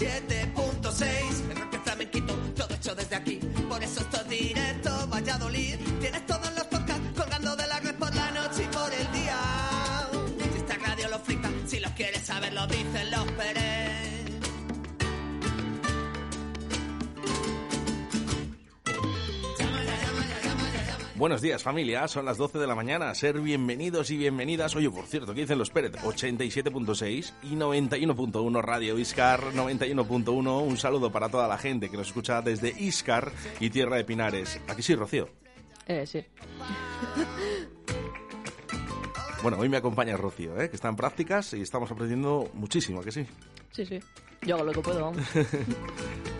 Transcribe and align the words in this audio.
97.6. 0.00 1.50
El 1.50 1.60
rock 1.60 1.82
flamenquito, 1.84 2.34
todo 2.56 2.74
hecho 2.74 2.94
desde 2.94 3.16
aquí. 3.16 3.38
Por 3.68 3.82
eso 3.82 4.00
esto 4.00 4.16
es 4.22 4.28
directo, 4.30 5.06
Valladolid. 5.08 5.76
Buenos 21.20 21.42
días 21.42 21.62
familia, 21.62 22.08
son 22.08 22.24
las 22.24 22.38
12 22.38 22.58
de 22.58 22.66
la 22.66 22.74
mañana, 22.74 23.14
ser 23.14 23.42
bienvenidos 23.42 24.10
y 24.10 24.16
bienvenidas. 24.16 24.74
Oye, 24.74 24.88
por 24.88 25.04
cierto, 25.04 25.34
¿qué 25.34 25.42
dicen 25.42 25.58
los 25.58 25.68
Pérez? 25.68 25.92
87.6 25.92 27.34
y 27.42 27.56
91.1 27.56 28.62
Radio 28.62 28.98
Iscar, 28.98 29.52
91.1. 29.52 30.62
Un 30.66 30.76
saludo 30.78 31.12
para 31.12 31.28
toda 31.28 31.46
la 31.46 31.58
gente 31.58 31.90
que 31.90 31.98
nos 31.98 32.06
escucha 32.06 32.40
desde 32.40 32.70
Iscar 32.70 33.32
y 33.60 33.68
Tierra 33.68 33.96
de 33.96 34.04
Pinares. 34.04 34.58
Aquí 34.66 34.80
sí, 34.80 34.94
Rocío. 34.94 35.28
Eh, 35.86 36.06
sí. 36.06 36.24
Bueno, 39.42 39.58
hoy 39.58 39.70
me 39.70 39.78
acompaña 39.78 40.18
Rocío, 40.18 40.60
¿eh? 40.60 40.68
que 40.68 40.76
está 40.76 40.88
en 40.88 40.96
prácticas 40.96 41.54
y 41.54 41.62
estamos 41.62 41.90
aprendiendo 41.90 42.50
muchísimo, 42.52 43.00
¿a 43.00 43.04
que 43.04 43.10
sí? 43.10 43.26
Sí, 43.72 43.86
sí. 43.86 43.98
Yo 44.42 44.56
hago 44.56 44.64
lo 44.64 44.72
que 44.72 44.80
puedo, 44.80 45.00
vamos. 45.00 45.22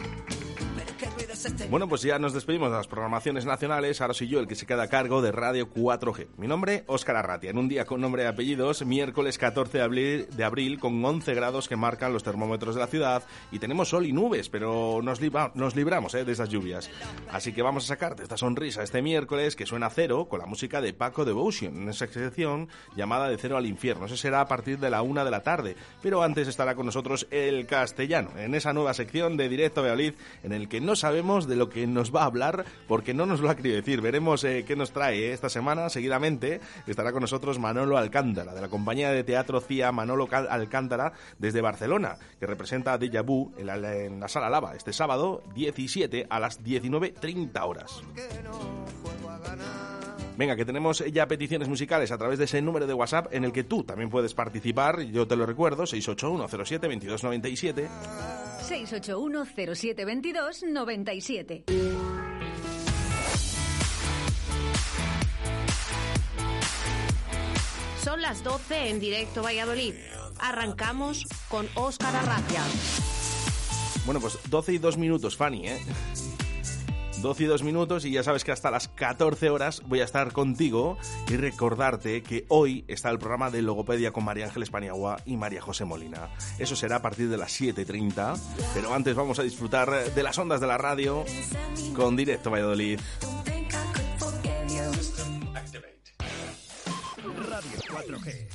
Bueno, 1.70 1.88
pues 1.88 2.02
ya 2.02 2.18
nos 2.18 2.32
despedimos 2.34 2.70
de 2.70 2.76
las 2.76 2.86
programaciones 2.86 3.46
nacionales. 3.46 4.00
Ahora 4.00 4.12
soy 4.14 4.28
yo 4.28 4.40
el 4.40 4.46
que 4.46 4.54
se 4.54 4.66
queda 4.66 4.82
a 4.82 4.88
cargo 4.88 5.22
de 5.22 5.32
Radio 5.32 5.72
4G. 5.72 6.26
Mi 6.36 6.46
nombre, 6.46 6.84
Óscar 6.86 7.16
Arratia. 7.16 7.50
En 7.50 7.56
un 7.58 7.68
día 7.68 7.84
con 7.86 8.00
nombre 8.00 8.24
y 8.24 8.26
apellidos, 8.26 8.84
miércoles 8.84 9.38
14 9.38 9.78
de 9.78 9.84
abril, 9.84 10.26
de 10.36 10.44
abril, 10.44 10.78
con 10.78 11.02
11 11.02 11.32
grados 11.34 11.68
que 11.68 11.76
marcan 11.76 12.12
los 12.12 12.22
termómetros 12.24 12.74
de 12.74 12.80
la 12.82 12.86
ciudad. 12.88 13.22
Y 13.52 13.58
tenemos 13.58 13.88
sol 13.88 14.04
y 14.06 14.12
nubes, 14.12 14.48
pero 14.50 15.00
nos, 15.02 15.20
libra- 15.20 15.52
nos 15.54 15.76
libramos 15.76 16.14
¿eh? 16.14 16.24
de 16.24 16.32
esas 16.32 16.48
lluvias. 16.50 16.90
Así 17.30 17.52
que 17.52 17.62
vamos 17.62 17.84
a 17.84 17.88
sacarte 17.88 18.22
esta 18.22 18.36
sonrisa 18.36 18.82
este 18.82 19.00
miércoles 19.00 19.56
que 19.56 19.64
suena 19.66 19.86
a 19.86 19.90
cero 19.90 20.26
con 20.28 20.40
la 20.40 20.46
música 20.46 20.80
de 20.80 20.92
Paco 20.92 21.24
Devotion 21.24 21.74
en 21.74 21.88
esa 21.88 22.06
sección 22.06 22.68
llamada 22.96 23.28
De 23.28 23.38
Cero 23.38 23.56
al 23.56 23.66
Infierno. 23.66 24.06
Eso 24.06 24.16
será 24.16 24.40
a 24.42 24.46
partir 24.48 24.78
de 24.78 24.90
la 24.90 25.00
una 25.02 25.24
de 25.24 25.30
la 25.30 25.42
tarde. 25.42 25.76
Pero 26.02 26.22
antes 26.22 26.48
estará 26.48 26.74
con 26.74 26.86
nosotros 26.86 27.26
el 27.30 27.66
castellano 27.66 28.30
en 28.36 28.54
esa 28.54 28.72
nueva 28.72 28.92
sección 28.94 29.36
de 29.36 29.48
Directo 29.48 29.80
Valladolid 29.82 30.14
en 30.42 30.52
el 30.52 30.68
que 30.68 30.80
no 30.80 30.96
sabemos 30.96 31.29
de 31.38 31.56
lo 31.56 31.68
que 31.68 31.86
nos 31.86 32.14
va 32.14 32.22
a 32.22 32.26
hablar 32.26 32.64
porque 32.88 33.14
no 33.14 33.24
nos 33.24 33.40
lo 33.40 33.50
ha 33.50 33.54
querido 33.54 33.76
decir. 33.76 34.00
Veremos 34.00 34.42
eh, 34.44 34.64
qué 34.66 34.74
nos 34.74 34.90
trae 34.90 35.18
eh, 35.18 35.32
esta 35.32 35.48
semana. 35.48 35.88
Seguidamente 35.88 36.60
estará 36.86 37.12
con 37.12 37.20
nosotros 37.20 37.58
Manolo 37.58 37.96
Alcántara, 37.96 38.54
de 38.54 38.60
la 38.60 38.68
compañía 38.68 39.10
de 39.10 39.22
teatro 39.22 39.60
CIA 39.60 39.92
Manolo 39.92 40.28
Alcántara 40.30 41.12
desde 41.38 41.60
Barcelona, 41.60 42.16
que 42.38 42.46
representa 42.46 42.94
a 42.94 42.98
Deja 42.98 43.22
Vu 43.22 43.52
en 43.56 43.66
la, 43.66 43.94
en 43.94 44.18
la 44.18 44.28
Sala 44.28 44.50
Lava 44.50 44.74
este 44.74 44.92
sábado 44.92 45.42
17 45.54 46.26
a 46.28 46.40
las 46.40 46.62
19.30 46.64 47.60
horas. 47.62 48.02
Venga, 50.40 50.56
que 50.56 50.64
tenemos 50.64 51.04
ya 51.12 51.28
peticiones 51.28 51.68
musicales 51.68 52.10
a 52.10 52.16
través 52.16 52.38
de 52.38 52.46
ese 52.46 52.62
número 52.62 52.86
de 52.86 52.94
WhatsApp 52.94 53.26
en 53.30 53.44
el 53.44 53.52
que 53.52 53.64
tú 53.64 53.84
también 53.84 54.08
puedes 54.08 54.32
participar. 54.32 55.02
Yo 55.02 55.28
te 55.28 55.36
lo 55.36 55.44
recuerdo, 55.44 55.82
681072297. 55.82 57.88
681 58.62 59.44
0722 59.44 60.62
97. 60.62 61.64
Son 68.02 68.22
las 68.22 68.42
12 68.42 68.88
en 68.88 68.98
directo 68.98 69.42
Valladolid. 69.42 69.92
Arrancamos 70.38 71.26
con 71.50 71.68
Óscar 71.74 72.16
Arracia. 72.16 72.62
Bueno, 74.06 74.22
pues 74.22 74.38
12 74.48 74.72
y 74.72 74.78
2 74.78 74.96
minutos, 74.96 75.36
Fanny, 75.36 75.68
¿eh? 75.68 75.78
12 77.20 77.42
y 77.42 77.46
2 77.46 77.62
minutos 77.62 78.04
y 78.04 78.12
ya 78.12 78.22
sabes 78.22 78.44
que 78.44 78.52
hasta 78.52 78.70
las 78.70 78.88
14 78.88 79.50
horas 79.50 79.82
voy 79.86 80.00
a 80.00 80.04
estar 80.04 80.32
contigo 80.32 80.96
y 81.28 81.36
recordarte 81.36 82.22
que 82.22 82.46
hoy 82.48 82.84
está 82.88 83.10
el 83.10 83.18
programa 83.18 83.50
de 83.50 83.62
Logopedia 83.62 84.12
con 84.12 84.24
María 84.24 84.46
Ángeles 84.46 84.70
Paniagua 84.70 85.20
y 85.26 85.36
María 85.36 85.60
José 85.60 85.84
Molina. 85.84 86.30
Eso 86.58 86.76
será 86.76 86.96
a 86.96 87.02
partir 87.02 87.28
de 87.28 87.36
las 87.36 87.60
7.30, 87.60 88.38
pero 88.74 88.94
antes 88.94 89.14
vamos 89.14 89.38
a 89.38 89.42
disfrutar 89.42 90.12
de 90.14 90.22
las 90.22 90.38
ondas 90.38 90.60
de 90.60 90.66
la 90.66 90.78
radio 90.78 91.24
con 91.94 92.16
Directo 92.16 92.50
Valladolid. 92.50 93.00
Radio 97.48 97.78
4G. 97.88 98.48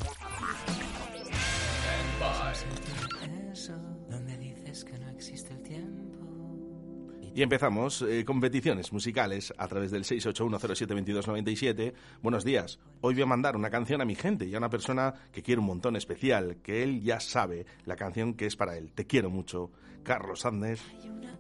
Y 7.36 7.42
empezamos 7.42 8.02
eh, 8.02 8.24
competiciones 8.24 8.94
musicales 8.94 9.54
a 9.58 9.68
través 9.68 9.92
del 9.92 10.06
681072297. 10.06 11.94
Buenos 12.22 12.46
días. 12.46 12.80
Hoy 13.02 13.16
voy 13.16 13.24
a 13.24 13.26
mandar 13.26 13.58
una 13.58 13.70
canción 13.70 14.00
a 14.00 14.06
mi 14.06 14.16
gente 14.16 14.46
y 14.46 14.56
a 14.56 14.58
una 14.58 14.70
persona 14.70 15.14
que 15.34 15.44
quiero 15.44 15.60
un 15.60 15.68
montón 15.68 15.98
especial, 15.98 16.56
que 16.64 16.82
él 16.82 17.02
ya 17.02 17.20
sabe 17.20 17.66
la 17.84 17.98
canción 17.98 18.36
que 18.36 18.46
es 18.46 18.56
para 18.56 18.78
él. 18.78 18.94
Te 18.94 19.06
quiero 19.06 19.30
mucho. 19.30 19.70
Carlos 20.04 20.46
Andes, 20.46 20.82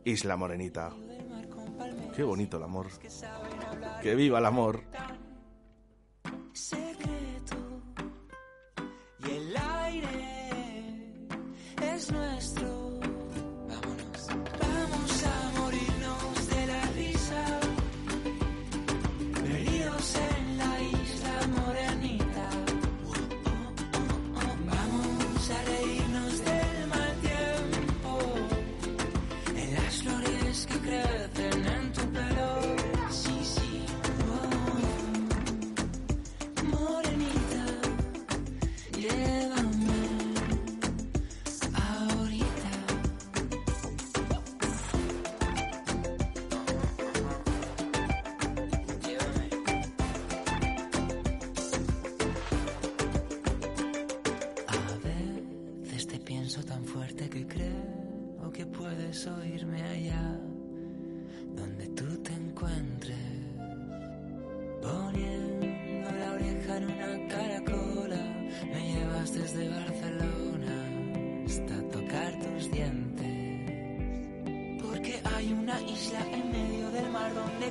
Isla 0.03 0.35
Morenita. 0.35 0.91
Qué 2.13 2.23
bonito 2.23 2.57
el 2.57 2.63
amor. 2.63 2.87
Que 4.01 4.15
viva 4.15 4.39
el 4.39 4.45
amor. 4.47 4.83
secreto 6.51 7.55
y 9.25 9.31
el 9.31 9.55
aire 9.55 11.27
es 11.81 12.11
nuestro. 12.11 12.84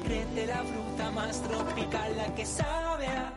Crece 0.04 0.46
la 0.46 0.62
fruta 0.62 1.10
más 1.10 1.40
tropical, 1.42 2.16
la 2.16 2.34
que 2.34 2.46
sabe 2.46 3.06
a 3.06 3.33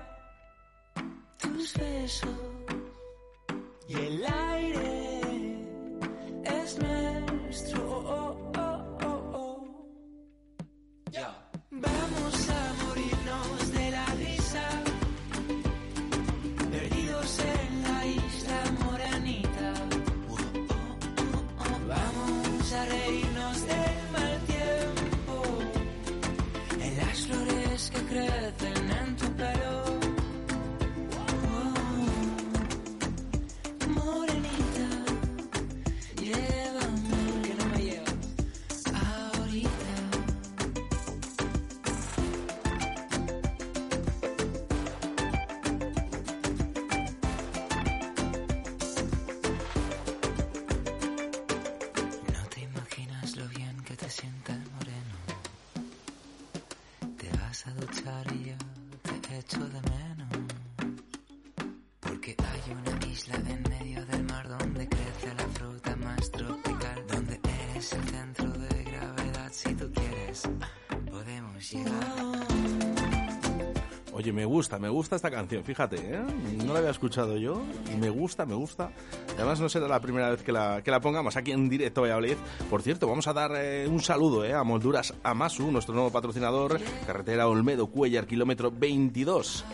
gusta, 74.47 74.79
me 74.79 74.89
gusta 74.89 75.15
esta 75.15 75.29
canción, 75.29 75.63
fíjate, 75.63 75.97
¿eh? 75.97 76.19
no 76.65 76.73
la 76.73 76.79
había 76.79 76.91
escuchado 76.91 77.37
yo 77.37 77.61
y 77.93 77.97
me 77.97 78.09
gusta, 78.09 78.45
me 78.45 78.55
gusta. 78.55 78.91
Además, 79.35 79.59
no 79.59 79.69
será 79.69 79.87
la 79.87 79.99
primera 79.99 80.31
vez 80.31 80.41
que 80.41 80.51
la, 80.51 80.81
que 80.81 80.89
la 80.89 80.99
pongamos 80.99 81.37
aquí 81.37 81.51
en 81.51 81.69
directo 81.69 82.01
Valladolid. 82.01 82.37
Por 82.69 82.81
cierto, 82.81 83.07
vamos 83.07 83.27
a 83.27 83.33
dar 83.33 83.51
eh, 83.55 83.87
un 83.87 83.99
saludo 83.99 84.43
eh, 84.43 84.53
a 84.53 84.63
Molduras 84.63 85.13
Amasu, 85.23 85.71
nuestro 85.71 85.93
nuevo 85.93 86.11
patrocinador, 86.11 86.79
carretera 87.05 87.47
Olmedo 87.47 87.87
Cuellar, 87.87 88.25
kilómetro 88.25 88.71
22. 88.71 89.65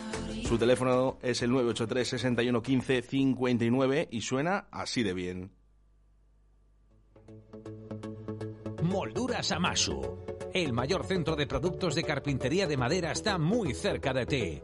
Su 0.44 0.58
teléfono 0.58 1.16
es 1.22 1.40
el 1.42 1.50
983 1.50 2.08
61 2.08 2.62
15 2.62 3.02
59 3.02 4.08
y 4.10 4.20
suena 4.20 4.66
así 4.70 5.02
de 5.02 5.14
bien. 5.14 5.50
Molduras 8.82 9.50
Amasu. 9.52 10.23
El 10.54 10.72
mayor 10.72 11.04
centro 11.04 11.34
de 11.34 11.48
productos 11.48 11.96
de 11.96 12.04
carpintería 12.04 12.68
de 12.68 12.76
madera 12.76 13.10
está 13.10 13.38
muy 13.38 13.74
cerca 13.74 14.12
de 14.12 14.24
ti. 14.24 14.62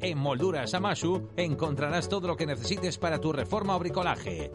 En 0.00 0.16
Molduras 0.16 0.72
Amasu 0.72 1.28
encontrarás 1.36 2.08
todo 2.08 2.28
lo 2.28 2.34
que 2.34 2.46
necesites 2.46 2.96
para 2.96 3.20
tu 3.20 3.30
reforma 3.30 3.76
o 3.76 3.78
bricolaje. 3.78 4.50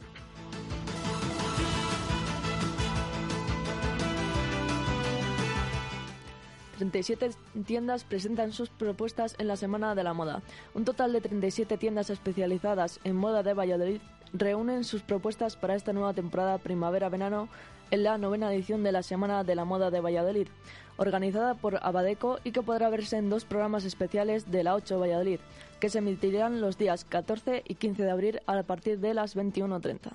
y 6.81 6.91
37 6.91 7.33
tiendas 7.67 8.05
presentan 8.05 8.53
sus 8.53 8.71
propuestas 8.71 9.37
en 9.39 9.49
la 9.49 9.57
Semana 9.57 9.95
de 9.95 10.03
la 10.03 10.15
Moda. 10.15 10.41
Un 10.73 10.87
total 10.87 11.13
de 11.13 11.21
37 11.21 11.77
tiendas 11.77 12.09
especializadas 12.09 13.01
en 13.05 13.17
moda 13.17 13.43
de 13.43 13.53
Valladolid 13.53 14.01
reúnen 14.33 14.85
sus 14.85 15.03
propuestas 15.03 15.57
para 15.57 15.75
esta 15.75 15.93
nueva 15.93 16.15
temporada 16.15 16.57
primavera-verano 16.57 17.51
en 17.91 18.05
la 18.05 18.19
novena 18.19 18.53
edición 18.53 18.83
de 18.83 18.93
la 18.93 19.03
Semana 19.03 19.45
de 19.45 19.55
la 19.55 19.65
Moda 19.65 19.91
de 19.91 20.01
Valladolid, 20.01 20.49
organizada 20.97 21.55
por 21.55 21.79
Abadeco 21.83 22.39
y 22.45 22.53
que 22.53 22.63
podrá 22.63 22.91
verse 22.91 23.17
en 23.17 23.31
dos 23.31 23.45
programas 23.45 23.85
especiales 23.85 24.51
de 24.51 24.65
la 24.65 24.75
8 24.75 24.99
Valladolid, 24.99 25.41
que 25.81 25.89
se 25.89 25.99
emitirán 25.99 26.61
los 26.61 26.79
días 26.79 27.05
14 27.05 27.63
y 27.67 27.75
15 27.75 28.03
de 28.03 28.11
abril 28.11 28.41
a 28.47 28.63
partir 28.63 28.99
de 29.01 29.15
las 29.15 29.37
21.30. 29.37 30.13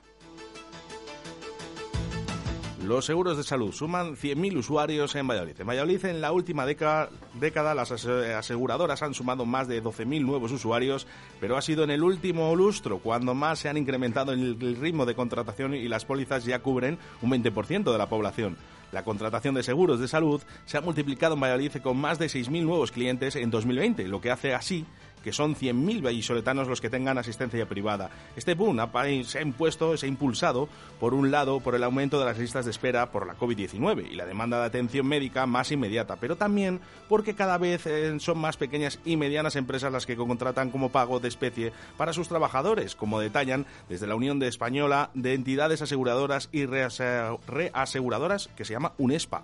Los 2.86 3.06
seguros 3.06 3.36
de 3.38 3.44
salud 3.44 3.72
suman 3.72 4.16
100.000 4.16 4.58
usuarios 4.58 5.16
en 5.16 5.28
Valladolid. 5.28 5.60
En 5.60 5.68
Valladolid, 5.68 6.06
en 6.06 6.22
la 6.22 6.32
última 6.32 6.66
década, 6.68 7.74
las 7.74 7.92
ase- 7.92 8.34
aseguradoras 8.36 9.02
han 9.02 9.14
sumado 9.16 9.46
más 9.46 9.68
de 9.68 9.82
12.000 9.82 10.22
nuevos 10.24 10.52
usuarios, 10.52 11.08
pero 11.40 11.58
ha 11.58 11.62
sido 11.64 11.84
en 11.84 11.90
el 11.90 12.04
último 12.04 12.56
lustro 12.56 13.00
cuando 13.00 13.34
más 13.34 13.58
se 13.60 13.70
han 13.70 13.78
incrementado 13.78 14.34
el 14.34 14.78
ritmo 14.80 15.06
de 15.08 15.16
contratación 15.16 15.74
y 15.74 15.88
las 15.88 16.06
pólizas 16.06 16.46
ya 16.46 16.60
cubren 16.60 17.00
un 17.24 17.32
20% 17.32 17.92
de 17.92 17.98
la 17.98 18.08
población. 18.08 18.56
La 18.92 19.04
contratación 19.04 19.56
de 19.56 19.64
seguros 19.64 20.00
de 20.00 20.08
salud 20.08 20.42
se 20.66 20.78
ha 20.78 20.82
multiplicado 20.82 21.34
en 21.34 21.42
Valladolid 21.42 21.72
con 21.82 21.98
más 21.98 22.20
de 22.20 22.28
6.000 22.28 22.62
nuevos 22.64 22.92
clientes 22.92 23.36
en 23.36 23.50
2020, 23.50 24.08
lo 24.08 24.22
que 24.22 24.30
hace 24.32 24.54
así 24.54 24.86
que 25.26 25.34
son 25.34 25.56
100.000 25.56 26.04
vallisoletanos 26.06 26.68
los 26.68 26.80
que 26.80 26.92
tengan 26.92 27.18
asistencia 27.18 27.68
privada. 27.68 28.12
Este 28.36 28.54
boom 28.54 28.80
se 29.26 29.40
ha 29.40 29.42
impuesto, 29.42 29.98
se 29.98 30.06
ha 30.06 30.10
impulsado, 30.10 30.70
por 31.00 31.16
un 31.16 31.32
lado, 31.32 31.60
por 31.62 31.74
el 31.74 31.84
aumento 31.84 32.20
de 32.20 32.26
las 32.26 32.38
listas 32.38 32.64
de 32.66 32.72
espera 32.72 33.12
por 33.12 33.26
la 33.26 33.36
COVID-19 33.36 34.08
y 34.12 34.14
la 34.16 34.28
demanda 34.28 34.60
de 34.60 34.66
atención 34.68 35.08
médica 35.08 35.48
más 35.48 35.72
inmediata, 35.72 36.16
pero 36.18 36.36
también 36.36 36.80
porque 37.10 37.34
cada 37.34 37.58
vez 37.58 37.88
eh, 37.88 38.16
son 38.20 38.38
más 38.38 38.56
pequeñas 38.56 39.00
y 39.04 39.18
medianas 39.18 39.56
empresas 39.56 39.92
las 39.92 40.06
que 40.06 40.16
contratan 40.16 40.70
como 40.70 40.90
pago 40.90 41.20
de 41.20 41.28
especie 41.28 41.74
para 41.98 42.14
sus 42.14 42.28
trabajadores, 42.28 42.96
como 42.96 43.20
detallan 43.20 43.66
desde 43.90 44.06
la 44.06 44.14
Unión 44.16 44.38
de 44.38 44.48
Española 44.48 45.10
de 45.16 45.34
Entidades 45.34 45.82
Aseguradoras 45.82 46.50
y 46.52 46.66
Rease- 46.68 47.40
Reaseguradoras, 47.48 48.50
que 48.56 48.64
se 48.64 48.74
llama 48.74 48.94
UNESPA. 49.00 49.44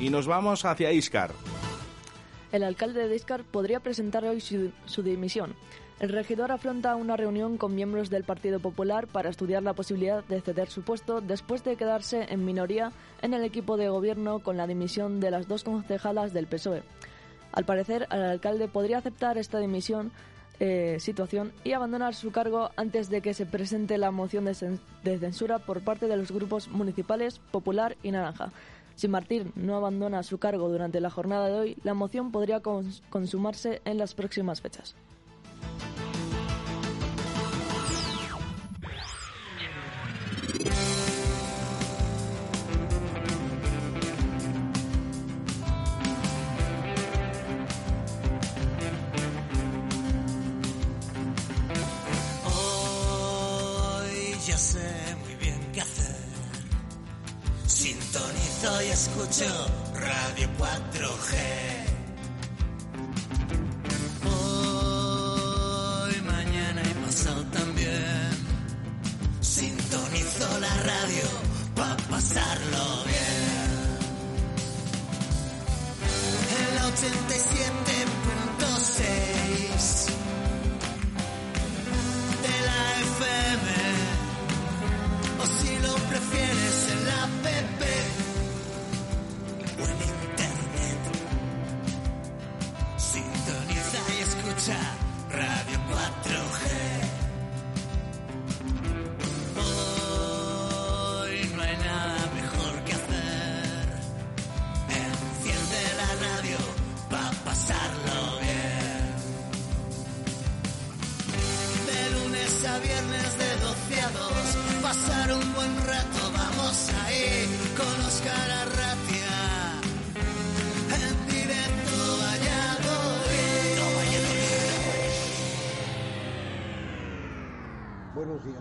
Y 0.00 0.10
nos 0.10 0.26
vamos 0.26 0.64
hacia 0.64 0.92
Iscar. 0.92 1.32
El 2.54 2.62
alcalde 2.62 3.08
de 3.08 3.16
Iscar 3.16 3.42
podría 3.42 3.80
presentar 3.80 4.24
hoy 4.24 4.40
su, 4.40 5.02
dimisión. 5.02 5.56
El 5.98 6.10
regidor 6.10 6.52
afronta 6.52 6.94
una 6.94 7.16
reunión 7.16 7.58
con 7.58 7.74
miembros 7.74 8.10
del 8.10 8.22
Partido 8.22 8.60
Popular 8.60 9.08
para 9.08 9.28
estudiar 9.28 9.64
la 9.64 9.72
posibilidad 9.72 10.22
de 10.22 10.40
ceder 10.40 10.70
su 10.70 10.82
puesto 10.82 11.20
después 11.20 11.64
de 11.64 11.74
quedarse 11.74 12.28
en 12.32 12.44
minoría 12.44 12.92
en 13.22 13.34
el 13.34 13.42
equipo 13.42 13.76
de 13.76 13.88
gobierno 13.88 14.38
con 14.38 14.56
la 14.56 14.68
dimisión 14.68 15.18
de 15.18 15.32
las 15.32 15.48
dos 15.48 15.64
concejalas 15.64 16.32
del 16.32 16.46
PSOE. 16.46 16.84
Al 17.50 17.64
parecer, 17.64 18.06
el 18.12 18.22
alcalde 18.22 18.68
podría 18.68 18.98
aceptar 18.98 19.36
esta 19.36 19.58
dimisión 19.58 20.12
eh, 20.60 20.98
situación 21.00 21.52
y 21.64 21.72
abandonar 21.72 22.14
su 22.14 22.30
cargo 22.30 22.70
antes 22.76 23.10
de 23.10 23.20
que 23.20 23.34
se 23.34 23.46
presente 23.46 23.98
la 23.98 24.12
moción 24.12 24.44
de 24.44 25.18
censura 25.18 25.58
por 25.58 25.82
parte 25.82 26.06
de 26.06 26.16
los 26.16 26.30
grupos 26.30 26.68
municipales 26.68 27.40
Popular 27.50 27.96
y 28.04 28.12
Naranja. 28.12 28.52
Si 28.96 29.08
Martín 29.08 29.52
no 29.56 29.74
abandona 29.76 30.22
su 30.22 30.38
cargo 30.38 30.68
durante 30.68 31.00
la 31.00 31.10
jornada 31.10 31.48
de 31.48 31.54
hoy, 31.54 31.76
la 31.82 31.94
moción 31.94 32.30
podría 32.30 32.62
cons- 32.62 33.02
consumarse 33.10 33.82
en 33.84 33.98
las 33.98 34.14
próximas 34.14 34.60
fechas. 34.60 34.94
sintonizo 58.14 58.82
y 58.82 58.90
escucho 58.90 59.66
Radio 59.94 60.48
4G. 60.56 61.32
Hoy, 64.30 66.22
mañana 66.22 66.82
y 66.82 66.94
pasado 67.04 67.44
también. 67.46 68.30
Sintonizo 69.40 70.60
la 70.60 70.74
radio 70.84 71.24
para 71.74 71.96
pasarlo 71.96 73.04
bien. 73.04 73.94
El 76.60 76.78
87 76.92 77.93
y 94.68 95.03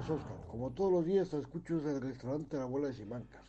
Oscar. 0.10 0.38
Como 0.50 0.72
todos 0.72 0.91
los 0.91 1.05
días 1.05 1.29
te 1.29 1.39
escucho 1.39 1.77
desde 1.77 1.98
el 1.98 2.01
restaurante 2.01 2.57
La 2.57 2.63
Abuela 2.63 2.88
de 2.88 2.93
Simancas. 2.93 3.41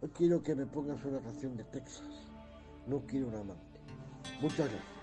Hoy 0.00 0.10
quiero 0.10 0.42
que 0.42 0.54
me 0.54 0.66
pongas 0.66 1.04
una 1.04 1.20
canción 1.20 1.56
de 1.56 1.64
Texas. 1.64 2.08
No 2.86 3.00
quiero 3.06 3.28
un 3.28 3.34
amante. 3.34 3.80
Muchas 4.40 4.70
gracias. 4.70 4.99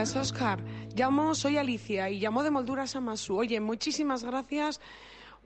Oscar. 0.00 0.64
Llamo, 0.96 1.34
soy 1.34 1.58
Alicia 1.58 2.08
y 2.08 2.20
llamo 2.20 2.42
de 2.42 2.50
Molduras 2.50 2.96
Amasu. 2.96 3.36
Oye, 3.36 3.60
muchísimas 3.60 4.24
gracias 4.24 4.80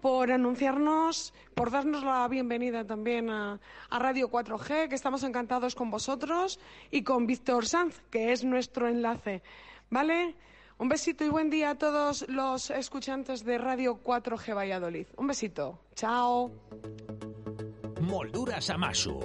por 0.00 0.30
anunciarnos, 0.30 1.34
por 1.54 1.72
darnos 1.72 2.04
la 2.04 2.28
bienvenida 2.28 2.86
también 2.86 3.30
a, 3.30 3.58
a 3.90 3.98
Radio 3.98 4.30
4G, 4.30 4.88
que 4.88 4.94
estamos 4.94 5.24
encantados 5.24 5.74
con 5.74 5.90
vosotros, 5.90 6.60
y 6.92 7.02
con 7.02 7.26
Víctor 7.26 7.66
Sanz, 7.66 8.00
que 8.12 8.30
es 8.30 8.44
nuestro 8.44 8.86
enlace. 8.86 9.42
¿Vale? 9.90 10.36
Un 10.78 10.88
besito 10.88 11.24
y 11.24 11.30
buen 11.30 11.50
día 11.50 11.70
a 11.70 11.74
todos 11.74 12.24
los 12.28 12.70
escuchantes 12.70 13.44
de 13.44 13.58
Radio 13.58 14.00
4G 14.04 14.54
Valladolid. 14.54 15.08
Un 15.16 15.26
besito. 15.26 15.80
Chao. 15.96 16.52
Molduras 18.00 18.70
Amasu. 18.70 19.18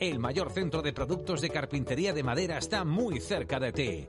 El 0.00 0.18
mayor 0.18 0.50
centro 0.50 0.82
de 0.82 0.92
productos 0.92 1.40
de 1.40 1.50
carpintería 1.50 2.12
de 2.12 2.24
madera 2.24 2.58
está 2.58 2.84
muy 2.84 3.20
cerca 3.20 3.60
de 3.60 3.72
ti. 3.72 4.08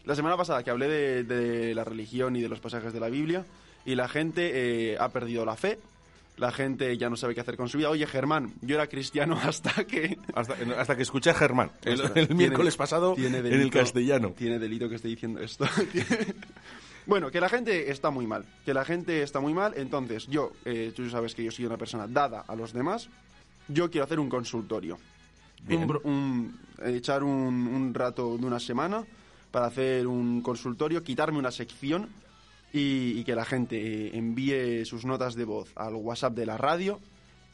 la 0.05 0.15
semana 0.17 0.37
pasada 0.37 0.65
que 0.65 0.71
hablé 0.71 0.89
de, 0.89 1.23
de 1.23 1.75
la 1.77 1.85
religión 1.85 2.35
y 2.35 2.41
de 2.43 2.49
los 2.49 2.59
pasajes 2.59 2.93
de 2.93 2.99
la 2.99 3.09
Biblia 3.09 3.45
y 3.85 3.95
la 3.95 4.09
gente 4.09 4.51
eh, 4.93 4.97
ha 4.99 5.11
perdido 5.11 5.45
la 5.45 5.55
fe, 5.55 5.79
la 6.37 6.53
gente 6.53 6.97
ya 6.99 7.09
no 7.09 7.17
sabe 7.17 7.35
qué 7.35 7.41
hacer 7.41 7.57
con 7.57 7.69
su 7.69 7.79
vida. 7.79 7.89
Oye, 7.91 8.07
Germán, 8.07 8.53
yo 8.61 8.75
era 8.77 8.87
cristiano 8.89 9.39
hasta 9.43 9.85
que... 9.85 10.19
Hasta, 10.35 10.55
hasta 10.79 10.97
que 10.97 11.03
escuché 11.03 11.31
a 11.31 11.35
Germán 11.35 11.71
el, 11.85 11.95
Ostras, 11.95 12.17
el 12.17 12.27
tiene- 12.29 12.35
miércoles 12.35 12.77
pasado 12.77 13.15
tiene 13.15 13.39
en 13.39 13.47
el 13.47 13.53
delito- 13.53 13.79
castellano. 13.79 14.35
Tiene 14.37 14.59
delito 14.59 14.89
que 14.89 14.97
esté 14.97 15.09
diciendo 15.09 15.41
esto. 15.41 15.67
Bueno, 17.07 17.31
que 17.31 17.41
la 17.41 17.49
gente 17.49 17.91
está 17.93 18.11
muy 18.11 18.27
mal. 18.27 18.45
Que 18.65 18.75
la 18.75 18.85
gente 18.85 19.23
está 19.23 19.39
muy 19.39 19.55
mal. 19.55 19.75
Entonces, 19.77 20.27
yo, 20.27 20.51
eh, 20.65 20.93
tú 20.95 21.09
sabes 21.09 21.35
que 21.37 21.45
yo 21.45 21.53
soy 21.53 21.65
una 21.65 21.77
persona 21.77 22.09
dada 22.09 22.45
a 22.49 22.57
los 22.57 22.73
demás. 22.73 23.09
Yo 23.69 23.89
quiero 23.91 24.05
hacer 24.05 24.19
un 24.19 24.29
consultorio. 24.29 24.99
Un 25.69 26.01
un- 26.05 26.59
echar 26.85 27.23
un, 27.23 27.33
un 27.69 27.95
rato 27.95 28.37
de 28.37 28.45
una 28.45 28.59
semana 28.59 29.05
para 29.53 29.67
hacer 29.67 30.07
un 30.09 30.43
consultorio, 30.43 31.03
quitarme 31.05 31.39
una 31.39 31.51
sección 31.53 32.09
y, 32.73 33.19
y 33.19 33.25
que 33.25 33.35
la 33.35 33.45
gente 33.45 33.77
eh, 33.77 34.11
envíe 34.15 34.85
sus 34.85 35.05
notas 35.05 35.35
de 35.35 35.45
voz 35.45 35.73
al 35.77 35.95
WhatsApp 35.95 36.35
de 36.35 36.47
la 36.47 36.57
radio 36.57 37.01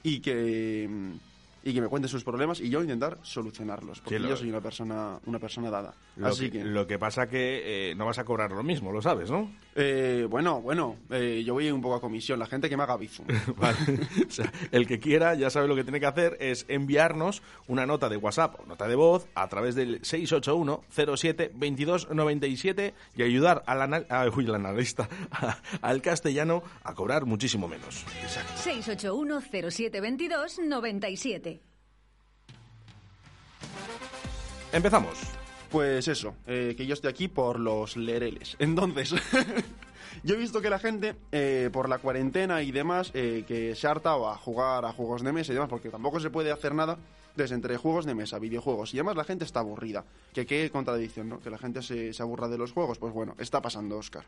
y 0.03 0.20
que 0.20 0.88
mm, 0.88 1.32
y 1.64 1.72
que 1.75 1.81
me 1.81 1.88
cuente 1.88 2.09
sus 2.09 2.25
problemas 2.25 2.61
y 2.61 2.68
yo 2.68 2.83
intentar 2.83 3.18
solucionarlos 3.22 4.01
porque 4.01 4.16
Sí, 4.16 4.22
lo- 4.22 4.29
yo 4.31 4.37
soy 4.37 4.48
una 4.51 4.61
persona 4.61 5.18
una 5.27 5.38
persona 5.38 5.70
dada 5.70 5.94
Lo, 6.16 6.27
así 6.29 6.51
que, 6.51 6.59
que, 6.59 6.64
lo 6.64 6.87
que 6.87 6.98
pasa 6.98 7.29
que 7.29 7.90
eh, 7.90 7.94
no 7.94 8.07
vas 8.07 8.18
a 8.18 8.25
cobrar 8.25 8.51
lo 8.53 8.62
mismo, 8.62 8.90
lo 8.92 9.01
sabes, 9.03 9.31
¿no? 9.31 9.51
eh, 9.75 10.27
bueno 10.29 10.61
bueno 10.61 10.96
eh, 11.11 11.42
yo 11.46 11.55
voy 11.55 11.70
un 11.70 11.81
poco 11.81 11.94
a 11.96 12.01
comisión 12.01 12.38
la 12.38 12.46
gente 12.46 12.68
que 12.68 12.77
me 12.77 12.83
haga 12.83 12.96
bizum 12.96 13.27
Vale. 13.57 13.77
O 14.29 14.31
sea, 14.31 14.51
el 14.70 14.87
que 14.87 14.98
quiera 14.98 15.35
ya 15.35 15.51
sabe 15.51 15.68
lo 15.68 15.75
que 15.77 15.85
tiene 15.85 16.01
que 16.01 16.07
hacer 16.07 16.37
es 16.40 16.64
enviarnos 16.68 17.42
una 17.68 17.87
nota 17.87 18.09
de 18.09 18.16
WhatsApp 18.16 18.61
o 18.61 18.66
nota 18.66 18.87
de 18.88 18.94
voz 18.94 19.27
a 19.35 19.48
través 19.48 19.75
del 19.75 20.05
681 20.05 20.83
07 21.16 21.53
22 21.55 22.11
97 22.11 22.94
y 23.16 23.22
ayudar 23.22 23.62
al, 23.66 23.83
anal- 23.83 24.07
ah, 24.11 24.27
uy, 24.35 24.46
al 24.46 24.55
analista, 24.57 25.09
al 25.83 26.03
castellano 26.03 26.62
a 26.83 26.94
cobrar 26.94 27.25
muchísimo 27.27 27.68
menos. 27.68 28.05
681 28.57 29.40
0722 29.40 30.59
97. 30.61 31.52
Empezamos. 34.73 35.19
Pues 35.71 36.09
eso, 36.09 36.35
eh, 36.47 36.75
que 36.77 36.87
yo 36.87 36.95
estoy 36.95 37.11
aquí 37.11 37.29
por 37.29 37.61
los 37.61 37.97
lereles. 37.97 38.57
Entonces, 38.59 39.15
yo 40.23 40.35
he 40.35 40.39
visto 40.39 40.61
que 40.61 40.71
la 40.71 40.79
gente, 40.79 41.15
eh, 41.31 41.69
por 41.73 41.89
la 41.89 41.99
cuarentena 41.99 42.63
y 42.63 42.73
demás, 42.73 43.11
eh, 43.15 43.45
que 43.47 43.75
se 43.75 43.87
ha 43.87 43.91
hartado 43.91 44.29
a 44.29 44.37
jugar 44.37 44.85
a 44.85 44.93
juegos 44.93 45.23
de 45.23 45.33
mesa 45.33 45.53
y 45.53 45.55
demás, 45.55 45.71
porque 45.71 45.91
tampoco 45.91 46.21
se 46.21 46.31
puede 46.31 46.53
hacer 46.53 46.75
nada, 46.75 46.97
Entonces, 47.31 47.53
entre 47.53 47.77
juegos 47.77 48.07
de 48.07 48.15
mesa, 48.15 48.39
videojuegos 48.39 48.93
y 48.95 48.99
demás, 48.99 49.17
la 49.17 49.25
gente 49.25 49.45
está 49.45 49.61
aburrida. 49.61 50.05
Que 50.33 50.47
qué 50.47 50.71
contradicción, 50.71 51.29
¿no? 51.29 51.41
Que 51.41 51.51
la 51.51 51.59
gente 51.59 51.83
se, 51.83 52.13
se 52.13 52.23
aburra 52.23 52.49
de 52.49 52.59
los 52.59 52.73
juegos. 52.73 52.99
Pues 52.99 53.13
bueno, 53.13 53.35
está 53.39 53.61
pasando, 53.63 53.97
Oscar. 53.99 54.25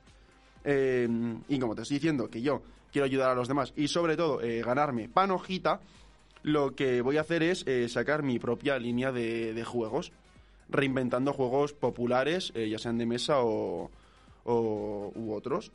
Eh, 0.64 1.08
y 1.48 1.58
como 1.58 1.74
te 1.74 1.82
estoy 1.82 1.98
diciendo 1.98 2.28
que 2.28 2.40
yo 2.40 2.62
quiero 2.90 3.04
ayudar 3.04 3.30
a 3.30 3.34
los 3.34 3.48
demás 3.48 3.74
y 3.76 3.88
sobre 3.88 4.16
todo 4.16 4.40
eh, 4.40 4.62
ganarme 4.62 5.10
panojita, 5.10 5.80
lo 6.42 6.74
que 6.74 7.02
voy 7.02 7.18
a 7.18 7.22
hacer 7.22 7.42
es 7.42 7.66
sacar 7.92 8.22
mi 8.22 8.38
propia 8.38 8.78
línea 8.78 9.12
de, 9.12 9.52
de 9.52 9.64
juegos, 9.64 10.12
reinventando 10.68 11.32
juegos 11.32 11.72
populares, 11.72 12.52
eh, 12.54 12.68
ya 12.68 12.78
sean 12.78 12.98
de 12.98 13.06
mesa 13.06 13.40
o, 13.40 13.90
o- 14.44 15.12
u 15.14 15.32
otros. 15.34 15.70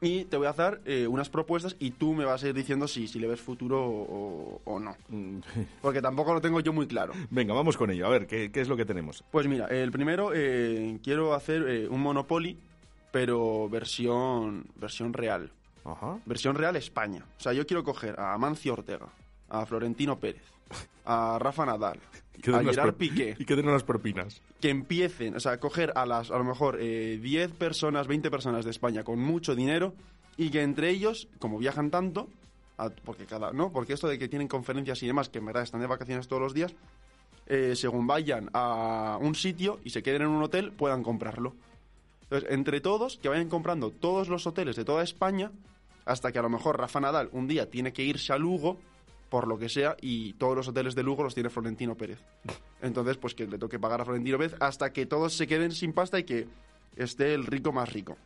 Y 0.00 0.26
te 0.26 0.36
voy 0.36 0.46
a 0.46 0.50
hacer 0.50 0.80
eh, 0.84 1.08
unas 1.08 1.28
propuestas 1.28 1.74
y 1.80 1.90
tú 1.90 2.14
me 2.14 2.24
vas 2.24 2.44
a 2.44 2.48
ir 2.48 2.54
diciendo 2.54 2.86
si, 2.86 3.08
si 3.08 3.18
le 3.18 3.26
ves 3.26 3.40
futuro 3.40 3.84
o, 3.84 4.60
o 4.64 4.78
no. 4.78 4.96
Porque 5.82 6.00
tampoco 6.00 6.32
lo 6.32 6.40
tengo 6.40 6.60
yo 6.60 6.72
muy 6.72 6.86
claro. 6.86 7.12
Venga, 7.30 7.52
vamos 7.52 7.76
con 7.76 7.90
ello. 7.90 8.06
A 8.06 8.10
ver, 8.10 8.28
¿qué, 8.28 8.52
qué 8.52 8.60
es 8.60 8.68
lo 8.68 8.76
que 8.76 8.84
tenemos? 8.84 9.24
Pues 9.32 9.48
mira, 9.48 9.66
el 9.66 9.90
primero 9.90 10.30
eh, 10.34 11.00
quiero 11.02 11.34
hacer 11.34 11.68
eh, 11.68 11.88
un 11.88 12.00
Monopoly, 12.00 12.56
pero 13.10 13.68
versión, 13.68 14.66
versión 14.76 15.12
real. 15.12 15.50
Versión 16.26 16.54
real 16.54 16.76
España. 16.76 17.24
O 17.38 17.40
sea, 17.40 17.52
yo 17.54 17.66
quiero 17.66 17.82
coger 17.82 18.20
a 18.20 18.34
Amancio 18.34 18.74
Ortega, 18.74 19.08
a 19.48 19.64
Florentino 19.66 20.20
Pérez, 20.20 20.42
a 21.06 21.38
Rafa 21.40 21.64
Nadal, 21.66 21.98
Que 22.42 22.50
a 22.54 22.62
Gerard 22.62 22.94
Piqué. 22.94 23.36
Y 23.38 23.44
que 23.44 23.56
den 23.56 23.68
unas 23.68 23.82
propinas. 23.84 24.40
Que 24.60 24.70
empiecen, 24.70 25.36
o 25.36 25.40
sea, 25.40 25.58
coger 25.60 25.92
a 25.96 26.06
las, 26.06 26.30
a 26.30 26.38
lo 26.38 26.44
mejor, 26.44 26.78
eh, 26.80 27.18
10 27.22 27.52
personas, 27.52 28.06
20 28.06 28.30
personas 28.30 28.64
de 28.64 28.70
España 28.70 29.02
con 29.04 29.18
mucho 29.18 29.54
dinero 29.54 29.94
y 30.36 30.50
que 30.50 30.62
entre 30.62 30.90
ellos, 30.90 31.28
como 31.38 31.58
viajan 31.58 31.90
tanto, 31.90 32.28
a- 32.76 32.90
porque 32.90 33.26
cada, 33.26 33.52
¿no? 33.52 33.72
Porque 33.72 33.92
esto 33.92 34.06
de 34.08 34.18
que 34.18 34.28
tienen 34.28 34.46
conferencias 34.48 35.02
y 35.02 35.06
demás, 35.06 35.28
que 35.28 35.38
en 35.38 35.46
verdad 35.46 35.64
están 35.64 35.80
de 35.80 35.86
vacaciones 35.88 36.28
todos 36.28 36.40
los 36.42 36.54
días, 36.54 36.74
eh, 37.46 37.74
según 37.74 38.06
vayan 38.06 38.50
a 38.52 39.18
un 39.20 39.34
sitio 39.34 39.80
y 39.82 39.90
se 39.90 40.02
queden 40.02 40.22
en 40.22 40.28
un 40.28 40.42
hotel, 40.42 40.70
puedan 40.72 41.02
comprarlo. 41.02 41.56
Entonces, 42.22 42.50
entre 42.52 42.80
todos, 42.80 43.16
que 43.18 43.28
vayan 43.30 43.48
comprando 43.48 43.90
todos 43.90 44.28
los 44.28 44.46
hoteles 44.46 44.76
de 44.76 44.84
toda 44.84 45.02
España, 45.02 45.50
hasta 46.04 46.30
que 46.30 46.38
a 46.38 46.42
lo 46.42 46.50
mejor 46.50 46.78
Rafa 46.78 47.00
Nadal 47.00 47.30
un 47.32 47.48
día 47.48 47.70
tiene 47.70 47.92
que 47.92 48.02
irse 48.04 48.32
a 48.32 48.38
Lugo, 48.38 48.78
por 49.28 49.46
lo 49.46 49.58
que 49.58 49.68
sea, 49.68 49.96
y 50.00 50.32
todos 50.34 50.56
los 50.56 50.68
hoteles 50.68 50.94
de 50.94 51.02
Lugo 51.02 51.22
los 51.22 51.34
tiene 51.34 51.50
Florentino 51.50 51.94
Pérez. 51.96 52.20
Entonces, 52.80 53.16
pues 53.18 53.34
que 53.34 53.46
le 53.46 53.58
toque 53.58 53.78
pagar 53.78 54.00
a 54.00 54.04
Florentino 54.04 54.38
Pérez 54.38 54.56
hasta 54.60 54.92
que 54.92 55.06
todos 55.06 55.34
se 55.34 55.46
queden 55.46 55.72
sin 55.72 55.92
pasta 55.92 56.18
y 56.18 56.24
que 56.24 56.46
esté 56.96 57.34
el 57.34 57.46
rico 57.46 57.72
más 57.72 57.92
rico. 57.92 58.16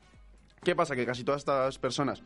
¿Qué 0.63 0.77
pasa? 0.77 0.95
Que 0.95 1.05
casi 1.05 1.25
todas 1.25 1.41
estas 1.41 1.79
personas 1.79 2.23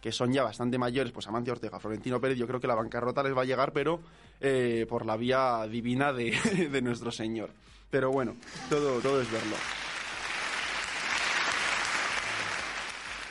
que 0.00 0.12
son 0.12 0.32
ya 0.32 0.42
bastante 0.42 0.78
mayores, 0.78 1.12
pues 1.12 1.26
Amancio 1.26 1.52
Ortega, 1.52 1.80
Florentino 1.80 2.20
Pérez, 2.20 2.36
yo 2.38 2.46
creo 2.46 2.60
que 2.60 2.66
la 2.66 2.74
bancarrota 2.74 3.22
les 3.22 3.36
va 3.36 3.42
a 3.42 3.44
llegar, 3.44 3.72
pero 3.72 4.00
eh, 4.40 4.86
por 4.88 5.06
la 5.06 5.16
vía 5.16 5.66
divina 5.68 6.12
de, 6.12 6.68
de 6.70 6.82
nuestro 6.82 7.10
Señor. 7.10 7.50
Pero 7.90 8.10
bueno, 8.10 8.36
todo, 8.68 9.00
todo 9.00 9.20
es 9.20 9.30
verlo. 9.30 9.56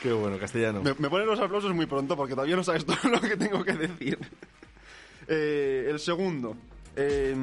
Qué 0.02 0.12
bueno, 0.12 0.38
castellano. 0.38 0.82
Me, 0.82 0.94
me 0.98 1.10
ponen 1.10 1.26
los 1.26 1.40
aplausos 1.40 1.74
muy 1.74 1.86
pronto 1.86 2.16
porque 2.16 2.34
todavía 2.34 2.56
no 2.56 2.64
sabes 2.64 2.84
todo 2.84 3.10
lo 3.10 3.20
que 3.20 3.36
tengo 3.36 3.64
que 3.64 3.72
decir. 3.72 4.18
Eh, 5.28 5.86
el 5.90 5.98
segundo, 5.98 6.56
eh, 6.94 7.34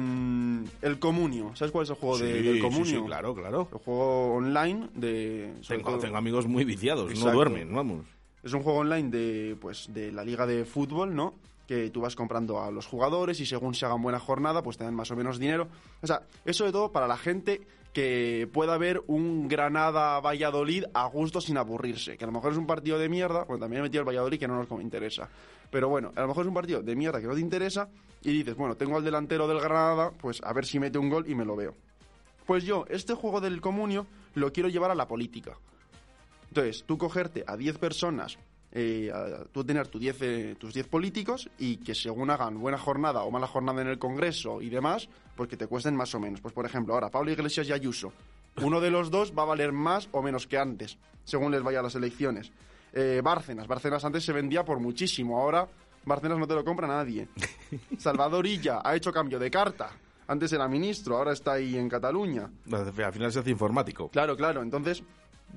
el 0.82 0.98
Comunio. 0.98 1.54
¿Sabes 1.54 1.72
cuál 1.72 1.84
es 1.84 1.90
el 1.90 1.96
juego 1.96 2.18
de- 2.18 2.26
Sí, 2.38 2.42
del 2.42 2.54
sí, 2.56 2.60
Comunio? 2.60 3.00
sí, 3.00 3.06
claro, 3.06 3.34
claro. 3.34 3.68
El 3.72 3.78
juego 3.78 4.34
online 4.34 4.88
de... 4.94 5.54
Tengo, 5.66 5.90
todo- 5.90 5.98
tengo 5.98 6.16
amigos 6.16 6.46
muy 6.46 6.64
viciados, 6.64 7.08
Exacto. 7.10 7.30
no 7.30 7.34
duermen, 7.36 7.74
vamos. 7.74 8.06
Es 8.42 8.52
un 8.52 8.62
juego 8.62 8.80
online 8.80 9.08
de, 9.10 9.56
pues, 9.60 9.88
de 9.92 10.12
la 10.12 10.24
liga 10.24 10.46
de 10.46 10.64
fútbol, 10.64 11.14
¿no? 11.14 11.34
Que 11.66 11.88
tú 11.88 12.02
vas 12.02 12.14
comprando 12.14 12.60
a 12.62 12.70
los 12.70 12.86
jugadores 12.86 13.40
y 13.40 13.46
según 13.46 13.74
se 13.74 13.86
hagan 13.86 14.02
buena 14.02 14.18
jornada, 14.18 14.62
pues 14.62 14.76
te 14.76 14.84
dan 14.84 14.94
más 14.94 15.10
o 15.10 15.16
menos 15.16 15.38
dinero. 15.38 15.68
O 16.02 16.06
sea, 16.06 16.22
eso 16.44 16.58
sobre 16.58 16.72
todo 16.72 16.92
para 16.92 17.08
la 17.08 17.16
gente 17.16 17.62
que 17.94 18.46
pueda 18.52 18.76
ver 18.76 19.02
un 19.06 19.46
Granada-Valladolid 19.48 20.84
a 20.92 21.06
gusto 21.06 21.40
sin 21.40 21.56
aburrirse. 21.56 22.16
Que 22.18 22.24
a 22.24 22.26
lo 22.26 22.32
mejor 22.32 22.52
es 22.52 22.58
un 22.58 22.66
partido 22.66 22.98
de 22.98 23.08
mierda, 23.08 23.44
bueno, 23.44 23.60
también 23.60 23.80
he 23.80 23.82
metido 23.84 24.00
el 24.02 24.08
Valladolid 24.08 24.38
que 24.38 24.48
no 24.48 24.56
nos 24.62 24.82
interesa. 24.82 25.28
Pero 25.70 25.88
bueno, 25.88 26.12
a 26.14 26.20
lo 26.22 26.28
mejor 26.28 26.44
es 26.44 26.48
un 26.48 26.54
partido 26.54 26.82
de 26.82 26.96
mierda 26.96 27.20
que 27.20 27.26
no 27.26 27.34
te 27.34 27.40
interesa 27.40 27.88
y 28.22 28.32
dices, 28.32 28.56
bueno, 28.56 28.76
tengo 28.76 28.96
al 28.96 29.04
delantero 29.04 29.46
del 29.46 29.60
Granada, 29.60 30.10
pues 30.10 30.40
a 30.42 30.52
ver 30.52 30.64
si 30.64 30.78
mete 30.78 30.98
un 30.98 31.10
gol 31.10 31.24
y 31.28 31.34
me 31.34 31.44
lo 31.44 31.56
veo. 31.56 31.74
Pues 32.46 32.64
yo, 32.64 32.84
este 32.88 33.14
juego 33.14 33.40
del 33.40 33.60
comunio 33.60 34.06
lo 34.34 34.52
quiero 34.52 34.68
llevar 34.68 34.90
a 34.90 34.94
la 34.94 35.08
política. 35.08 35.56
Entonces, 36.48 36.84
tú 36.86 36.98
cogerte 36.98 37.42
a 37.46 37.56
10 37.56 37.78
personas, 37.78 38.38
eh, 38.70 39.12
tú 39.52 39.64
tener 39.64 39.88
tu 39.88 39.98
10, 39.98 40.16
eh, 40.22 40.56
tus 40.58 40.74
10 40.74 40.88
políticos 40.88 41.48
y 41.58 41.78
que 41.78 41.94
según 41.94 42.30
hagan 42.30 42.58
buena 42.58 42.78
jornada 42.78 43.22
o 43.22 43.30
mala 43.30 43.46
jornada 43.46 43.82
en 43.82 43.88
el 43.88 43.98
Congreso 43.98 44.60
y 44.60 44.68
demás, 44.68 45.08
pues 45.36 45.48
que 45.48 45.56
te 45.56 45.66
cuesten 45.66 45.96
más 45.96 46.14
o 46.14 46.20
menos. 46.20 46.40
Pues 46.40 46.52
por 46.54 46.66
ejemplo, 46.66 46.94
ahora 46.94 47.10
Pablo 47.10 47.30
Iglesias 47.30 47.68
y 47.68 47.72
Ayuso. 47.72 48.12
Uno 48.62 48.80
de 48.80 48.90
los 48.90 49.10
dos 49.10 49.32
va 49.36 49.42
a 49.42 49.46
valer 49.46 49.72
más 49.72 50.08
o 50.12 50.22
menos 50.22 50.46
que 50.46 50.58
antes, 50.58 50.98
según 51.24 51.50
les 51.50 51.62
vaya 51.62 51.80
a 51.80 51.82
las 51.82 51.94
elecciones. 51.94 52.52
Eh, 52.96 53.20
Bárcenas. 53.24 53.66
Bárcenas 53.66 54.04
antes 54.04 54.24
se 54.24 54.32
vendía 54.32 54.64
por 54.64 54.78
muchísimo, 54.78 55.40
ahora 55.40 55.66
Bárcenas 56.04 56.38
no 56.38 56.46
te 56.46 56.54
lo 56.54 56.64
compra 56.64 56.86
nadie. 56.86 57.28
Salvador 57.98 58.46
Illa 58.46 58.80
ha 58.84 58.94
hecho 58.94 59.12
cambio 59.12 59.38
de 59.38 59.50
carta. 59.50 59.90
Antes 60.26 60.52
era 60.52 60.68
ministro, 60.68 61.16
ahora 61.16 61.32
está 61.32 61.54
ahí 61.54 61.76
en 61.76 61.88
Cataluña. 61.88 62.48
Al 62.70 63.12
final 63.12 63.32
se 63.32 63.40
hace 63.40 63.50
informático. 63.50 64.08
Claro, 64.08 64.36
claro. 64.36 64.62
Entonces, 64.62 65.02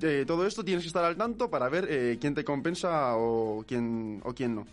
eh, 0.02 0.24
todo 0.26 0.46
esto 0.46 0.64
tienes 0.64 0.82
que 0.82 0.88
estar 0.88 1.04
al 1.04 1.16
tanto 1.16 1.48
para 1.48 1.68
ver 1.68 1.86
eh, 1.88 2.18
quién 2.20 2.34
te 2.34 2.44
compensa 2.44 3.16
o 3.16 3.64
quién, 3.66 4.20
o 4.24 4.34
quién 4.34 4.56
no. 4.56 4.66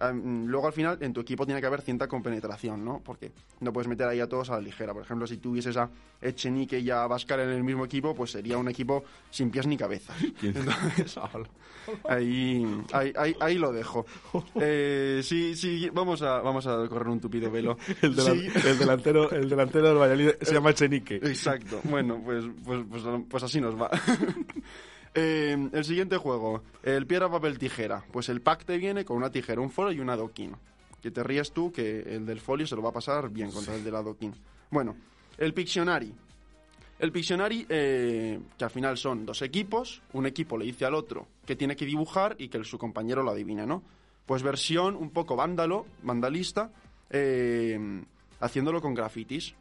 Mm, 0.00 0.46
luego, 0.46 0.66
al 0.66 0.72
final, 0.72 0.98
en 1.00 1.12
tu 1.12 1.20
equipo 1.20 1.46
tiene 1.46 1.60
que 1.60 1.66
haber 1.66 1.80
cierta 1.80 2.06
compenetración, 2.06 2.84
¿no? 2.84 3.00
Porque 3.04 3.32
no 3.60 3.72
puedes 3.72 3.88
meter 3.88 4.06
ahí 4.06 4.20
a 4.20 4.28
todos 4.28 4.50
a 4.50 4.54
la 4.54 4.60
ligera. 4.60 4.92
Por 4.92 5.02
ejemplo, 5.02 5.26
si 5.26 5.38
tuvieses 5.38 5.76
a 5.76 5.88
Echenique 6.20 6.78
y 6.78 6.90
a 6.90 7.06
Vascar 7.06 7.40
en 7.40 7.48
el 7.50 7.64
mismo 7.64 7.84
equipo, 7.84 8.14
pues 8.14 8.30
sería 8.32 8.58
un 8.58 8.68
equipo 8.68 9.04
sin 9.30 9.50
pies 9.50 9.66
ni 9.66 9.76
cabeza. 9.76 10.12
Entonces, 10.42 11.18
ahí, 12.08 12.66
ahí, 12.92 13.12
ahí, 13.16 13.36
ahí 13.40 13.54
lo 13.58 13.72
dejo. 13.72 14.04
Eh, 14.60 15.20
sí, 15.22 15.54
sí, 15.56 15.88
vamos 15.92 16.20
a, 16.22 16.40
vamos 16.40 16.66
a 16.66 16.86
correr 16.88 17.08
un 17.08 17.20
tupido 17.20 17.50
velo. 17.50 17.76
El, 18.02 18.14
delan- 18.16 18.36
Sí. 18.52 18.68
el 18.68 18.78
delantero, 18.78 19.30
el 19.30 19.48
delantero 19.48 19.88
del 19.88 19.96
Valladolid 19.98 20.30
se 20.42 20.52
llama 20.52 20.74
Chenique. 20.74 21.16
Exacto. 21.16 21.80
Bueno, 21.84 22.20
pues, 22.24 22.44
pues, 22.64 22.80
pues, 22.90 23.02
pues 23.28 23.42
así 23.44 23.60
nos 23.60 23.80
va. 23.80 23.90
Eh, 25.18 25.70
el 25.72 25.84
siguiente 25.86 26.18
juego, 26.18 26.62
el 26.82 27.06
piedra, 27.06 27.30
papel, 27.30 27.58
tijera. 27.58 28.04
Pues 28.12 28.28
el 28.28 28.42
pack 28.42 28.66
te 28.66 28.76
viene 28.76 29.02
con 29.06 29.16
una 29.16 29.30
tijera, 29.30 29.62
un 29.62 29.70
folio 29.70 29.92
y 29.92 30.00
un 30.00 30.10
adoquín. 30.10 30.54
Que 31.00 31.10
te 31.10 31.22
ríes 31.22 31.52
tú 31.52 31.72
que 31.72 32.00
el 32.00 32.26
del 32.26 32.38
folio 32.38 32.66
se 32.66 32.76
lo 32.76 32.82
va 32.82 32.90
a 32.90 32.92
pasar 32.92 33.30
bien 33.30 33.50
contra 33.50 33.74
el 33.74 33.82
del 33.82 33.96
adoquín. 33.96 34.34
Bueno, 34.70 34.94
el 35.38 35.54
Pictionary. 35.54 36.12
El 36.98 37.12
Pictionary, 37.12 37.64
eh, 37.66 38.38
que 38.58 38.64
al 38.64 38.70
final 38.70 38.98
son 38.98 39.24
dos 39.24 39.40
equipos, 39.40 40.02
un 40.12 40.26
equipo 40.26 40.58
le 40.58 40.66
dice 40.66 40.84
al 40.84 40.94
otro 40.94 41.26
que 41.46 41.56
tiene 41.56 41.76
que 41.76 41.86
dibujar 41.86 42.36
y 42.38 42.48
que 42.48 42.62
su 42.64 42.76
compañero 42.76 43.22
lo 43.22 43.30
adivina, 43.30 43.64
¿no? 43.64 43.82
Pues 44.26 44.42
versión 44.42 44.96
un 44.96 45.08
poco 45.10 45.34
vándalo, 45.34 45.86
vandalista, 46.02 46.70
eh, 47.08 47.78
haciéndolo 48.40 48.82
con 48.82 48.92
grafitis. 48.92 49.54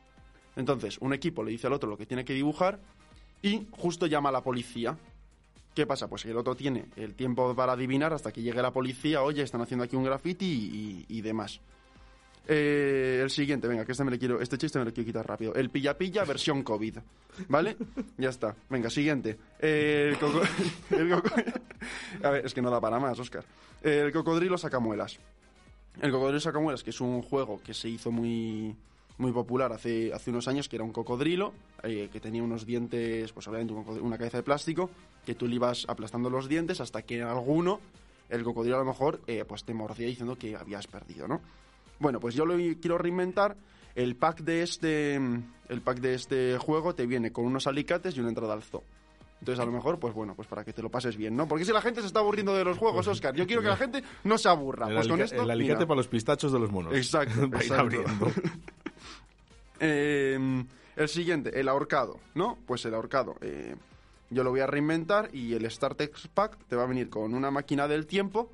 Entonces, 0.57 0.97
un 0.99 1.13
equipo 1.13 1.45
le 1.45 1.51
dice 1.51 1.67
al 1.67 1.73
otro 1.73 1.89
lo 1.89 1.97
que 1.97 2.05
tiene 2.05 2.25
que 2.25 2.33
dibujar 2.33 2.77
y 3.41 3.67
justo 3.71 4.05
llama 4.05 4.29
a 4.29 4.33
la 4.33 4.41
policía. 4.41 4.97
¿Qué 5.75 5.85
pasa? 5.85 6.07
Pues 6.07 6.25
el 6.25 6.37
otro 6.37 6.55
tiene 6.55 6.85
el 6.95 7.13
tiempo 7.13 7.53
para 7.53 7.73
adivinar 7.73 8.13
hasta 8.13 8.31
que 8.31 8.41
llegue 8.41 8.61
la 8.61 8.71
policía, 8.71 9.21
oye, 9.21 9.43
están 9.43 9.61
haciendo 9.61 9.83
aquí 9.83 9.95
un 9.95 10.05
graffiti 10.05 10.45
y, 10.45 11.05
y- 11.13 11.17
y 11.17 11.21
demás. 11.21 11.59
Eh, 12.47 13.19
el 13.23 13.29
siguiente, 13.31 13.67
venga, 13.67 13.83
que 13.85 13.91
este 13.91 14.03
me 14.03 14.11
le 14.11 14.19
quiero, 14.19 14.39
este 14.39 14.57
chiste 14.57 14.77
me 14.79 14.85
lo 14.85 14.93
quiero 14.93 15.05
quitar 15.07 15.27
rápido. 15.27 15.53
El 15.55 15.69
pilla 15.71 15.97
pilla 15.97 16.23
versión 16.23 16.63
COVID, 16.63 16.97
¿vale? 17.49 17.75
Ya 18.17 18.29
está. 18.29 18.55
Venga, 18.69 18.89
siguiente. 18.89 19.37
Eh, 19.59 20.09
el 20.11 20.17
coco- 20.19 20.41
el 20.91 21.09
coco- 21.09 21.35
A 22.23 22.29
ver, 22.29 22.45
es 22.45 22.53
que 22.53 22.61
no 22.61 22.69
da 22.71 22.79
para 22.79 22.99
más, 22.99 23.19
Oscar. 23.19 23.43
El 23.81 24.11
cocodrilo 24.11 24.57
sacamuelas. 24.57 25.19
El 26.01 26.11
cocodrilo 26.11 26.39
sacamuelas, 26.39 26.83
que 26.83 26.91
es 26.91 27.01
un 27.01 27.21
juego 27.21 27.59
que 27.63 27.73
se 27.73 27.89
hizo 27.89 28.11
muy 28.11 28.75
muy 29.17 29.31
popular 29.31 29.71
hace, 29.71 30.13
hace 30.13 30.29
unos 30.31 30.47
años, 30.47 30.67
que 30.67 30.75
era 30.75 30.83
un 30.83 30.91
cocodrilo, 30.91 31.53
eh, 31.83 32.09
que 32.11 32.19
tenía 32.19 32.43
unos 32.43 32.65
dientes, 32.65 33.31
pues 33.31 33.47
obviamente 33.47 33.73
una 33.73 34.17
cabeza 34.17 34.37
de 34.37 34.43
plástico, 34.43 34.89
que 35.25 35.35
tú 35.35 35.47
le 35.47 35.55
ibas 35.55 35.85
aplastando 35.87 36.29
los 36.29 36.47
dientes 36.47 36.81
hasta 36.81 37.01
que 37.01 37.19
en 37.19 37.27
alguno 37.27 37.79
el 38.29 38.43
cocodrilo 38.43 38.75
a 38.77 38.79
lo 38.79 38.85
mejor 38.85 39.21
eh, 39.27 39.45
pues 39.47 39.63
te 39.63 39.73
mordía 39.73 40.07
diciendo 40.07 40.35
que 40.37 40.55
habías 40.55 40.87
perdido, 40.87 41.27
¿no? 41.27 41.41
Bueno, 41.99 42.19
pues 42.19 42.35
yo 42.35 42.45
lo 42.45 42.55
quiero 42.79 42.97
reinventar. 42.97 43.55
El 43.95 44.17
pack 44.17 44.41
de 44.41 44.61
este 44.61 45.15
el 45.15 45.81
pack 45.81 45.99
de 45.99 46.15
este 46.15 46.57
juego 46.57 46.93
te 46.93 47.05
viene 47.05 47.31
con 47.31 47.45
unos 47.45 47.67
alicates 47.67 48.17
y 48.17 48.19
una 48.19 48.29
entrada 48.29 48.53
al 48.53 48.63
zoo. 48.63 48.83
Entonces, 49.39 49.61
a 49.61 49.65
lo 49.65 49.71
mejor, 49.71 49.99
pues 49.99 50.13
bueno, 50.13 50.33
pues 50.33 50.47
para 50.47 50.63
que 50.63 50.73
te 50.73 50.81
lo 50.81 50.89
pases 50.89 51.17
bien, 51.17 51.35
¿no? 51.35 51.47
Porque 51.47 51.65
si 51.65 51.71
la 51.71 51.81
gente 51.81 52.01
se 52.01 52.07
está 52.07 52.19
aburriendo 52.19 52.55
de 52.55 52.63
los 52.63 52.77
juegos, 52.77 53.07
Oscar, 53.07 53.35
yo 53.35 53.45
quiero 53.45 53.61
que 53.61 53.67
la 53.67 53.77
gente 53.77 54.03
no 54.23 54.37
se 54.37 54.49
aburra. 54.49 54.87
El, 54.87 54.95
Pues 54.95 55.07
con 55.07 55.21
esto, 55.21 55.43
el 55.43 55.51
alicate 55.51 55.77
mira. 55.77 55.87
para 55.87 55.97
los 55.97 56.07
pistachos 56.07 56.51
de 56.51 56.59
los 56.59 56.71
monos. 56.71 56.93
Exacto, 56.95 57.43
exacto. 57.55 58.03
Eh, 59.79 60.63
el 60.95 61.09
siguiente, 61.09 61.59
el 61.59 61.67
ahorcado, 61.67 62.19
¿no? 62.33 62.57
Pues 62.65 62.85
el 62.85 62.93
ahorcado. 62.93 63.35
eh, 63.41 63.75
yo 64.29 64.43
lo 64.43 64.49
voy 64.49 64.59
a 64.59 64.67
reinventar 64.67 65.29
y 65.33 65.53
el 65.53 65.69
StarTex 65.69 66.27
Pack 66.29 66.57
te 66.67 66.75
va 66.75 66.83
a 66.83 66.87
venir 66.87 67.09
con 67.09 67.33
una 67.33 67.51
máquina 67.51 67.87
del 67.87 68.07
tiempo 68.07 68.49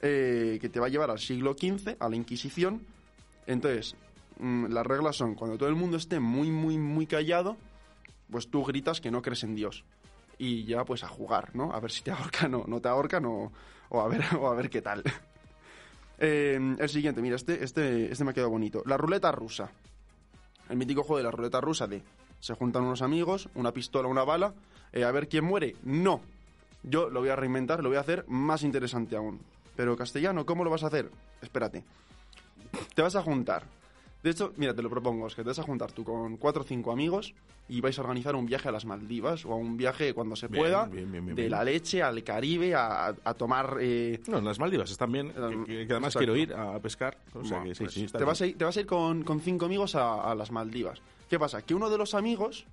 eh, 0.00 0.58
que 0.60 0.68
te 0.68 0.80
va 0.80 0.86
a 0.86 0.88
llevar 0.88 1.10
al 1.10 1.18
siglo 1.18 1.52
XV, 1.52 1.96
a 1.98 2.08
la 2.08 2.16
Inquisición. 2.16 2.86
Entonces, 3.46 3.96
mm, 4.38 4.66
las 4.66 4.86
reglas 4.86 5.16
son, 5.16 5.34
cuando 5.34 5.58
todo 5.58 5.68
el 5.68 5.74
mundo 5.74 5.98
esté 5.98 6.20
muy, 6.20 6.50
muy, 6.50 6.78
muy 6.78 7.06
callado, 7.06 7.58
pues 8.30 8.48
tú 8.48 8.64
gritas 8.64 9.00
que 9.00 9.10
no 9.10 9.20
crees 9.20 9.44
en 9.44 9.54
Dios. 9.54 9.84
Y 10.38 10.64
ya 10.64 10.84
pues 10.84 11.04
a 11.04 11.08
jugar, 11.08 11.54
¿no? 11.54 11.72
A 11.72 11.80
ver 11.80 11.90
si 11.90 12.02
te 12.02 12.10
ahorcan 12.10 12.54
o 12.54 12.64
no 12.66 12.80
te 12.80 12.88
ahorcan 12.88 13.26
o, 13.26 13.52
a, 13.90 14.08
ver, 14.08 14.24
o 14.40 14.48
a 14.48 14.54
ver 14.54 14.70
qué 14.70 14.80
tal. 14.80 15.02
Eh, 16.20 16.76
el 16.78 16.88
siguiente, 16.88 17.22
mira, 17.22 17.36
este, 17.36 17.64
este, 17.64 18.12
este 18.12 18.24
me 18.24 18.30
ha 18.30 18.34
quedado 18.34 18.50
bonito. 18.50 18.82
La 18.86 18.96
ruleta 18.96 19.32
rusa. 19.32 19.70
El 20.68 20.76
mítico 20.76 21.02
juego 21.02 21.16
de 21.16 21.24
la 21.24 21.30
ruleta 21.30 21.60
rusa 21.60 21.86
de 21.86 22.02
se 22.38 22.54
juntan 22.54 22.84
unos 22.84 23.02
amigos, 23.02 23.48
una 23.54 23.72
pistola, 23.72 24.08
una 24.08 24.24
bala, 24.24 24.54
eh, 24.92 25.04
a 25.04 25.10
ver 25.10 25.28
quién 25.28 25.44
muere. 25.44 25.76
No. 25.82 26.20
Yo 26.82 27.10
lo 27.10 27.20
voy 27.20 27.30
a 27.30 27.36
reinventar, 27.36 27.82
lo 27.82 27.88
voy 27.88 27.96
a 27.96 28.02
hacer 28.02 28.24
más 28.28 28.62
interesante 28.62 29.16
aún. 29.16 29.40
Pero 29.76 29.96
castellano, 29.96 30.46
¿cómo 30.46 30.62
lo 30.62 30.70
vas 30.70 30.84
a 30.84 30.88
hacer? 30.88 31.10
Espérate. 31.42 31.84
Te 32.94 33.02
vas 33.02 33.16
a 33.16 33.22
juntar. 33.22 33.64
De 34.22 34.30
hecho, 34.30 34.52
mira, 34.56 34.74
te 34.74 34.82
lo 34.82 34.90
propongo, 34.90 35.26
es 35.28 35.34
que 35.34 35.42
te 35.42 35.48
vas 35.48 35.58
a 35.58 35.62
juntar 35.62 35.92
tú 35.92 36.04
con 36.04 36.36
cuatro 36.36 36.60
o 36.62 36.64
cinco 36.66 36.92
amigos 36.92 37.32
y 37.70 37.80
vais 37.80 37.98
a 37.98 38.02
organizar 38.02 38.34
un 38.36 38.44
viaje 38.44 38.68
a 38.68 38.72
las 38.72 38.84
Maldivas 38.84 39.46
o 39.46 39.52
a 39.52 39.56
un 39.56 39.78
viaje 39.78 40.12
cuando 40.12 40.36
se 40.36 40.48
Bien, 40.48 40.60
pueda 40.60 40.84
bien, 40.86 41.10
bien, 41.10 41.34
de 41.34 41.48
la 41.48 41.64
leche 41.64 42.02
al 42.02 42.22
Caribe 42.22 42.74
a, 42.74 43.06
a 43.24 43.34
tomar... 43.34 43.78
eh, 43.80 44.20
No, 44.26 44.36
en 44.38 44.44
las 44.44 44.58
Maldivas 44.58 44.90
están 44.90 45.10
bien, 45.10 45.30
que, 45.32 45.64
que- 45.64 45.86
que 45.86 45.92
además 45.92 46.14
Exacto. 46.14 46.18
quiero 46.18 46.36
ir 46.36 46.52
a 46.52 46.78
pescar. 46.80 47.16
O 47.32 47.42
sea 47.44 47.58
Bueno, 47.60 47.64
que 47.70 47.74
sí, 47.74 47.84
pues 47.84 47.94
sí, 47.94 48.06
te, 48.08 48.24
vas 48.24 48.40
a 48.42 48.46
ir, 48.46 48.58
te 48.58 48.64
vas 48.64 48.76
a 48.76 48.80
ir 48.80 48.86
con, 48.86 49.22
con 49.24 49.40
cinco 49.40 49.64
amigos 49.64 49.94
a, 49.94 50.30
a 50.30 50.34
las 50.34 50.50
Maldivas. 50.50 51.00
¿Qué 51.30 51.38
pasa? 51.38 51.62
Que 51.62 51.74
uno 51.74 51.88
de 51.88 51.96
los 51.96 52.12
amigos 52.14 52.66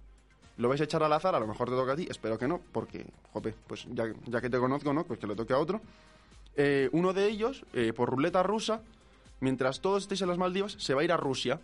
lo 0.58 0.68
vais 0.68 0.82
a 0.82 0.84
echar 0.84 1.02
al 1.04 1.14
azar, 1.14 1.34
a 1.36 1.40
lo 1.40 1.48
mejor 1.48 1.70
te 1.70 1.76
toca 1.76 1.94
a 1.94 1.96
ti, 1.96 2.08
espero 2.10 2.38
que 2.38 2.48
no, 2.48 2.60
porque, 2.74 3.06
jope, 3.32 3.54
pues 3.68 3.86
ya, 3.94 4.06
ya 4.26 4.42
que 4.42 4.50
te 4.50 4.58
conozco, 4.58 4.92
¿no? 4.94 5.06
Pues 5.06 5.18
que 5.20 5.28
le 5.28 5.36
toque 5.36 5.54
a 5.54 5.60
otro. 5.60 5.80
Eh, 6.56 6.90
uno 6.92 7.14
de 7.14 7.28
ellos, 7.30 7.64
eh, 7.74 7.94
por 7.94 8.10
ruleta 8.10 8.42
rusa, 8.42 8.82
mientras 9.40 9.82
todos 9.82 10.04
estéis 10.04 10.22
en 10.22 10.30
las 10.30 10.38
Maldivas, 10.38 10.76
se 10.80 10.94
va 10.94 11.02
a 11.02 11.04
ir 11.04 11.12
a 11.12 11.18
Rusia. 11.18 11.60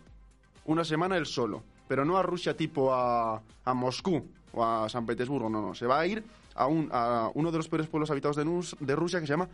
Una 0.64 0.84
semana 0.84 1.16
él 1.16 1.26
solo. 1.26 1.62
Pero 1.88 2.04
no 2.04 2.16
a 2.16 2.22
Rusia 2.22 2.56
tipo 2.56 2.94
a, 2.94 3.42
a 3.64 3.74
Moscú 3.74 4.24
o 4.52 4.64
a 4.64 4.88
San 4.88 5.04
Petersburgo, 5.04 5.50
no, 5.50 5.60
no. 5.60 5.74
Se 5.74 5.86
va 5.86 6.00
a 6.00 6.06
ir 6.06 6.24
a, 6.54 6.66
un, 6.66 6.88
a 6.92 7.30
uno 7.34 7.50
de 7.52 7.58
los 7.58 7.68
peores 7.68 7.88
pueblos 7.88 8.10
habitados 8.10 8.36
de, 8.36 8.44
Nus- 8.46 8.76
de 8.80 8.96
Rusia 8.96 9.20
que 9.20 9.26
se 9.26 9.32
llama 9.32 9.48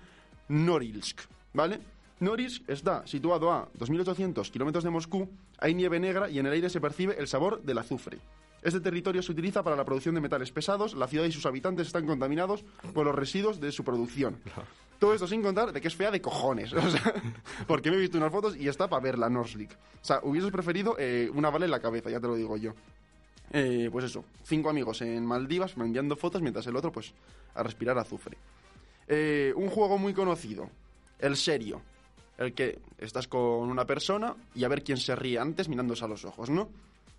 Norilsk, 0.49 1.21
¿vale? 1.55 1.81
Norilsk 2.21 2.69
está 2.69 3.07
situado 3.07 3.51
a 3.51 3.67
2.800 3.79 4.51
kilómetros 4.51 4.85
de 4.85 4.91
Moscú, 4.91 5.29
hay 5.59 5.75
nieve 5.75 5.99
negra 5.99 6.29
y 6.29 6.39
en 6.39 6.47
el 6.47 6.53
aire 6.53 6.69
se 6.71 6.81
percibe 6.81 7.17
el 7.19 7.27
sabor 7.29 7.63
del 7.63 7.79
azufre. 7.79 8.19
Este 8.63 8.81
territorio 8.81 9.23
se 9.23 9.33
utiliza 9.33 9.63
para 9.63 9.75
la 9.75 9.85
producción 9.87 10.15
de 10.15 10.21
metales 10.21 10.51
pesados, 10.53 10.95
la 10.95 11.07
ciudad 11.09 11.25
y 11.25 11.33
sus 11.33 11.47
habitantes 11.47 11.87
están 11.87 12.07
contaminados 12.07 12.63
por 12.93 13.07
los 13.07 13.15
residuos 13.15 13.59
de 13.61 13.73
su 13.73 13.85
producción. 13.85 14.37
Todo 15.01 15.15
esto 15.15 15.27
sin 15.27 15.43
contar 15.43 15.73
de 15.73 15.81
que 15.81 15.89
es 15.89 15.97
fea 15.97 16.11
de 16.11 16.21
cojones. 16.21 16.73
O 16.75 16.91
sea, 16.91 17.15
porque 17.67 17.91
me 17.91 17.97
he 17.97 18.01
visto 18.01 18.19
unas 18.19 18.31
fotos 18.31 18.55
y 18.55 18.69
está 18.69 18.87
para 18.89 19.03
verla, 19.03 19.31
Norslik. 19.31 19.73
O 19.73 20.05
sea, 20.05 20.21
hubieses 20.23 20.53
preferido 20.53 20.95
eh, 20.99 21.31
una 21.35 21.51
bala 21.51 21.65
en 21.65 21.71
la 21.71 21.81
cabeza, 21.81 22.11
ya 22.11 22.21
te 22.21 22.27
lo 22.27 22.37
digo 22.37 22.57
yo. 22.59 22.75
Eh, 23.53 23.89
pues 23.91 24.05
eso, 24.05 24.25
cinco 24.45 24.71
amigos 24.71 25.01
en 25.01 25.27
Maldivas 25.27 25.75
enviando 25.77 26.15
fotos 26.17 26.43
mientras 26.43 26.67
el 26.67 26.77
otro, 26.77 26.93
pues, 26.93 27.13
a 27.55 27.63
respirar 27.63 27.99
azufre. 27.99 28.37
Eh, 29.09 29.53
un 29.57 29.71
juego 29.71 29.99
muy 29.99 30.13
conocido, 30.13 30.71
el 31.19 31.37
serio. 31.37 31.81
El 32.37 32.55
que 32.55 32.79
estás 32.99 33.27
con 33.27 33.69
una 33.69 33.87
persona 33.87 34.35
y 34.55 34.65
a 34.65 34.69
ver 34.69 34.85
quién 34.85 34.99
se 34.99 35.17
ríe 35.17 35.39
antes 35.39 35.69
mirándose 35.69 36.05
a 36.05 36.09
los 36.09 36.25
ojos, 36.25 36.49
¿no? 36.49 36.69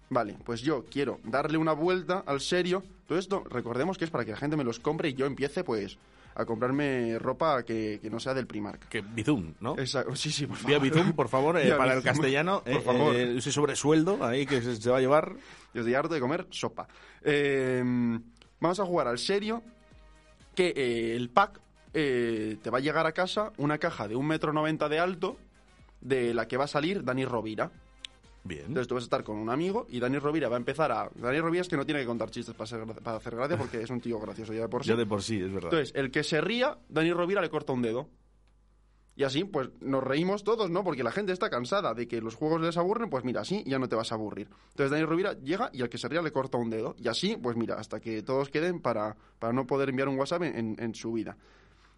Vale, 0.09 0.37
pues 0.43 0.61
yo 0.61 0.85
quiero 0.85 1.19
darle 1.23 1.57
una 1.57 1.73
vuelta 1.73 2.23
al 2.25 2.41
serio. 2.41 2.83
Todo 3.07 3.17
esto, 3.17 3.43
recordemos 3.49 3.97
que 3.97 4.05
es 4.05 4.11
para 4.11 4.25
que 4.25 4.31
la 4.31 4.37
gente 4.37 4.57
me 4.57 4.63
los 4.63 4.79
compre 4.79 5.09
y 5.09 5.13
yo 5.13 5.25
empiece, 5.25 5.63
pues, 5.63 5.97
a 6.35 6.45
comprarme 6.45 7.19
ropa 7.19 7.63
que, 7.63 7.99
que 8.01 8.09
no 8.09 8.19
sea 8.19 8.33
del 8.33 8.47
Primark. 8.47 8.87
Que 8.87 9.01
Bizum, 9.01 9.53
¿no? 9.59 9.77
Exacto, 9.77 10.15
sí, 10.15 10.31
sí, 10.31 10.47
por 10.47 10.57
favor. 10.57 10.69
Vía 10.69 10.79
Bizum, 10.79 11.13
por 11.13 11.27
favor, 11.27 11.57
eh, 11.57 11.73
para 11.75 11.93
el 11.93 12.03
castellano. 12.03 12.61
Por 12.63 12.73
eh, 12.73 12.81
favor. 12.81 13.15
eh, 13.15 13.37
ese 13.37 13.51
sobresueldo 13.51 14.23
ahí 14.23 14.45
que 14.45 14.61
se, 14.61 14.75
se 14.75 14.89
va 14.89 14.97
a 14.97 15.01
llevar. 15.01 15.33
Yo 15.73 15.81
estoy 15.81 15.93
harto 15.93 16.13
de 16.13 16.19
comer 16.19 16.47
sopa. 16.49 16.87
Eh, 17.23 17.83
vamos 18.59 18.79
a 18.79 18.85
jugar 18.85 19.07
al 19.07 19.17
serio. 19.19 19.61
Que 20.55 20.73
eh, 20.75 21.15
el 21.15 21.29
pack 21.29 21.59
te 21.93 22.69
va 22.71 22.77
a 22.77 22.81
llegar 22.81 23.05
a 23.05 23.11
casa 23.11 23.51
una 23.57 23.77
caja 23.77 24.07
de 24.07 24.15
un 24.15 24.27
metro 24.27 24.53
noventa 24.53 24.87
de 24.89 24.99
alto 24.99 25.37
de 25.99 26.33
la 26.33 26.47
que 26.47 26.57
va 26.57 26.63
a 26.65 26.67
salir 26.67 27.03
Dani 27.03 27.25
Rovira. 27.25 27.71
Bien. 28.43 28.65
Entonces 28.67 28.87
tú 28.87 28.95
vas 28.95 29.03
a 29.03 29.05
estar 29.05 29.23
con 29.23 29.37
un 29.37 29.49
amigo 29.49 29.85
y 29.89 29.99
Dani 29.99 30.17
Rovira 30.17 30.49
va 30.49 30.55
a 30.55 30.59
empezar 30.59 30.91
a... 30.91 31.09
Dani 31.13 31.39
Rovira 31.39 31.61
es 31.61 31.67
que 31.67 31.77
no 31.77 31.85
tiene 31.85 32.01
que 32.01 32.07
contar 32.07 32.31
chistes 32.31 32.55
para, 32.55 32.67
ser 32.67 32.85
para 32.85 33.17
hacer 33.17 33.35
gracia 33.35 33.57
porque 33.57 33.81
es 33.81 33.89
un 33.89 34.01
tío 34.01 34.19
gracioso 34.19 34.53
ya 34.53 34.61
de 34.61 34.69
por 34.69 34.83
sí. 34.83 34.89
Ya 34.89 34.95
de 34.95 35.05
por 35.05 35.21
sí, 35.21 35.39
es 35.39 35.51
verdad. 35.51 35.71
Entonces, 35.71 35.93
el 35.95 36.09
que 36.09 36.23
se 36.23 36.41
ría, 36.41 36.77
Dani 36.89 37.13
Rovira 37.13 37.41
le 37.41 37.49
corta 37.49 37.73
un 37.73 37.81
dedo. 37.81 38.09
Y 39.15 39.23
así, 39.23 39.43
pues 39.43 39.69
nos 39.81 40.03
reímos 40.03 40.43
todos, 40.43 40.71
¿no? 40.71 40.83
Porque 40.83 41.03
la 41.03 41.11
gente 41.11 41.33
está 41.33 41.49
cansada 41.49 41.93
de 41.93 42.07
que 42.07 42.21
los 42.21 42.33
juegos 42.33 42.61
les 42.61 42.77
aburren, 42.77 43.09
pues 43.09 43.23
mira, 43.23 43.41
así 43.41 43.63
ya 43.67 43.77
no 43.77 43.87
te 43.87 43.95
vas 43.95 44.11
a 44.11 44.15
aburrir. 44.15 44.47
Entonces 44.69 44.89
Dani 44.89 45.03
Rovira 45.03 45.33
llega 45.33 45.69
y 45.73 45.81
al 45.81 45.89
que 45.89 45.97
se 45.97 46.07
ría 46.07 46.21
le 46.21 46.31
corta 46.31 46.57
un 46.57 46.69
dedo. 46.69 46.95
Y 46.97 47.09
así, 47.09 47.37
pues 47.37 47.55
mira, 47.55 47.75
hasta 47.75 47.99
que 47.99 48.23
todos 48.23 48.49
queden 48.49 48.79
para, 48.79 49.15
para 49.37 49.53
no 49.53 49.67
poder 49.67 49.89
enviar 49.89 50.07
un 50.07 50.17
WhatsApp 50.17 50.43
en, 50.43 50.77
en 50.79 50.95
su 50.95 51.11
vida. 51.11 51.37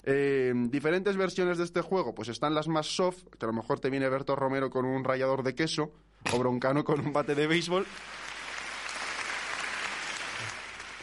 Eh, 0.06 0.54
diferentes 0.70 1.16
versiones 1.16 1.58
de 1.58 1.64
este 1.64 1.82
juego, 1.82 2.14
pues 2.14 2.28
están 2.28 2.54
las 2.54 2.68
más 2.68 2.88
soft, 2.88 3.24
que 3.40 3.46
a 3.46 3.48
lo 3.48 3.54
mejor 3.54 3.80
te 3.80 3.90
viene 3.90 4.10
Berto 4.10 4.36
Romero 4.36 4.70
con 4.70 4.86
un 4.86 5.04
rallador 5.04 5.44
de 5.44 5.56
queso, 5.56 5.94
o 6.32 6.40
Broncano 6.40 6.84
con 6.84 7.00
un 7.00 7.12
bate 7.14 7.36
de 7.36 7.48
béisbol. 7.48 7.86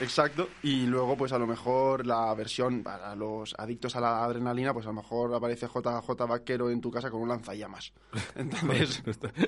Exacto, 0.02 0.48
y 0.62 0.87
luego 0.87 1.14
pues 1.14 1.30
a 1.33 1.38
lo 1.38 1.46
mejor 1.46 2.06
la 2.06 2.33
versión 2.35 2.83
para 2.83 3.14
los 3.14 3.54
adictos 3.59 3.94
a 3.96 4.00
la 4.00 4.24
adrenalina, 4.24 4.72
pues 4.72 4.87
a 4.87 4.88
lo 4.88 4.94
mejor 4.94 5.35
aparece 5.35 5.66
JJ 5.66 6.26
Vaquero 6.26 6.70
en 6.70 6.80
tu 6.80 6.90
casa 6.90 7.11
con 7.11 7.20
un 7.20 7.28
lanzallamas. 7.28 7.92
Entonces, 8.35 9.02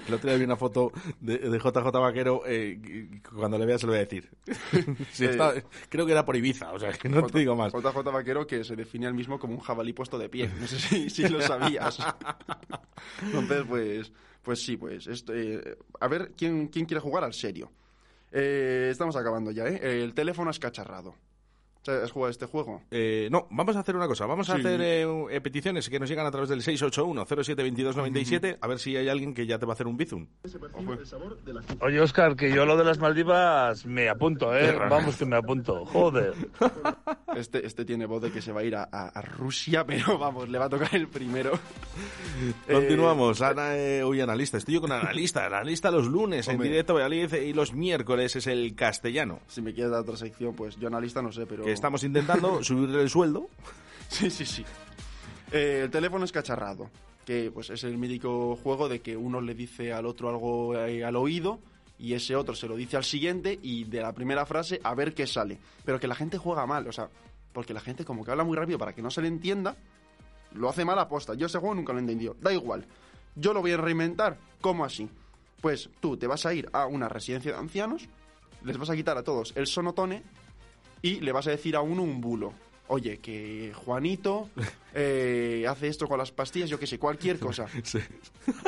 El 0.06 0.12
otro 0.12 0.28
día 0.28 0.36
vi 0.38 0.44
una 0.44 0.56
foto 0.56 0.92
de, 1.20 1.38
de 1.38 1.58
JJ 1.58 1.90
Vaquero. 1.98 2.42
eh, 2.46 3.08
cuando 3.34 3.56
le 3.56 3.64
veas, 3.64 3.80
se 3.80 3.86
lo 3.86 3.92
voy 3.92 4.00
a 4.00 4.04
decir. 4.04 4.30
Sí, 5.12 5.24
está- 5.24 5.54
creo 5.88 6.04
que 6.04 6.12
era 6.12 6.26
por 6.26 6.36
Ibiza, 6.36 6.70
o 6.72 6.78
sea, 6.78 6.92
que 6.92 7.08
no 7.08 7.22
te 7.26 7.38
digo 7.38 7.56
más. 7.56 7.72
JJ 7.72 8.02
Vaquero 8.12 8.46
que 8.46 8.62
se 8.62 8.76
define 8.76 9.06
al 9.06 9.14
mismo 9.14 9.38
como 9.38 9.54
un 9.54 9.60
jabalí 9.60 9.94
puesto 9.94 10.18
de 10.18 10.28
pie. 10.28 10.50
No 10.60 10.66
sé 10.66 10.78
si, 10.78 11.08
si 11.08 11.26
lo 11.30 11.40
sabías. 11.40 11.98
Entonces, 13.22 13.64
pues, 13.66 14.12
pues 14.42 14.62
sí, 14.62 14.76
pues. 14.76 15.06
esto, 15.06 15.32
eh, 15.34 15.78
a 16.00 16.08
ver, 16.08 16.32
¿quién, 16.36 16.68
¿quién 16.68 16.84
quiere 16.86 17.00
jugar 17.00 17.24
al 17.24 17.32
serio? 17.32 17.70
Eh, 18.30 18.88
estamos 18.90 19.14
acabando 19.16 19.50
ya, 19.50 19.66
¿eh? 19.66 20.02
El 20.02 20.14
teléfono 20.14 20.50
escacharrado. 20.50 21.14
¿Has 21.86 22.12
jugado 22.12 22.30
este 22.30 22.46
juego? 22.46 22.80
Eh, 22.92 23.28
no, 23.32 23.48
vamos 23.50 23.74
a 23.76 23.80
hacer 23.80 23.96
una 23.96 24.06
cosa. 24.06 24.24
Vamos 24.26 24.48
a 24.50 24.54
Sí. 24.54 24.60
hacer 24.60 24.80
eh, 24.80 25.04
eh, 25.30 25.40
peticiones 25.40 25.88
que 25.88 25.98
nos 25.98 26.08
llegan 26.08 26.26
a 26.26 26.30
través 26.30 26.48
del 26.48 26.60
681-072297. 26.62 28.58
A 28.60 28.66
ver 28.68 28.78
si 28.78 28.96
hay 28.96 29.08
alguien 29.08 29.34
que 29.34 29.46
ya 29.46 29.58
te 29.58 29.66
va 29.66 29.72
a 29.72 29.74
hacer 29.74 29.86
un 29.88 29.96
bizum. 29.96 30.26
Oye, 31.80 32.00
Oscar, 32.00 32.36
que 32.36 32.52
yo 32.54 32.64
lo 32.66 32.76
de 32.76 32.84
las 32.84 32.98
Maldivas 32.98 33.84
me 33.86 34.08
apunto, 34.08 34.56
¿eh? 34.56 34.76
Vamos 34.88 35.16
que 35.16 35.26
me 35.26 35.36
apunto. 35.36 35.84
Joder. 35.86 36.34
Este, 37.36 37.66
este 37.66 37.84
tiene 37.84 38.06
voz 38.06 38.22
de 38.22 38.30
que 38.30 38.40
se 38.42 38.52
va 38.52 38.60
a 38.60 38.64
ir 38.64 38.76
a, 38.76 38.84
a- 38.90 39.08
a 39.08 39.22
Rusia, 39.22 39.84
pero 39.86 40.18
vamos, 40.18 40.48
le 40.48 40.58
va 40.58 40.66
a 40.66 40.68
tocar 40.70 40.94
el 40.94 41.08
primero. 41.08 41.52
Continuamos. 42.70 43.40
Ana, 43.42 43.76
eh, 43.76 44.04
uy, 44.04 44.20
analista. 44.20 44.56
Estoy 44.58 44.74
yo 44.74 44.80
con 44.80 44.92
analista. 44.92 45.46
Analista 45.52 45.90
los 45.90 46.06
lunes 46.06 46.46
en 46.48 46.54
Hombre. 46.56 46.68
directo 46.68 46.94
Valladolid 46.94 47.32
y 47.34 47.52
los 47.52 47.72
miércoles 47.72 48.36
es 48.36 48.46
el 48.46 48.74
castellano. 48.74 49.40
Si 49.48 49.60
me 49.62 49.72
quieres 49.72 49.90
dar 49.92 50.00
otra 50.02 50.16
sección, 50.16 50.54
pues 50.54 50.76
yo 50.76 50.88
analista 50.88 51.20
no 51.22 51.32
sé, 51.32 51.46
pero... 51.46 51.64
Que 51.64 51.71
estamos 51.72 52.04
intentando 52.04 52.62
subirle 52.64 53.02
el 53.02 53.10
sueldo. 53.10 53.48
Sí, 54.08 54.30
sí, 54.30 54.44
sí. 54.44 54.64
Eh, 55.50 55.82
el 55.84 55.90
teléfono 55.90 56.24
escacharrado, 56.24 56.90
que 57.24 57.50
pues 57.50 57.70
es 57.70 57.84
el 57.84 57.98
mítico 57.98 58.56
juego 58.56 58.88
de 58.88 59.00
que 59.00 59.16
uno 59.16 59.40
le 59.40 59.54
dice 59.54 59.92
al 59.92 60.06
otro 60.06 60.28
algo 60.28 60.76
eh, 60.76 61.04
al 61.04 61.16
oído 61.16 61.60
y 61.98 62.14
ese 62.14 62.34
otro 62.34 62.54
se 62.54 62.66
lo 62.66 62.76
dice 62.76 62.96
al 62.96 63.04
siguiente 63.04 63.58
y 63.62 63.84
de 63.84 64.00
la 64.00 64.12
primera 64.12 64.44
frase 64.46 64.80
a 64.82 64.94
ver 64.94 65.14
qué 65.14 65.26
sale. 65.26 65.58
Pero 65.84 66.00
que 66.00 66.06
la 66.06 66.14
gente 66.14 66.38
juega 66.38 66.66
mal, 66.66 66.86
o 66.88 66.92
sea, 66.92 67.08
porque 67.52 67.74
la 67.74 67.80
gente 67.80 68.04
como 68.04 68.24
que 68.24 68.30
habla 68.30 68.44
muy 68.44 68.56
rápido 68.56 68.78
para 68.78 68.94
que 68.94 69.02
no 69.02 69.10
se 69.10 69.22
le 69.22 69.28
entienda, 69.28 69.76
lo 70.54 70.68
hace 70.68 70.84
mal 70.84 70.98
aposta. 70.98 71.34
Yo 71.34 71.46
ese 71.46 71.58
juego 71.58 71.74
nunca 71.74 71.92
lo 71.92 71.98
he 71.98 72.02
entendido. 72.02 72.36
Da 72.40 72.52
igual. 72.52 72.86
Yo 73.34 73.52
lo 73.52 73.60
voy 73.60 73.72
a 73.72 73.76
reinventar. 73.76 74.38
¿Cómo 74.60 74.84
así? 74.84 75.08
Pues 75.60 75.90
tú 76.00 76.16
te 76.16 76.26
vas 76.26 76.44
a 76.44 76.54
ir 76.54 76.68
a 76.72 76.86
una 76.86 77.08
residencia 77.08 77.52
de 77.52 77.58
ancianos, 77.58 78.08
les 78.64 78.76
vas 78.76 78.90
a 78.90 78.96
quitar 78.96 79.16
a 79.16 79.22
todos 79.22 79.52
el 79.56 79.66
sonotone 79.66 80.22
y 81.02 81.20
le 81.20 81.32
vas 81.32 81.46
a 81.48 81.50
decir 81.50 81.76
a 81.76 81.80
uno 81.80 82.02
un 82.02 82.20
bulo. 82.20 82.52
Oye, 82.88 83.18
que 83.18 83.72
Juanito 83.74 84.50
eh, 84.94 85.64
hace 85.68 85.88
esto 85.88 86.06
con 86.06 86.18
las 86.18 86.30
pastillas, 86.30 86.68
yo 86.70 86.78
qué 86.78 86.86
sé, 86.86 86.98
cualquier 86.98 87.38
cosa. 87.38 87.66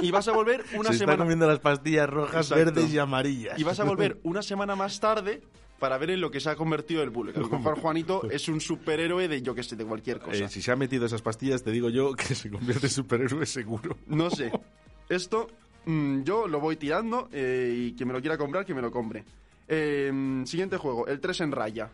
Y 0.00 0.10
vas 0.10 0.28
a 0.28 0.32
volver 0.32 0.64
una 0.74 0.88
Se 0.88 0.94
está 0.94 0.98
semana... 0.98 1.18
comiendo 1.18 1.46
las 1.46 1.58
pastillas 1.60 2.08
rojas, 2.08 2.50
Exacto. 2.50 2.64
verdes 2.72 2.92
y 2.92 2.98
amarillas. 2.98 3.58
Y 3.58 3.64
vas 3.64 3.80
a 3.80 3.84
volver 3.84 4.18
una 4.24 4.42
semana 4.42 4.76
más 4.76 4.98
tarde 5.00 5.42
para 5.78 5.98
ver 5.98 6.10
en 6.10 6.20
lo 6.20 6.30
que 6.30 6.40
se 6.40 6.48
ha 6.48 6.56
convertido 6.56 7.02
el 7.02 7.10
bulo. 7.10 7.32
Que 7.32 7.40
a 7.40 7.42
lo 7.42 7.50
mejor 7.50 7.78
Juanito 7.78 8.22
es 8.30 8.48
un 8.48 8.60
superhéroe 8.60 9.28
de, 9.28 9.42
yo 9.42 9.54
qué 9.54 9.62
sé, 9.62 9.76
de 9.76 9.84
cualquier 9.84 10.20
cosa. 10.20 10.44
Eh, 10.44 10.48
si 10.48 10.62
se 10.62 10.72
ha 10.72 10.76
metido 10.76 11.04
esas 11.04 11.20
pastillas, 11.20 11.62
te 11.62 11.70
digo 11.70 11.90
yo 11.90 12.14
que 12.14 12.34
se 12.34 12.50
convierte 12.50 12.86
en 12.86 12.92
superhéroe 12.92 13.44
seguro. 13.44 13.98
No 14.06 14.30
sé. 14.30 14.50
Esto 15.08 15.48
mm, 15.84 16.22
yo 16.22 16.48
lo 16.48 16.60
voy 16.60 16.76
tirando 16.76 17.28
eh, 17.32 17.74
y 17.76 17.92
quien 17.94 18.08
me 18.08 18.14
lo 18.14 18.20
quiera 18.20 18.38
comprar, 18.38 18.64
que 18.64 18.72
me 18.74 18.80
lo 18.80 18.90
compre. 18.90 19.24
Eh, 19.68 20.42
siguiente 20.46 20.78
juego, 20.78 21.06
el 21.06 21.20
3 21.20 21.40
en 21.42 21.52
raya. 21.52 21.90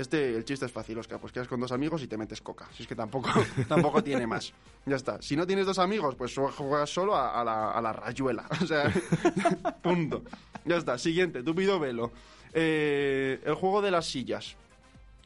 Este, 0.00 0.34
el 0.34 0.44
chiste 0.46 0.64
es 0.64 0.72
fácil, 0.72 0.96
Oscar. 0.98 1.20
Pues 1.20 1.30
quedas 1.30 1.46
con 1.46 1.60
dos 1.60 1.72
amigos 1.72 2.02
y 2.02 2.06
te 2.06 2.16
metes 2.16 2.40
coca. 2.40 2.66
Si 2.74 2.84
es 2.84 2.88
que 2.88 2.96
tampoco, 2.96 3.28
tampoco 3.68 4.02
tiene 4.02 4.26
más. 4.26 4.50
Ya 4.86 4.96
está. 4.96 5.20
Si 5.20 5.36
no 5.36 5.46
tienes 5.46 5.66
dos 5.66 5.78
amigos, 5.78 6.14
pues 6.14 6.34
juegas 6.34 6.88
solo 6.88 7.14
a, 7.14 7.38
a 7.38 7.44
la, 7.44 7.72
a 7.72 7.82
la 7.82 7.92
rayuela. 7.92 8.48
O 8.62 8.66
sea, 8.66 8.90
punto. 9.82 10.22
Ya 10.64 10.76
está. 10.76 10.96
Siguiente, 10.96 11.42
Tupido 11.42 11.78
Velo. 11.78 12.12
Eh, 12.54 13.40
el 13.44 13.54
juego 13.54 13.82
de 13.82 13.90
las 13.90 14.06
sillas. 14.06 14.56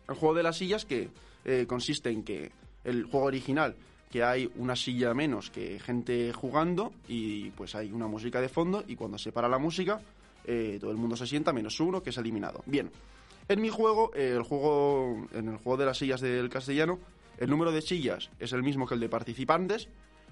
El 0.08 0.16
juego 0.16 0.34
de 0.34 0.42
las 0.42 0.56
sillas 0.56 0.84
que 0.84 1.08
eh, 1.44 1.66
consiste 1.68 2.10
en 2.10 2.24
que 2.24 2.50
el 2.82 3.04
juego 3.04 3.26
original 3.26 3.76
que 4.10 4.22
hay 4.22 4.50
una 4.56 4.76
silla 4.76 5.12
menos 5.12 5.50
que 5.50 5.80
gente 5.80 6.32
jugando 6.32 6.92
y 7.08 7.50
pues 7.50 7.74
hay 7.74 7.90
una 7.90 8.06
música 8.06 8.40
de 8.40 8.48
fondo 8.48 8.84
y 8.87 8.94
cuando 8.94 9.18
se 9.18 9.32
para 9.32 9.48
la 9.48 9.58
música 9.58 10.00
eh, 10.44 10.78
todo 10.80 10.92
el 10.92 10.96
mundo 10.96 11.16
se 11.16 11.26
sienta 11.26 11.52
menos 11.52 11.80
uno 11.80 12.02
que 12.02 12.10
es 12.10 12.18
eliminado. 12.18 12.62
Bien, 12.66 12.90
en 13.48 13.61
mi 13.61 13.68
juego, 13.70 14.11
eh, 14.14 14.35
el 14.37 14.42
juego, 14.42 15.26
en 15.33 15.48
el 15.48 15.57
juego 15.59 15.76
de 15.76 15.87
las 15.87 15.98
sillas 15.98 16.20
del 16.20 16.48
castellano, 16.48 16.98
el 17.38 17.50
número 17.50 17.72
de 17.72 17.83
sillas 17.83 18.30
es 18.38 18.52
el 18.52 18.62
mismo 18.62 18.87
que 18.87 18.94
el 18.94 19.00
de 19.00 19.09
participantes, 19.09 19.88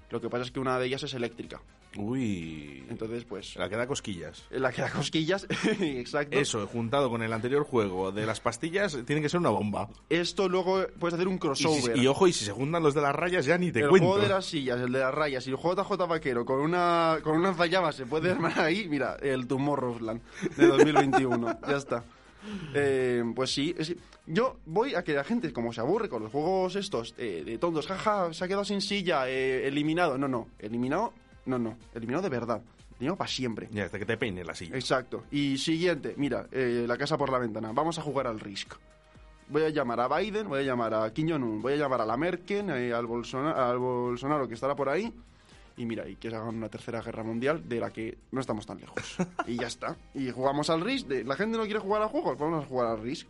lo 0.09 0.21
que 0.21 0.29
pasa 0.29 0.43
es 0.43 0.51
que 0.51 0.59
una 0.59 0.77
de 0.79 0.85
ellas 0.85 1.03
es 1.03 1.13
eléctrica. 1.15 1.61
Uy. 1.95 2.83
Entonces, 2.89 3.23
pues... 3.23 3.55
La 3.55 3.69
que 3.69 3.75
da 3.75 3.87
cosquillas. 3.87 4.45
La 4.51 4.71
que 4.71 4.81
da 4.81 4.89
cosquillas, 4.91 5.47
exacto. 5.79 6.37
Eso, 6.37 6.65
juntado 6.67 7.09
con 7.09 7.21
el 7.23 7.31
anterior 7.33 7.63
juego 7.63 8.11
de 8.11 8.25
las 8.25 8.39
pastillas, 8.39 8.97
tiene 9.05 9.21
que 9.21 9.29
ser 9.29 9.39
una 9.39 9.49
bomba. 9.49 9.89
Esto 10.09 10.49
luego 10.49 10.85
puedes 10.99 11.13
hacer 11.15 11.27
un 11.27 11.35
Y, 11.35 11.39
crossover. 11.39 11.95
si- 11.95 12.01
y 12.03 12.07
ojo, 12.07 12.27
y 12.27 12.33
si 12.33 12.45
se 12.45 12.51
juntan 12.51 12.83
los 12.83 12.93
de 12.93 13.01
las 13.01 13.15
rayas, 13.15 13.45
ya 13.45 13.57
ni 13.57 13.71
te 13.71 13.81
el 13.81 13.89
cuento. 13.89 14.07
juego 14.07 14.21
de 14.23 14.29
las 14.29 14.45
sillas, 14.45 14.79
el 14.79 14.91
de 14.91 14.99
las 14.99 15.13
rayas 15.13 15.45
y 15.47 15.51
el 15.51 15.55
juego 15.55 15.83
TJ 15.83 16.07
Vaquero 16.07 16.45
con 16.45 16.59
una 16.59 17.17
con 17.23 17.35
una 17.37 17.49
lanzallamas 17.49 17.95
se 17.95 18.05
puede 18.05 18.31
armar 18.31 18.59
ahí, 18.59 18.87
mira, 18.89 19.15
el 19.21 19.47
Tomorrowland 19.47 20.21
de 20.57 20.67
2021. 20.67 21.59
ya 21.67 21.77
está. 21.77 22.03
Eh, 22.73 23.23
pues 23.35 23.53
sí, 23.53 23.73
es- 23.77 23.95
yo 24.25 24.57
voy 24.65 24.95
a 24.95 25.03
que 25.03 25.13
la 25.13 25.23
gente, 25.23 25.51
como 25.51 25.73
se 25.73 25.81
aburre 25.81 26.07
con 26.09 26.23
los 26.23 26.31
juegos 26.31 26.75
estos 26.75 27.13
eh, 27.17 27.43
de 27.45 27.57
tontos, 27.57 27.87
jaja, 27.87 28.33
se 28.33 28.43
ha 28.43 28.47
quedado 28.47 28.63
sin 28.65 28.81
silla, 28.81 29.27
eh, 29.29 29.67
eliminado. 29.67 30.17
No, 30.17 30.27
no, 30.27 30.47
eliminado, 30.59 31.13
no, 31.45 31.59
no, 31.59 31.77
eliminado 31.93 32.23
de 32.23 32.29
verdad. 32.29 32.61
Eliminado 32.91 33.17
para 33.17 33.29
siempre. 33.29 33.67
Ya, 33.71 33.85
hasta 33.85 33.99
que 33.99 34.05
te 34.05 34.15
peine 34.17 34.43
la 34.45 34.55
silla. 34.55 34.75
Exacto. 34.75 35.23
Y 35.31 35.57
siguiente, 35.57 36.13
mira, 36.17 36.47
eh, 36.51 36.85
la 36.87 36.97
casa 36.97 37.17
por 37.17 37.29
la 37.31 37.39
ventana. 37.39 37.71
Vamos 37.73 37.97
a 37.99 38.01
jugar 38.01 38.27
al 38.27 38.39
Risk. 38.39 38.73
Voy 39.49 39.63
a 39.63 39.69
llamar 39.69 39.99
a 39.99 40.07
Biden, 40.07 40.47
voy 40.47 40.59
a 40.59 40.63
llamar 40.63 40.93
a 40.93 41.11
Kim 41.11 41.29
Jong-un, 41.29 41.61
voy 41.61 41.73
a 41.73 41.75
llamar 41.75 41.99
a 42.01 42.05
la 42.05 42.15
Merkel, 42.15 42.69
al, 42.93 43.05
Bolsonaro, 43.05 43.61
al 43.61 43.77
Bolsonaro 43.77 44.47
que 44.47 44.53
estará 44.53 44.73
por 44.73 44.87
ahí. 44.87 45.13
Y 45.75 45.85
mira, 45.85 46.07
y 46.07 46.15
que 46.17 46.29
se 46.29 46.35
hagan 46.35 46.55
una 46.55 46.69
tercera 46.69 47.01
guerra 47.01 47.23
mundial 47.23 47.67
de 47.67 47.79
la 47.79 47.91
que 47.91 48.17
no 48.31 48.41
estamos 48.41 48.65
tan 48.65 48.79
lejos. 48.79 49.17
y 49.47 49.55
ya 49.55 49.67
está. 49.67 49.95
Y 50.13 50.29
jugamos 50.31 50.69
al 50.69 50.81
Risk. 50.81 51.07
De, 51.07 51.23
la 51.23 51.35
gente 51.35 51.57
no 51.57 51.63
quiere 51.63 51.79
jugar 51.79 52.01
a 52.03 52.07
juegos, 52.07 52.37
vamos 52.37 52.63
a 52.63 52.67
jugar 52.67 52.87
al 52.89 53.01
Risk. 53.01 53.27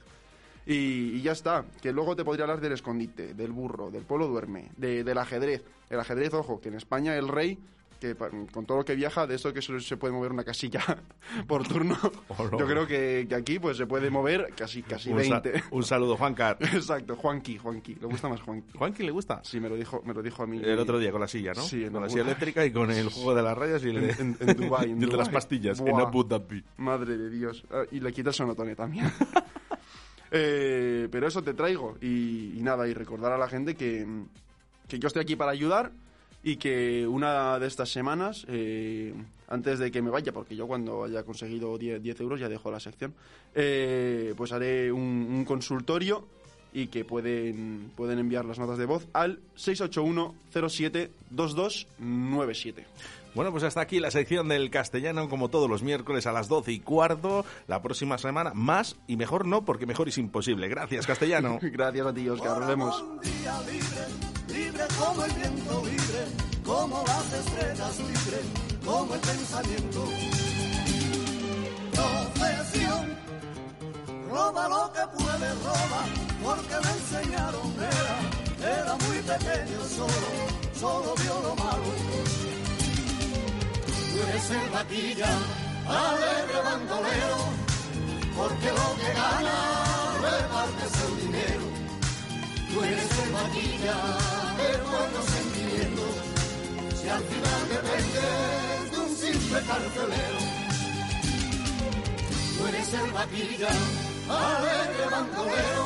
Y, 0.66 0.74
y 1.18 1.22
ya 1.22 1.32
está. 1.34 1.66
Que 1.82 1.92
luego 1.92 2.16
te 2.16 2.24
podría 2.26 2.44
hablar 2.46 2.60
del 2.62 2.74
escondite, 2.74 3.34
del 3.34 3.52
burro, 3.52 3.92
del 3.92 4.04
pueblo 4.04 4.28
duerme, 4.28 4.72
de- 4.78 5.04
del 5.04 5.18
ajedrez. 5.18 5.64
El 5.90 6.00
ajedrez, 6.00 6.34
ojo, 6.34 6.60
que 6.60 6.70
en 6.70 6.76
España 6.76 7.16
el 7.16 7.28
rey, 7.28 7.58
que 8.04 8.16
con 8.52 8.66
todo 8.66 8.80
lo 8.80 8.84
que 8.86 8.96
viaja, 8.96 9.26
de 9.26 9.36
esto 9.36 9.54
que 9.54 9.62
solo 9.62 9.80
se 9.80 9.96
puede 9.96 10.12
mover 10.14 10.32
una 10.34 10.44
casilla 10.44 10.82
por 11.48 11.66
turno, 11.66 11.98
yo 12.60 12.66
creo 12.68 12.86
que, 12.86 13.26
que 13.30 13.36
aquí 13.36 13.60
pues 13.60 13.78
se 13.78 13.86
puede 13.88 14.10
mover 14.10 14.54
casi, 14.58 14.84
casi 14.84 15.10
Un, 15.12 15.24
sa- 15.24 15.40
20. 15.40 15.64
un 15.72 15.84
saludo, 15.84 16.18
Juan 16.18 16.34
Car. 16.36 16.58
Exacto, 16.62 17.16
Juanqui, 17.16 17.58
Juanqui. 17.58 17.96
Le 17.96 18.08
gusta 18.08 18.28
más 18.28 18.42
Juanqui. 18.42 18.78
¿Juanqui 18.78 19.04
le 19.04 19.12
gusta? 19.12 19.40
Sí, 19.44 19.60
me 19.62 19.70
lo 19.70 19.76
dijo, 19.76 20.02
me 20.06 20.14
lo 20.14 20.22
dijo 20.22 20.44
a 20.44 20.48
mí. 20.48 20.60
El 20.62 20.80
otro 20.80 21.00
día 21.00 21.12
con 21.12 21.22
la 21.22 21.28
silla, 21.28 21.54
¿no? 21.54 21.62
Sí, 21.62 21.84
en 21.86 21.94
con 21.94 22.02
la 22.04 22.10
silla 22.10 22.24
eléctrica 22.24 22.66
y 22.66 22.72
con 22.72 22.92
el 22.92 23.08
juego 23.10 23.34
de 23.36 23.42
las 23.42 23.58
rayas 23.58 23.84
y 23.86 23.90
el 23.90 24.02
de, 24.02 24.12
En- 24.22 24.38
en- 24.40 24.56
Dubái, 24.58 24.92
en 24.92 25.00
y 25.02 25.04
el 25.06 25.10
de 25.10 25.18
las 25.18 25.30
pastillas, 25.30 25.80
en. 25.80 25.96
Abu 26.00 26.24
Dhabi. 26.26 26.64
Madre 26.78 27.18
de 27.18 27.30
Dios. 27.30 27.64
Ah, 27.72 27.84
Y 27.92 28.00
le 28.02 28.12
quita 28.12 28.30
el 28.32 28.36
sonotone 28.36 28.76
también. 28.76 29.10
Eh, 30.32 31.08
pero 31.12 31.28
eso 31.28 31.42
te 31.44 31.54
traigo. 31.54 31.98
Y, 32.02 32.58
y 32.58 32.62
nada, 32.62 32.88
y 32.88 32.94
recordar 32.94 33.32
a 33.32 33.38
la 33.38 33.48
gente 33.48 33.76
que, 33.76 34.06
que 34.88 35.00
yo 35.00 35.08
estoy 35.08 35.22
aquí 35.22 35.36
para 35.36 35.52
ayudar 35.52 35.92
y 36.44 36.58
que 36.58 37.08
una 37.08 37.58
de 37.58 37.68
estas 37.68 37.90
semanas, 37.90 38.46
eh, 38.50 39.14
antes 39.48 39.80
de 39.80 39.92
que 39.92 40.02
me 40.02 40.10
vaya, 40.10 40.34
porque 40.34 40.56
yo 40.56 40.68
cuando 40.68 41.06
haya 41.06 41.24
conseguido 41.24 41.78
10, 41.78 42.04
10 42.04 42.20
euros 42.22 42.40
ya 42.40 42.50
dejo 42.50 42.70
la 42.70 42.80
sección, 42.80 43.14
eh, 43.56 44.34
pues 44.36 44.52
haré 44.52 44.92
un, 44.92 45.02
un 45.02 45.46
consultorio 45.46 46.26
y 46.74 46.88
que 46.88 47.06
pueden, 47.06 47.92
pueden 47.96 48.20
enviar 48.20 48.46
las 48.46 48.60
notas 48.60 48.78
de 48.78 48.86
voz 48.86 49.08
al 49.14 49.40
681 49.56 50.36
07 50.70 51.12
2297. 51.30 52.86
Bueno, 53.36 53.52
pues 53.52 53.64
hasta 53.64 53.82
aquí 53.82 54.00
la 54.00 54.12
sección 54.12 54.48
del 54.48 54.70
castellano, 54.70 55.28
como 55.28 55.50
todos 55.50 55.70
los 55.70 55.82
miércoles 55.82 56.28
a 56.28 56.32
las 56.32 56.48
12 56.48 56.72
y 56.72 56.80
cuarto. 56.80 57.46
La 57.68 57.82
próxima 57.82 58.18
semana, 58.18 58.52
más 58.54 58.96
y 59.08 59.18
mejor 59.18 59.48
no, 59.48 59.66
porque 59.66 59.86
mejor 59.88 60.08
es 60.08 60.18
imposible. 60.18 60.68
Gracias, 60.68 61.08
castellano. 61.08 61.58
Gracias 61.62 62.06
a 62.06 62.14
ti, 62.14 62.30
Oscar. 62.30 62.60
Nos 62.60 62.68
vemos. 62.68 63.04
Libre, 64.48 64.86
como 65.00 65.26
el 65.26 65.32
viento, 65.34 65.86
libre 65.86 66.54
como 66.66 67.04
las 67.06 67.34
estrellas, 67.34 68.00
libre 68.00 68.42
como 68.86 69.14
el 69.14 69.20
pensamiento. 69.20 70.08
Profesión, 71.94 73.18
roba 74.30 74.68
lo 74.70 74.92
que 74.94 75.18
puede, 75.18 75.50
roba, 75.66 76.02
porque 76.44 76.76
me 76.84 76.92
enseñaron, 76.92 77.74
era, 77.80 78.80
era 78.80 78.96
muy 78.96 79.18
pequeño, 79.18 79.80
solo, 79.96 80.30
solo 80.80 81.16
vio 81.22 81.42
lo 81.42 81.56
malo. 81.56 81.84
Tú 84.12 84.20
eres 84.30 84.52
el 84.52 84.70
vaquilla, 84.70 85.30
alegre 85.88 86.62
bandolero, 86.64 87.38
porque 88.38 88.70
lo 88.72 88.96
que 89.02 89.14
gana 89.14 89.58
repartes 90.22 90.94
el 91.06 91.20
dinero. 91.26 91.73
Tú 92.74 92.84
eres 92.84 93.20
el 93.24 93.32
vaquilla 93.32 93.96
de 94.58 94.78
buenos 94.82 95.26
sentimientos, 95.26 96.14
si 97.00 97.08
al 97.08 97.24
final 97.24 97.62
dependes 97.70 98.92
de 98.92 98.98
un 98.98 99.16
simple 99.16 99.60
carcelero. 99.62 100.40
Tú 102.58 102.68
eres 102.68 102.94
el 102.94 103.12
vaquilla, 103.12 103.70
alegre 104.28 105.06
bandolero, 105.12 105.86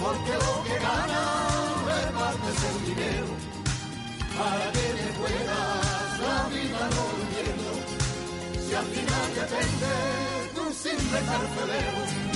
porque 0.00 0.32
lo 0.32 0.64
que 0.64 0.76
gana 0.80 1.22
repartes 1.84 2.58
el 2.70 2.86
dinero, 2.86 3.26
para 4.38 4.72
que 4.72 4.86
te 4.98 5.08
puedas 5.18 6.20
la 6.24 6.48
vida 6.48 6.88
no 6.96 7.22
si 8.66 8.74
al 8.74 8.86
final 8.86 9.34
dependes 9.34 10.54
de 10.54 10.60
un 10.60 10.72
simple 10.72 11.18
carcelero. 11.20 12.31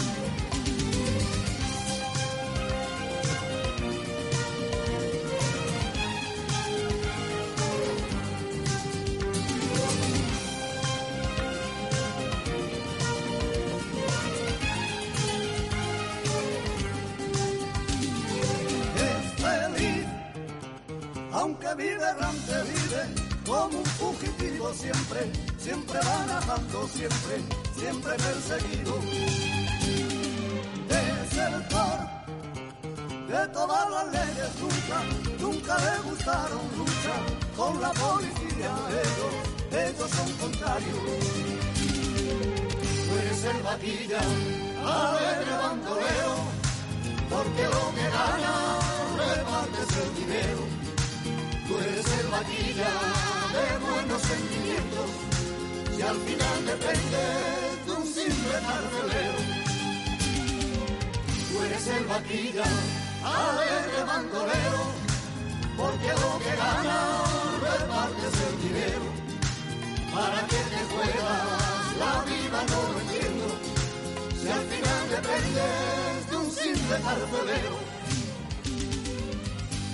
Aunque 21.47 21.75
vive 21.77 22.03
errante, 22.03 22.55
vive 22.75 23.03
como 23.47 23.79
un 23.79 23.85
fugitivo 23.85 24.73
siempre, 24.75 25.31
siempre 25.59 26.01
manejando, 26.03 26.89
siempre, 26.89 27.35
siempre 27.79 28.13
perseguido. 28.27 28.95
Desertor 30.89 31.99
de 33.29 33.49
todas 33.55 33.91
las 33.91 34.07
leyes, 34.17 34.51
nunca, 34.61 34.99
nunca 35.39 35.75
le 35.87 36.11
gustaron, 36.11 36.63
lucha 36.79 37.15
con 37.57 37.81
la 37.81 37.93
policía, 37.93 38.73
ellos, 39.05 39.35
ellos 39.71 40.11
son 40.11 40.33
contrarios. 40.43 40.99
Tú 43.07 43.13
eres 43.21 43.45
el 43.45 43.63
vaquilla, 43.63 44.21
alegre 44.85 45.55
bandolero, 45.63 46.35
porque 47.31 47.65
lo 47.75 47.95
que 47.95 48.07
gana 48.17 48.79
repartes 49.17 49.97
el 50.03 50.15
dinero. 50.17 50.76
Eres 51.79 52.07
el 52.21 52.27
vaquilla 52.29 52.93
de 53.55 53.79
buenos 53.87 54.23
sentimientos, 54.23 55.11
si 55.95 56.03
al 56.03 56.17
final 56.17 56.67
dependes 56.67 57.87
de 57.87 57.93
un 57.93 58.07
simple 58.07 58.59
carcelero. 58.69 59.39
Tú 61.49 61.63
eres 61.65 61.87
el 61.87 62.05
vaquilla, 62.07 62.65
alegre 63.25 64.05
bandolero, 64.07 64.83
porque 65.77 66.09
lo 66.23 66.39
que 66.39 66.57
gana 66.57 66.99
repartes 67.61 68.35
el 68.49 68.55
dinero. 68.63 69.07
Para 70.15 70.41
que 70.47 70.61
te 70.73 70.81
juegas 70.91 71.97
la 71.99 72.15
vida 72.25 72.59
no 72.71 72.93
lo 72.93 73.01
entiendo, 73.01 73.47
si 74.41 74.49
al 74.49 74.65
final 74.73 75.03
dependes 75.11 76.31
de 76.31 76.37
un 76.37 76.51
simple 76.51 76.97
carcelero. 77.01 77.77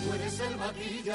Tú 0.01 0.15
eres 0.15 0.41
el 0.41 0.57
vaquilla, 0.57 1.15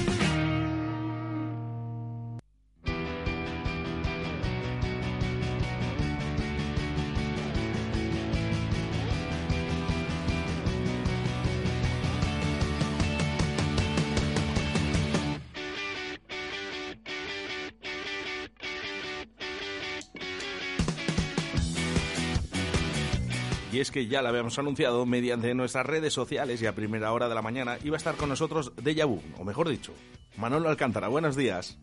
Y 23.71 23.79
es 23.79 23.89
que 23.89 24.07
ya 24.07 24.21
lo 24.21 24.27
habíamos 24.27 24.59
anunciado 24.59 25.05
mediante 25.05 25.53
nuestras 25.53 25.85
redes 25.85 26.11
sociales 26.11 26.61
y 26.61 26.65
a 26.65 26.75
primera 26.75 27.13
hora 27.13 27.29
de 27.29 27.35
la 27.35 27.41
mañana 27.41 27.77
iba 27.85 27.95
a 27.95 27.97
estar 27.97 28.15
con 28.15 28.27
nosotros 28.27 28.73
Deja 28.75 29.05
Vu, 29.05 29.21
o 29.39 29.45
mejor 29.45 29.69
dicho, 29.69 29.93
Manolo 30.37 30.67
Alcántara. 30.67 31.07
Buenos 31.07 31.37
días. 31.37 31.79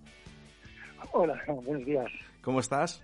Hola, 1.13 1.43
buenos 1.47 1.87
días. 1.87 2.07
¿Cómo 2.43 2.61
estás? 2.61 3.03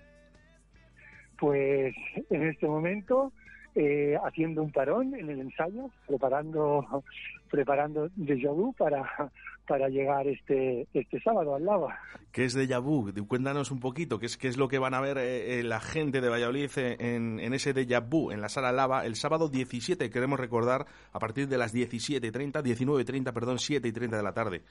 Pues 1.39 1.95
en 2.29 2.47
este 2.47 2.67
momento 2.67 3.33
eh, 3.73 4.17
haciendo 4.23 4.61
un 4.61 4.71
parón 4.71 5.15
en 5.15 5.31
el 5.31 5.39
ensayo, 5.39 5.89
preparando 6.07 7.03
preparando 7.49 8.09
Deja 8.15 8.51
Vu 8.51 8.71
para, 8.73 9.31
para 9.65 9.89
llegar 9.89 10.27
este, 10.27 10.87
este 10.93 11.19
sábado 11.21 11.55
al 11.55 11.65
Lava. 11.65 11.99
¿Qué 12.31 12.45
es 12.45 12.53
Deja 12.53 12.79
Vu? 12.79 13.11
Cuéntanos 13.27 13.71
un 13.71 13.79
poquito, 13.79 14.19
¿qué 14.19 14.27
es, 14.27 14.37
qué 14.37 14.47
es 14.47 14.57
lo 14.57 14.67
que 14.67 14.79
van 14.79 14.93
a 14.93 15.01
ver 15.01 15.17
eh, 15.17 15.59
eh, 15.59 15.63
la 15.63 15.79
gente 15.79 16.21
de 16.21 16.29
Valladolid 16.29 16.69
en, 16.77 17.39
en 17.39 17.53
ese 17.53 17.73
Deja 17.73 17.99
Vu, 17.99 18.31
en 18.31 18.41
la 18.41 18.49
Sala 18.49 18.71
Lava, 18.71 19.05
el 19.05 19.15
sábado 19.15 19.49
17, 19.49 20.09
queremos 20.09 20.39
recordar, 20.39 20.85
a 21.11 21.19
partir 21.19 21.47
de 21.47 21.57
las 21.57 21.73
17.30, 21.73 22.61
19.30, 22.61 23.33
perdón, 23.33 23.59
7 23.59 23.87
y 23.87 23.91
30 23.91 24.17
de 24.17 24.23
la 24.23 24.33
tarde. 24.33 24.61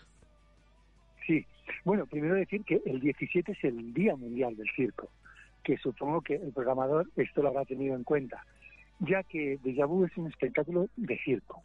Sí, 1.26 1.47
bueno, 1.84 2.07
primero 2.07 2.34
decir 2.34 2.64
que 2.64 2.82
el 2.84 3.01
17 3.01 3.53
es 3.53 3.64
el 3.64 3.92
Día 3.95 4.14
Mundial 4.16 4.57
del 4.57 4.68
Circo, 4.76 5.09
que 5.62 5.76
supongo 5.78 6.20
que 6.20 6.34
el 6.34 6.53
programador 6.53 7.09
esto 7.16 7.42
lo 7.42 7.49
habrá 7.49 7.64
tenido 7.64 7.97
en 7.97 8.05
cuenta, 8.05 8.45
ya 9.01 9.22
que 9.22 9.59
Deja 9.62 9.86
Vu 9.86 10.05
es 10.05 10.16
un 10.16 10.26
espectáculo 10.26 10.88
de 10.97 11.18
circo, 11.18 11.62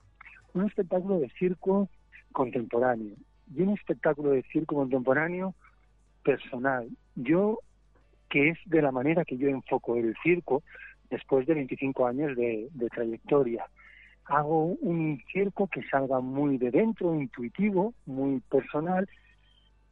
un 0.53 0.65
espectáculo 0.65 1.19
de 1.19 1.30
circo 1.38 1.89
contemporáneo 2.32 3.15
y 3.53 3.61
un 3.61 3.73
espectáculo 3.73 4.32
de 4.32 4.43
circo 4.43 4.75
contemporáneo 4.75 5.55
personal. 6.23 6.88
Yo, 7.15 7.59
que 8.30 8.49
es 8.49 8.57
de 8.65 8.82
la 8.82 8.91
manera 8.91 9.25
que 9.25 9.38
yo 9.38 9.47
enfoco 9.49 9.95
el 9.95 10.15
circo 10.21 10.63
después 11.09 11.47
de 11.47 11.55
25 11.55 12.05
años 12.05 12.36
de, 12.36 12.69
trayectoria. 12.93 13.65
Hago 14.25 14.65
un 14.65 15.21
circo 15.32 15.67
que 15.67 15.82
salga 15.89 16.19
muy 16.19 16.57
de 16.59 16.69
dentro, 16.69 17.15
intuitivo, 17.15 17.93
muy 18.05 18.41
personal 18.41 19.09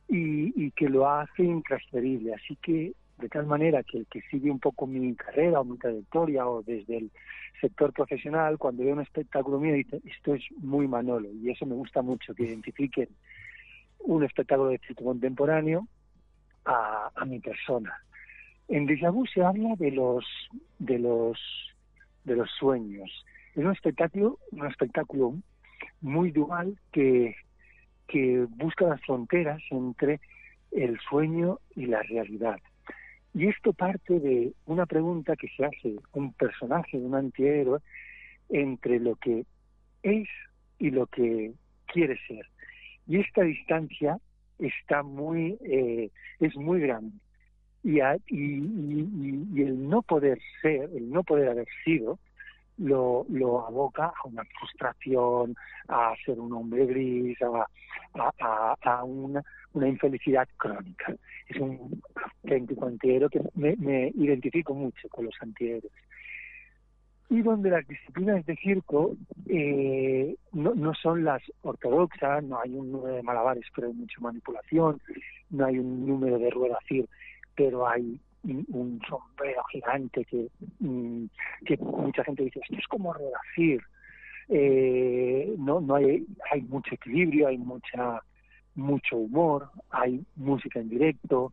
y, 0.08 0.54
y 0.64 0.72
que 0.72 0.90
lo 0.90 1.10
hace 1.10 1.44
intransferible. 1.44 2.36
Así 2.36 2.56
que 2.58 2.94
de 3.18 3.30
tal 3.30 3.46
manera 3.46 3.84
que 3.84 4.00
el 4.00 4.08
que 4.08 4.22
sigue 4.30 4.52
un 4.52 4.60
poco 4.60 4.86
mi 4.86 5.16
carrera 5.16 5.60
o 5.62 5.64
mi 5.64 5.78
trayectoria 5.78 6.48
o 6.48 6.62
desde 6.62 6.98
el 6.98 7.12
sector 7.60 7.92
profesional, 7.92 8.58
cuando 8.58 8.84
ve 8.84 8.94
un 8.94 9.02
espectáculo 9.02 9.60
mío 9.60 9.74
dice, 9.74 10.02
esto 10.06 10.36
es 10.36 10.44
muy 10.60 10.88
Manolo, 10.88 11.30
y 11.34 11.50
eso 11.50 11.66
me 11.66 11.76
gusta 11.76 12.02
mucho, 12.02 12.36
que 12.36 12.44
identifiquen 12.44 13.10
un 14.00 14.24
espectáculo 14.24 14.70
de 14.70 14.78
circo 14.80 15.06
contemporáneo 15.06 15.88
a, 16.66 17.10
a 17.16 17.26
mi 17.26 17.40
persona. 17.40 17.94
En 18.68 18.86
Déjà 18.86 19.12
Vu 19.12 19.26
se 19.26 19.42
habla 19.42 19.76
de 19.78 19.92
los, 19.92 20.26
de 20.78 21.00
los, 21.00 21.40
de 22.26 22.36
los 22.36 22.50
sueños. 22.52 23.26
Es 23.56 23.64
un 23.64 23.72
espectáculo, 23.72 24.40
un 24.52 24.68
espectáculo 24.68 25.36
muy 26.02 26.32
dual 26.32 26.78
que, 26.92 27.36
que 28.08 28.46
busca 28.50 28.86
las 28.86 29.02
fronteras 29.02 29.62
entre 29.72 30.20
el 30.72 31.00
sueño 31.10 31.60
y 31.76 31.86
la 31.86 32.04
realidad. 32.04 32.60
Y 33.38 33.50
esto 33.50 33.72
parte 33.72 34.20
de 34.20 34.52
una 34.66 34.88
pregunta 34.88 35.36
que 35.36 35.48
se 35.56 35.64
hace 35.64 35.96
un 36.14 36.34
personaje, 36.34 36.98
un 36.98 37.14
antihéroe, 37.14 37.82
entre 38.50 39.00
lo 39.00 39.16
que 39.16 39.46
es 40.02 40.28
y 40.80 40.90
lo 40.90 41.06
que 41.06 41.54
quiere 41.86 42.18
ser. 42.28 42.48
Y 43.06 43.20
esta 43.20 43.44
distancia 43.44 44.18
está 44.58 45.04
muy, 45.04 45.56
eh, 45.64 46.10
es 46.40 46.56
muy 46.56 46.80
grande. 46.80 47.16
Y, 47.84 48.00
a, 48.00 48.16
y, 48.26 48.56
y, 49.54 49.62
el 49.62 49.88
no 49.88 50.02
poder 50.02 50.40
ser, 50.64 50.90
el 50.96 51.08
no 51.12 51.24
poder 51.24 51.50
haber 51.50 51.68
sido, 51.86 52.18
lo, 52.80 53.24
lo 53.30 53.68
aboca 53.68 54.06
a 54.08 54.28
una 54.28 54.46
frustración, 54.60 55.56
a 55.88 56.16
ser 56.26 56.40
un 56.40 56.54
hombre 56.54 56.88
gris, 56.88 57.38
a, 57.44 57.68
a, 58.40 58.76
a 58.82 59.04
una, 59.04 59.44
una 59.78 59.88
infelicidad 59.88 60.48
crónica. 60.58 61.16
Es 61.48 61.58
un 61.58 62.02
auténtico 62.44 62.86
antihéroe 62.88 63.30
que 63.30 63.42
me, 63.56 64.12
identifico 64.16 64.74
mucho 64.74 65.08
con 65.10 65.26
los 65.26 65.36
antihéroes. 65.40 65.92
Y 67.30 67.42
donde 67.42 67.70
las 67.70 67.86
disciplinas 67.88 68.46
de 68.46 68.56
circo 68.56 69.16
eh, 69.48 70.36
no, 70.54 70.74
no 70.76 70.94
son 70.94 71.26
las 71.26 71.42
ortodoxas, 71.62 72.44
no 72.44 72.60
hay 72.60 72.74
un 72.74 72.92
número 72.92 73.16
de 73.16 73.24
malabares, 73.24 73.66
pero 73.76 73.88
hay 73.88 73.94
mucha 73.94 74.20
manipulación, 74.22 75.02
no 75.50 75.66
hay 75.66 75.78
un 75.78 76.08
número 76.08 76.40
de 76.40 76.50
ruedas 76.50 76.80
cir, 76.88 77.06
pero 77.56 77.88
hay 77.88 78.20
un 78.44 79.02
sombrero 79.10 79.62
gigante 79.72 80.24
que, 80.24 80.48
que 81.66 81.78
mucha 81.78 82.24
gente 82.24 82.44
dice, 82.44 82.62
esto 82.64 82.78
es 82.78 82.88
como 82.88 83.14
redacir. 83.14 83.82
Eh, 84.50 85.54
no, 85.58 85.82
no 85.82 85.96
hay, 85.96 86.26
hay 86.52 86.62
mucho 86.62 86.96
equilibrio, 86.96 87.48
hay 87.48 87.58
mucha 87.58 88.22
mucho 88.78 89.18
humor, 89.18 89.70
hay 89.90 90.24
música 90.36 90.80
en 90.80 90.90
directo, 90.90 91.52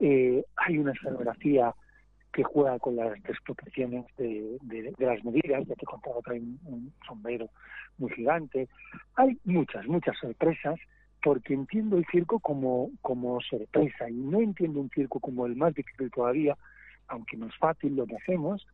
eh, 0.00 0.44
hay 0.56 0.78
una 0.78 0.92
escenografía 0.92 1.74
que 2.32 2.42
juega 2.42 2.78
con 2.78 2.96
las 2.96 3.22
desproporciones 3.22 4.04
de, 4.16 4.58
las 4.98 5.24
medidas, 5.24 5.66
ya 5.66 5.74
te 5.74 5.86
contaba 5.86 6.20
hay 6.26 6.38
un, 6.38 6.58
un 6.64 6.92
sombrero 7.06 7.48
muy 7.98 8.10
gigante. 8.12 8.68
Hay 9.14 9.38
muchas, 9.44 9.86
muchas 9.86 10.16
sorpresas 10.18 10.78
porque 11.22 11.54
entiendo 11.54 11.96
el 11.96 12.06
circo 12.12 12.38
como, 12.38 12.90
como 13.00 13.40
sorpresa 13.40 14.08
y 14.08 14.14
no 14.14 14.40
entiendo 14.40 14.80
un 14.80 14.90
circo 14.90 15.18
como 15.18 15.46
el 15.46 15.56
más 15.56 15.74
difícil 15.74 16.10
todavía, 16.10 16.56
aunque 17.08 17.36
no 17.36 17.46
es 17.46 17.56
fácil 17.56 17.96
lo 17.96 18.06
que 18.06 18.16
hacemos, 18.16 18.66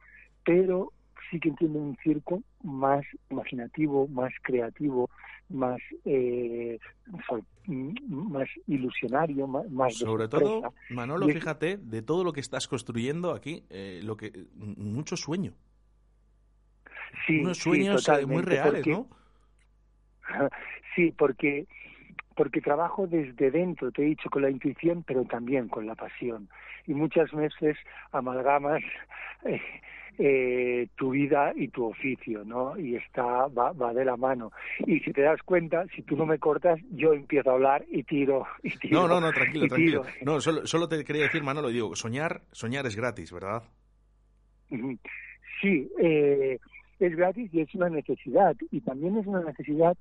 pero 0.44 0.92
sí 1.30 1.40
que 1.40 1.48
entiendo 1.48 1.78
un 1.78 1.96
circo 2.02 2.42
más 2.62 3.04
imaginativo, 3.30 4.08
más 4.08 4.32
creativo, 4.42 5.10
más 5.48 5.80
eh, 6.04 6.78
más 7.66 8.48
ilusionario, 8.66 9.46
más, 9.46 9.70
más 9.70 9.94
sobre 9.94 10.28
todo 10.28 10.72
Manolo, 10.90 11.28
y 11.28 11.32
fíjate 11.32 11.76
de 11.76 12.02
todo 12.02 12.24
lo 12.24 12.32
que 12.32 12.40
estás 12.40 12.66
construyendo 12.66 13.32
aquí, 13.32 13.64
eh, 13.70 14.00
lo 14.02 14.16
que 14.16 14.46
mucho 14.54 15.16
sueño, 15.16 15.54
sí, 17.26 17.40
unos 17.40 17.58
sueños 17.58 18.04
sí, 18.04 18.26
muy 18.26 18.42
reales, 18.42 18.84
porque, 18.84 18.90
¿no? 18.90 19.08
Sí, 20.94 21.10
porque 21.16 21.66
porque 22.34 22.60
trabajo 22.60 23.06
desde 23.06 23.50
dentro, 23.50 23.90
te 23.90 24.02
he 24.02 24.06
dicho, 24.06 24.30
con 24.30 24.42
la 24.42 24.50
intuición, 24.50 25.04
pero 25.06 25.24
también 25.24 25.68
con 25.68 25.86
la 25.86 25.94
pasión. 25.94 26.48
Y 26.86 26.94
muchas 26.94 27.30
veces 27.32 27.76
amalgamas 28.12 28.82
eh, 29.44 29.60
eh, 30.18 30.88
tu 30.96 31.10
vida 31.10 31.52
y 31.56 31.68
tu 31.68 31.86
oficio, 31.86 32.44
¿no? 32.44 32.78
Y 32.78 32.96
está, 32.96 33.46
va, 33.46 33.72
va 33.72 33.94
de 33.94 34.04
la 34.04 34.16
mano. 34.16 34.52
Y 34.86 35.00
si 35.00 35.12
te 35.12 35.22
das 35.22 35.40
cuenta, 35.42 35.86
si 35.94 36.02
tú 36.02 36.16
no 36.16 36.26
me 36.26 36.38
cortas, 36.38 36.78
yo 36.90 37.12
empiezo 37.12 37.50
a 37.50 37.54
hablar 37.54 37.84
y 37.90 38.02
tiro, 38.02 38.46
y 38.62 38.70
tiro. 38.76 39.00
No, 39.00 39.08
no, 39.08 39.20
no, 39.20 39.32
tranquilo, 39.32 39.68
tranquilo. 39.68 40.02
No, 40.22 40.40
solo, 40.40 40.66
solo 40.66 40.88
te 40.88 41.02
quería 41.04 41.22
decir, 41.22 41.42
Manolo, 41.42 41.68
digo, 41.68 41.96
soñar, 41.96 42.42
soñar 42.52 42.86
es 42.86 42.96
gratis, 42.96 43.32
¿verdad? 43.32 43.62
Sí, 45.60 45.90
eh, 46.00 46.58
es 46.98 47.16
gratis 47.16 47.52
y 47.52 47.60
es 47.60 47.74
una 47.74 47.88
necesidad. 47.88 48.56
Y 48.70 48.80
también 48.80 49.16
es 49.16 49.26
una 49.26 49.42
necesidad 49.42 49.96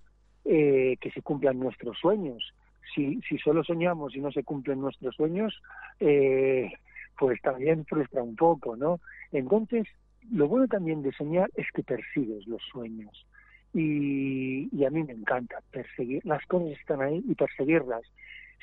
eh, 0.46 0.98
que 1.00 1.12
se 1.12 1.22
cumplan 1.22 1.60
nuestros 1.60 1.98
sueños. 1.98 2.54
Si, 2.94 3.22
si 3.28 3.38
solo 3.38 3.64
soñamos 3.64 4.16
y 4.16 4.20
no 4.20 4.32
se 4.32 4.44
cumplen 4.44 4.82
nuestros 4.82 5.16
sueños, 5.16 5.62
eh, 6.00 6.72
pues 7.18 7.42
también 7.42 7.86
frustra 7.86 8.24
un 8.24 8.36
poco, 8.36 8.76
¿no? 8.76 9.00
Entonces, 9.32 9.88
lo 10.32 10.48
bueno 10.48 10.68
también 10.68 11.02
de 11.02 11.12
soñar 11.14 11.50
es 11.56 11.68
que 11.74 11.84
persigues 11.84 12.48
los 12.48 12.62
sueños. 12.72 13.26
Y, 13.74 14.68
y 14.76 14.86
a 14.86 14.89
mí 14.89 15.04
me 15.04 15.14
encanta 15.14 15.60
perseguir, 15.72 16.26
las 16.26 16.46
cosas 16.46 16.78
están 16.80 17.02
ahí 17.02 17.24
y 17.28 17.36
perseguirlas. 17.36 18.02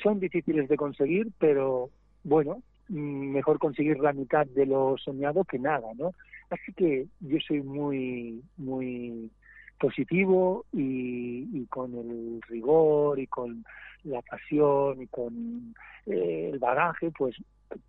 Son 0.03 0.21
difíciles 0.21 0.69
de 0.69 0.77
conseguir, 0.77 1.29
pero 1.39 1.89
bueno, 2.25 2.63
mejor 2.89 3.59
conseguir 3.59 3.99
la 3.99 4.13
mitad 4.13 4.47
de 4.47 4.67
lo 4.67 4.97
soñado 4.99 5.45
que 5.45 5.59
nada, 5.59 5.89
¿no? 5.97 6.13
Así 6.51 6.73
que 6.73 7.07
yo 7.21 7.39
soy 7.47 7.63
muy, 7.63 8.43
muy 8.57 9.31
positivo 9.79 10.65
y, 10.73 11.67
con 11.67 11.95
el 11.95 12.41
rigor 12.49 13.19
y 13.19 13.27
con 13.27 13.65
la 14.05 14.23
pasión 14.23 15.03
y 15.03 15.07
con 15.07 15.75
eh, 16.07 16.51
el 16.53 16.59
bagaje, 16.59 17.11
pues 17.11 17.37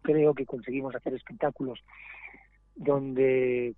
creo 0.02 0.34
que 0.34 0.46
conseguimos 0.46 0.96
hacer 0.96 1.14
espectáculos 1.14 1.80
donde 2.76 3.74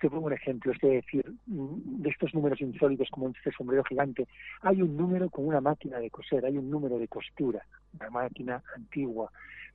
te 0.00 0.10
pongo 0.10 0.26
un 0.26 0.32
ejemplo, 0.32 0.72
es 0.72 0.80
decir, 0.80 1.24
de 1.46 2.10
estos 2.10 2.34
números 2.34 2.60
insólitos 2.60 3.08
como 3.10 3.28
este 3.28 3.52
sombrero 3.52 3.84
gigante, 3.84 4.26
hay 4.62 4.82
un 4.82 4.96
número 4.96 5.30
con 5.30 5.46
una 5.46 5.60
máquina 5.60 5.98
de 5.98 6.10
coser, 6.10 6.44
hay 6.44 6.58
un 6.58 6.70
número 6.70 6.98
de 6.98 7.06
costura, 7.08 7.64
una 8.00 8.10
máquina 8.10 8.62
antigua. 8.74 9.30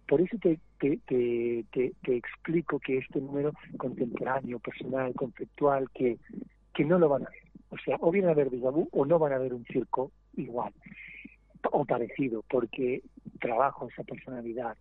Por 0.08 0.22
eso 0.22 0.38
te, 0.38 0.60
te 0.80 2.18
explico 2.18 2.80
que 2.80 2.98
este 2.98 3.22
número 3.22 3.54
contemporáneo, 3.78 4.60
personal, 4.60 5.14
conceptual, 5.14 5.90
que, 5.94 6.18
que 6.78 6.86
no 6.86 7.00
lo 7.00 7.10
van 7.10 7.26
a 7.26 7.30
ver. 7.32 7.42
O 7.70 7.78
sea, 7.80 7.98
o 8.00 8.12
vienen 8.12 8.30
a 8.30 8.36
ver 8.36 8.50
vu 8.50 8.88
o 8.92 9.04
no 9.04 9.18
van 9.18 9.34
a 9.34 9.40
ver 9.40 9.52
un 9.52 9.66
circo 9.66 10.12
igual 10.36 10.72
o 11.72 11.84
parecido, 11.86 12.44
porque 12.48 13.02
trabajo 13.40 13.90
esa 13.90 14.04
personalidad. 14.04 14.78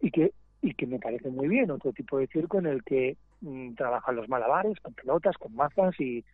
Y 0.00 0.10
que 0.10 0.32
y 0.60 0.74
que 0.74 0.86
me 0.86 0.98
parece 0.98 1.30
muy 1.30 1.48
bien, 1.48 1.70
otro 1.70 1.92
tipo 1.92 2.18
de 2.18 2.26
circo 2.26 2.58
en 2.58 2.66
el 2.66 2.84
que 2.84 3.16
mm, 3.40 3.74
trabajan 3.74 4.16
los 4.16 4.28
malabares, 4.28 4.78
con 4.80 4.92
pelotas, 4.92 5.36
con 5.38 5.54
mazas 5.54 5.98
y, 5.98 6.24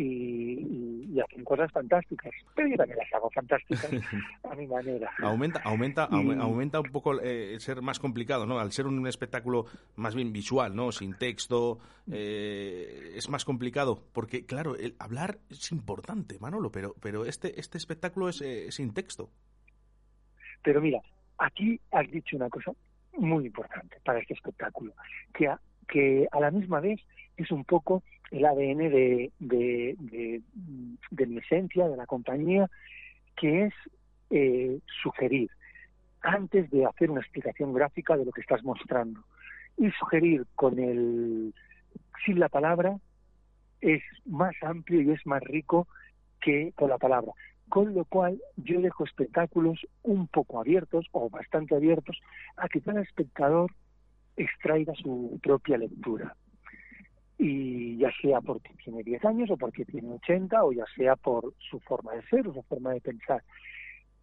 y, 0.00 1.06
y 1.14 1.20
hacen 1.20 1.44
cosas 1.44 1.70
fantásticas. 1.72 2.32
Pero 2.54 2.68
yo 2.68 2.76
también 2.76 2.98
las 2.98 3.12
hago 3.12 3.30
fantásticas 3.30 3.90
a 4.50 4.54
mi 4.54 4.66
manera. 4.66 5.10
Aumenta, 5.18 5.60
aumenta, 5.64 6.08
Y- 6.10 6.14
aume- 6.14 6.40
aumenta 6.40 6.80
un 6.80 6.90
poco 6.90 7.20
eh, 7.20 7.54
el 7.54 7.60
ser 7.60 7.82
más 7.82 7.98
complicado, 7.98 8.46
¿no? 8.46 8.58
Al 8.58 8.72
ser 8.72 8.86
un 8.86 9.06
espectáculo 9.06 9.66
más 9.96 10.14
bien 10.14 10.32
visual, 10.32 10.74
¿no? 10.74 10.92
Sin 10.92 11.14
texto, 11.18 11.78
eh, 12.10 13.12
es 13.16 13.28
más 13.28 13.44
complicado. 13.44 14.02
Porque, 14.12 14.46
claro, 14.46 14.76
el 14.76 14.94
hablar 14.98 15.38
es 15.50 15.70
importante, 15.72 16.38
Manolo, 16.40 16.70
pero, 16.72 16.94
pero 17.00 17.24
este, 17.24 17.58
este 17.60 17.78
espectáculo 17.78 18.28
es 18.28 18.40
eh, 18.42 18.70
sin 18.72 18.92
texto. 18.94 19.30
Pero 20.62 20.80
mira, 20.80 21.00
aquí 21.38 21.80
has 21.90 22.10
dicho 22.10 22.36
una 22.36 22.48
cosa 22.48 22.72
muy 23.16 23.46
importante 23.46 23.96
para 24.04 24.18
este 24.20 24.34
espectáculo, 24.34 24.92
que 25.34 25.48
a, 25.48 25.60
que 25.90 26.28
a 26.30 26.40
la 26.40 26.50
misma 26.50 26.80
vez 26.80 27.00
es 27.36 27.50
un 27.50 27.64
poco 27.64 28.02
el 28.30 28.44
ADN 28.44 28.78
de, 28.78 29.32
de, 29.38 31.26
mi 31.26 31.38
esencia, 31.38 31.88
de 31.88 31.96
la 31.96 32.06
compañía, 32.06 32.70
que 33.36 33.66
es 33.66 33.74
eh, 34.30 34.78
sugerir 35.02 35.50
antes 36.22 36.70
de 36.70 36.86
hacer 36.86 37.10
una 37.10 37.20
explicación 37.20 37.72
gráfica 37.72 38.16
de 38.16 38.24
lo 38.24 38.32
que 38.32 38.42
estás 38.42 38.62
mostrando. 38.62 39.20
Y 39.76 39.90
sugerir 39.92 40.46
con 40.54 40.78
el 40.78 41.54
sin 42.24 42.38
la 42.38 42.48
palabra 42.48 42.98
es 43.80 44.02
más 44.26 44.54
amplio 44.62 45.00
y 45.00 45.10
es 45.10 45.26
más 45.26 45.42
rico 45.42 45.88
que 46.40 46.72
con 46.76 46.90
la 46.90 46.98
palabra. 46.98 47.32
Con 47.68 47.94
lo 47.94 48.04
cual 48.04 48.40
yo 48.56 48.80
dejo 48.80 49.04
espectáculos 49.04 49.78
un 50.02 50.28
poco 50.28 50.60
abiertos 50.60 51.06
o 51.12 51.30
bastante 51.30 51.74
abiertos 51.74 52.20
a 52.56 52.68
que 52.68 52.80
cada 52.80 53.00
espectador 53.00 53.70
extraiga 54.42 54.94
su 54.94 55.38
propia 55.42 55.78
lectura. 55.78 56.34
Y 57.38 57.96
ya 57.96 58.10
sea 58.20 58.40
porque 58.40 58.74
tiene 58.84 59.02
10 59.02 59.24
años 59.24 59.50
o 59.50 59.56
porque 59.56 59.84
tiene 59.84 60.12
80 60.14 60.64
o 60.64 60.72
ya 60.72 60.84
sea 60.96 61.16
por 61.16 61.54
su 61.58 61.80
forma 61.80 62.12
de 62.14 62.22
ser 62.22 62.46
o 62.48 62.54
su 62.54 62.62
forma 62.62 62.92
de 62.92 63.00
pensar. 63.00 63.42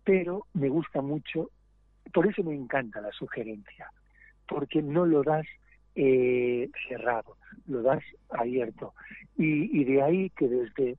Pero 0.03 0.45
me 0.53 0.70
gusta 0.70 1.01
mucho, 1.01 1.49
por 2.13 2.28
eso 2.28 2.43
me 2.43 2.53
encanta 2.53 3.01
la 3.01 3.11
sugerencia, 3.11 3.91
porque 4.47 4.82
no 4.82 5.05
lo 5.05 5.24
das 5.24 5.45
eh, 5.95 6.70
cerrado, 6.88 7.38
lo 7.65 7.82
das 7.82 8.03
abierto. 8.30 8.93
Y, 9.36 9.82
y 9.82 9.84
de 9.84 10.01
ahí 10.01 10.30
que 10.30 10.47
desde 10.47 10.97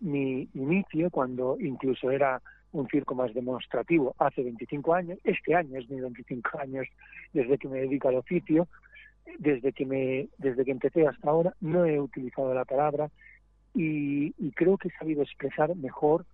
mi 0.00 0.48
inicio, 0.54 1.10
cuando 1.10 1.56
incluso 1.60 2.10
era 2.10 2.40
un 2.78 2.88
circo 2.88 3.14
más 3.14 3.32
demostrativo 3.34 4.14
hace 4.18 4.42
25 4.42 4.94
años, 4.94 5.18
este 5.24 5.54
año 5.54 5.78
es 5.78 5.88
mi 5.90 6.00
25 6.00 6.58
años 6.60 6.86
desde 7.32 7.58
que 7.58 7.68
me 7.68 7.80
dedico 7.80 8.08
al 8.08 8.16
oficio, 8.16 8.68
desde 9.38 9.72
que 9.72 9.84
me 9.84 10.28
desde 10.38 10.64
que 10.64 10.70
empecé 10.70 11.06
hasta 11.06 11.28
ahora 11.28 11.54
no 11.60 11.84
he 11.84 12.00
utilizado 12.00 12.54
la 12.54 12.64
palabra 12.64 13.10
y, 13.74 14.34
y 14.38 14.50
creo 14.52 14.78
que 14.78 14.88
he 14.88 14.92
sabido 14.92 15.22
expresar 15.22 15.74
mejor 15.76 16.24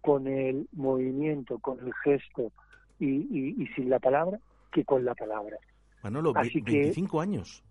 con 0.00 0.28
el 0.28 0.68
movimiento, 0.72 1.58
con 1.58 1.80
el 1.84 1.92
gesto 2.04 2.52
y, 3.00 3.06
y- 3.06 3.54
y 3.62 3.66
sin 3.74 3.90
la 3.90 3.98
palabra 3.98 4.38
que 4.72 4.84
con 4.84 5.04
la 5.04 5.14
palabra. 5.14 5.56
Manolo, 6.02 6.32
Así 6.36 6.62
que- 6.62 6.72
25 6.72 7.20
años. 7.20 7.62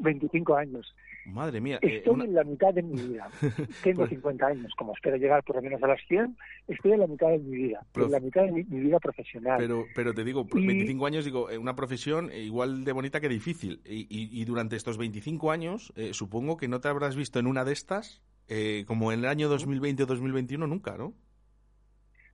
25 0.00 0.54
años. 0.56 0.94
Madre 1.28 1.60
mía. 1.60 1.78
eh, 1.82 1.98
Estoy 1.98 2.14
una- 2.14 2.24
en 2.24 2.34
la 2.34 2.44
mitad 2.44 2.72
de 2.74 2.82
mi 2.82 2.94
vida. 2.94 3.28
Tengo 3.84 3.98
Pues- 3.98 4.10
50 4.10 4.46
años, 4.46 4.72
como 4.76 4.94
espero 4.94 5.16
llegar 5.16 5.42
por 5.44 5.56
lo 5.56 5.62
menos 5.62 5.82
a 5.82 5.86
las 5.86 6.00
100, 6.08 6.36
estoy 6.66 6.92
en 6.92 7.00
la 7.00 7.06
mitad 7.06 7.28
de 7.28 7.38
mi 7.38 7.56
vida, 7.56 7.84
Prof. 7.92 8.06
en 8.06 8.12
la 8.12 8.20
mitad 8.20 8.42
de 8.44 8.52
mi, 8.52 8.64
mi 8.64 8.80
vida 8.80 8.98
profesional. 8.98 9.58
Pero, 9.58 9.84
pero 9.94 10.14
te 10.14 10.24
digo, 10.24 10.46
Y- 10.54 10.66
25 10.66 11.06
años, 11.06 11.24
digo, 11.24 11.50
eh, 11.50 11.58
una 11.58 11.76
profesión 11.76 12.30
eh, 12.30 12.40
igual 12.40 12.84
de 12.84 12.92
bonita 12.92 13.20
que 13.20 13.28
difícil. 13.28 13.80
Y, 13.84 14.06
y- 14.08 14.40
y 14.40 14.44
durante 14.44 14.76
estos 14.76 14.96
25 14.98 15.50
años, 15.50 15.92
eh, 15.96 16.14
supongo 16.14 16.56
que 16.56 16.68
no 16.68 16.80
te 16.80 16.88
habrás 16.88 17.14
visto 17.16 17.38
en 17.38 17.46
una 17.46 17.64
de 17.64 17.72
estas, 17.72 18.22
eh, 18.48 18.84
como 18.86 19.12
en 19.12 19.20
el 19.20 19.26
año 19.26 19.48
2020 19.48 20.02
o 20.04 20.06
2021, 20.06 20.66
nunca, 20.66 20.96
¿no? 20.96 21.12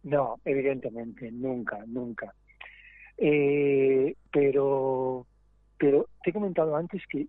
No, 0.05 0.39
evidentemente, 0.45 1.33
nunca, 1.33 1.83
nunca. 1.87 2.35
Eh, 3.17 4.15
pero, 4.33 5.27
pero 5.79 6.09
te 6.23 6.31
he 6.31 6.33
comentado 6.33 6.77
antes 6.77 7.03
que 7.09 7.27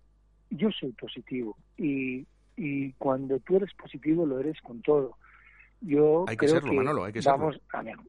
yo 0.50 0.70
soy 0.70 0.92
positivo 0.92 1.56
y, 1.76 2.26
y 2.56 2.92
cuando 2.94 3.38
tú 3.40 3.56
eres 3.56 3.72
positivo 3.74 4.24
lo 4.26 4.38
eres 4.40 4.60
con 4.60 4.80
todo. 4.82 5.16
Yo 5.80 6.24
Hay 6.28 6.36
que 6.36 6.48
serlo, 6.48 6.72
Manolo, 6.72 7.04
hay 7.04 7.12
que 7.12 7.22
serlo. 7.22 7.38
vamos 7.38 7.60
a 7.72 7.82
mejor. 7.82 8.04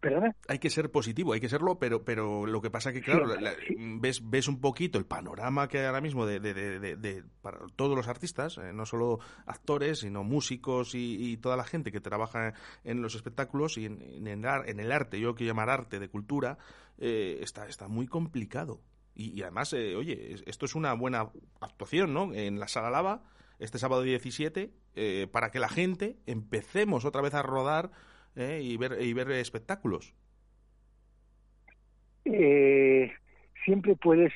¿Perdona? 0.00 0.34
Hay 0.48 0.58
que 0.58 0.68
ser 0.68 0.90
positivo, 0.90 1.32
hay 1.32 1.38
que 1.40 1.48
serlo, 1.48 1.78
pero, 1.78 2.04
pero 2.04 2.44
lo 2.44 2.60
que 2.60 2.70
pasa 2.70 2.92
que, 2.92 3.00
claro, 3.02 3.24
la- 3.26 3.40
la- 3.40 3.52
ves, 4.00 4.28
ves 4.28 4.48
un 4.48 4.60
poquito 4.60 4.98
el 4.98 5.04
panorama 5.06 5.68
que 5.68 5.78
hay 5.78 5.84
ahora 5.86 6.00
mismo 6.00 6.26
de, 6.26 6.40
de- 6.40 6.96
de- 6.96 7.24
para 7.40 7.60
todos 7.76 7.96
los 7.96 8.08
artistas, 8.08 8.58
eh, 8.58 8.72
no 8.72 8.84
solo 8.84 9.20
actores, 9.46 10.00
sino 10.00 10.24
músicos 10.24 10.96
y, 10.96 11.30
y 11.32 11.36
toda 11.36 11.56
la 11.56 11.62
gente 11.62 11.92
que 11.92 12.00
trabaja 12.00 12.52
en 12.82 13.00
los 13.00 13.14
espectáculos 13.14 13.78
y 13.78 13.86
en, 13.86 14.02
en 14.02 14.26
el, 14.26 14.44
en 14.66 14.80
el 14.80 14.90
arte, 14.90 15.20
yo 15.20 15.36
quiero 15.36 15.52
llamar 15.52 15.70
arte 15.70 16.00
de 16.00 16.08
cultura, 16.08 16.58
eh, 16.98 17.38
está, 17.40 17.68
está 17.68 17.86
muy 17.86 18.08
complicado. 18.08 18.80
Y, 19.14 19.42
además, 19.42 19.72
eh, 19.72 19.96
oye, 19.96 20.34
es- 20.34 20.44
esto 20.46 20.64
es 20.66 20.74
una 20.74 20.92
buena 20.94 21.30
actuación, 21.60 22.14
¿no? 22.14 22.32
En 22.34 22.58
la 22.60 22.68
Sala 22.68 22.90
Lava, 22.90 23.22
este 23.58 23.78
sábado 23.78 24.02
17, 24.02 24.70
eh, 24.94 25.26
para 25.30 25.50
que 25.50 25.58
la 25.58 25.68
gente 25.68 26.16
empecemos 26.26 27.04
otra 27.04 27.20
vez 27.22 27.34
a 27.34 27.42
rodar 27.42 27.90
eh, 28.36 28.60
y, 28.62 28.76
ver, 28.76 29.02
y 29.02 29.12
ver 29.12 29.30
espectáculos. 29.32 30.14
Siempre 33.64 33.94
puedes 33.96 34.32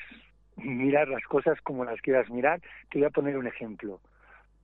mirar 0.56 1.08
las 1.08 1.22
cosas 1.24 1.60
como 1.62 1.84
las 1.84 2.00
quieras 2.00 2.28
mirar. 2.30 2.60
Te 2.90 2.98
voy 2.98 3.06
a 3.06 3.10
poner 3.10 3.36
un 3.36 3.46
ejemplo. 3.46 4.00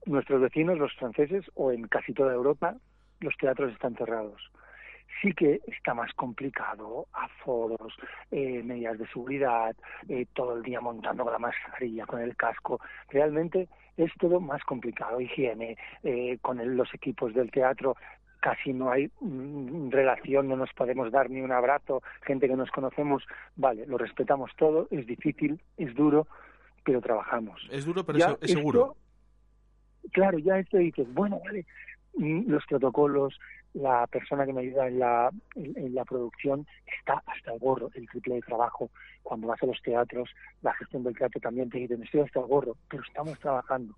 Nuestros 0.05 0.41
vecinos, 0.41 0.77
los 0.77 0.93
franceses, 0.95 1.45
o 1.55 1.71
en 1.71 1.87
casi 1.87 2.13
toda 2.13 2.33
Europa, 2.33 2.77
los 3.19 3.35
teatros 3.37 3.71
están 3.73 3.95
cerrados. 3.95 4.41
Sí 5.21 5.33
que 5.33 5.61
está 5.67 5.93
más 5.93 6.13
complicado, 6.13 7.07
aforos, 7.13 7.93
eh, 8.31 8.61
medidas 8.63 8.97
de 8.97 9.07
seguridad, 9.07 9.75
eh, 10.07 10.25
todo 10.33 10.55
el 10.57 10.63
día 10.63 10.81
montando 10.81 11.23
con 11.23 11.33
la 11.33 11.39
mascarilla, 11.39 12.05
con 12.05 12.21
el 12.21 12.35
casco. 12.35 12.79
Realmente 13.09 13.67
es 13.97 14.11
todo 14.19 14.39
más 14.39 14.63
complicado. 14.63 15.19
Higiene, 15.21 15.77
eh, 16.03 16.37
con 16.41 16.59
el- 16.59 16.75
los 16.75 16.93
equipos 16.93 17.33
del 17.33 17.51
teatro, 17.51 17.95
casi 18.39 18.73
no 18.73 18.89
hay 18.89 19.11
mm, 19.19 19.89
relación, 19.91 20.47
no 20.47 20.55
nos 20.55 20.73
podemos 20.73 21.11
dar 21.11 21.29
ni 21.29 21.41
un 21.41 21.51
abrazo, 21.51 22.01
gente 22.25 22.47
que 22.47 22.55
nos 22.55 22.71
conocemos, 22.71 23.23
vale, 23.55 23.85
lo 23.85 23.97
respetamos 23.99 24.51
todo, 24.57 24.87
es 24.89 25.05
difícil, 25.05 25.61
es 25.77 25.93
duro, 25.93 26.27
pero 26.83 27.01
trabajamos. 27.01 27.61
Es 27.71 27.85
duro, 27.85 28.03
pero 28.03 28.17
Ya 28.17 28.35
es, 28.41 28.51
seguro. 28.53 28.95
esto- 30.01 30.09
claro, 30.13 30.39
ya 30.39 30.57
esto 30.57 30.77
dices, 30.77 31.05
bueno, 31.13 31.39
vale, 31.45 31.65
mm, 32.15 32.49
los 32.49 32.65
protocolos, 32.65 33.37
la 33.73 34.05
persona 34.07 34.45
que 34.45 34.53
me 34.53 34.61
ayuda 34.61 34.87
en 34.87 34.99
la, 34.99 35.29
en, 35.55 35.95
la 35.95 36.03
producción 36.05 36.65
está 36.99 37.21
hasta 37.25 37.53
el 37.53 37.59
gorro, 37.59 37.89
el 37.93 38.07
triple 38.09 38.35
de 38.35 38.41
trabajo. 38.41 38.89
Cuando 39.23 39.47
vas 39.47 39.61
a 39.63 39.65
los 39.65 39.81
teatros, 39.81 40.29
la 40.61 40.73
gestión 40.73 41.03
del 41.03 41.17
teatro 41.17 41.39
también 41.39 41.69
te 41.69 41.79
dicen, 41.79 42.03
estoy 42.03 42.21
hasta 42.21 42.39
el 42.39 42.47
gorro, 42.47 42.75
pero 42.89 43.03
estamos 43.03 43.39
trabajando. 43.39 43.95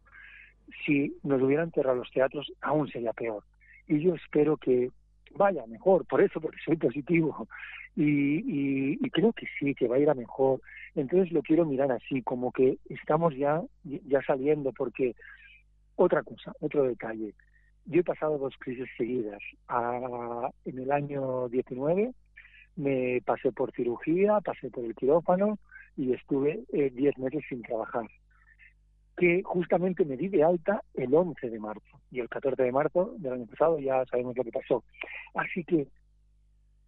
Si 0.86 1.16
nos 1.24 1.42
hubieran 1.42 1.72
cerrado 1.72 1.98
los 1.98 2.12
teatros, 2.12 2.52
aún 2.62 2.88
sería 2.88 3.14
peor. 3.14 3.44
Y 3.88 4.00
yo 4.00 4.16
espero 4.16 4.58
que 4.58 4.90
vaya 5.36 5.66
mejor, 5.68 6.06
por 6.06 6.22
eso, 6.22 6.40
porque 6.40 6.58
soy 6.64 6.78
positivo. 6.78 7.48
Y, 7.96 8.04
y, 8.04 8.98
y 9.02 9.10
creo 9.10 9.34
que 9.34 9.48
sí, 9.60 9.76
que 9.76 9.88
va 9.88 9.98
a 9.98 10.00
ir 10.00 10.10
a 10.10 10.14
mejor. 10.14 10.62
Entonces 10.96 11.32
lo 11.32 11.42
quiero 11.42 11.66
mirar 11.66 11.92
así, 11.92 12.22
como 12.22 12.52
que 12.52 12.78
estamos 12.90 13.36
ya, 13.36 13.62
ya 13.84 14.22
saliendo, 14.22 14.72
porque 14.72 15.16
otra 15.96 16.24
cosa, 16.24 16.54
otro 16.60 16.84
detalle. 16.84 17.34
Yo 17.86 18.02
he 18.02 18.04
pasado 18.04 18.38
dos 18.38 18.56
crisis 18.58 18.88
seguidas. 18.98 19.42
En 20.66 20.80
el 20.80 20.92
año 20.92 21.50
19 21.50 22.14
me 22.76 23.22
pasé 23.26 23.52
por 23.52 23.72
cirugía, 23.74 24.40
pasé 24.42 24.70
por 24.70 24.86
el 24.86 24.96
quirófano 24.96 25.60
y 25.96 26.14
estuve 26.14 26.64
eh, 26.72 26.90
10 26.90 27.18
meses 27.20 27.44
sin 27.48 27.62
trabajar. 27.62 28.06
que 29.16 29.44
justamente 29.44 30.06
me 30.06 30.18
di 30.18 30.28
de 30.28 30.44
alta 30.44 30.82
el 30.96 31.14
11 31.14 31.50
de 31.50 31.60
marzo 31.60 32.00
y 32.10 32.20
el 32.20 32.30
14 32.30 32.64
de 32.64 32.72
marzo 32.72 33.14
del 33.20 33.34
año 33.34 33.46
pasado 33.46 33.80
ya 33.80 34.04
sabemos 34.06 34.36
lo 34.36 34.44
que 34.44 34.52
pasó. 34.52 34.84
Así 35.36 35.64
que 35.64 35.88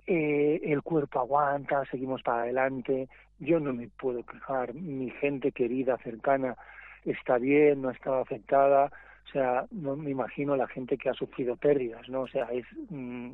eh, 0.07 0.61
el 0.63 0.81
cuerpo 0.81 1.19
aguanta, 1.19 1.83
seguimos 1.91 2.23
para 2.23 2.43
adelante, 2.43 3.09
yo 3.39 3.59
no 3.59 3.73
me 3.73 3.89
puedo 3.89 4.23
quejar, 4.23 4.73
mi 4.73 5.09
gente 5.11 5.51
querida, 5.51 5.97
cercana, 5.99 6.55
está 7.03 7.37
bien, 7.37 7.81
no 7.81 7.89
estado 7.91 8.21
afectada, 8.21 8.91
o 9.27 9.31
sea, 9.31 9.65
no 9.71 9.95
me 9.95 10.11
imagino 10.11 10.55
la 10.55 10.67
gente 10.67 10.97
que 10.97 11.09
ha 11.09 11.13
sufrido 11.13 11.55
pérdidas, 11.55 12.07
¿no? 12.09 12.21
O 12.21 12.27
sea, 12.27 12.45
es 12.45 12.65
mm, 12.89 13.31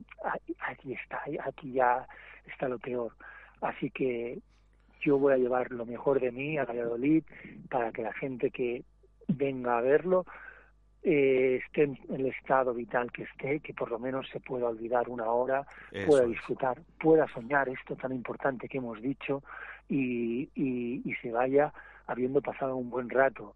aquí 0.60 0.94
está, 0.94 1.22
aquí 1.44 1.74
ya 1.74 2.08
está 2.46 2.70
lo 2.70 2.80
peor. 2.80 3.14
Así 3.62 3.92
que 3.92 4.40
yo 5.02 5.18
voy 5.18 5.34
a 5.34 5.38
llevar 5.38 5.72
lo 5.72 5.86
mejor 5.86 6.20
de 6.20 6.32
mí 6.32 6.58
a 6.58 6.66
Valladolid 6.66 7.24
para 7.70 7.92
que 7.92 8.04
la 8.04 8.14
gente 8.14 8.52
que 8.52 8.84
venga 9.28 9.78
a 9.78 9.82
verlo 9.82 10.26
eh, 11.04 11.60
esté 11.66 11.84
en 11.84 12.00
el 12.10 12.28
estado 12.28 12.74
vital 12.74 13.12
que 13.12 13.24
esté, 13.24 13.60
que 13.60 13.74
por 13.74 13.90
lo 13.90 14.00
menos 14.00 14.30
se 14.30 14.40
pueda 14.40 14.68
olvidar 14.68 15.10
una 15.10 15.26
hora, 15.26 15.66
pueda 16.06 16.26
disfrutar, 16.26 16.80
pueda 17.00 17.28
soñar 17.28 17.68
esto 17.70 17.96
tan 17.96 18.12
importante 18.12 18.68
que 18.68 18.78
hemos 18.78 19.02
dicho 19.02 19.44
y, 19.90 20.50
y, 20.56 21.02
y 21.04 21.14
se 21.22 21.32
vaya 21.32 21.74
habiendo 22.08 22.42
pasado 22.42 22.76
un 22.76 22.90
buen 22.90 23.10
rato. 23.10 23.56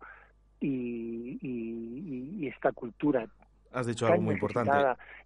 Y, 0.59 1.37
y, 1.41 2.37
y 2.39 2.47
esta 2.47 2.71
cultura 2.71 3.27
Has 3.75 3.87
dicho 3.87 4.07
algo 4.07 4.21
muy 4.21 4.35
importante. 4.35 4.71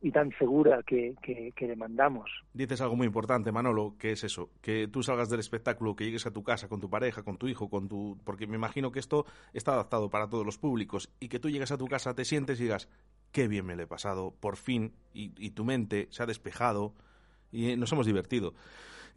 Y 0.01 0.11
tan 0.11 0.31
segura 0.39 0.81
que, 0.81 1.13
que, 1.21 1.67
demandamos. 1.67 2.31
Dices 2.51 2.81
algo 2.81 2.95
muy 2.95 3.05
importante, 3.05 3.51
Manolo, 3.51 3.95
que 3.99 4.11
es 4.11 4.23
eso, 4.23 4.49
que 4.61 4.87
tú 4.87 5.03
salgas 5.03 5.29
del 5.29 5.39
espectáculo, 5.39 5.95
que 5.95 6.03
llegues 6.03 6.25
a 6.25 6.31
tu 6.31 6.41
casa 6.41 6.67
con 6.67 6.81
tu 6.81 6.89
pareja, 6.89 7.21
con 7.21 7.37
tu 7.37 7.47
hijo, 7.47 7.69
con 7.69 7.87
tu... 7.87 8.17
Porque 8.23 8.47
me 8.47 8.55
imagino 8.55 8.91
que 8.91 8.99
esto 8.99 9.27
está 9.53 9.73
adaptado 9.73 10.09
para 10.09 10.27
todos 10.27 10.47
los 10.47 10.57
públicos 10.57 11.11
y 11.19 11.29
que 11.29 11.37
tú 11.37 11.51
llegas 11.51 11.71
a 11.71 11.77
tu 11.77 11.85
casa, 11.87 12.15
te 12.15 12.25
sientes 12.25 12.59
y 12.59 12.63
digas, 12.63 12.89
qué 13.31 13.47
bien 13.47 13.67
me 13.67 13.75
lo 13.75 13.83
he 13.83 13.87
pasado, 13.87 14.33
por 14.39 14.57
fin, 14.57 14.93
y, 15.13 15.31
y 15.37 15.51
tu 15.51 15.63
mente 15.63 16.07
se 16.09 16.23
ha 16.23 16.25
despejado 16.25 16.95
y 17.51 17.75
nos 17.75 17.91
hemos 17.91 18.07
divertido. 18.07 18.55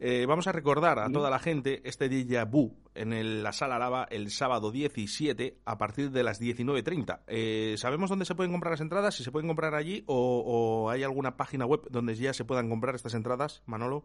Eh, 0.05 0.25
vamos 0.25 0.47
a 0.47 0.51
recordar 0.51 0.99
a 0.99 1.09
toda 1.09 1.29
la 1.29 1.39
gente 1.39 1.79
este 1.85 2.09
Déjà 2.09 2.43
Vu 2.43 2.75
en 2.93 3.41
la 3.41 3.53
Sala 3.53 3.79
Lava 3.79 4.05
el 4.11 4.31
sábado 4.31 4.69
17 4.69 5.59
a 5.65 5.77
partir 5.77 6.11
de 6.11 6.23
las 6.23 6.41
19.30. 6.41 7.21
Eh, 7.27 7.75
¿Sabemos 7.77 8.09
dónde 8.09 8.25
se 8.25 8.35
pueden 8.35 8.51
comprar 8.51 8.71
las 8.71 8.81
entradas? 8.81 9.15
¿Si 9.15 9.23
se 9.23 9.31
pueden 9.31 9.47
comprar 9.47 9.75
allí 9.75 10.03
o, 10.07 10.89
hay 10.91 11.03
alguna 11.03 11.37
página 11.37 11.65
web 11.65 11.83
donde 11.89 12.15
ya 12.15 12.33
se 12.33 12.43
puedan 12.43 12.69
comprar 12.69 12.95
estas 12.95 13.13
entradas, 13.13 13.63
Manolo? 13.65 14.03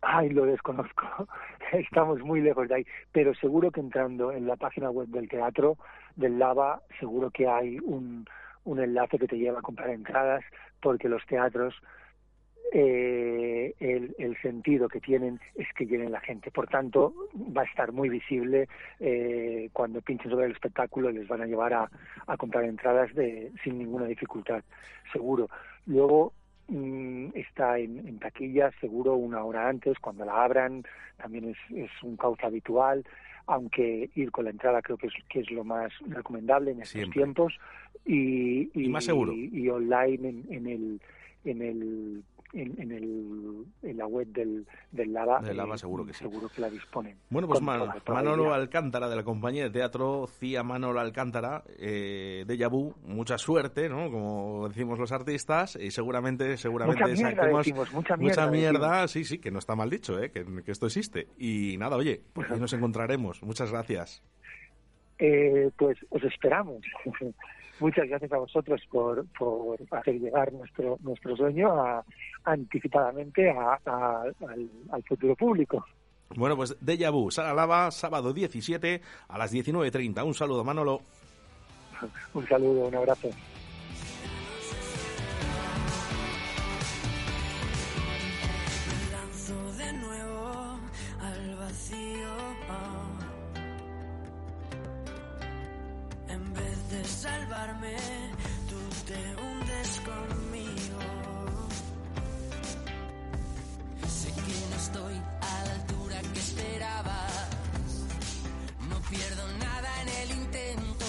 Ay, 0.00 0.30
lo 0.30 0.46
desconozco. 0.46 1.04
Estamos 1.74 2.20
muy 2.20 2.40
lejos 2.40 2.66
de 2.66 2.76
ahí. 2.76 2.86
Pero 3.12 3.34
seguro 3.34 3.70
que 3.70 3.80
entrando 3.80 4.32
en 4.32 4.46
la 4.46 4.56
página 4.56 4.88
web 4.88 5.08
del 5.08 5.28
teatro, 5.28 5.76
del 6.16 6.38
Lava, 6.38 6.80
seguro 6.98 7.30
que 7.30 7.46
hay 7.46 7.78
un, 7.80 8.24
un 8.64 8.80
enlace 8.80 9.18
que 9.18 9.28
te 9.28 9.36
lleva 9.36 9.58
a 9.58 9.62
comprar 9.62 9.90
entradas, 9.90 10.42
porque 10.80 11.10
los 11.10 11.22
teatros 11.26 11.74
eh, 12.76 13.72
el, 13.78 14.16
el, 14.18 14.36
sentido 14.42 14.88
que 14.88 15.00
tienen 15.00 15.38
es 15.54 15.68
que 15.76 15.86
llenen 15.86 16.10
la 16.10 16.20
gente. 16.20 16.50
Por 16.50 16.66
tanto, 16.66 17.14
va 17.56 17.62
a 17.62 17.66
estar 17.66 17.92
muy 17.92 18.08
visible 18.08 18.68
eh, 18.98 19.70
cuando 19.72 20.00
pinchen 20.00 20.28
sobre 20.28 20.46
el 20.46 20.52
espectáculo, 20.52 21.12
les 21.12 21.28
van 21.28 21.42
a 21.42 21.46
llevar 21.46 21.72
a, 21.72 21.88
a 22.26 22.36
comprar 22.36 22.64
entradas 22.64 23.14
de, 23.14 23.52
sin 23.62 23.78
ninguna 23.78 24.06
dificultad, 24.06 24.64
seguro. 25.12 25.48
Luego 25.86 26.32
mm, 26.66 27.28
está 27.34 27.78
en, 27.78 28.08
en 28.08 28.18
taquilla, 28.18 28.72
seguro 28.80 29.14
una 29.14 29.44
hora 29.44 29.68
antes, 29.68 29.96
cuando 30.00 30.24
la 30.24 30.42
abran, 30.42 30.82
también 31.16 31.50
es, 31.50 31.58
es 31.76 31.90
un 32.02 32.16
cauce 32.16 32.44
habitual 32.44 33.04
aunque 33.46 34.08
ir 34.14 34.30
con 34.30 34.46
la 34.46 34.50
entrada 34.52 34.80
creo 34.80 34.96
que 34.96 35.08
es, 35.08 35.12
que 35.28 35.40
es 35.40 35.50
lo 35.50 35.64
más 35.64 35.92
recomendable 36.08 36.70
en 36.70 36.80
estos 36.80 37.10
tiempos 37.10 37.52
y, 38.06 38.70
y, 38.72 38.88
más 38.88 39.04
seguro 39.04 39.34
y, 39.34 39.68
online 39.68 40.28
en, 40.30 40.44
en 40.48 40.66
el 40.66 41.00
en 41.44 41.60
el 41.60 42.24
en, 42.54 42.92
el, 42.92 43.64
en 43.82 43.96
la 43.96 44.06
web 44.06 44.28
del, 44.28 44.66
del 44.92 45.12
Lava. 45.12 45.40
Del 45.40 45.56
Lava 45.56 45.76
seguro 45.76 46.04
que 46.04 46.12
sí. 46.12 46.20
Seguro 46.20 46.48
que 46.48 46.60
la 46.60 46.70
disponen. 46.70 47.16
Bueno, 47.30 47.48
pues 47.48 47.60
Manolo 47.60 48.54
Alcántara 48.54 49.08
de 49.08 49.16
la 49.16 49.24
compañía 49.24 49.64
de 49.64 49.70
teatro 49.70 50.26
CIA 50.26 50.62
Manolo 50.62 51.00
Alcántara 51.00 51.64
eh, 51.78 52.44
de 52.46 52.56
Yabú, 52.56 52.94
mucha 53.04 53.38
suerte, 53.38 53.88
¿no? 53.88 54.10
Como 54.10 54.68
decimos 54.68 54.98
los 54.98 55.12
artistas, 55.12 55.76
y 55.76 55.90
seguramente, 55.90 56.56
seguramente 56.56 57.02
mucha 57.02 58.16
mierda, 58.16 58.16
mucha 58.18 58.46
mierda, 58.46 59.08
sí, 59.08 59.24
sí, 59.24 59.38
que 59.38 59.50
no 59.50 59.58
está 59.58 59.74
mal 59.74 59.90
dicho, 59.90 60.20
¿eh? 60.20 60.30
que, 60.30 60.44
que 60.62 60.70
esto 60.70 60.86
existe. 60.86 61.28
Y 61.38 61.76
nada, 61.78 61.96
oye, 61.96 62.20
pues 62.32 62.50
ahí 62.50 62.60
nos 62.60 62.72
encontraremos. 62.72 63.42
Muchas 63.42 63.70
gracias. 63.70 64.22
Eh, 65.18 65.70
pues 65.76 65.96
os 66.10 66.22
esperamos. 66.24 66.82
Muchas 67.80 68.08
gracias 68.08 68.32
a 68.32 68.38
vosotros 68.38 68.80
por, 68.90 69.26
por 69.38 69.78
hacer 69.90 70.14
llegar 70.20 70.52
nuestro, 70.52 70.98
nuestro 71.02 71.36
sueño 71.36 71.72
a, 71.72 72.04
anticipadamente 72.44 73.50
a, 73.50 73.78
al, 73.84 74.70
al, 74.90 75.02
futuro 75.04 75.34
público. 75.34 75.84
Bueno, 76.36 76.56
pues 76.56 76.76
Deja 76.80 77.10
Vu, 77.10 77.30
Sala 77.30 77.54
Lava, 77.54 77.90
sábado 77.90 78.32
17 78.32 79.00
a 79.28 79.38
las 79.38 79.52
19.30. 79.52 80.24
Un 80.24 80.34
saludo, 80.34 80.64
Manolo. 80.64 81.00
un 82.34 82.46
saludo, 82.46 82.88
un 82.88 82.94
abrazo. 82.94 83.30
Tú 98.68 98.76
te 99.06 99.42
hundes 99.42 100.00
conmigo. 100.04 101.00
Sé 104.06 104.28
que 104.28 104.56
no 104.70 104.76
estoy 104.76 105.14
a 105.40 105.64
la 105.64 105.72
altura 105.72 106.20
que 106.20 106.38
esperabas, 106.38 107.48
no 108.90 109.00
pierdo 109.08 109.48
nada 109.58 110.02
en 110.02 110.08
el 110.08 110.30
intento, 110.32 111.06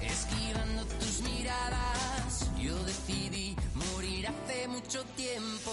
esquivando 0.00 0.84
tus 0.84 1.22
miradas, 1.22 2.48
yo 2.56 2.74
decidí 2.84 3.56
morir 3.74 4.28
hace 4.28 4.68
mucho 4.68 5.02
tiempo. 5.16 5.72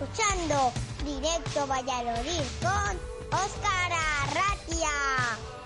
Escuchando 0.00 0.72
Directo 1.04 1.66
Valladolid 1.66 2.44
con 2.62 2.96
Óscar 3.32 3.92
Arratia. 4.22 5.57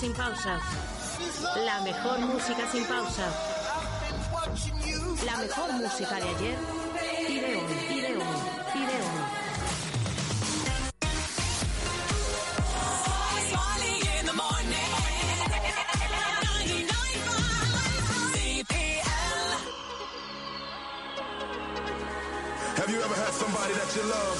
sin 0.00 0.14
pausa. 0.14 0.58
La 1.56 1.80
mejor 1.82 2.18
música 2.20 2.66
sin 2.72 2.86
pausa. 2.86 3.28
La 5.26 5.36
mejor 5.36 5.72
música 5.74 6.14
de 6.14 6.22
ayer 6.22 6.58
y 7.28 7.40
de 7.40 7.56
hoy, 7.56 7.62
y 7.90 8.00
de 8.00 8.16
hoy, 8.16 8.24
y 8.74 8.86
de 8.86 8.96
hoy. 8.96 9.20
Have 22.76 22.90
you 22.90 23.02
ever 23.02 23.14
had 23.14 23.32
somebody 23.34 23.74
that 23.74 23.94
you 23.94 24.02
love, 24.08 24.38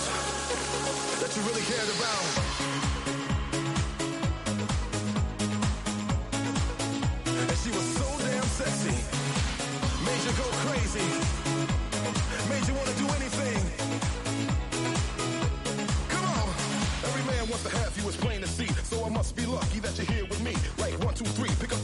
that 1.21 1.37
you 1.37 1.43
really 1.43 1.63
cared 1.63 1.91
about? 1.99 2.90
crazy. 10.91 11.07
Made 12.49 12.67
you 12.67 12.75
wanna 12.75 12.93
do 12.95 13.07
anything. 13.19 13.63
Come 16.09 16.25
on. 16.25 16.49
Every 17.05 17.25
man 17.31 17.49
wants 17.49 17.65
to 17.65 17.71
have 17.79 17.97
you, 17.97 18.09
as 18.09 18.17
plain 18.17 18.41
to 18.41 18.49
see. 18.49 18.67
So 18.85 19.05
I 19.05 19.09
must 19.09 19.37
be 19.37 19.47
lucky 19.47 19.81
that 19.81 19.97
you're 19.97 20.07
here 20.07 20.25
with 20.25 20.43
me. 20.43 20.55
Right, 20.79 20.99
one, 21.05 21.15
two, 21.15 21.25
three, 21.25 21.51
pick 21.61 21.73
up 21.73 21.80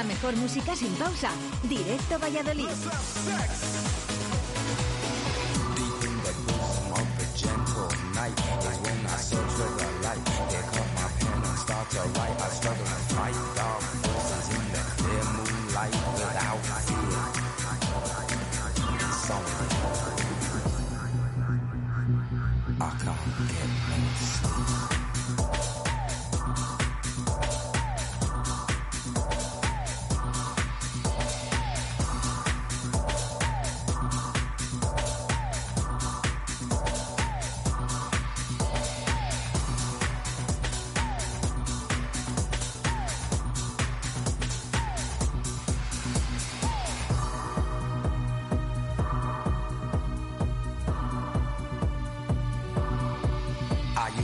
la 0.00 0.06
mejor 0.06 0.34
música 0.36 0.74
sin 0.74 0.94
pausa. 0.94 1.30
Directo 1.68 2.18
Valladolid. 2.18 2.68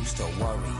used 0.06 0.16
to 0.18 0.40
worry. 0.40 0.76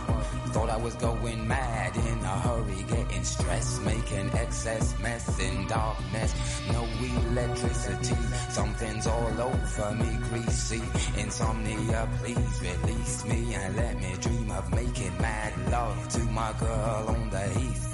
Thought 0.53 0.71
I 0.71 0.77
was 0.77 0.95
going 0.95 1.49
mad 1.49 1.97
in 1.97 2.19
a 2.33 2.37
hurry, 2.47 2.83
getting 2.89 3.25
stressed, 3.25 3.83
making 3.83 4.31
excess 4.35 4.99
mess 5.01 5.41
in 5.41 5.67
darkness. 5.67 6.33
No 6.73 6.83
electricity, 6.85 8.15
something's 8.51 9.07
all 9.07 9.41
over 9.41 9.95
me, 9.95 10.11
greasy. 10.29 10.83
Insomnia, 11.19 12.09
please 12.19 12.61
release 12.63 13.25
me 13.25 13.55
and 13.55 13.77
let 13.77 14.01
me 14.01 14.15
dream 14.21 14.51
of 14.51 14.73
making 14.73 15.17
mad 15.19 15.53
love 15.71 16.09
to 16.09 16.21
my 16.41 16.53
girl 16.61 17.05
on 17.09 17.31
the 17.31 17.47
heath 17.59 17.86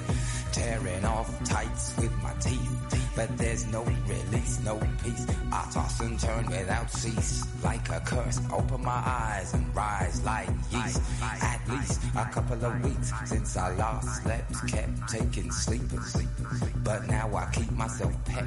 tearing 0.52 1.04
off 1.04 1.44
tights 1.44 1.96
with 1.96 2.12
my 2.22 2.32
teeth. 2.34 3.12
But 3.16 3.36
there's 3.36 3.66
no 3.66 3.82
release, 3.82 4.60
no 4.64 4.78
peace. 5.02 5.26
I 5.52 5.68
toss 5.72 6.00
and 6.00 6.18
turn 6.18 6.46
without 6.46 6.90
cease, 6.90 7.44
like 7.62 7.88
a 7.90 8.00
curse. 8.00 8.40
Open 8.52 8.82
my 8.82 9.02
eyes 9.04 9.52
and 9.54 9.74
rise 9.74 10.22
like 10.24 10.48
yeast. 10.70 11.02
At 11.22 11.60
least 11.68 12.00
a 12.16 12.24
couple 12.26 12.64
of 12.64 12.84
weeks 12.84 13.12
since 13.26 13.56
I 13.56 13.74
last 13.74 14.22
slept, 14.22 14.68
kept 14.68 15.08
taking 15.08 15.50
sleepers. 15.50 16.16
But 16.84 17.06
now 17.06 17.34
I 17.34 17.50
keep 17.52 17.70
myself 17.72 18.14
pet 18.24 18.46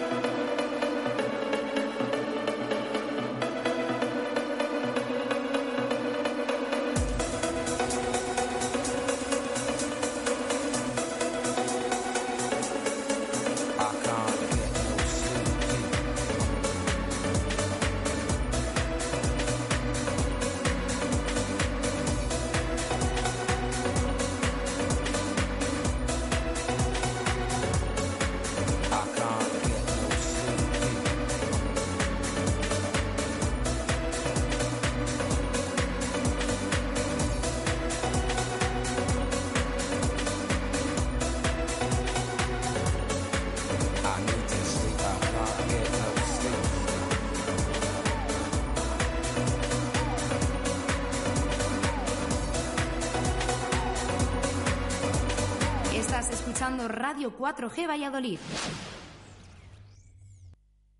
4G 57.61 57.87
Valladolid. 57.87 58.39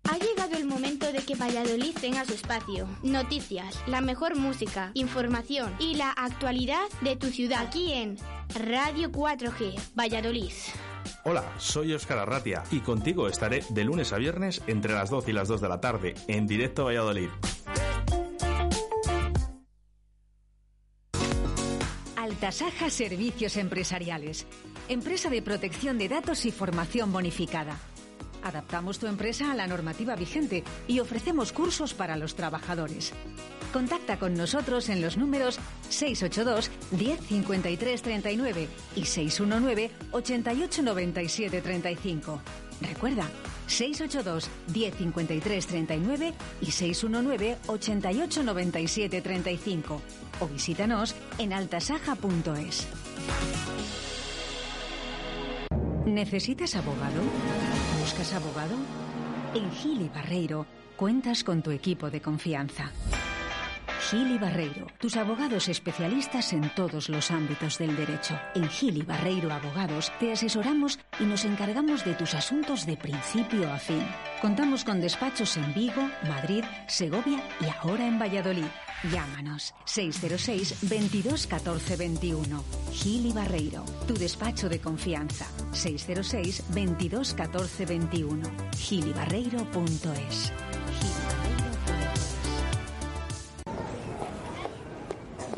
Ha 0.08 0.18
llegado 0.18 0.56
el 0.56 0.66
momento 0.66 1.10
de 1.10 1.18
que 1.20 1.34
Valladolid 1.34 1.96
tenga 2.00 2.24
su 2.24 2.34
espacio. 2.34 2.86
Noticias, 3.02 3.82
la 3.88 4.00
mejor 4.00 4.36
música, 4.36 4.92
información 4.94 5.74
y 5.80 5.94
la 5.94 6.10
actualidad 6.10 6.84
de 7.00 7.16
tu 7.16 7.28
ciudad 7.28 7.66
aquí 7.66 7.92
en 7.92 8.16
Radio 8.54 9.10
4G 9.10 9.74
Valladolid. 9.98 10.52
Hola, 11.24 11.44
soy 11.58 11.94
Óscar 11.94 12.18
Arratia 12.18 12.62
y 12.70 12.80
contigo 12.80 13.26
estaré 13.26 13.64
de 13.70 13.84
lunes 13.84 14.12
a 14.12 14.18
viernes 14.18 14.62
entre 14.66 14.92
las 14.92 15.10
12 15.10 15.30
y 15.30 15.34
las 15.34 15.48
2 15.48 15.60
de 15.60 15.68
la 15.68 15.80
tarde 15.80 16.14
en 16.28 16.46
directo 16.46 16.82
a 16.82 16.86
Valladolid. 16.86 17.28
Altasaja 22.42 22.90
Servicios 22.90 23.56
Empresariales. 23.56 24.48
Empresa 24.88 25.30
de 25.30 25.42
protección 25.42 25.96
de 25.96 26.08
datos 26.08 26.44
y 26.44 26.50
formación 26.50 27.12
bonificada. 27.12 27.78
Adaptamos 28.42 28.98
tu 28.98 29.06
empresa 29.06 29.52
a 29.52 29.54
la 29.54 29.68
normativa 29.68 30.16
vigente 30.16 30.64
y 30.88 30.98
ofrecemos 30.98 31.52
cursos 31.52 31.94
para 31.94 32.16
los 32.16 32.34
trabajadores. 32.34 33.12
Contacta 33.72 34.18
con 34.18 34.34
nosotros 34.34 34.88
en 34.88 35.02
los 35.02 35.16
números 35.16 35.60
682 35.88 36.72
10 36.90 37.20
53 37.20 38.02
39 38.02 38.68
y 38.96 39.04
619 39.04 39.92
88 40.10 40.82
97 40.82 41.62
35. 41.62 42.42
Recuerda, 42.82 43.28
682 43.66 44.50
10 44.68 44.96
53 44.96 45.66
39 45.66 46.34
y 46.60 46.66
619 46.70 47.58
88 47.66 48.42
97 48.42 49.20
35. 49.20 50.02
O 50.40 50.48
visítanos 50.48 51.14
en 51.38 51.52
altasaja.es. 51.52 52.88
¿Necesitas 56.06 56.74
abogado? 56.74 57.22
¿Buscas 58.00 58.34
abogado? 58.34 58.74
En 59.54 59.70
Gili 59.70 60.08
Barreiro 60.08 60.66
cuentas 60.96 61.44
con 61.44 61.62
tu 61.62 61.70
equipo 61.70 62.10
de 62.10 62.20
confianza. 62.20 62.90
Gili 64.12 64.36
Barreiro, 64.36 64.88
tus 64.98 65.16
abogados 65.16 65.70
especialistas 65.70 66.52
en 66.52 66.68
todos 66.74 67.08
los 67.08 67.30
ámbitos 67.30 67.78
del 67.78 67.96
derecho. 67.96 68.38
En 68.54 68.68
Gili 68.68 69.00
Barreiro 69.00 69.50
Abogados 69.50 70.12
te 70.20 70.30
asesoramos 70.32 70.98
y 71.18 71.24
nos 71.24 71.46
encargamos 71.46 72.04
de 72.04 72.12
tus 72.12 72.34
asuntos 72.34 72.84
de 72.84 72.98
principio 72.98 73.72
a 73.72 73.78
fin. 73.78 74.06
Contamos 74.42 74.84
con 74.84 75.00
despachos 75.00 75.56
en 75.56 75.72
Vigo, 75.72 76.10
Madrid, 76.28 76.62
Segovia 76.88 77.42
y 77.58 77.64
ahora 77.80 78.06
en 78.06 78.18
Valladolid. 78.18 78.66
Llámanos 79.10 79.72
606 79.86 80.90
22 80.90 81.46
14 81.46 81.96
21. 81.96 82.64
Gili 82.92 83.32
Barreiro, 83.32 83.82
tu 84.06 84.12
despacho 84.12 84.68
de 84.68 84.78
confianza. 84.78 85.46
606 85.70 86.64
22 86.68 87.32
14 87.32 87.86
21. 87.86 88.42
gilibarreiro.es. 88.76 90.52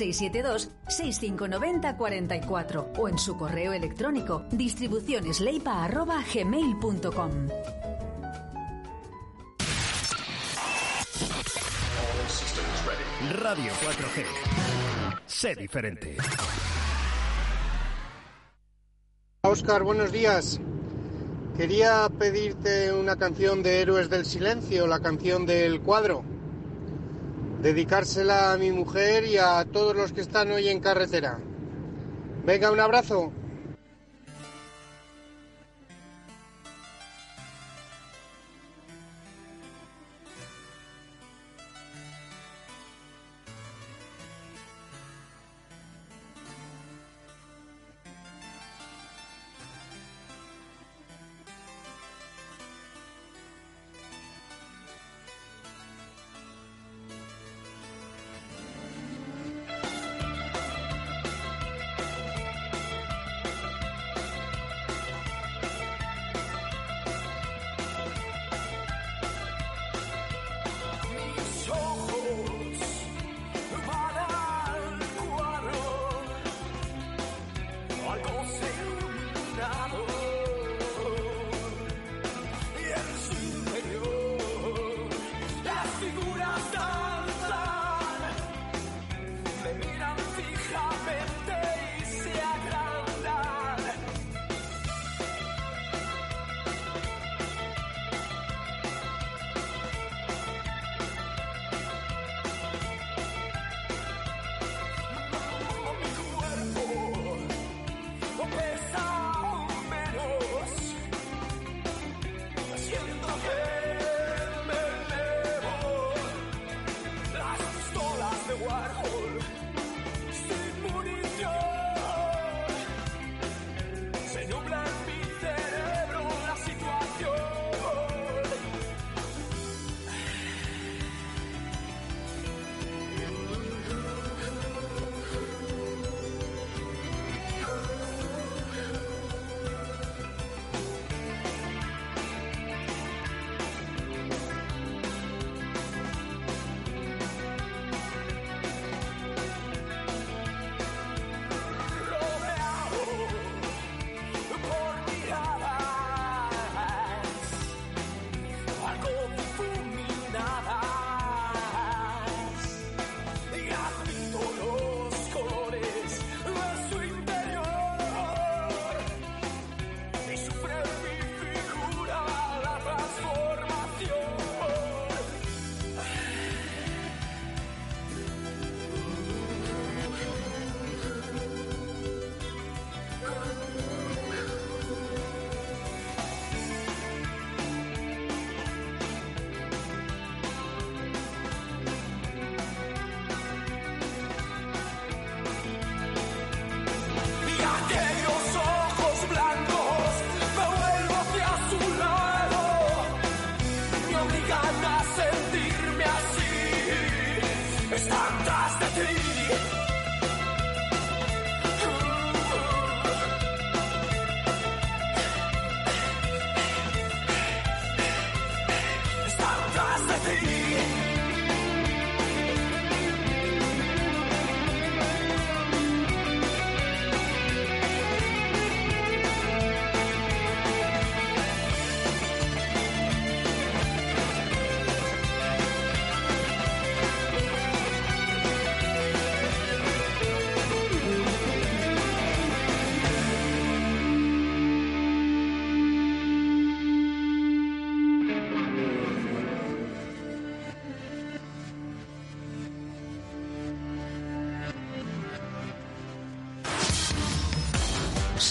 672-6590-44 0.00 2.98
o 2.98 3.08
en 3.08 3.18
su 3.18 3.36
correo 3.36 3.72
electrónico 3.72 4.44
distribucionesleipa.gmail.com 4.52 7.48
Radio 13.30 13.72
4G. 13.72 14.24
Sé 15.26 15.54
diferente. 15.54 16.16
Oscar, 19.42 19.82
buenos 19.82 20.12
días. 20.12 20.60
Quería 21.56 22.08
pedirte 22.18 22.92
una 22.92 23.16
canción 23.16 23.62
de 23.62 23.80
Héroes 23.80 24.10
del 24.10 24.24
Silencio, 24.24 24.86
la 24.86 25.00
canción 25.00 25.46
del 25.46 25.80
cuadro. 25.80 26.24
Dedicársela 27.62 28.52
a 28.52 28.58
mi 28.58 28.72
mujer 28.72 29.24
y 29.24 29.38
a 29.38 29.64
todos 29.64 29.94
los 29.94 30.12
que 30.12 30.20
están 30.20 30.50
hoy 30.50 30.68
en 30.68 30.80
carretera. 30.80 31.38
Venga, 32.44 32.72
un 32.72 32.80
abrazo. 32.80 33.32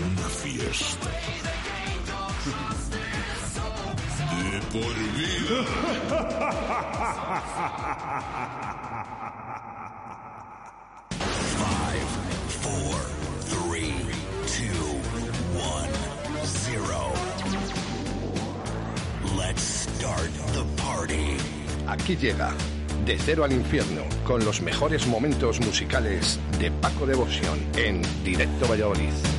Una 0.00 0.28
fiesta. 0.28 1.10
De 4.30 4.60
por 4.72 4.94
vida. 5.16 5.64
Five, 11.58 12.10
four, 12.62 12.94
three, 13.48 13.94
two, 14.46 14.88
one, 15.58 15.90
zero. 16.44 17.12
Let's 19.36 19.62
start 19.62 20.30
the 20.52 20.64
party. 20.80 21.36
Aquí 21.88 22.16
llega 22.16 22.52
De 23.04 23.18
Cero 23.18 23.44
al 23.44 23.52
Infierno 23.52 24.02
con 24.24 24.44
los 24.44 24.60
mejores 24.60 25.06
momentos 25.06 25.60
musicales 25.60 26.38
de 26.60 26.70
Paco 26.70 27.06
Devoción 27.06 27.58
en 27.76 28.02
Directo 28.22 28.68
Valladolid. 28.68 29.37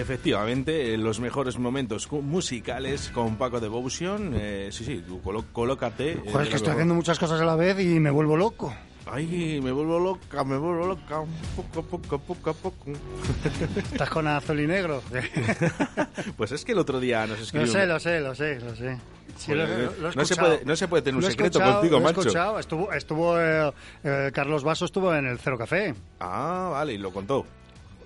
Efectivamente, 0.00 0.94
eh, 0.94 0.98
los 0.98 1.20
mejores 1.20 1.58
momentos 1.58 2.10
musicales 2.10 3.10
con 3.14 3.36
Paco 3.36 3.60
Devotion. 3.60 4.32
Eh, 4.34 4.68
sí, 4.72 4.84
sí, 4.84 5.02
tú 5.06 5.20
colo- 5.22 5.44
colócate. 5.52 6.12
eh, 6.12 6.20
Joder, 6.32 6.42
es 6.42 6.48
que 6.50 6.56
estoy 6.56 6.72
haciendo 6.72 6.94
muchas 6.94 7.18
cosas 7.18 7.40
a 7.40 7.44
la 7.44 7.56
vez 7.56 7.78
y 7.80 8.00
me 8.00 8.10
vuelvo 8.10 8.36
loco. 8.36 8.74
Ay, 9.12 9.60
me 9.62 9.72
vuelvo 9.72 9.98
loca, 9.98 10.44
me 10.44 10.56
vuelvo 10.56 10.86
loca. 10.86 11.22
Poco, 11.56 11.82
poco, 11.82 12.18
poco, 12.18 12.50
a 12.50 12.54
poco. 12.54 12.84
Estás 13.92 14.10
con 14.10 14.26
azul 14.28 14.60
y 14.60 14.66
negro. 14.66 15.02
Pues 16.36 16.52
es 16.52 16.64
que 16.64 16.72
el 16.72 16.78
otro 16.78 17.00
día 17.00 17.26
nos 17.26 17.40
escribió. 17.40 17.66
Lo 17.66 17.72
sé, 17.72 17.86
lo 17.86 17.98
sé, 18.00 18.20
lo 18.20 18.34
sé, 18.34 18.60
lo 18.60 18.76
sé. 18.76 18.98
Sí, 19.36 19.52
lo- 19.54 19.66
lo- 19.66 20.12
no 20.14 20.24
se 20.24 20.36
puede- 20.36 20.64
no 20.64 20.76
se 20.76 20.86
puede 20.88 21.02
tener 21.02 21.16
un 21.16 21.22
secreto 21.30 21.60
contigo, 21.60 21.98
lo 21.98 22.06
he 22.06 22.10
escuchado. 22.10 22.58
Estuvo, 22.58 22.92
estuvo 22.92 23.40
eh, 23.40 23.72
eh, 24.04 24.30
Carlos 24.34 24.62
Vaso 24.64 24.84
estuvo 24.84 25.14
en 25.14 25.26
el 25.26 25.38
Cero 25.38 25.56
Café. 25.56 25.94
Ah, 26.20 26.68
vale, 26.72 26.92
y 26.94 26.98
lo 26.98 27.10
contó. 27.10 27.46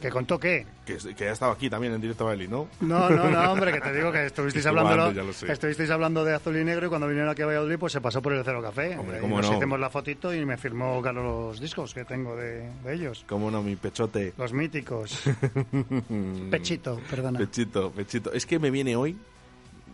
¿Que 0.05 0.11
contó 0.11 0.38
qué? 0.38 0.66
Que, 0.84 0.98
que 1.14 1.28
ha 1.28 1.32
estado 1.32 1.50
aquí 1.52 1.70
también 1.70 1.94
en 1.94 2.00
directo 2.02 2.26
Bali, 2.26 2.46
¿no? 2.46 2.68
No, 2.82 3.09
no, 3.09 3.30
no, 3.30 3.52
hombre, 3.52 3.72
que 3.72 3.80
te 3.80 3.90
digo 3.90 4.12
que 4.12 4.26
estuvisteis 4.26 4.66
hablando, 4.66 5.11
estuvisteis 5.48 5.88
hablando 5.90 6.24
de 6.26 6.34
azul 6.34 6.55
y 6.59 6.62
negro 6.64 6.86
y 6.86 6.88
cuando 6.90 7.07
vinieron 7.07 7.30
aquí 7.30 7.40
a 7.40 7.46
Valladolid 7.46 7.78
pues 7.78 7.94
se 7.94 8.02
pasó 8.02 8.20
por 8.20 8.34
el 8.34 8.44
Cero 8.44 8.61
Café. 8.61 8.98
Hombre, 8.98 9.16
Y 9.16 9.20
cómo 9.22 9.38
nos 9.38 9.50
no. 9.50 9.57
hicimos 9.57 9.80
la 9.80 9.88
fotito 9.88 10.34
y 10.34 10.44
me 10.44 10.59
firmó 10.59 11.00
Carlos 11.00 11.24
los 11.24 11.61
discos 11.61 11.94
que 11.94 12.05
tengo 12.05 12.36
de, 12.36 12.68
de 12.82 12.92
ellos. 12.94 13.24
Cómo 13.26 13.50
no, 13.50 13.62
mi 13.62 13.76
pechote. 13.76 14.34
Los 14.36 14.52
míticos. 14.52 15.22
Pechito, 16.50 17.00
perdona. 17.11 17.38
Pechito, 17.38 17.90
pechito. 17.90 18.32
Es 18.32 18.44
que 18.46 18.59
me 18.59 18.70
viene 18.70 18.96
hoy, 18.96 19.16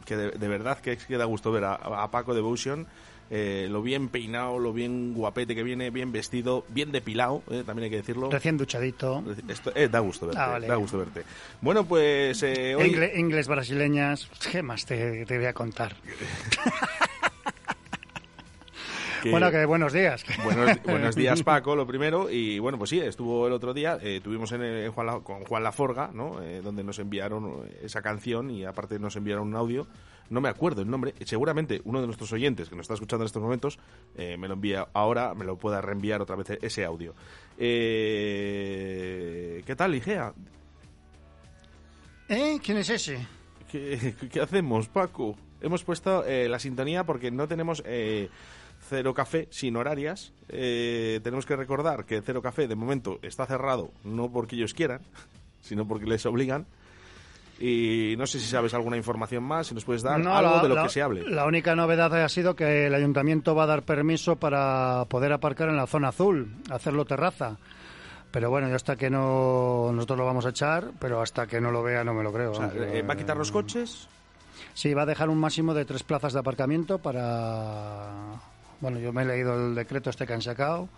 que 0.04 0.16
de, 0.16 0.30
de 0.32 0.48
verdad 0.48 0.78
que 0.80 0.92
es 0.92 1.04
que 1.06 1.16
da 1.16 1.24
gusto 1.24 1.52
ver 1.52 1.64
a, 1.64 1.74
a 1.74 2.10
Paco 2.10 2.34
Devotion, 2.34 2.86
eh, 3.30 3.68
lo 3.70 3.80
bien 3.82 4.08
peinado, 4.08 4.58
lo 4.58 4.72
bien 4.72 5.14
guapete 5.14 5.54
que 5.54 5.62
viene, 5.62 5.90
bien 5.90 6.10
vestido, 6.12 6.64
bien 6.68 6.90
depilado, 6.92 7.42
eh, 7.50 7.62
también 7.64 7.84
hay 7.84 7.90
que 7.90 7.96
decirlo. 7.98 8.28
Recién 8.30 8.56
duchadito. 8.58 9.22
Esto, 9.48 9.72
eh, 9.74 9.88
da 9.88 10.00
gusto 10.00 10.26
verte, 10.26 10.40
Ah, 10.42 10.48
vale. 10.48 10.66
da 10.66 10.74
gusto 10.74 10.98
verte. 10.98 11.22
Bueno, 11.60 11.84
pues 11.84 12.42
eh, 12.42 12.74
hoy... 12.74 12.90
Ingle- 12.90 13.16
inglés 13.16 13.46
brasileñas. 13.48 14.28
¿Qué 14.50 14.62
más 14.62 14.84
te, 14.84 15.24
te 15.26 15.36
voy 15.38 15.46
a 15.46 15.52
contar? 15.54 15.94
que- 19.22 19.30
Bueno, 19.30 19.50
que 19.50 19.64
buenos 19.66 19.92
días. 19.92 20.24
Buenos, 20.42 20.82
buenos 20.82 21.14
días, 21.14 21.42
Paco, 21.44 21.76
lo 21.76 21.86
primero. 21.86 22.30
Y 22.30 22.58
bueno, 22.58 22.78
pues 22.78 22.90
sí, 22.90 23.00
estuvo 23.00 23.46
el 23.46 23.52
otro 23.52 23.74
día. 23.74 23.98
eh, 24.02 24.20
tuvimos 24.24 24.50
en, 24.52 24.62
en 24.62 24.90
Juan 24.92 25.06
La- 25.06 25.20
con 25.20 25.44
Juan 25.44 25.62
Laforga, 25.62 26.10
¿no? 26.14 26.42
Eh, 26.42 26.62
donde 26.62 26.82
nos 26.82 26.98
enviaron 26.98 27.68
esa 27.82 28.00
canción 28.02 28.50
y 28.50 28.64
aparte 28.64 28.98
nos 28.98 29.16
enviaron 29.16 29.48
un 29.48 29.56
audio. 29.56 29.86
No 30.30 30.40
me 30.40 30.48
acuerdo 30.48 30.82
el 30.82 30.90
nombre. 30.90 31.14
Seguramente 31.24 31.80
uno 31.84 32.00
de 32.00 32.06
nuestros 32.06 32.32
oyentes 32.32 32.68
que 32.68 32.76
nos 32.76 32.84
está 32.84 32.94
escuchando 32.94 33.24
en 33.24 33.26
estos 33.26 33.42
momentos 33.42 33.78
eh, 34.16 34.36
me 34.38 34.48
lo 34.48 34.54
envía 34.54 34.88
ahora, 34.92 35.34
me 35.34 35.44
lo 35.44 35.58
pueda 35.58 35.80
reenviar 35.80 36.22
otra 36.22 36.36
vez 36.36 36.50
ese 36.62 36.84
audio. 36.84 37.14
Eh, 37.58 38.82
¿Qué 39.66 39.76
tal, 39.76 39.94
Igea? 39.94 40.32
¿Eh? 42.28 42.58
¿Quién 42.64 42.78
es 42.78 42.90
ese? 42.90 43.26
¿Qué, 43.70 44.14
qué 44.30 44.40
hacemos, 44.40 44.88
Paco? 44.88 45.36
Hemos 45.60 45.84
puesto 45.84 46.24
eh, 46.24 46.48
la 46.48 46.58
sintonía 46.58 47.04
porque 47.04 47.30
no 47.30 47.46
tenemos 47.46 47.82
eh, 47.84 48.30
Cero 48.88 49.12
Café 49.14 49.48
sin 49.50 49.76
horarias. 49.76 50.32
Eh, 50.48 51.20
tenemos 51.22 51.44
que 51.44 51.56
recordar 51.56 52.06
que 52.06 52.22
Cero 52.22 52.40
Café 52.40 52.66
de 52.66 52.76
momento 52.76 53.18
está 53.22 53.46
cerrado, 53.46 53.92
no 54.04 54.32
porque 54.32 54.56
ellos 54.56 54.74
quieran, 54.74 55.02
sino 55.60 55.86
porque 55.86 56.06
les 56.06 56.24
obligan. 56.24 56.66
Y 57.60 58.14
no 58.16 58.26
sé 58.26 58.40
si 58.40 58.46
sabes 58.46 58.72
alguna 58.72 58.96
información 58.96 59.44
más, 59.44 59.66
si 59.66 59.74
nos 59.74 59.84
puedes 59.84 60.02
dar 60.02 60.18
No, 60.18 60.34
algo 60.34 60.56
la- 60.56 60.62
de 60.62 60.68
lo 60.70 60.74
la- 60.76 60.82
que 60.84 60.88
se 60.88 61.02
hable. 61.02 61.28
La 61.28 61.44
única 61.44 61.76
novedad 61.76 62.12
ha 62.24 62.28
sido 62.30 62.56
que 62.56 62.86
el 62.86 62.94
ayuntamiento 62.94 63.54
va 63.54 63.64
a 63.64 63.66
dar 63.66 63.82
permiso 63.82 64.36
para 64.36 65.04
poder 65.08 65.32
aparcar 65.32 65.68
en 65.68 65.76
la 65.76 65.86
zona 65.86 66.08
azul, 66.08 66.54
hacerlo 66.70 67.04
terraza. 67.04 67.58
Pero 68.30 68.48
bueno, 68.48 68.68
yo 68.68 68.76
hasta 68.76 68.96
que 68.96 69.10
no. 69.10 69.90
Nosotros 69.92 70.18
lo 70.20 70.24
vamos 70.24 70.46
a 70.46 70.50
echar, 70.50 70.92
pero 71.00 71.20
hasta 71.20 71.46
que 71.46 71.60
no 71.60 71.70
lo 71.70 71.82
vea 71.82 72.02
no 72.04 72.14
me 72.14 72.22
lo 72.22 72.32
creo. 72.32 72.52
O 72.52 72.54
sea, 72.54 72.70
eh, 72.74 73.02
¿Va 73.02 73.14
a 73.14 73.16
quitar 73.16 73.36
los 73.36 73.50
coches? 73.52 74.08
Sí, 74.72 74.94
va 74.94 75.02
a 75.02 75.06
dejar 75.06 75.28
un 75.28 75.38
máximo 75.38 75.74
de 75.74 75.84
tres 75.84 76.02
plazas 76.04 76.32
de 76.32 76.38
aparcamiento 76.38 76.98
para... 76.98 78.08
Bueno, 78.80 78.98
yo 79.00 79.12
me 79.12 79.22
he 79.22 79.24
leído 79.26 79.54
el 79.68 79.74
decreto 79.74 80.10
este 80.10 80.26
que 80.26 80.32
han 80.32 80.42
sacado 80.42 80.88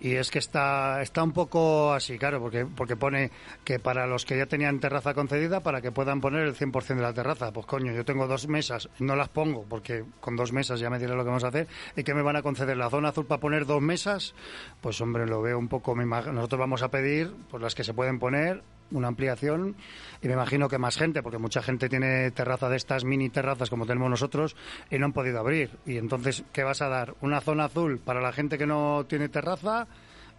y 0.00 0.14
es 0.14 0.30
que 0.30 0.38
está, 0.38 1.02
está 1.02 1.22
un 1.22 1.32
poco 1.32 1.92
así, 1.92 2.18
claro, 2.18 2.40
porque, 2.40 2.66
porque 2.66 2.96
pone 2.96 3.30
que 3.64 3.78
para 3.78 4.06
los 4.06 4.24
que 4.24 4.36
ya 4.36 4.46
tenían 4.46 4.80
terraza 4.80 5.14
concedida, 5.14 5.60
para 5.60 5.80
que 5.80 5.92
puedan 5.92 6.20
poner 6.20 6.46
el 6.46 6.54
100% 6.54 6.96
de 6.96 7.02
la 7.02 7.12
terraza. 7.12 7.52
Pues 7.52 7.66
coño, 7.66 7.92
yo 7.92 8.04
tengo 8.04 8.26
dos 8.26 8.48
mesas, 8.48 8.88
no 8.98 9.16
las 9.16 9.28
pongo 9.28 9.64
porque 9.68 10.04
con 10.20 10.36
dos 10.36 10.52
mesas 10.52 10.80
ya 10.80 10.90
me 10.90 10.98
diré 10.98 11.14
lo 11.14 11.22
que 11.22 11.28
vamos 11.28 11.44
a 11.44 11.48
hacer. 11.48 11.68
Y 11.96 12.02
que 12.02 12.14
me 12.14 12.22
van 12.22 12.36
a 12.36 12.42
conceder 12.42 12.76
la 12.76 12.90
zona 12.90 13.10
azul 13.10 13.26
para 13.26 13.40
poner 13.40 13.66
dos 13.66 13.82
mesas, 13.82 14.34
pues 14.80 15.00
hombre, 15.00 15.26
lo 15.26 15.42
veo 15.42 15.58
un 15.58 15.68
poco... 15.68 15.94
Nosotros 15.94 16.58
vamos 16.58 16.82
a 16.82 16.90
pedir 16.90 17.32
pues 17.50 17.62
las 17.62 17.74
que 17.74 17.84
se 17.84 17.94
pueden 17.94 18.18
poner 18.18 18.62
una 18.90 19.08
ampliación 19.08 19.76
y 20.22 20.26
me 20.28 20.34
imagino 20.34 20.68
que 20.68 20.78
más 20.78 20.96
gente, 20.96 21.22
porque 21.22 21.38
mucha 21.38 21.62
gente 21.62 21.88
tiene 21.88 22.30
terraza 22.30 22.68
de 22.68 22.76
estas 22.76 23.04
mini 23.04 23.30
terrazas 23.30 23.70
como 23.70 23.86
tenemos 23.86 24.10
nosotros 24.10 24.56
y 24.90 24.98
no 24.98 25.06
han 25.06 25.12
podido 25.12 25.38
abrir. 25.38 25.70
Y 25.86 25.96
entonces, 25.96 26.44
¿qué 26.52 26.64
vas 26.64 26.82
a 26.82 26.88
dar? 26.88 27.14
¿Una 27.20 27.40
zona 27.40 27.64
azul 27.64 27.98
para 27.98 28.20
la 28.20 28.32
gente 28.32 28.58
que 28.58 28.66
no 28.66 29.06
tiene 29.08 29.28
terraza? 29.28 29.86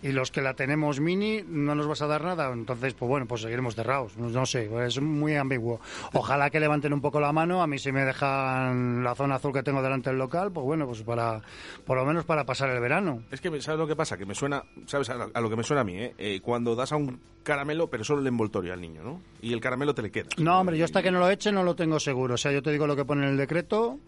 Y 0.03 0.11
los 0.11 0.31
que 0.31 0.41
la 0.41 0.55
tenemos 0.55 0.99
mini, 0.99 1.43
no 1.47 1.75
nos 1.75 1.87
vas 1.87 2.01
a 2.01 2.07
dar 2.07 2.23
nada. 2.23 2.51
Entonces, 2.51 2.93
pues 2.93 3.07
bueno, 3.07 3.27
pues 3.27 3.41
seguiremos 3.41 3.75
cerrados. 3.75 4.17
No, 4.17 4.45
sé, 4.45 4.69
es 4.85 4.99
muy 4.99 5.35
ambiguo. 5.35 5.79
Ojalá 6.13 6.49
que 6.49 6.59
levanten 6.59 6.93
un 6.93 7.01
poco 7.01 7.19
la 7.19 7.31
mano. 7.31 7.61
A 7.61 7.67
mí 7.67 7.77
si 7.77 7.91
me 7.91 8.03
dejan 8.03 9.03
la 9.03 9.15
zona 9.15 9.35
azul 9.35 9.53
que 9.53 9.63
tengo 9.63 9.81
delante 9.81 10.09
del 10.09 10.17
local, 10.19 10.51
pues 10.51 10.65
bueno, 10.65 10.85
pues 10.87 11.03
para, 11.03 11.41
por 11.85 11.97
lo 11.97 12.05
menos 12.05 12.25
para 12.25 12.45
pasar 12.45 12.69
el 12.71 12.79
verano. 12.79 13.23
Es 13.31 13.41
que, 13.41 13.49
¿sabes 13.61 13.79
lo 13.79 13.87
que 13.87 13.95
pasa? 13.95 14.17
Que 14.17 14.25
me 14.25 14.35
suena, 14.35 14.63
¿sabes 14.87 15.09
a 15.09 15.15
lo, 15.15 15.31
a 15.33 15.41
lo 15.41 15.49
que 15.49 15.55
me 15.55 15.63
suena 15.63 15.81
a 15.81 15.85
mí? 15.85 15.97
eh? 15.97 16.13
Eh, 16.17 16.39
cuando 16.41 16.75
das 16.75 16.91
a 16.91 16.95
un 16.95 17.19
caramelo, 17.43 17.89
pero 17.89 18.03
solo 18.03 18.21
el 18.21 18.27
envoltorio 18.27 18.73
al 18.73 18.81
niño, 18.81 19.03
¿no? 19.03 19.21
Y 19.41 19.53
el 19.53 19.61
caramelo 19.61 19.93
te 19.93 20.01
le 20.01 20.11
queda. 20.11 20.29
No, 20.37 20.59
hombre, 20.59 20.77
yo 20.77 20.85
hasta 20.85 21.01
que 21.03 21.11
no 21.11 21.19
lo 21.19 21.29
eche 21.29 21.51
no 21.51 21.63
lo 21.63 21.75
tengo 21.75 21.99
seguro. 21.99 22.35
O 22.35 22.37
sea, 22.37 22.51
yo 22.51 22.61
te 22.61 22.71
digo 22.71 22.87
lo 22.87 22.95
que 22.95 23.05
pone 23.05 23.23
en 23.25 23.31
el 23.31 23.37
decreto 23.37 23.99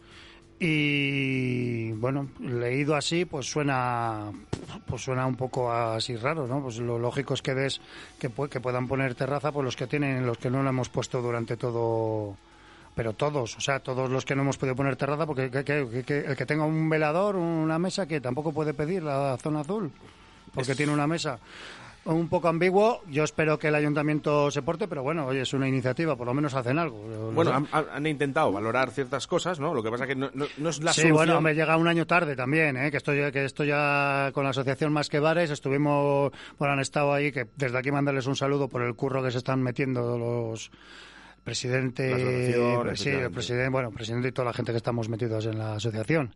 Y 0.59 1.91
bueno, 1.93 2.29
leído 2.39 2.95
así, 2.95 3.25
pues 3.25 3.47
suena 3.49 4.31
pues 4.87 5.01
suena 5.03 5.25
un 5.25 5.35
poco 5.35 5.71
así 5.71 6.15
raro, 6.15 6.47
¿no? 6.47 6.61
Pues 6.61 6.77
lo 6.79 6.97
lógico 6.99 7.33
es 7.33 7.41
que 7.41 7.53
des 7.53 7.81
que, 8.19 8.29
que 8.49 8.59
puedan 8.61 8.87
poner 8.87 9.15
terraza 9.15 9.51
pues 9.51 9.65
los 9.65 9.75
que 9.75 9.87
tienen, 9.87 10.25
los 10.25 10.37
que 10.37 10.49
no 10.49 10.63
la 10.63 10.69
hemos 10.69 10.89
puesto 10.89 11.21
durante 11.21 11.57
todo 11.57 12.37
pero 12.95 13.13
todos, 13.13 13.57
o 13.57 13.59
sea, 13.61 13.79
todos 13.79 14.09
los 14.11 14.23
que 14.23 14.35
no 14.35 14.43
hemos 14.43 14.57
podido 14.57 14.75
poner 14.75 14.95
terraza, 14.95 15.25
porque 15.25 15.49
que- 15.49 15.63
que- 15.63 15.87
que- 15.91 16.03
que 16.03 16.19
el 16.19 16.35
que 16.35 16.45
tenga 16.45 16.63
un 16.63 16.87
velador, 16.89 17.35
una 17.35 17.79
mesa, 17.79 18.05
que 18.07 18.21
tampoco 18.21 18.51
puede 18.53 18.75
pedir 18.75 19.01
la 19.01 19.35
zona 19.41 19.61
azul, 19.61 19.91
porque 20.53 20.75
tiene 20.75 20.93
una 20.93 21.07
mesa. 21.07 21.39
Un 22.05 22.27
poco 22.27 22.49
ambiguo, 22.49 23.01
yo 23.09 23.23
espero 23.23 23.57
que 23.57 23.69
el 23.69 23.75
ayuntamiento 23.75 24.51
se 24.51 24.61
porte, 24.61 24.89
pero 24.89 25.03
bueno, 25.03 25.25
oye, 25.27 25.39
es 25.41 25.53
una 25.53 25.69
iniciativa, 25.69 26.17
por 26.17 26.27
lo 26.27 26.33
menos 26.33 26.53
hacen 26.53 26.77
algo. 26.77 27.01
No 27.07 27.31
Bueno, 27.31 27.65
han, 27.71 28.05
intentado 28.05 28.51
valorar 28.51 28.91
ciertas 28.91 29.25
cosas, 29.25 29.57
¿no? 29.61 29.73
Lo 29.73 29.81
que 29.81 29.89
pasa 29.89 30.05
que 30.05 30.13
no, 30.13 30.29
no- 30.33 30.45
no 30.57 30.69
es 30.69 30.83
la 30.83 30.91
sí, 30.91 30.99
solución. 31.01 31.15
bueno, 31.15 31.39
me 31.41 31.53
llega 31.55 31.77
un 31.77 31.87
año 31.87 32.05
tarde 32.05 32.35
también, 32.35 32.75
¿eh? 32.75 32.91
que 32.91 32.97
estoy 32.97 33.31
que 33.31 33.45
estoy 33.45 33.67
ya 33.69 34.31
con 34.33 34.43
la 34.43 34.49
asociación 34.49 34.91
Más 34.91 35.07
que 35.07 35.19
Bares, 35.19 35.49
estuvimos, 35.49 36.33
bueno, 36.59 36.73
han 36.73 36.81
estado 36.81 37.13
ahí, 37.13 37.31
que 37.31 37.47
desde 37.55 37.77
aquí 37.77 37.89
mandarles 37.89 38.27
un 38.27 38.35
saludo 38.35 38.67
por 38.67 38.81
el 38.81 38.95
curro 38.95 39.23
que 39.23 39.31
se 39.31 39.37
están 39.37 39.63
metiendo 39.63 40.17
los 40.17 40.71
presidente, 41.43 42.53
sí, 42.95 43.09
el 43.09 43.31
presidente, 43.31 43.69
bueno, 43.69 43.91
presidente 43.91 44.29
y 44.29 44.31
toda 44.31 44.45
la 44.47 44.53
gente 44.53 44.71
que 44.71 44.77
estamos 44.77 45.09
metidos 45.09 45.45
en 45.45 45.57
la 45.57 45.75
asociación. 45.75 46.33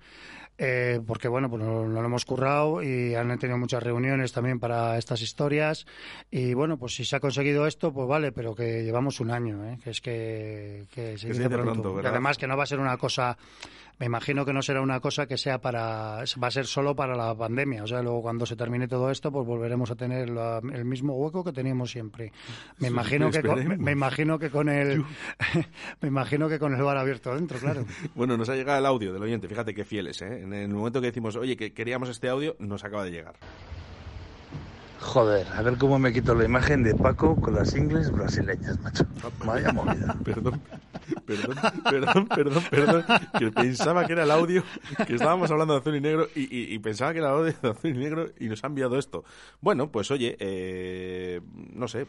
Eh, 0.60 1.00
porque 1.06 1.28
bueno, 1.28 1.52
pues 1.52 1.62
no, 1.62 1.88
no 1.88 2.02
lo 2.02 2.06
hemos 2.08 2.26
currado 2.26 2.82
y 2.82 3.14
han 3.14 3.38
tenido 3.38 3.60
muchas 3.60 3.84
reuniones 3.84 4.32
también 4.32 4.60
para 4.60 4.98
estas 4.98 5.22
historias 5.22 5.86
y 6.32 6.56
bueno, 6.56 6.78
pues 6.78 6.96
si 6.96 7.06
se 7.06 7.16
ha 7.16 7.20
conseguido 7.20 7.68
esto, 7.68 7.94
pues 7.94 8.08
vale, 8.08 8.32
pero 8.32 8.56
que 8.56 8.84
llevamos 8.84 9.20
un 9.20 9.30
año, 9.30 9.64
¿eh? 9.66 9.78
que 9.84 9.90
es 9.92 10.02
que, 10.02 10.86
que 10.92 11.18
se 11.20 11.28
Que 11.28 11.34
se 11.34 11.40
dice 11.40 11.50
dice 11.50 11.50
pronto. 11.62 12.00
además 12.04 12.40
que 12.40 12.48
no 12.48 12.58
va 12.58 12.64
a 12.64 12.66
ser 12.66 12.80
una 12.80 12.98
cosa, 12.98 13.38
me 14.00 14.06
imagino 14.06 14.46
que 14.46 14.54
no 14.54 14.62
será 14.62 14.82
una 14.82 15.00
cosa 15.00 15.26
que 15.28 15.38
sea 15.38 15.60
para, 15.60 16.24
va 16.42 16.48
a 16.48 16.52
ser 16.52 16.66
solo 16.68 16.96
para 16.96 17.16
la 17.16 17.34
pandemia, 17.36 17.84
o 17.84 17.88
sea, 17.88 18.02
luego 18.02 18.22
cuando 18.22 18.46
se 18.46 18.56
termine 18.56 18.88
todo 18.88 19.10
esto, 19.12 19.32
pues 19.32 19.46
volveremos 19.46 19.90
a 19.92 19.96
tener 19.96 20.30
la- 20.30 20.62
el 20.74 20.86
mismo 20.86 21.14
hueco 21.16 21.44
que 21.44 21.52
teníamos 21.52 21.92
siempre. 21.92 22.32
Me 22.78 22.88
Sí, 22.88 22.94
imagino 22.94 23.32
que 23.32 23.42
con, 23.42 23.82
me 23.84 23.92
imagino 23.92 24.38
que 24.40 24.50
con 24.50 24.70
el 24.70 25.04
me 26.02 26.08
imagino 26.08 26.48
que 26.50 26.60
con 26.60 26.74
el 26.76 26.82
bar 26.84 26.98
abierto 26.98 27.34
dentro, 27.36 27.58
claro. 27.60 27.86
Bueno, 28.16 28.38
nos 28.38 28.50
ha 28.50 28.56
llegado 28.56 28.80
el 28.80 28.86
audio 28.86 29.14
del 29.14 29.22
oyente, 29.24 29.48
fíjate 29.48 29.74
qué 29.74 29.84
fieles, 29.86 30.22
¿eh? 30.22 30.42
En 30.42 30.54
el 30.54 30.70
momento 30.70 31.02
que 31.02 31.08
decimos, 31.08 31.36
oye, 31.36 31.56
que 31.58 31.74
queríamos 31.74 32.10
este 32.10 32.30
audio, 32.30 32.56
nos 32.60 32.84
acaba 32.84 33.04
de 33.04 33.12
llegar. 33.12 33.36
Joder, 35.00 35.48
a 35.54 35.62
ver 35.62 35.78
cómo 35.78 36.00
me 36.00 36.12
quito 36.12 36.34
la 36.34 36.46
imagen 36.46 36.84
de 36.84 36.96
Paco 36.96 37.36
con 37.36 37.54
las 37.54 37.76
ingles 37.76 38.12
brasileñas, 38.12 38.80
macho. 38.82 39.06
Vaya 39.46 39.72
movida. 39.72 40.16
Perdón, 40.24 40.62
perdón, 41.26 41.56
perdón, 41.84 42.28
perdón, 42.28 42.64
perdón, 42.70 43.06
que 43.40 43.52
pensaba 43.52 44.06
que 44.06 44.14
era 44.14 44.24
el 44.24 44.32
audio, 44.32 44.64
que 45.06 45.16
estábamos 45.16 45.50
hablando 45.52 45.74
de 45.74 45.80
azul 45.80 45.96
y 45.96 46.02
negro 46.02 46.28
y, 46.36 46.78
pensaba 46.80 47.14
que 47.14 47.20
era 47.20 47.30
el 47.30 47.36
audio 47.36 47.54
de 47.62 47.70
azul 47.70 47.90
y 47.92 47.94
negro 47.94 48.26
y 48.40 48.48
nos 48.48 48.64
ha 48.64 48.68
enviado 48.68 48.98
esto. 48.98 49.24
Bueno, 49.62 49.90
pues 49.90 50.12
oye, 50.12 50.36
eh, 50.40 51.42
no 51.74 51.88
sé, 51.88 52.08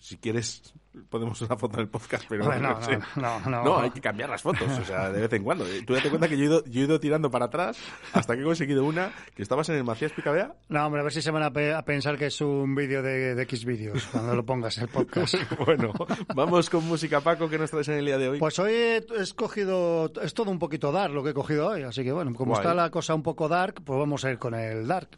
si 0.00 0.16
quieres 0.16 0.74
podemos 1.08 1.40
una 1.42 1.56
foto 1.56 1.74
en 1.76 1.80
el 1.82 1.88
podcast, 1.88 2.24
pero 2.28 2.44
no, 2.58 2.58
no, 2.58 2.82
sé. 2.82 2.98
no, 3.16 3.40
no. 3.50 3.78
hay 3.80 3.90
que 3.90 4.00
cambiar 4.00 4.28
las 4.30 4.42
fotos, 4.42 4.68
o 4.78 4.84
sea, 4.84 5.10
de 5.10 5.20
vez 5.20 5.32
en 5.32 5.42
cuando. 5.42 5.64
Tú 5.86 5.94
date 5.94 6.08
cuenta 6.08 6.28
que 6.28 6.36
yo 6.36 6.42
he 6.44 6.46
ido, 6.46 6.64
yo 6.66 6.80
he 6.80 6.84
ido 6.84 7.00
tirando 7.00 7.30
para 7.30 7.46
atrás 7.46 7.78
hasta 8.12 8.34
que 8.34 8.42
he 8.42 8.44
conseguido 8.44 8.84
una, 8.84 9.12
que 9.34 9.42
estabas 9.42 9.68
en 9.68 9.76
el 9.76 9.84
Macías 9.84 10.12
Picabea. 10.12 10.54
No, 10.68 10.86
hombre, 10.86 11.00
a 11.00 11.04
ver 11.04 11.12
si 11.12 11.22
se 11.22 11.30
van 11.30 11.42
a, 11.42 11.52
pe- 11.52 11.74
a 11.74 11.82
pensar 11.82 12.16
que 12.18 12.26
es 12.26 12.40
un 12.40 12.74
vídeo 12.74 13.02
de, 13.02 13.34
de 13.34 13.42
X 13.44 13.64
vídeos 13.64 14.06
cuando 14.12 14.34
lo 14.34 14.44
pongas 14.44 14.76
en 14.78 14.84
el 14.84 14.88
podcast. 14.90 15.34
bueno, 15.66 15.92
vamos 16.34 16.68
con 16.70 16.86
música, 16.86 17.20
Paco, 17.20 17.48
que 17.48 17.58
nos 17.58 17.70
traes 17.70 17.88
en 17.88 17.94
el 17.98 18.06
día 18.06 18.18
de 18.18 18.28
hoy. 18.28 18.38
Pues 18.38 18.58
hoy 18.58 18.72
he 18.72 18.96
he 18.96 19.22
escogido, 19.22 20.10
es 20.22 20.34
todo 20.34 20.50
un 20.50 20.58
poquito 20.58 20.92
dark 20.92 21.12
lo 21.12 21.22
que 21.24 21.30
he 21.30 21.34
cogido 21.34 21.68
hoy, 21.68 21.82
así 21.82 22.02
que 22.04 22.12
bueno, 22.12 22.32
como 22.34 22.52
Guay. 22.52 22.60
está 22.62 22.74
la 22.74 22.90
cosa 22.90 23.14
un 23.14 23.22
poco 23.22 23.48
dark, 23.48 23.82
pues 23.84 23.98
vamos 23.98 24.24
a 24.24 24.30
ir 24.30 24.38
con 24.38 24.54
el 24.54 24.86
dark. 24.86 25.08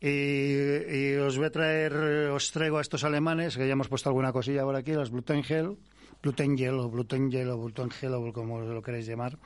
Y, 0.00 0.06
y 0.08 1.16
os 1.16 1.36
voy 1.36 1.46
a 1.46 1.50
traer, 1.50 1.92
os 2.30 2.52
traigo 2.52 2.78
a 2.78 2.80
estos 2.80 3.02
alemanes, 3.04 3.56
que 3.56 3.66
ya 3.66 3.72
hemos 3.72 3.88
puesto 3.88 4.08
alguna 4.08 4.32
cosilla 4.32 4.62
por 4.62 4.76
aquí, 4.76 4.92
los 4.92 5.07
Blutengel, 5.10 5.76
Blutengel 6.22 6.74
o 6.78 6.88
Blutengel 6.90 7.50
o 7.50 7.58
Blutengel 7.58 8.14
o 8.14 8.32
como 8.32 8.60
lo 8.60 8.82
queréis 8.82 9.06
llamar. 9.06 9.38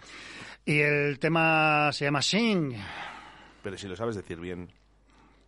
Y 0.65 0.79
el 0.81 1.19
tema 1.19 1.91
se 1.93 2.05
llama 2.05 2.23
Sing, 2.23 2.75
Pero 3.63 3.77
si 3.77 3.89
lo 3.89 3.97
sabes 3.97 4.17
decir 4.17 4.39
bien, 4.39 4.73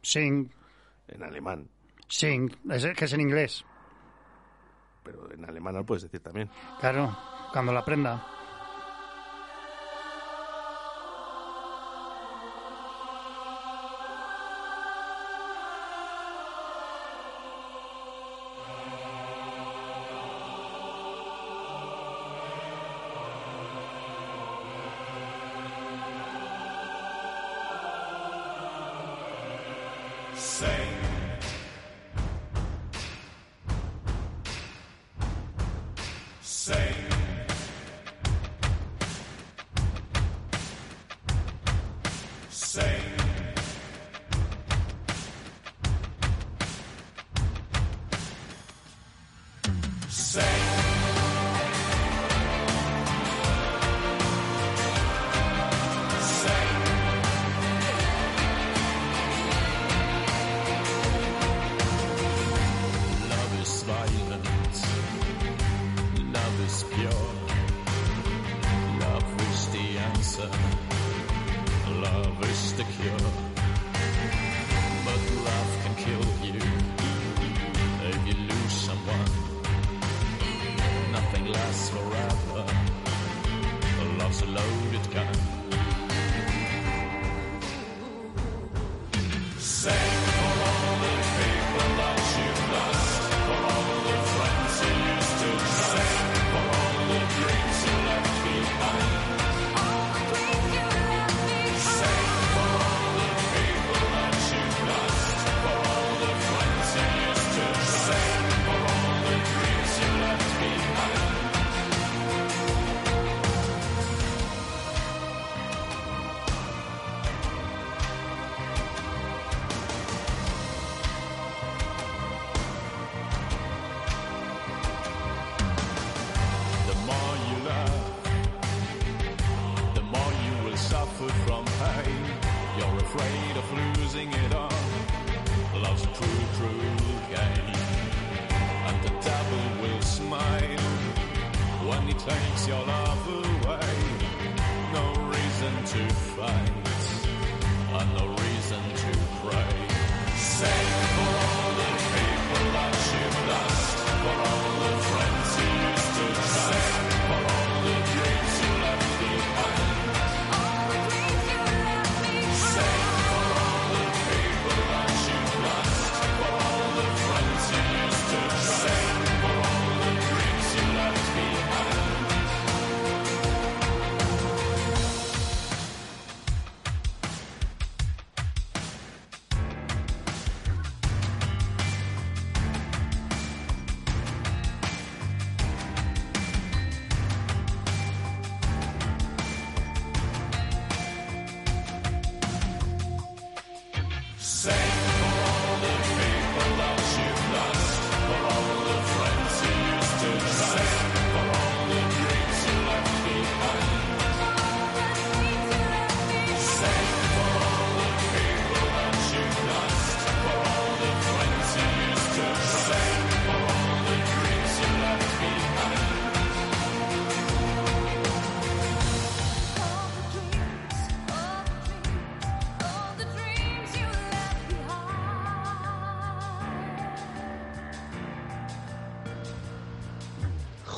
Sing, 0.03 0.51
en 1.09 1.23
alemán, 1.23 1.69
Sing, 2.09 2.51
es, 2.71 2.87
que 2.97 3.05
es 3.05 3.13
en 3.13 3.21
inglés, 3.21 3.65
pero 5.03 5.31
en 5.33 5.45
alemán 5.45 5.75
lo 5.75 5.85
puedes 5.85 6.03
decir 6.03 6.21
también. 6.21 6.51
claro, 6.81 7.17
cuando 7.53 7.73
la 7.73 7.81
aprenda. 7.81 8.34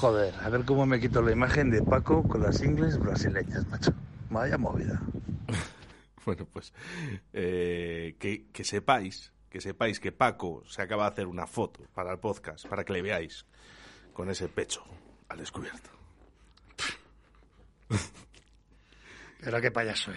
Joder, 0.06 0.34
a 0.40 0.48
ver 0.50 0.64
cómo 0.64 0.86
me 0.86 1.00
quito 1.00 1.20
la 1.20 1.32
imagen 1.32 1.68
de 1.68 1.82
Paco 1.82 2.22
con 2.22 2.40
las 2.40 2.62
ingles 2.62 2.96
brasileñas, 2.96 3.66
macho. 3.66 3.92
Vaya 4.30 4.56
movida. 4.56 5.00
Bueno, 6.24 6.46
pues 6.52 6.72
eh, 7.32 8.14
que, 8.18 8.46
que 8.52 8.64
sepáis, 8.64 9.32
que 9.48 9.60
sepáis 9.60 9.98
que 9.98 10.12
Paco 10.12 10.62
se 10.66 10.82
acaba 10.82 11.04
de 11.04 11.10
hacer 11.10 11.26
una 11.26 11.46
foto 11.48 11.80
para 11.92 12.12
el 12.12 12.20
podcast, 12.20 12.68
para 12.68 12.84
que 12.84 12.92
le 12.92 13.02
veáis 13.02 13.46
con 14.12 14.30
ese 14.30 14.48
pecho 14.48 14.84
al 15.28 15.38
descubierto. 15.38 15.90
Pero 19.40 19.60
qué 19.60 19.72
payaso 19.72 20.12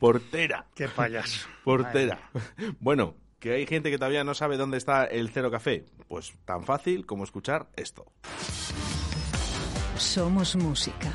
Portera. 0.00 0.66
Qué 0.74 0.88
payaso. 0.88 1.48
Portera. 1.64 2.30
Bueno, 2.80 3.14
que 3.38 3.52
hay 3.52 3.66
gente 3.66 3.90
que 3.90 3.98
todavía 3.98 4.24
no 4.24 4.34
sabe 4.34 4.56
dónde 4.56 4.78
está 4.78 5.04
el 5.04 5.30
Cero 5.30 5.50
Café. 5.50 5.84
Pues 6.08 6.32
tan 6.44 6.64
fácil 6.64 7.06
como 7.06 7.24
escuchar 7.24 7.68
esto. 7.76 8.06
Somos 9.96 10.56
música. 10.56 11.12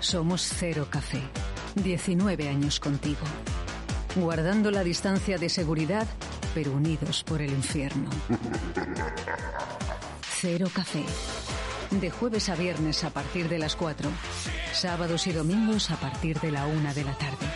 Somos 0.00 0.42
Cero 0.42 0.86
Café. 0.90 1.22
19 1.74 2.48
años 2.48 2.80
contigo. 2.80 3.24
Guardando 4.16 4.70
la 4.70 4.82
distancia 4.82 5.38
de 5.38 5.48
seguridad, 5.48 6.06
pero 6.54 6.72
unidos 6.72 7.24
por 7.24 7.42
el 7.42 7.50
infierno. 7.50 8.10
Cero 10.40 10.68
Café. 10.72 11.04
De 11.90 12.10
jueves 12.10 12.48
a 12.48 12.54
viernes 12.54 13.02
a 13.04 13.10
partir 13.10 13.48
de 13.48 13.58
las 13.58 13.74
4. 13.74 14.08
Sábados 14.72 15.26
y 15.26 15.32
domingos 15.32 15.90
a 15.90 15.96
partir 15.96 16.38
de 16.40 16.52
la 16.52 16.66
1 16.66 16.94
de 16.94 17.04
la 17.04 17.16
tarde. 17.16 17.46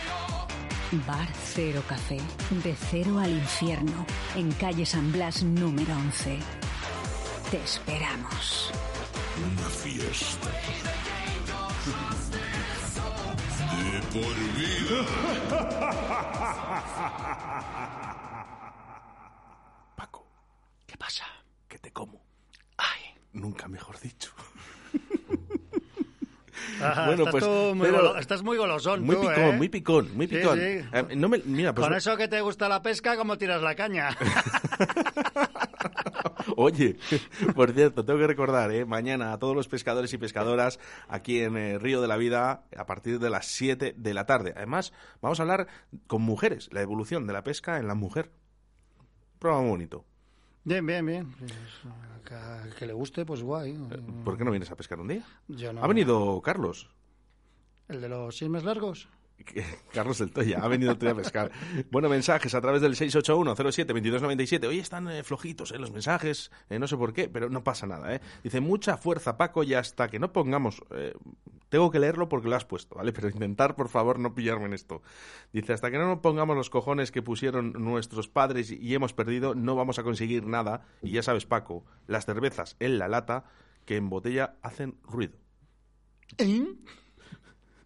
Bar 1.01 1.27
Cero 1.53 1.83
Café. 1.87 2.17
De 2.63 2.75
cero 2.75 3.19
al 3.19 3.31
infierno. 3.31 4.05
En 4.35 4.51
calle 4.53 4.85
San 4.85 5.11
Blas 5.11 5.43
número 5.43 5.93
11. 5.95 6.39
Te 7.51 7.57
esperamos. 7.63 8.71
Una 9.51 9.69
fiesta. 9.69 10.49
De 13.91 14.01
por 14.19 14.35
Paco. 19.95 20.27
¿Qué 20.85 20.97
pasa? 20.97 21.25
Que 21.67 21.79
te 21.79 21.91
como. 21.91 22.25
Ay, 22.77 23.01
nunca 23.31 23.67
mejor 23.67 23.99
dicho. 23.99 24.32
Bueno, 27.05 27.23
estás, 27.23 27.31
pues, 27.31 27.43
tú 27.43 27.75
muy 27.75 27.89
pero- 27.89 28.17
estás 28.17 28.43
muy 28.43 28.57
golosón, 28.57 29.03
Muy 29.03 29.15
tú, 29.15 29.21
picón, 29.21 29.39
¿eh? 29.39 29.51
muy 29.53 29.69
picón, 29.69 30.09
muy 30.15 30.27
picón. 30.27 30.59
sí. 30.59 30.63
Eh, 30.91 31.15
no 31.15 31.29
me- 31.29 31.41
mira, 31.45 31.73
pues 31.73 31.87
Con 31.87 31.95
eso 31.95 32.15
que 32.17 32.27
te 32.27 32.41
gusta 32.41 32.69
la 32.69 32.81
pesca, 32.81 33.15
¿cómo 33.17 33.37
tiras 33.37 33.61
la 33.61 33.75
caña? 33.75 34.09
Oye, 36.57 36.97
por 37.55 37.71
cierto, 37.71 38.05
tengo 38.05 38.19
que 38.19 38.27
recordar, 38.27 38.71
¿eh? 38.71 38.85
mañana 38.85 39.33
a 39.33 39.39
todos 39.39 39.55
los 39.55 39.67
pescadores 39.67 40.13
y 40.13 40.17
pescadoras 40.17 40.79
aquí 41.07 41.39
en 41.39 41.79
Río 41.79 42.01
de 42.01 42.07
la 42.07 42.17
Vida 42.17 42.65
a 42.77 42.85
partir 42.85 43.19
de 43.19 43.29
las 43.29 43.47
7 43.47 43.95
de 43.97 44.13
la 44.13 44.25
tarde. 44.25 44.53
Además, 44.55 44.93
vamos 45.21 45.39
a 45.39 45.43
hablar 45.43 45.67
con 46.07 46.21
mujeres, 46.21 46.69
la 46.71 46.81
evolución 46.81 47.27
de 47.27 47.33
la 47.33 47.43
pesca 47.43 47.79
en 47.79 47.87
la 47.87 47.95
mujer. 47.95 48.31
Programa 49.39 49.67
bonito. 49.69 50.05
Bien, 50.65 50.85
bien, 50.85 51.05
bien. 51.05 51.31
Pues, 51.37 51.53
que, 52.25 52.75
que 52.77 52.85
le 52.85 52.93
guste, 52.93 53.25
pues 53.25 53.41
guay. 53.43 53.77
¿Por 54.23 54.37
qué 54.37 54.45
no 54.45 54.51
vienes 54.51 54.71
a 54.71 54.75
pescar 54.75 54.99
un 54.99 55.09
día? 55.09 55.25
Yo 55.47 55.73
no. 55.73 55.83
Ha 55.83 55.87
venido 55.87 56.41
Carlos. 56.41 56.89
¿El 57.89 57.99
de 58.01 58.09
los 58.09 58.35
chismes 58.35 58.63
largos? 58.63 59.09
Carlos 59.93 60.17
del 60.19 60.31
Toya, 60.31 60.59
ha 60.61 60.67
venido 60.67 60.91
a 60.91 60.95
pescar. 60.95 61.51
Bueno, 61.91 62.09
mensajes 62.09 62.53
a 62.55 62.61
través 62.61 62.81
del 62.81 62.95
681-07-2297. 62.95 64.67
Hoy 64.67 64.79
están 64.79 65.07
eh, 65.09 65.23
flojitos 65.23 65.71
eh, 65.71 65.79
los 65.79 65.91
mensajes, 65.91 66.51
eh, 66.69 66.79
no 66.79 66.87
sé 66.87 66.97
por 66.97 67.13
qué, 67.13 67.29
pero 67.29 67.49
no 67.49 67.63
pasa 67.63 67.87
nada. 67.87 68.15
¿eh? 68.15 68.21
Dice, 68.43 68.59
mucha 68.61 68.97
fuerza, 68.97 69.37
Paco, 69.37 69.63
y 69.63 69.73
hasta 69.73 70.07
que 70.07 70.19
no 70.19 70.31
pongamos... 70.33 70.81
eh, 70.91 71.13
tengo 71.69 71.89
que 71.89 71.97
leerlo 71.97 72.29
porque 72.29 72.47
lo 72.49 72.55
has 72.55 72.65
puesto, 72.65 72.93
¿vale? 72.93 73.11
Pero 73.13 73.29
intentar, 73.29 73.75
por 73.75 73.89
favor, 73.89 74.19
no 74.19 74.35
pillarme 74.35 74.65
en 74.65 74.73
esto. 74.73 75.01
Dice, 75.51 75.73
hasta 75.73 75.89
que 75.89 75.97
no 75.97 76.05
nos 76.05 76.19
pongamos 76.19 76.55
los 76.55 76.69
cojones 76.69 77.11
que 77.11 77.23
pusieron 77.23 77.73
nuestros 77.73 78.27
padres 78.27 78.69
y 78.69 78.93
hemos 78.93 79.13
perdido, 79.13 79.55
no 79.55 79.75
vamos 79.75 79.97
a 79.97 80.03
conseguir 80.03 80.45
nada. 80.45 80.85
Y 81.01 81.13
ya 81.13 81.23
sabes, 81.23 81.47
Paco, 81.47 81.83
las 82.05 82.27
cervezas 82.27 82.75
en 82.79 82.99
la 82.99 83.07
lata 83.07 83.45
que 83.85 83.95
en 83.95 84.07
botella 84.07 84.53
hacen 84.61 84.99
ruido. 85.03 85.35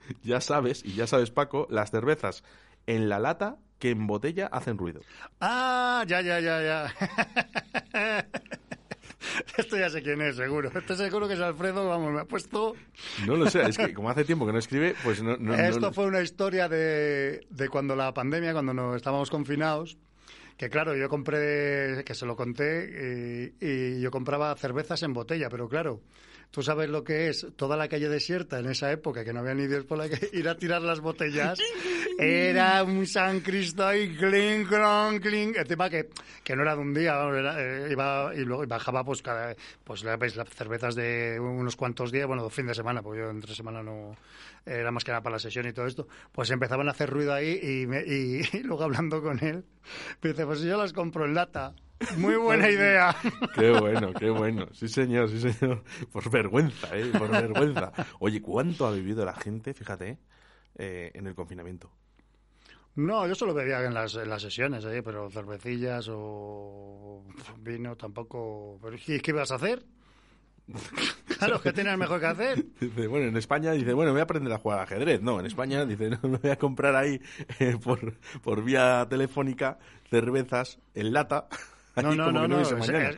Ya 0.23 0.41
sabes, 0.41 0.84
y 0.85 0.93
ya 0.93 1.07
sabes, 1.07 1.31
Paco, 1.31 1.67
las 1.69 1.91
cervezas 1.91 2.43
en 2.85 3.09
la 3.09 3.19
lata 3.19 3.57
que 3.79 3.91
en 3.91 4.07
botella 4.07 4.47
hacen 4.47 4.77
ruido. 4.77 5.01
Ah, 5.39 6.03
ya, 6.07 6.21
ya, 6.21 6.39
ya, 6.39 6.61
ya. 6.61 8.25
Esto 9.57 9.77
ya 9.77 9.89
sé 9.89 10.01
quién 10.01 10.21
es, 10.21 10.35
seguro. 10.35 10.69
Esto 10.73 10.95
seguro 10.95 11.27
que 11.27 11.34
es 11.34 11.39
Alfredo, 11.39 11.88
vamos, 11.88 12.11
me 12.13 12.21
ha 12.21 12.25
puesto... 12.25 12.75
No 13.25 13.35
lo 13.35 13.49
sé, 13.49 13.63
es 13.67 13.77
que 13.77 13.93
como 13.93 14.09
hace 14.09 14.23
tiempo 14.23 14.45
que 14.45 14.53
no 14.53 14.59
escribe, 14.59 14.95
pues 15.03 15.21
no... 15.21 15.38
no- 15.38 15.55
no- 15.57 15.63
Esto 15.63 15.91
fue 15.91 16.05
una 16.05 16.21
historia 16.21 16.69
de, 16.69 17.45
de 17.49 17.69
cuando 17.69 17.95
la 17.95 18.13
pandemia, 18.13 18.53
cuando 18.53 18.73
no 18.73 18.95
estábamos 18.95 19.29
confinados, 19.29 19.97
que 20.55 20.69
claro, 20.69 20.95
yo 20.95 21.09
compré, 21.09 22.03
que 22.05 22.13
se 22.15 22.25
lo 22.25 22.35
conté, 22.35 23.53
y, 23.59 23.65
y 23.65 24.01
yo 24.01 24.11
compraba 24.11 24.55
cervezas 24.55 25.01
en 25.03 25.13
botella, 25.13 25.49
pero 25.49 25.67
claro, 25.67 26.01
tú 26.52 26.64
sabes 26.64 26.90
lo 26.90 27.03
que 27.03 27.30
es 27.30 27.48
toda 27.56 27.78
la 27.78 27.88
calle 27.88 28.10
desierta 28.10 28.60
en 28.60 28.69
esa 28.69 28.91
época, 28.91 29.24
que 29.24 29.34
no 29.34 29.40
había 29.40 29.53
ni 29.53 29.68
Dios 29.68 29.86
por 29.86 29.98
la 29.98 30.10
que 30.10 30.30
ir 30.34 30.48
a 30.49 30.57
tirar 30.57 30.82
las 30.82 30.99
botellas, 30.99 31.60
era 32.18 32.84
un 32.84 33.06
San 33.06 33.41
Cristo 33.41 33.85
ahí, 33.85 34.15
clink, 34.15 34.68
clon, 34.68 35.19
clink, 35.19 35.56
el 35.57 35.68
tema 35.68 35.89
que, 35.89 36.10
que 36.44 36.56
no 36.56 36.64
era 36.64 36.76
de 36.76 36.81
un 36.81 36.94
día, 36.94 37.14
era, 37.30 37.56
eh, 37.61 37.91
iba 37.91 38.31
y 38.35 38.39
luego 38.45 38.65
bajaba 38.68 39.03
pues 39.03 39.22
cada, 39.22 39.56
pues 39.84 40.03
las 40.03 40.18
cervezas 40.49 40.95
de 40.95 41.39
unos 41.39 41.76
cuantos 41.76 42.11
días, 42.11 42.26
bueno, 42.27 42.49
fin 42.49 42.65
de 42.68 42.73
semana, 42.76 43.02
porque 43.02 43.19
yo 43.19 43.30
entre 43.30 43.53
semana 43.53 43.84
no, 43.84 44.15
era 44.65 44.89
más 44.91 45.03
que 45.03 45.11
nada 45.11 45.22
para 45.22 45.35
la 45.35 45.39
sesión 45.39 45.68
y 45.68 45.73
todo 45.73 45.85
esto, 45.85 46.07
pues 46.31 46.49
empezaban 46.49 46.88
a 46.88 46.91
hacer 46.91 47.10
ruido 47.10 47.34
ahí 47.34 47.60
y, 47.61 47.85
me- 47.88 48.03
y- 48.06 48.41
y 48.57 48.64
luego 48.64 48.84
hablando 48.84 49.22
con 49.22 49.38
él, 49.44 49.64
me 50.22 50.30
dice, 50.31 50.45
pues 50.45 50.61
yo 50.61 50.77
las 50.77 50.94
compro 50.94 51.26
en 51.26 51.34
lata. 51.35 51.73
Muy 52.15 52.35
buena 52.35 52.69
idea. 52.69 53.15
Qué 53.56 53.72
bueno, 53.72 54.14
qué 54.14 54.30
bueno. 54.30 54.68
Sí, 54.72 54.88
señor, 54.88 55.30
sí, 55.31 55.52
señor. 55.52 55.84
Por 56.11 56.30
vergüenza, 56.30 56.95
¿eh? 56.95 57.11
Por 57.18 57.31
vergüenza. 57.31 57.91
Oye, 58.19 58.39
¿cuánto 58.39 58.85
ha 58.85 58.91
vivido 58.91 59.26
la 59.26 59.34
gente, 59.34 59.73
fíjate, 59.73 60.19
eh, 60.77 61.10
en 61.15 61.26
el 61.26 61.34
confinamiento? 61.34 61.91
No, 62.98 63.28
yo 63.28 63.36
solo 63.36 63.53
bebía 63.53 63.84
en 63.84 63.94
las, 63.94 64.15
en 64.15 64.28
las 64.28 64.41
sesiones, 64.41 64.84
¿eh? 64.86 65.03
pero 65.03 65.30
cervecillas 65.30 66.10
o 66.11 67.24
vino 67.60 67.95
tampoco. 67.95 68.80
¿Pero 68.82 68.95
¿y 68.95 69.19
qué 69.19 69.32
ibas 69.32 69.52
a 69.52 69.56
hacer? 69.56 69.84
Claro, 71.38 71.61
¿qué 71.61 71.72
tienes 71.72 71.95
mejor 71.99 72.19
que 72.19 72.26
hacer? 72.26 72.65
Bueno, 72.95 73.28
en 73.28 73.38
España 73.38 73.72
dice, 73.72 73.94
bueno, 73.94 74.11
voy 74.11 74.22
a 74.22 74.24
aprender 74.24 74.52
a 74.52 74.57
jugar 74.57 74.80
ajedrez. 74.80 75.22
No, 75.22 75.40
en 75.40 75.45
España 75.45 75.86
dice, 75.86 76.10
no, 76.10 76.18
me 76.24 76.38
voy 76.40 76.49
a 76.49 76.57
comprar 76.57 76.95
ahí 76.95 77.22
eh, 77.60 77.78
por, 77.82 78.15
por 78.41 78.64
vía 78.64 79.06
telefónica 79.07 79.78
cervezas 80.10 80.80
en 80.95 81.14
lata. 81.14 81.48
No, 82.02 82.15
no, 82.15 82.32
no, 82.32 82.48
no. 82.48 82.57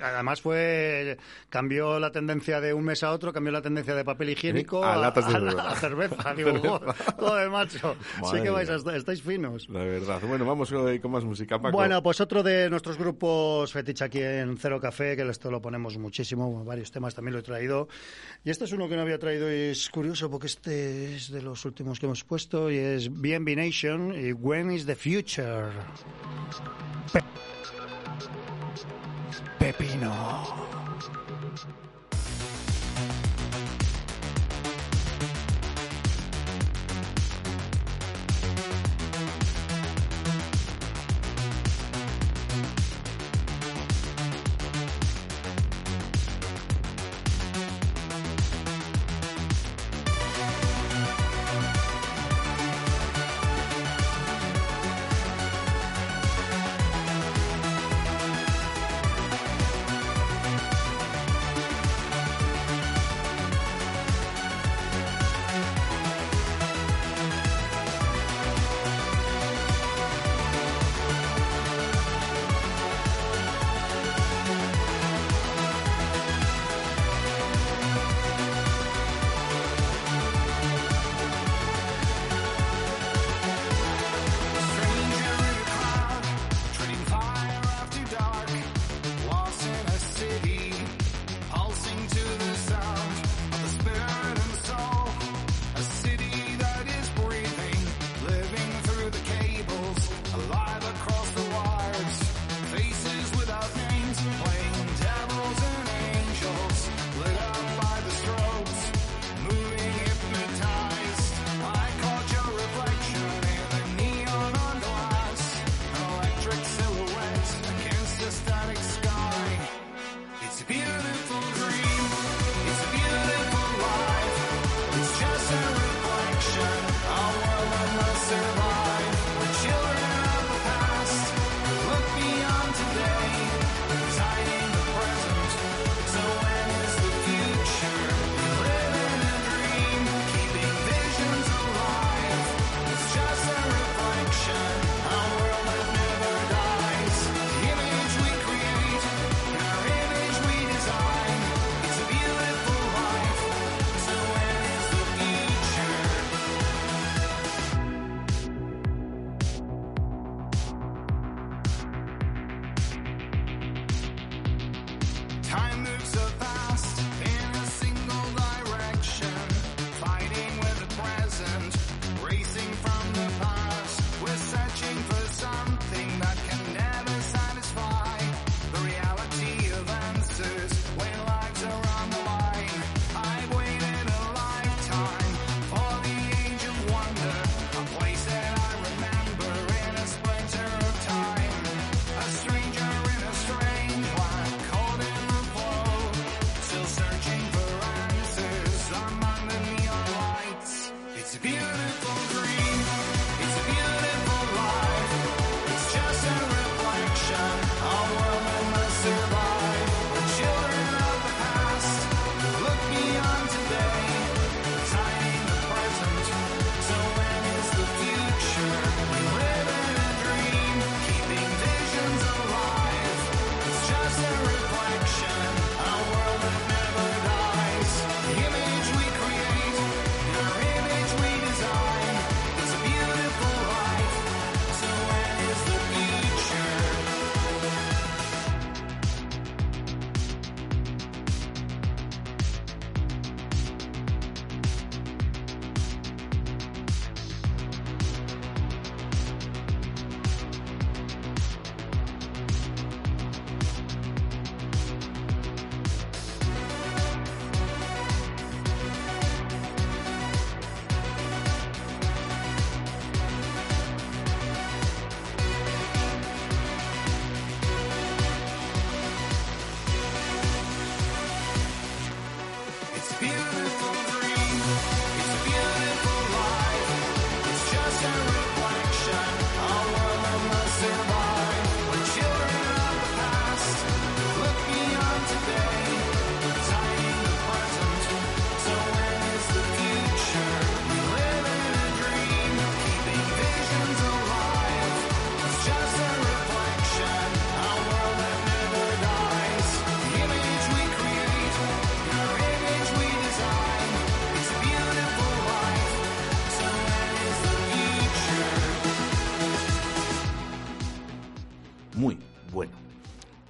además 0.04 0.42
fue 0.42 1.18
cambió 1.50 2.00
la 2.00 2.12
tendencia 2.12 2.60
de 2.62 2.74
un 2.74 2.84
mes 2.86 3.04
a 3.04 3.12
otro, 3.12 3.34
cambió 3.34 3.52
la 3.52 3.62
tendencia 3.62 3.94
de 3.96 4.04
papel 4.04 4.30
higiénico 4.30 4.84
A 4.84 4.96
latas 4.98 5.28
de 5.28 5.36
a, 5.36 5.40
la- 5.40 5.70
a 5.72 5.76
cerveza. 5.76 6.34
Digo, 6.38 6.52
Cerveza. 6.80 7.14
joder, 7.18 7.50
macho. 7.50 7.96
sí 8.16 8.22
Madre 8.22 8.44
que 8.44 8.50
vais 8.50 8.70
a 8.70 8.76
estáis 8.96 9.22
finos. 9.22 9.68
La 9.70 9.80
verdad. 9.84 10.20
Bueno, 10.28 10.46
vamos 10.46 10.72
eh, 10.72 11.00
con 11.02 11.12
más 11.12 11.24
música, 11.24 11.60
Paco. 11.62 11.76
Bueno, 11.78 12.02
pues 12.04 12.20
otro 12.22 12.44
de 12.44 12.70
nuestros 12.70 12.98
grupos 12.98 13.72
fetiche 13.72 14.04
aquí 14.04 14.22
en 14.22 14.58
Cero 14.58 14.80
Café, 14.80 15.16
que 15.16 15.28
esto 15.30 15.52
lo 15.52 15.62
ponemos 15.62 15.98
muchísimo, 15.98 16.64
varios 16.66 16.92
temas 16.92 17.14
también 17.16 17.34
lo 17.34 17.40
he 17.40 17.44
traído. 17.44 17.88
Y 18.44 18.50
este 18.50 18.66
es 18.66 18.72
uno 18.72 18.88
que 18.90 18.96
no 18.96 19.02
había 19.04 19.20
traído 19.20 19.52
y 19.52 19.70
es 19.72 19.90
curioso 19.90 20.30
porque 20.30 20.48
este 20.48 21.16
es 21.16 21.32
de 21.32 21.42
los 21.42 21.66
últimos 21.66 22.00
que 22.00 22.06
hemos 22.06 22.24
puesto 22.24 22.72
y 22.72 22.78
es 22.78 23.10
BNB 23.12 23.56
Nation 23.56 24.14
y 24.20 24.32
When 24.34 24.72
is 24.72 24.86
the 24.86 24.96
Future. 24.96 25.68
Pe- 27.14 27.24
Pepino. 29.60 30.14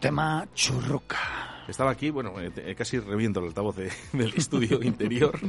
Tema 0.09 0.47
churruca. 0.55 1.19
Estaba 1.67 1.91
aquí, 1.91 2.09
bueno, 2.09 2.39
eh, 2.41 2.51
eh, 2.55 2.73
casi 2.73 2.97
reviento 2.97 3.41
el 3.41 3.45
altavoz 3.49 3.75
de- 3.75 3.91
del 4.13 4.33
estudio 4.33 4.81
interior. 4.81 5.39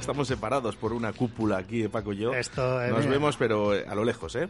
Estamos 0.00 0.26
separados 0.26 0.74
por 0.74 0.92
una 0.92 1.12
cúpula 1.12 1.58
aquí 1.58 1.82
de 1.82 1.88
Paco 1.88 2.12
y 2.12 2.16
yo. 2.16 2.34
Esto, 2.34 2.82
eh, 2.82 2.88
Nos 2.90 2.98
mira. 3.02 3.10
vemos, 3.12 3.36
pero 3.36 3.72
eh, 3.72 3.84
a 3.88 3.94
lo 3.94 4.04
lejos, 4.04 4.34
¿eh? 4.34 4.48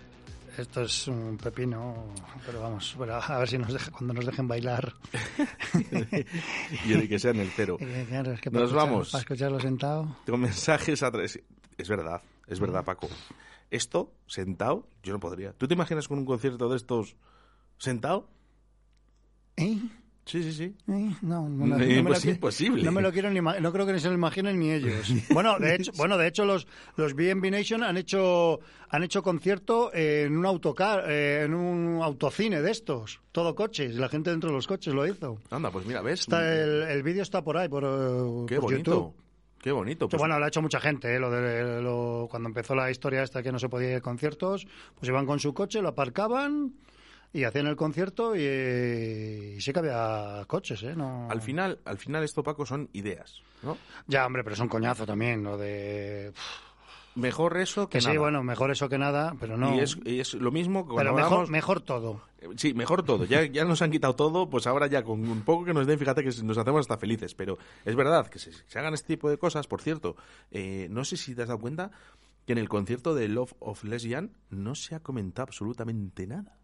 Esto 0.56 0.80
es 0.80 1.06
un 1.08 1.36
pepino, 1.36 2.06
pero 2.46 2.62
vamos, 2.62 2.94
bueno, 2.96 3.16
a 3.22 3.38
ver 3.38 3.48
si 3.50 3.58
nos 3.58 3.70
deja, 3.70 3.90
cuando 3.90 4.14
nos 4.14 4.24
dejen 4.24 4.48
bailar. 4.48 4.94
y 6.86 6.92
de 6.94 7.06
que 7.06 7.18
sea 7.18 7.32
en 7.32 7.40
el 7.40 7.50
cero. 7.50 7.76
Eh, 7.80 8.06
claro, 8.08 8.32
es 8.32 8.40
que 8.40 8.50
para 8.50 8.62
Nos 8.62 8.70
escuchar- 8.72 8.88
vamos. 8.88 9.10
Para 9.10 9.20
escucharlo 9.20 9.60
sentado. 9.60 10.16
Con 10.26 10.40
mensajes 10.40 11.02
a 11.02 11.10
través. 11.10 11.38
Es 11.76 11.88
verdad, 11.90 12.22
es 12.46 12.58
verdad, 12.58 12.82
Paco. 12.82 13.10
Esto, 13.70 14.10
sentado, 14.26 14.88
yo 15.02 15.12
no 15.12 15.20
podría. 15.20 15.52
¿Tú 15.52 15.68
te 15.68 15.74
imaginas 15.74 16.08
con 16.08 16.18
un 16.18 16.24
concierto 16.24 16.66
de 16.70 16.76
estos 16.78 17.14
sentado? 17.76 18.26
¿Eh? 19.60 19.78
Sí, 20.26 20.42
sí, 20.44 20.52
sí. 20.52 20.74
Eh, 20.86 21.10
No, 21.22 21.48
no, 21.48 21.64
Eh, 21.64 21.68
no 21.68 21.76
me 21.78 22.02
lo 22.02 22.04
pues 22.08 22.24
qui- 22.24 22.30
imposible. 22.30 22.84
No 22.84 22.92
me 22.92 23.02
lo 23.02 23.10
quiero 23.10 23.30
ni 23.30 23.40
no 23.40 23.72
creo 23.72 23.84
que 23.86 23.92
ni 23.94 23.98
se 24.00 24.08
lo 24.08 24.14
imaginen 24.14 24.60
ni 24.60 24.70
ellos. 24.70 25.12
Bueno, 25.30 25.58
de 25.58 25.74
hecho, 25.74 25.90
bueno, 25.96 26.16
de 26.18 26.28
hecho 26.28 26.44
los 26.44 26.68
los 26.96 27.14
BNB 27.14 27.50
Nation 27.50 27.82
han 27.82 27.96
hecho 27.96 28.60
han 28.90 29.02
hecho 29.02 29.22
concierto 29.22 29.92
en 29.92 30.36
un 30.36 30.46
autocar, 30.46 31.04
eh, 31.08 31.42
en 31.46 31.54
un 31.54 32.00
autocine 32.02 32.60
de 32.62 32.70
estos, 32.70 33.20
todo 33.32 33.54
coches, 33.56 33.96
la 33.96 34.08
gente 34.08 34.30
dentro 34.30 34.50
de 34.50 34.56
los 34.56 34.66
coches 34.68 34.94
lo 34.94 35.04
hizo. 35.06 35.38
Anda, 35.50 35.70
pues 35.72 35.84
mira, 35.86 36.00
¿ves? 36.02 36.20
Está 36.20 36.42
el, 36.52 36.82
el 36.82 37.02
vídeo 37.02 37.22
está 37.22 37.42
por 37.42 37.56
ahí 37.56 37.68
por, 37.68 37.82
eh, 37.84 38.44
Qué 38.46 38.56
por 38.56 38.70
bonito. 38.70 38.90
YouTube. 38.92 39.14
Qué 39.60 39.72
bonito. 39.72 40.08
pues- 40.08 40.18
bueno, 40.20 40.38
lo 40.38 40.44
ha 40.44 40.48
hecho 40.48 40.62
mucha 40.62 40.78
gente, 40.80 41.12
¿eh? 41.14 41.18
lo 41.18 41.30
de, 41.30 41.82
lo- 41.82 42.28
cuando 42.30 42.48
empezó 42.48 42.74
la 42.76 42.88
historia 42.90 43.22
esta 43.24 43.42
que 43.42 43.50
no 43.52 43.58
se 43.58 43.68
podía 43.68 43.90
ir 43.90 43.96
a 43.96 44.00
conciertos, 44.00 44.66
pues 44.94 45.08
iban 45.08 45.26
con 45.26 45.40
su 45.40 45.52
coche, 45.54 45.82
lo 45.82 45.88
aparcaban 45.88 46.74
y 47.32 47.44
hacían 47.44 47.66
el 47.66 47.77
concierto 47.77 48.35
y, 48.35 48.40
eh, 48.43 49.55
y 49.57 49.61
sí 49.61 49.73
que 49.73 49.78
había 49.78 50.44
coches, 50.47 50.82
¿eh? 50.82 50.94
No... 50.97 51.28
Al 51.31 51.40
final, 51.43 51.78
al 51.85 51.98
final 51.98 52.24
esto, 52.24 52.43
Paco, 52.43 52.66
son 52.66 52.89
ideas, 52.93 53.43
¿no? 53.62 53.77
Ya, 54.07 54.27
hombre, 54.27 54.43
pero 54.44 54.55
es 54.55 54.61
un 54.61 54.69
coñazo 54.69 55.07
también, 55.07 55.43
lo 55.44 55.57
de... 55.57 56.32
Mejor 57.16 57.57
eso 57.59 57.89
que, 57.89 57.98
Que 57.98 58.02
sí, 58.02 58.07
nada. 58.07 58.20
bueno, 58.20 58.43
mejor 58.44 58.70
eso 58.70 58.89
que 58.89 58.97
nada, 58.97 59.35
pero 59.40 59.57
no... 59.57 59.74
Y 59.74 59.81
es, 59.81 59.98
y 60.05 60.20
es 60.20 60.35
lo 60.35 60.52
mismo 60.52 60.86
que 60.89 60.94
pero 60.97 61.12
mejor, 61.12 61.32
hablamos- 61.40 61.51
mejor 61.51 61.81
todo. 61.81 62.23
Sí, 62.57 62.73
mejor 62.73 63.02
todo. 63.02 63.24
Ya, 63.24 63.44
ya 63.44 63.65
nos 63.65 63.82
han 63.82 63.90
quitado 63.90 64.15
todo, 64.15 64.48
pues 64.48 64.66
ahora 64.69 64.86
ya 64.86 65.02
con 65.02 65.28
un 65.28 65.43
poco 65.43 65.65
que 65.65 65.74
nos 65.74 65.86
den, 65.89 65.98
fíjate 65.98 66.23
que 66.23 66.31
nos 66.44 66.57
hacemos 66.57 66.81
hasta 66.81 66.97
felices. 66.98 67.35
Pero 67.35 67.59
es 67.85 67.97
verdad 67.97 68.28
que 68.28 68.39
se, 68.39 68.52
se 68.52 68.78
hagan 68.78 68.94
este 68.94 69.09
tipo 69.09 69.28
de 69.28 69.39
cosas. 69.39 69.66
Por 69.66 69.82
cierto, 69.82 70.16
eh, 70.52 70.86
no 70.89 71.05
sé 71.05 71.16
si 71.16 71.35
te 71.35 71.43
has 71.43 71.48
dado 71.48 71.61
cuenta 71.61 71.90
que 72.47 72.52
en 72.52 72.59
el 72.59 72.69
concierto 72.69 73.15
de 73.15 73.27
Love 73.28 73.55
of 73.59 73.82
Lesbian 73.85 74.31
no 74.48 74.74
se 74.77 74.94
ha 74.94 75.01
comentado 75.01 75.43
absolutamente 75.48 76.27
nada. 76.28 76.57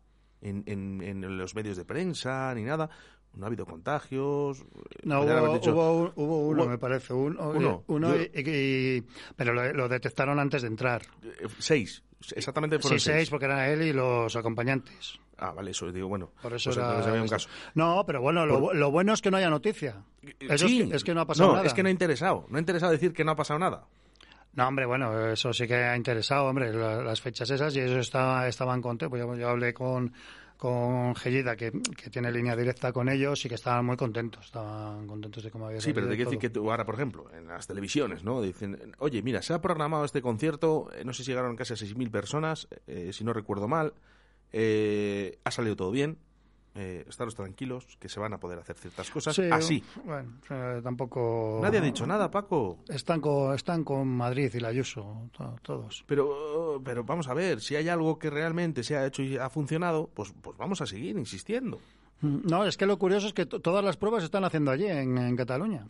En, 0.48 0.62
en, 0.66 1.02
en 1.02 1.38
los 1.38 1.54
medios 1.54 1.76
de 1.76 1.84
prensa 1.84 2.54
ni 2.54 2.62
nada. 2.62 2.88
No 3.34 3.44
ha 3.44 3.48
habido 3.48 3.66
contagios. 3.66 4.64
No, 5.02 5.20
hubo, 5.22 5.54
dicho- 5.54 5.72
hubo, 5.74 6.12
hubo 6.16 6.38
uno, 6.48 6.62
Hubo- 6.64 6.68
me 6.70 6.78
parece. 6.78 7.12
Un, 7.12 7.38
Uno. 7.38 7.84
uno 7.86 8.14
Yo- 8.16 8.22
y- 8.22 8.30
y- 8.46 9.04
pero 9.36 9.52
lo, 9.52 9.72
lo 9.74 9.88
detectaron 9.88 10.38
antes 10.38 10.62
de 10.62 10.68
entrar. 10.68 11.02
Eh, 11.22 11.46
Seis. 11.58 12.02
Exactamente 12.34 12.76
Sí, 12.76 12.82
fueron 12.82 12.98
seis, 13.00 13.28
porque 13.28 13.44
era 13.44 13.70
él 13.70 13.82
y 13.82 13.92
los 13.92 14.34
acompañantes. 14.36 15.18
Ah, 15.36 15.52
vale, 15.52 15.72
eso 15.72 15.92
digo, 15.92 16.08
bueno. 16.08 16.30
Por 16.40 16.54
eso 16.54 16.70
pues 16.70 16.78
era 16.78 16.98
había 17.06 17.20
un 17.20 17.28
caso. 17.28 17.46
No, 17.74 18.04
pero 18.06 18.22
bueno, 18.22 18.46
lo, 18.46 18.58
Por- 18.58 18.74
lo 18.76 18.90
bueno 18.90 19.12
es 19.12 19.20
que 19.20 19.30
no 19.30 19.36
haya 19.36 19.50
noticia. 19.50 20.02
Eso 20.40 20.66
Sí. 20.66 20.80
es, 20.80 20.88
que, 20.88 20.96
es 20.96 21.04
que 21.04 21.14
no 21.14 21.20
ha 21.20 21.26
pasado 21.26 21.50
no, 21.50 21.54
nada. 21.56 21.66
es 21.66 21.74
que 21.74 21.82
no 21.82 21.88
ha 21.88 21.92
interesado. 21.92 22.46
No 22.48 22.56
ha 22.56 22.60
interesado 22.60 22.90
decir 22.90 23.12
que 23.12 23.22
no 23.22 23.32
ha 23.32 23.36
pasado 23.36 23.58
nada. 23.58 23.84
No, 24.56 24.66
hombre, 24.68 24.86
bueno, 24.86 25.28
eso 25.30 25.52
sí 25.52 25.66
que 25.66 25.74
ha 25.76 25.96
interesado, 25.96 26.46
hombre, 26.46 26.72
la- 26.72 27.02
las 27.02 27.20
fechas 27.20 27.48
esas 27.50 27.76
y 27.76 27.80
eso 27.80 27.98
estaba, 27.98 28.48
estaban 28.48 28.80
contentos. 28.82 29.10
Pues 29.10 29.22
yo, 29.22 29.36
yo 29.36 29.48
hablé 29.50 29.74
con, 29.74 30.12
con 30.56 31.14
Gellida, 31.14 31.54
que, 31.56 31.70
que 31.70 32.08
tiene 32.08 32.32
línea 32.32 32.56
directa 32.56 32.90
con 32.90 33.08
ellos 33.10 33.44
y 33.44 33.48
que 33.50 33.54
estaban 33.56 33.84
muy 33.84 33.96
contentos, 33.98 34.46
estaban 34.46 35.06
contentos 35.06 35.44
de 35.44 35.50
cómo 35.50 35.66
había 35.66 35.80
Sí, 35.82 35.92
pero 35.92 36.08
te 36.08 36.16
quiero 36.16 36.30
decir 36.30 36.40
que 36.40 36.48
tú 36.48 36.70
ahora, 36.70 36.86
por 36.86 36.94
ejemplo, 36.94 37.26
en 37.36 37.46
las 37.48 37.66
televisiones, 37.66 38.24
¿no? 38.24 38.40
Dicen, 38.40 38.94
oye, 38.98 39.22
mira, 39.22 39.42
se 39.42 39.52
ha 39.52 39.60
programado 39.60 40.06
este 40.06 40.22
concierto, 40.22 40.88
eh, 40.94 41.04
no 41.04 41.12
sé 41.12 41.22
si 41.22 41.32
llegaron 41.32 41.54
casi 41.54 41.74
a 41.74 41.76
6.000 41.76 42.10
personas, 42.10 42.66
eh, 42.86 43.10
si 43.12 43.24
no 43.24 43.34
recuerdo 43.34 43.68
mal, 43.68 43.92
eh, 44.52 45.38
ha 45.44 45.50
salido 45.50 45.76
todo 45.76 45.90
bien, 45.90 46.16
eh, 46.76 47.04
estaros 47.08 47.34
tranquilos, 47.34 47.96
que 47.98 48.08
se 48.08 48.20
van 48.20 48.32
a 48.34 48.38
poder 48.38 48.58
hacer 48.58 48.76
ciertas 48.76 49.10
cosas 49.10 49.34
Sí, 49.34 49.42
así. 49.50 49.82
Bueno, 50.04 50.32
eh, 50.50 50.80
tampoco... 50.82 51.58
Nadie 51.62 51.78
ha 51.78 51.82
dicho 51.82 52.06
nada, 52.06 52.30
Paco. 52.30 52.78
Están 52.88 53.20
con, 53.20 53.54
están 53.54 53.82
con 53.84 54.06
Madrid 54.08 54.50
y 54.54 54.60
la 54.60 54.68
Ayuso, 54.68 55.28
to- 55.36 55.56
todos. 55.62 56.04
Pero, 56.06 56.80
pero 56.84 57.04
vamos 57.04 57.28
a 57.28 57.34
ver, 57.34 57.60
si 57.60 57.76
hay 57.76 57.88
algo 57.88 58.18
que 58.18 58.30
realmente 58.30 58.82
se 58.82 58.96
ha 58.96 59.06
hecho 59.06 59.22
y 59.22 59.36
ha 59.36 59.48
funcionado, 59.50 60.08
pues, 60.14 60.32
pues 60.42 60.56
vamos 60.56 60.80
a 60.80 60.86
seguir 60.86 61.16
insistiendo. 61.18 61.80
No, 62.22 62.64
es 62.64 62.76
que 62.76 62.86
lo 62.86 62.98
curioso 62.98 63.26
es 63.26 63.32
que 63.34 63.46
to- 63.46 63.60
todas 63.60 63.84
las 63.84 63.96
pruebas 63.96 64.22
se 64.22 64.26
están 64.26 64.44
haciendo 64.44 64.70
allí, 64.70 64.86
en, 64.86 65.18
en 65.18 65.36
Cataluña. 65.36 65.86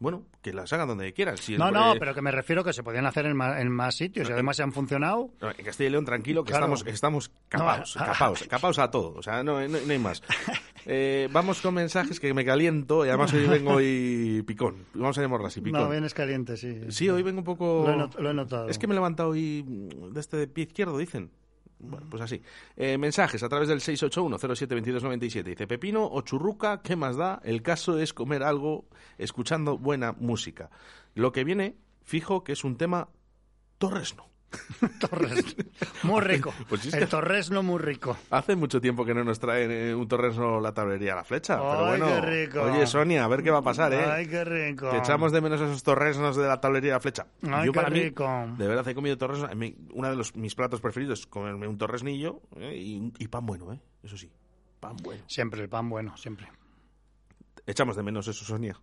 Bueno, 0.00 0.24
que 0.42 0.52
las 0.52 0.72
hagan 0.72 0.88
donde 0.88 1.12
quieran. 1.12 1.36
Si 1.38 1.56
No, 1.56 1.68
el- 1.68 1.74
no, 1.74 1.94
eh, 1.94 1.96
pero 1.98 2.14
que 2.14 2.20
me 2.20 2.30
refiero 2.30 2.62
que 2.64 2.72
se 2.72 2.82
podían 2.82 3.06
hacer 3.06 3.26
en 3.26 3.36
más, 3.36 3.60
en 3.60 3.70
más 3.70 3.94
sitios 3.94 4.28
y 4.28 4.32
además 4.32 4.56
se 4.56 4.62
han 4.62 4.72
funcionado. 4.72 5.30
En 5.40 5.64
Castilla 5.64 5.88
y 5.88 5.92
León, 5.92 6.04
tranquilo, 6.04 6.44
que 6.44 6.50
Claro. 6.50 6.66
estamos, 6.66 6.86
estamos 6.86 7.30
capaos, 7.48 7.96
No, 7.96 8.04
capaos, 8.06 8.42
capaos 8.48 8.78
a 8.78 8.90
todo. 8.90 9.14
O 9.16 9.22
sea, 9.22 9.42
no, 9.42 9.60
no- 9.60 9.68
no 9.68 9.92
hay 9.92 9.98
más. 9.98 10.22
Eh, 10.86 11.30
vamos 11.32 11.62
con 11.62 11.72
mensajes 11.72 12.20
que 12.20 12.34
me 12.34 12.44
caliento 12.44 13.06
y 13.06 13.08
además 13.08 13.32
hoy 13.32 13.46
vengo 13.46 13.72
hoy 13.76 14.44
picón. 14.46 14.84
Vamos 14.92 15.16
a 15.16 15.22
llamarlo 15.22 15.46
así, 15.46 15.62
picón. 15.62 15.80
No, 15.80 15.88
vienes 15.88 16.12
caliente, 16.12 16.58
sí. 16.58 16.78
Sí, 16.90 17.08
hoy 17.08 17.22
vengo 17.22 17.38
un 17.38 17.44
poco... 17.46 17.84
Lo 17.86 18.04
he, 18.04 18.22
lo 18.22 18.30
he 18.30 18.34
notado. 18.34 18.68
Es 18.68 18.78
que 18.78 18.86
me 18.86 18.92
he 18.92 18.96
levantado 18.96 19.30
hoy 19.30 19.64
de 20.12 20.20
este 20.20 20.46
pie 20.46 20.64
izquierdo, 20.64 20.98
dicen. 20.98 21.30
Bueno, 21.84 22.06
pues 22.10 22.22
así. 22.22 22.42
Eh, 22.76 22.98
mensajes 22.98 23.42
a 23.42 23.48
través 23.48 23.68
del 23.68 23.80
681-07-2297. 23.80 25.42
Dice, 25.42 25.66
Pepino 25.66 26.06
o 26.10 26.20
churruca, 26.22 26.82
¿qué 26.82 26.96
más 26.96 27.16
da? 27.16 27.40
El 27.44 27.62
caso 27.62 27.98
es 27.98 28.12
comer 28.12 28.42
algo 28.42 28.86
escuchando 29.18 29.78
buena 29.78 30.12
música. 30.12 30.70
Lo 31.14 31.32
que 31.32 31.44
viene, 31.44 31.76
fijo 32.02 32.44
que 32.44 32.52
es 32.52 32.64
un 32.64 32.76
tema 32.76 33.08
torresno. 33.78 34.33
Torres. 35.00 35.56
Muy 36.02 36.20
rico. 36.20 36.52
Pues 36.68 36.92
el 36.92 37.08
torresno 37.08 37.62
muy 37.62 37.78
rico. 37.78 38.16
Hace 38.30 38.56
mucho 38.56 38.80
tiempo 38.80 39.04
que 39.04 39.14
no 39.14 39.24
nos 39.24 39.38
traen 39.38 39.70
eh, 39.70 39.94
un 39.94 40.06
torresno 40.08 40.60
la 40.60 40.72
tablería 40.72 41.12
a 41.14 41.16
la 41.16 41.24
flecha. 41.24 41.56
pero 41.56 41.84
Ay, 41.86 41.86
bueno, 41.88 42.06
qué 42.06 42.20
rico. 42.20 42.62
oye, 42.62 42.86
Sonia, 42.86 43.24
a 43.24 43.28
ver 43.28 43.42
qué 43.42 43.50
va 43.50 43.58
a 43.58 43.62
pasar, 43.62 43.92
¿eh? 43.92 44.04
Ay, 44.04 44.26
qué 44.26 44.44
rico. 44.44 44.90
Que 44.90 44.98
echamos 44.98 45.32
de 45.32 45.40
menos 45.40 45.60
esos 45.60 45.82
torresnos 45.82 46.36
de 46.36 46.46
la 46.46 46.60
tablería 46.60 46.90
de 46.90 46.96
la 46.96 47.00
flecha. 47.00 47.26
Ay, 47.42 47.66
Yo 47.66 47.72
qué 47.72 47.76
para 47.80 47.90
mí, 47.90 48.00
rico. 48.02 48.28
de 48.56 48.66
verdad, 48.68 48.86
he 48.88 48.94
comido 48.94 49.16
mí, 49.54 49.76
Uno 49.92 50.10
de 50.10 50.16
los, 50.16 50.34
mis 50.36 50.54
platos 50.54 50.80
preferidos 50.80 51.20
es 51.20 51.26
comerme 51.26 51.66
un 51.68 51.78
torresnillo 51.78 52.42
¿eh? 52.56 52.76
y, 52.76 53.12
y 53.18 53.28
pan 53.28 53.46
bueno, 53.46 53.72
¿eh? 53.72 53.80
Eso 54.02 54.16
sí, 54.16 54.30
pan 54.80 54.96
bueno. 55.02 55.22
Siempre 55.26 55.62
el 55.62 55.68
pan 55.68 55.88
bueno, 55.88 56.16
siempre. 56.16 56.48
Echamos 57.66 57.96
de 57.96 58.02
menos 58.02 58.28
eso, 58.28 58.44
Sonia. 58.44 58.78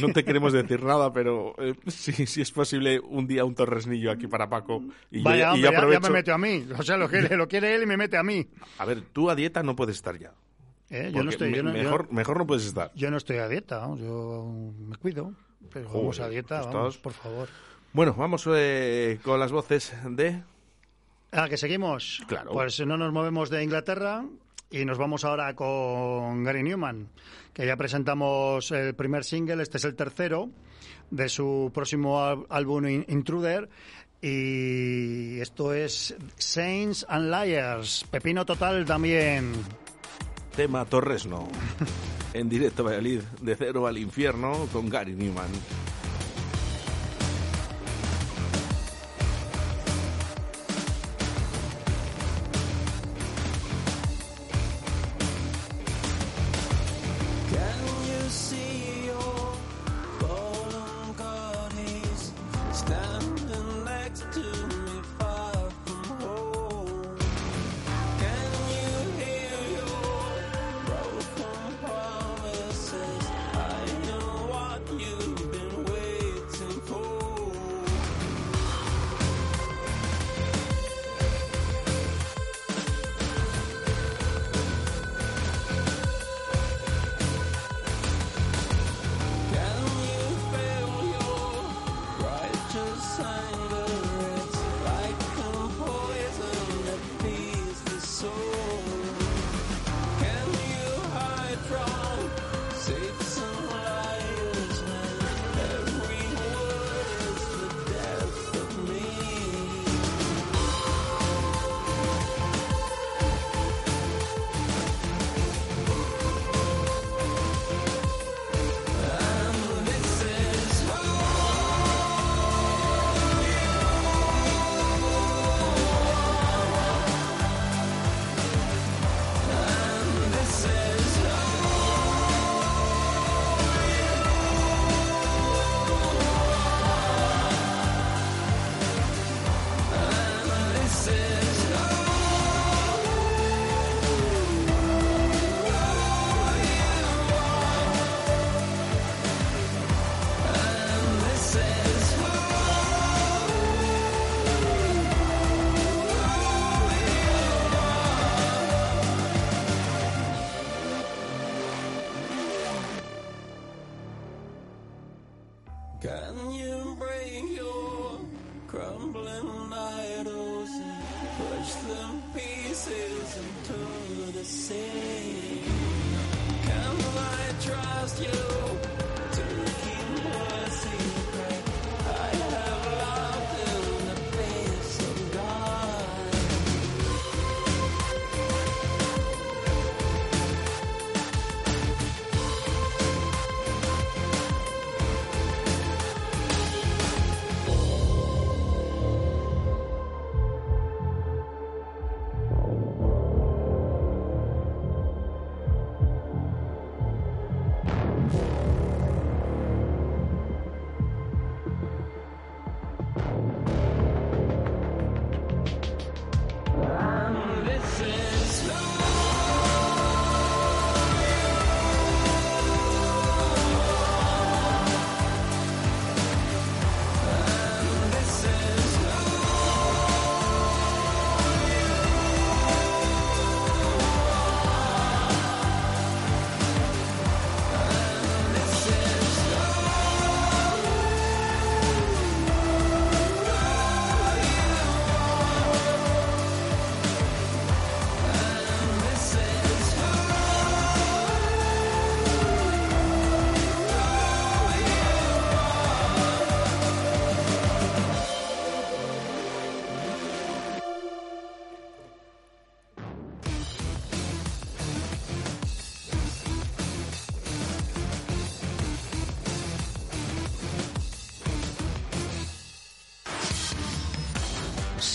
No 0.00 0.08
te 0.14 0.24
queremos 0.24 0.52
decir 0.52 0.82
nada, 0.82 1.12
pero 1.12 1.54
eh, 1.58 1.74
sí, 1.88 2.26
sí 2.26 2.40
es 2.40 2.50
posible 2.52 3.00
un 3.00 3.26
día 3.26 3.44
un 3.44 3.54
torresnillo 3.54 4.10
aquí 4.10 4.26
para 4.26 4.48
Paco. 4.48 4.82
Y 5.10 5.18
yo- 5.18 5.24
Vaya, 5.24 5.56
y 5.56 5.60
yo, 5.60 5.68
hombre, 5.68 5.92
ya- 5.92 6.00
me 6.00 6.10
mete 6.10 6.32
a 6.32 6.38
mí. 6.38 6.66
O 6.78 6.82
sea, 6.82 6.96
lo 6.96 7.08
quiere, 7.08 7.36
lo 7.36 7.46
quiere 7.48 7.74
él 7.74 7.82
y 7.82 7.86
me 7.86 7.96
mete 7.98 8.16
a 8.16 8.22
mí. 8.22 8.46
A 8.78 8.84
ver, 8.86 9.02
tú 9.12 9.28
a 9.28 9.34
dieta 9.34 9.62
no 9.62 9.76
puedes 9.76 9.96
estar 9.96 10.18
ya. 10.18 10.32
Eh, 10.90 11.10
yo 11.14 11.22
no 11.22 11.28
estoy... 11.30 11.52
Yo 11.54 11.62
mejor, 11.64 12.10
mejor 12.10 12.38
no 12.38 12.46
puedes 12.46 12.64
estar. 12.64 12.90
yo 12.94 13.10
no 13.10 13.18
estoy 13.18 13.36
a 13.36 13.48
dieta, 13.48 13.86
¿no? 13.86 13.98
yo 13.98 14.72
me 14.78 14.96
cuido. 14.96 15.34
Pero 15.70 15.86
Joder, 15.86 16.00
vamos 16.02 16.20
a 16.20 16.28
dieta, 16.30 16.62
pues 16.62 16.74
vamos, 16.74 16.94
estás- 16.94 17.02
por 17.02 17.12
favor. 17.12 17.48
Bueno, 17.92 18.14
vamos 18.16 18.48
eh, 18.50 19.18
con 19.22 19.38
las 19.38 19.52
voces 19.52 19.92
de... 20.08 20.42
Ah, 21.30 21.46
que 21.48 21.58
seguimos. 21.58 22.22
Claro. 22.26 22.52
Pues 22.52 22.80
no 22.86 22.96
nos 22.96 23.12
movemos 23.12 23.50
de 23.50 23.62
Inglaterra 23.62 24.24
y 24.70 24.84
nos 24.84 24.98
vamos 24.98 25.24
ahora 25.24 25.54
con 25.54 26.44
Gary 26.44 26.62
Newman, 26.62 27.08
que 27.52 27.66
ya 27.66 27.76
presentamos 27.76 28.70
el 28.70 28.94
primer 28.94 29.24
single, 29.24 29.62
este 29.62 29.78
es 29.78 29.84
el 29.84 29.94
tercero 29.94 30.50
de 31.10 31.28
su 31.28 31.70
próximo 31.74 32.44
álbum 32.48 32.86
In- 32.86 33.04
Intruder. 33.08 33.68
Y 34.20 35.38
esto 35.40 35.72
es 35.72 36.14
Saints 36.36 37.06
and 37.08 37.30
Liars, 37.32 38.04
Pepino 38.10 38.44
Total 38.44 38.84
también. 38.84 39.52
Tema 40.56 40.84
Torresno. 40.84 41.48
en 42.34 42.48
directo 42.48 42.82
Valladolid, 42.84 43.20
de 43.40 43.54
cero 43.56 43.86
al 43.86 43.96
infierno, 43.96 44.66
con 44.72 44.88
Gary 44.88 45.14
Newman. 45.14 45.46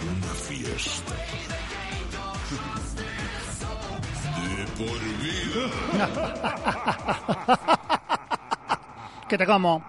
Una 0.00 0.34
fiesta. 0.34 1.14
De 4.56 4.64
por 4.78 5.00
vida. 5.22 5.64
que 9.28 9.38
te 9.38 9.46
como. 9.46 9.84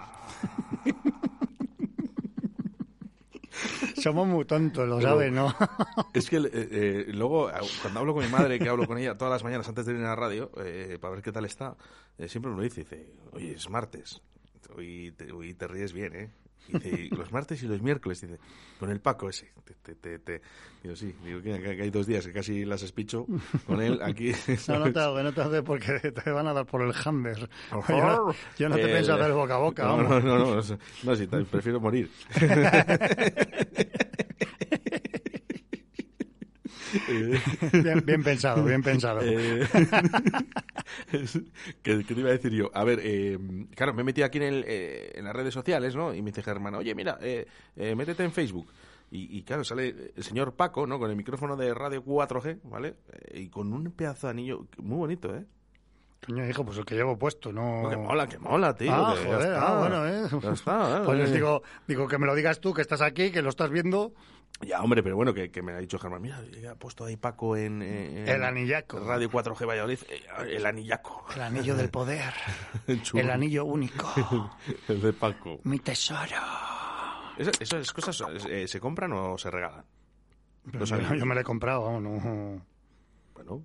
Somos 4.02 4.26
muy 4.26 4.44
tontos, 4.46 4.88
lo 4.88 5.00
sabes, 5.00 5.30
¿no? 5.30 5.54
Es 6.14 6.28
que 6.28 6.38
eh, 6.38 6.50
eh, 6.52 7.04
luego, 7.08 7.50
cuando 7.82 8.00
hablo 8.00 8.14
con 8.14 8.24
mi 8.24 8.30
madre, 8.30 8.58
que 8.58 8.68
hablo 8.68 8.86
con 8.86 8.98
ella 8.98 9.16
todas 9.16 9.32
las 9.32 9.44
mañanas 9.44 9.68
antes 9.68 9.86
de 9.86 9.92
ir 9.92 9.98
a 9.98 10.02
la 10.02 10.16
radio, 10.16 10.50
eh, 10.64 10.98
para 11.00 11.12
ver 11.14 11.22
qué 11.22 11.32
tal 11.32 11.44
está, 11.44 11.76
eh, 12.18 12.26
siempre 12.28 12.50
me 12.50 12.56
lo 12.56 12.62
dice, 12.62 12.80
dice, 12.80 13.12
oye, 13.32 13.52
es 13.52 13.68
martes, 13.68 14.22
hoy 14.74 15.12
te, 15.16 15.30
hoy 15.32 15.54
te 15.54 15.68
ríes 15.68 15.92
bien, 15.92 16.16
¿eh? 16.16 16.30
Dice, 16.72 16.88
"Y 16.88 17.08
los 17.10 17.30
martes 17.32 17.62
y 17.62 17.66
los 17.66 17.82
miércoles, 17.82 18.20
dice, 18.20 18.38
con 18.78 18.90
el 18.90 19.00
Paco 19.00 19.28
ese. 19.28 19.50
Te, 19.64 19.74
te, 19.74 19.94
te, 19.94 20.18
te". 20.18 20.40
Digo, 20.82 20.96
sí, 20.96 21.14
digo 21.24 21.42
que, 21.42 21.52
hay 21.52 21.90
dos 21.90 22.06
días 22.06 22.26
que 22.26 22.32
casi 22.32 22.64
las 22.64 22.82
espicho 22.82 23.26
con 23.66 23.80
él 23.82 24.00
aquí. 24.02 24.32
No, 24.68 24.78
no 24.78 24.92
te 24.92 25.00
hago, 25.00 25.22
no 25.22 25.32
te 25.32 25.40
hago 25.42 25.64
porque 25.64 25.98
te 26.12 26.30
van 26.30 26.46
a 26.46 26.52
dar 26.52 26.66
por 26.66 26.82
el 26.82 26.92
hammer. 27.04 27.48
Yo 27.88 27.96
no, 27.96 28.34
yo 28.58 28.68
no 28.68 28.76
te 28.76 28.82
El- 28.82 28.90
pienso 28.90 29.14
hacer 29.14 29.32
boca 29.32 29.54
a 29.54 29.58
boca, 29.58 29.82
No, 29.84 29.96
vamos. 29.96 30.10
no, 30.10 30.20
no, 30.20 30.38
no, 30.38 30.62
no, 30.62 30.78
no, 31.02 31.16
sí, 31.16 31.26
prefiero 31.50 31.80
morir. 31.80 32.10
Bien- 38.04 38.22
pensado, 38.22 38.64
bien 38.64 38.82
pensado. 38.82 39.20
Eh, 39.22 39.66
¿qué, 41.82 41.96
te 42.04 42.14
iba 42.14 42.28
a 42.28 42.32
decir 42.32 42.52
yo? 42.52 42.70
A 42.74 42.84
ver, 42.84 43.00
eh, 43.02 43.38
claro, 43.74 43.94
me 43.94 44.02
he 44.02 44.04
metido 44.04 44.26
aquí 44.26 44.38
en, 44.38 44.44
el, 44.44 44.64
eh, 44.66 45.12
en 45.14 45.24
las 45.24 45.34
redes 45.34 45.54
sociales, 45.54 45.94
¿no? 45.94 46.14
Y 46.14 46.22
me 46.22 46.30
dice 46.30 46.42
Germán, 46.42 46.74
oye, 46.74 46.94
mira, 46.94 47.18
eh, 47.20 47.46
métete 47.96 48.24
en 48.24 48.32
Facebook. 48.32 48.68
Y, 49.10 49.38
y 49.38 49.42
claro, 49.42 49.64
sale 49.64 50.12
el 50.14 50.22
señor 50.22 50.54
Paco, 50.54 50.86
¿no? 50.86 50.98
Con 50.98 51.10
el 51.10 51.16
micrófono 51.16 51.56
de 51.56 51.74
radio 51.74 52.04
4G, 52.04 52.60
¿vale? 52.64 52.94
Y 53.34 53.48
con 53.48 53.72
un 53.72 53.90
pedazo 53.92 54.28
de 54.28 54.30
anillo 54.32 54.66
muy 54.78 54.98
bonito, 54.98 55.34
¿eh? 55.34 55.44
Coño, 56.26 56.46
hijo, 56.46 56.64
pues 56.64 56.76
el 56.76 56.84
que 56.84 56.94
llevo 56.94 57.18
puesto, 57.18 57.50
no... 57.52 57.82
No, 57.82 57.88
que 57.88 57.96
mola, 57.96 58.26
que 58.26 58.38
mola, 58.38 58.74
tío. 58.74 58.92
Ah, 58.92 59.14
que 59.16 59.24
ya 59.24 59.34
joder, 59.34 59.52
está. 59.52 59.66
ah, 59.74 59.78
bueno, 59.78 60.06
¿eh? 60.06 60.28
Ya 60.42 60.50
está, 60.52 60.98
¿eh? 60.98 61.02
Pues 61.06 61.18
les 61.18 61.32
digo, 61.32 61.62
digo 61.86 62.06
que 62.06 62.18
me 62.18 62.26
lo 62.26 62.34
digas 62.34 62.60
tú, 62.60 62.74
que 62.74 62.82
estás 62.82 63.00
aquí, 63.00 63.30
que 63.32 63.40
lo 63.40 63.48
estás 63.48 63.70
viendo. 63.70 64.12
Ya, 64.60 64.82
hombre, 64.82 65.02
pero 65.02 65.16
bueno, 65.16 65.32
que, 65.32 65.50
que 65.50 65.62
me 65.62 65.72
ha 65.72 65.78
dicho 65.78 65.98
Germán, 65.98 66.20
mira, 66.20 66.42
ya 66.60 66.72
ha 66.72 66.74
puesto 66.74 67.06
ahí 67.06 67.16
Paco 67.16 67.56
en... 67.56 67.80
en- 67.80 68.28
El 68.28 68.44
anillaco. 68.44 69.00
Radio 69.00 69.30
4G 69.30 69.66
Valladolid, 69.66 69.98
eh, 70.10 70.56
el 70.56 70.66
anillaco. 70.66 71.24
El 71.34 71.40
anillo 71.40 71.74
del 71.74 71.88
poder. 71.88 72.34
El 73.14 73.30
anillo 73.30 73.64
único. 73.64 74.12
el 74.88 75.00
de 75.00 75.12
Paco. 75.14 75.60
Mi 75.64 75.78
tesoro. 75.78 76.36
¿Eso- 77.38 77.52
¿Esas 77.58 77.90
cosas 77.94 78.22
eh, 78.46 78.68
se 78.68 78.78
compran 78.78 79.12
o 79.14 79.38
se 79.38 79.50
regalan? 79.50 79.84
Pero 80.70 80.84
yo 80.84 81.24
me 81.24 81.34
lo 81.34 81.40
he 81.40 81.44
comprado, 81.44 81.84
vamos, 81.84 82.02
no... 82.02 82.66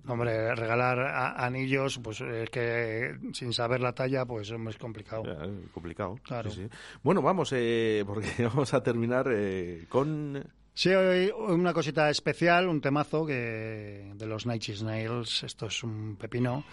Hombre, 0.06 0.54
regalar 0.54 0.98
a- 1.00 1.44
anillos, 1.46 1.98
pues 2.02 2.20
es 2.20 2.50
que 2.50 3.16
sin 3.32 3.52
saber 3.52 3.80
la 3.80 3.92
talla, 3.92 4.24
pues 4.24 4.50
es 4.50 4.76
complicado. 4.78 5.24
Ya, 5.24 5.44
es 5.44 5.70
complicado. 5.72 6.16
Claro. 6.22 6.50
sí, 6.50 6.62
sí. 6.64 6.68
Bueno, 7.02 7.22
vamos, 7.22 7.52
eh, 7.54 8.04
porque 8.06 8.28
vamos 8.44 8.72
a 8.74 8.82
terminar 8.82 9.28
eh, 9.32 9.86
con... 9.88 10.44
Sí, 10.74 10.90
hoy 10.90 11.32
una 11.48 11.72
cosita 11.72 12.10
especial, 12.10 12.68
un 12.68 12.82
temazo 12.82 13.24
que 13.24 14.12
de 14.14 14.26
los 14.26 14.44
Night 14.44 14.62
Snails, 14.62 15.42
esto 15.44 15.66
es 15.66 15.82
un 15.82 16.16
pepino. 16.16 16.64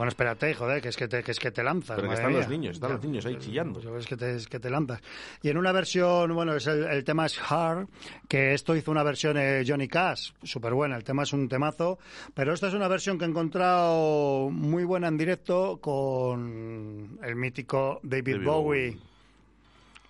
Bueno, 0.00 0.08
espérate, 0.08 0.54
joder, 0.54 0.80
que 0.80 0.88
es 0.88 0.96
que 0.96 1.08
te, 1.08 1.22
que 1.22 1.32
es 1.32 1.38
que 1.38 1.50
te 1.50 1.62
lanzas. 1.62 1.94
Pero 1.94 2.08
que 2.08 2.16
madre 2.16 2.22
están 2.22 2.32
los 2.32 2.48
niños, 2.48 2.76
están 2.76 2.92
los 2.92 3.04
niños 3.04 3.26
ahí 3.26 3.36
chillando. 3.36 3.82
Yo 3.82 3.98
es 3.98 4.06
que 4.06 4.16
te, 4.16 4.34
es 4.34 4.48
que 4.48 4.58
te 4.58 4.70
lanzas. 4.70 4.98
Y 5.42 5.50
en 5.50 5.58
una 5.58 5.72
versión, 5.72 6.34
bueno, 6.34 6.54
es 6.54 6.66
el, 6.68 6.84
el 6.84 7.04
tema 7.04 7.26
es 7.26 7.38
Hard, 7.38 7.86
que 8.26 8.54
esto 8.54 8.74
hizo 8.74 8.90
una 8.90 9.02
versión 9.02 9.36
eh, 9.36 9.62
Johnny 9.66 9.88
Cash, 9.88 10.30
súper 10.42 10.72
buena, 10.72 10.96
el 10.96 11.04
tema 11.04 11.24
es 11.24 11.34
un 11.34 11.50
temazo, 11.50 11.98
pero 12.32 12.54
esta 12.54 12.68
es 12.68 12.72
una 12.72 12.88
versión 12.88 13.18
que 13.18 13.26
he 13.26 13.28
encontrado 13.28 14.48
muy 14.48 14.84
buena 14.84 15.08
en 15.08 15.18
directo 15.18 15.78
con 15.82 17.18
el 17.22 17.36
mítico 17.36 18.00
David, 18.02 18.36
David 18.36 18.46
Bowie. 18.46 18.90
Bowie. 18.92 18.98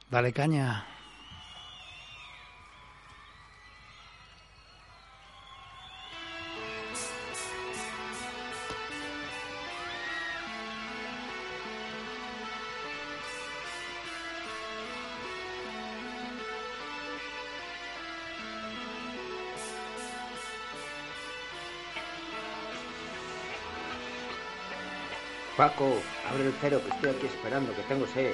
Dale 0.09 0.33
caña. 0.33 0.87
Paco, 25.61 25.93
abre 26.27 26.47
el 26.47 26.55
cero 26.59 26.81
que 26.83 26.89
estoy 26.89 27.11
aquí 27.11 27.27
esperando, 27.27 27.77
que 27.77 27.83
tengo 27.83 28.07
sed. 28.07 28.33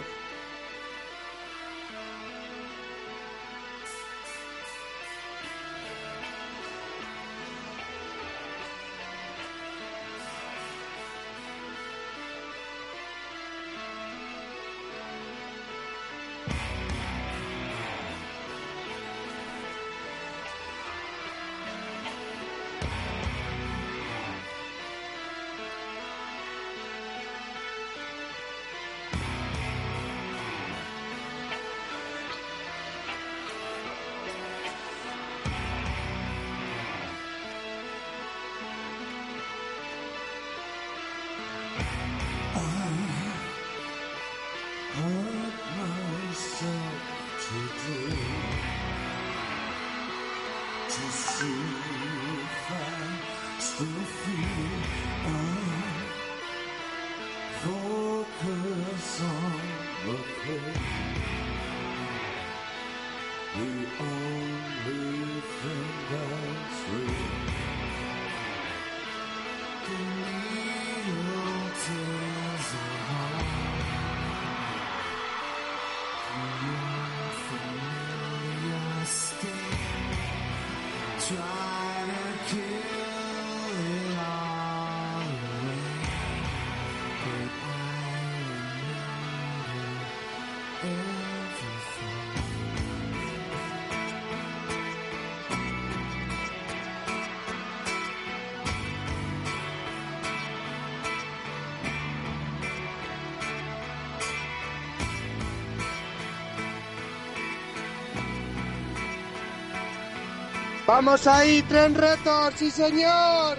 Vamos 110.87 111.27
ahí, 111.27 111.63
tren 111.63 111.95
retos, 111.95 112.55
sí 112.57 112.71
señor. 112.71 113.59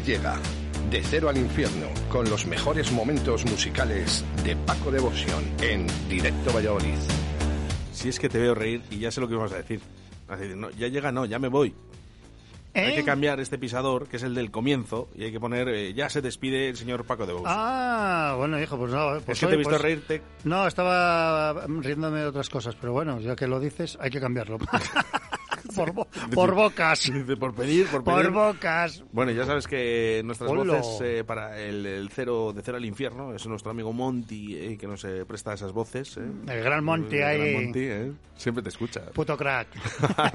Aquí 0.00 0.12
llega 0.12 0.38
De 0.90 1.02
Cero 1.02 1.28
al 1.28 1.36
Infierno 1.36 1.88
con 2.08 2.28
los 2.30 2.46
mejores 2.46 2.90
momentos 2.90 3.44
musicales 3.44 4.24
de 4.44 4.56
Paco 4.56 4.90
Devoción 4.90 5.44
en 5.60 5.86
Directo 6.08 6.52
Valladolid. 6.54 6.96
Si 7.92 8.08
es 8.08 8.18
que 8.18 8.30
te 8.30 8.38
veo 8.38 8.54
reír 8.54 8.80
y 8.90 8.98
ya 8.98 9.10
sé 9.10 9.20
lo 9.20 9.28
que 9.28 9.34
vamos 9.34 9.52
a 9.52 9.56
decir. 9.56 9.80
Vas 10.26 10.38
a 10.38 10.42
decir, 10.42 10.56
no, 10.56 10.70
ya 10.70 10.88
llega, 10.88 11.12
no, 11.12 11.26
ya 11.26 11.38
me 11.38 11.48
voy. 11.48 11.74
Hay 12.72 12.92
¿Eh? 12.92 12.94
que 12.94 13.04
cambiar 13.04 13.40
este 13.40 13.58
pisador, 13.58 14.08
que 14.08 14.16
es 14.16 14.22
el 14.22 14.34
del 14.34 14.50
comienzo, 14.50 15.10
y 15.14 15.24
hay 15.24 15.32
que 15.32 15.40
poner, 15.40 15.68
eh, 15.68 15.92
ya 15.92 16.08
se 16.08 16.22
despide 16.22 16.70
el 16.70 16.78
señor 16.78 17.04
Paco 17.04 17.26
de 17.26 17.34
Bous. 17.34 17.44
Ah, 17.46 18.36
bueno, 18.38 18.58
hijo, 18.58 18.78
pues 18.78 18.92
no. 18.92 19.20
Pues 19.26 19.36
es 19.36 19.40
que 19.40 19.46
te 19.46 19.52
he 19.52 19.56
hoy, 19.56 19.58
visto 19.58 19.70
pues- 19.70 19.82
reírte. 19.82 20.22
No, 20.44 20.66
estaba 20.66 21.66
riéndome 21.66 22.20
de 22.20 22.26
otras 22.26 22.48
cosas, 22.48 22.74
pero 22.80 22.94
bueno, 22.94 23.20
ya 23.20 23.36
que 23.36 23.46
lo 23.46 23.60
dices, 23.60 23.98
hay 24.00 24.10
que 24.10 24.20
cambiarlo. 24.20 24.56
por, 25.74 25.92
bo- 25.92 26.08
por 26.34 26.54
bocas. 26.54 27.10
Por 27.38 27.54
pedir, 27.54 27.86
por 27.86 28.02
Por 28.04 28.16
pedir. 28.18 28.30
bocas. 28.30 29.02
Bueno, 29.12 29.32
ya 29.32 29.44
sabes 29.46 29.66
que 29.66 30.22
nuestras 30.24 30.50
voces 30.50 30.98
eh, 31.02 31.24
para 31.24 31.58
el, 31.60 31.84
el 31.86 32.08
cero 32.10 32.52
de 32.54 32.62
cero 32.62 32.76
al 32.78 32.84
infierno 32.84 33.34
es 33.34 33.46
nuestro 33.46 33.70
amigo 33.70 33.92
Monty 33.92 34.56
eh, 34.56 34.76
que 34.78 34.86
nos 34.86 35.04
eh, 35.04 35.24
presta 35.26 35.52
esas 35.54 35.72
voces. 35.72 36.16
eh. 36.16 36.20
El 36.48 36.62
gran 36.64 36.84
Monty 36.84 37.16
El 37.16 37.20
gran 37.20 37.40
ahí. 37.40 37.54
Monty, 37.64 37.80
eh. 37.80 38.12
Siempre 38.36 38.62
te 38.62 38.68
escucha. 38.70 39.00
Puto 39.14 39.36
crack. 39.36 39.68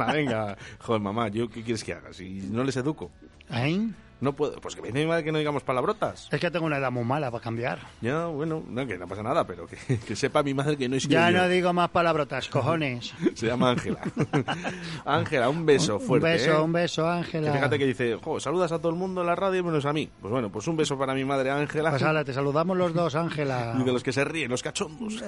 Venga, 0.13 0.57
joder, 0.79 1.01
mamá, 1.01 1.27
¿yo 1.29 1.49
qué 1.49 1.63
quieres 1.63 1.83
que 1.83 1.93
haga? 1.93 2.13
Si 2.13 2.29
no 2.51 2.63
les 2.63 2.75
educo. 2.77 3.11
¿Eh? 3.51 3.87
No 4.21 4.33
puedo. 4.33 4.59
Pues 4.61 4.75
que 4.75 4.81
me 4.81 4.87
dice 4.87 4.99
mi 4.99 5.05
madre 5.05 5.23
que 5.23 5.31
no 5.31 5.37
digamos 5.39 5.63
palabrotas. 5.63 6.29
Es 6.31 6.39
que 6.39 6.49
tengo 6.49 6.65
una 6.65 6.77
edad 6.77 6.91
muy 6.91 7.03
mala 7.03 7.29
para 7.31 7.43
cambiar. 7.43 7.79
Ya, 8.01 8.25
bueno, 8.27 8.63
no, 8.67 8.87
que 8.87 8.97
no 8.97 9.07
pasa 9.07 9.21
nada, 9.23 9.45
pero 9.45 9.67
que, 9.67 9.77
que 9.99 10.15
sepa 10.15 10.41
mi 10.41 10.53
madre 10.53 10.77
que 10.77 10.87
no 10.87 10.95
es 10.95 11.07
Ya 11.07 11.31
no 11.31 11.47
digo 11.49 11.73
más 11.73 11.89
palabrotas, 11.89 12.47
cojones. 12.49 13.13
Se 13.35 13.47
llama 13.47 13.71
Ángela. 13.71 13.99
Ángela, 15.05 15.49
un 15.49 15.65
beso 15.65 15.99
fuerte. 15.99 16.27
un 16.27 16.33
beso, 16.33 16.51
¿eh? 16.51 16.61
un 16.61 16.71
beso, 16.73 17.09
Ángela. 17.09 17.51
fíjate 17.53 17.77
que 17.77 17.85
dice, 17.85 18.15
jo, 18.23 18.39
saludas 18.39 18.71
a 18.71 18.79
todo 18.79 18.89
el 18.89 18.95
mundo 18.97 19.21
en 19.21 19.27
la 19.27 19.35
radio 19.35 19.63
menos 19.63 19.85
a 19.85 19.93
mí. 19.93 20.09
Pues 20.21 20.31
bueno, 20.31 20.49
pues 20.49 20.67
un 20.67 20.77
beso 20.77 20.97
para 20.97 21.13
mi 21.13 21.25
madre 21.25 21.51
Ángela. 21.51 21.89
Pues 21.91 22.03
ala, 22.03 22.23
te 22.23 22.33
saludamos 22.33 22.77
los 22.77 22.93
dos, 22.93 23.15
Ángela. 23.15 23.75
Y 23.79 23.83
de 23.83 23.91
los 23.91 24.03
que 24.03 24.13
se 24.13 24.23
ríen, 24.23 24.49
los 24.49 24.63
cachondos. 24.63 25.21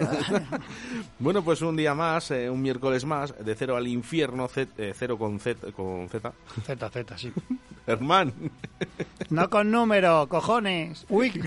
bueno, 1.20 1.44
pues 1.44 1.62
un 1.62 1.76
día 1.76 1.94
más, 1.94 2.32
eh, 2.32 2.50
un 2.50 2.62
miércoles 2.62 3.06
más, 3.06 3.34
de 3.44 3.56
cero 3.56 3.76
al 3.76 3.88
infierno, 3.88 4.48
Z- 4.48 4.72
eh, 4.78 4.94
cero 4.96 5.18
con 5.18 5.40
Z, 5.40 5.72
con 5.74 6.08
Z. 6.10 6.32
Z, 6.66 6.90
Z, 6.90 7.18
sí. 7.18 7.34
Herman. 7.86 8.34
No 9.30 9.50
con 9.50 9.72
número, 9.72 10.28
cojones. 10.30 11.06
Uy, 11.10 11.32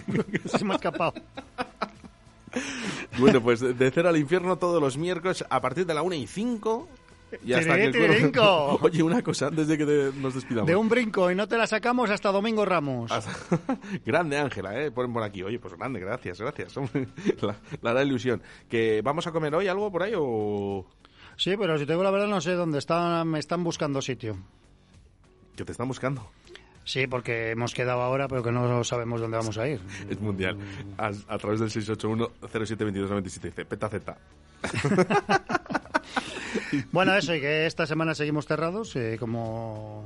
se 0.47 0.65
me 0.65 0.73
ha 0.73 0.77
escapado. 0.77 1.15
Bueno, 3.19 3.41
pues 3.41 3.61
de, 3.61 3.91
cero 3.91 4.09
al 4.09 4.17
infierno 4.17 4.57
todos 4.59 4.81
los 4.83 4.97
miércoles 4.97 5.45
a 5.49 5.61
partir 5.61 5.87
de 5.87 5.95
la 5.95 6.03
1 6.03 6.15
y 6.17 6.27
5. 6.27 6.89
Y 7.45 7.53
hasta 7.53 7.77
que 7.77 7.85
el 7.85 7.93
Tiririnco. 7.93 8.79
Oye, 8.83 9.05
una 9.05 9.23
cosa 9.23 9.47
antes 9.47 9.69
de 9.69 9.79
que 9.79 9.87
te- 9.87 10.13
nos 10.19 10.35
despidamos. 10.35 10.67
De 10.67 10.75
un 10.75 10.89
brinco 10.89 11.31
y 11.31 11.37
no 11.37 11.47
te 11.47 11.57
la 11.57 11.69
sacamos 11.69 12.11
hasta 12.11 12.33
Domingo 12.33 12.65
Ramos. 12.65 13.13
grande, 14.05 14.37
Ángela, 14.37 14.81
¿eh? 14.83 14.91
Ponen 14.91 15.13
por 15.13 15.23
aquí. 15.23 15.43
Oye, 15.45 15.61
pues 15.61 15.75
grande, 15.77 16.01
gracias, 16.01 16.41
gracias. 16.41 16.75
La, 17.41 17.55
la 17.83 17.91
hará 17.93 18.03
ilusión. 18.03 18.43
¿Que 18.69 19.01
vamos 19.03 19.29
a 19.29 19.33
comer 19.33 19.55
hoy 19.55 19.69
algo 19.69 19.93
por 19.93 20.03
ahí 20.03 20.13
o...? 20.17 20.85
Sí, 21.37 21.57
pero 21.57 21.79
si 21.79 21.87
te 21.87 21.93
digo 21.93 22.03
la 22.03 22.11
verdad 22.11 22.27
no 22.27 22.41
sé 22.41 22.53
dónde 22.53 22.79
están, 22.79 23.29
me 23.29 23.39
están 23.39 23.63
buscando 23.63 24.03
sitio. 24.03 24.37
Que 25.57 25.65
te 25.65 25.71
están 25.73 25.87
buscando. 25.87 26.29
Sí, 26.85 27.07
porque 27.07 27.51
hemos 27.51 27.75
quedado 27.75 28.01
ahora, 28.03 28.27
pero 28.27 28.43
que 28.43 28.51
no 28.51 28.83
sabemos 28.85 29.21
dónde 29.21 29.37
vamos 29.37 29.59
a 29.59 29.69
ir. 29.69 29.81
Es 30.09 30.21
mundial. 30.21 30.57
A, 30.99 31.13
a 31.29 31.39
través 31.39 31.61
del 31.61 31.71
681-072297 31.71 33.23
dice, 33.23 33.65
peta 33.65 33.89
Z. 33.89 34.17
Bueno, 36.93 37.15
eso, 37.15 37.35
y 37.35 37.41
que 37.41 37.67
esta 37.67 37.87
semana 37.87 38.15
seguimos 38.15 38.47
cerrados, 38.47 38.95
eh, 38.97 39.17
como... 39.19 40.05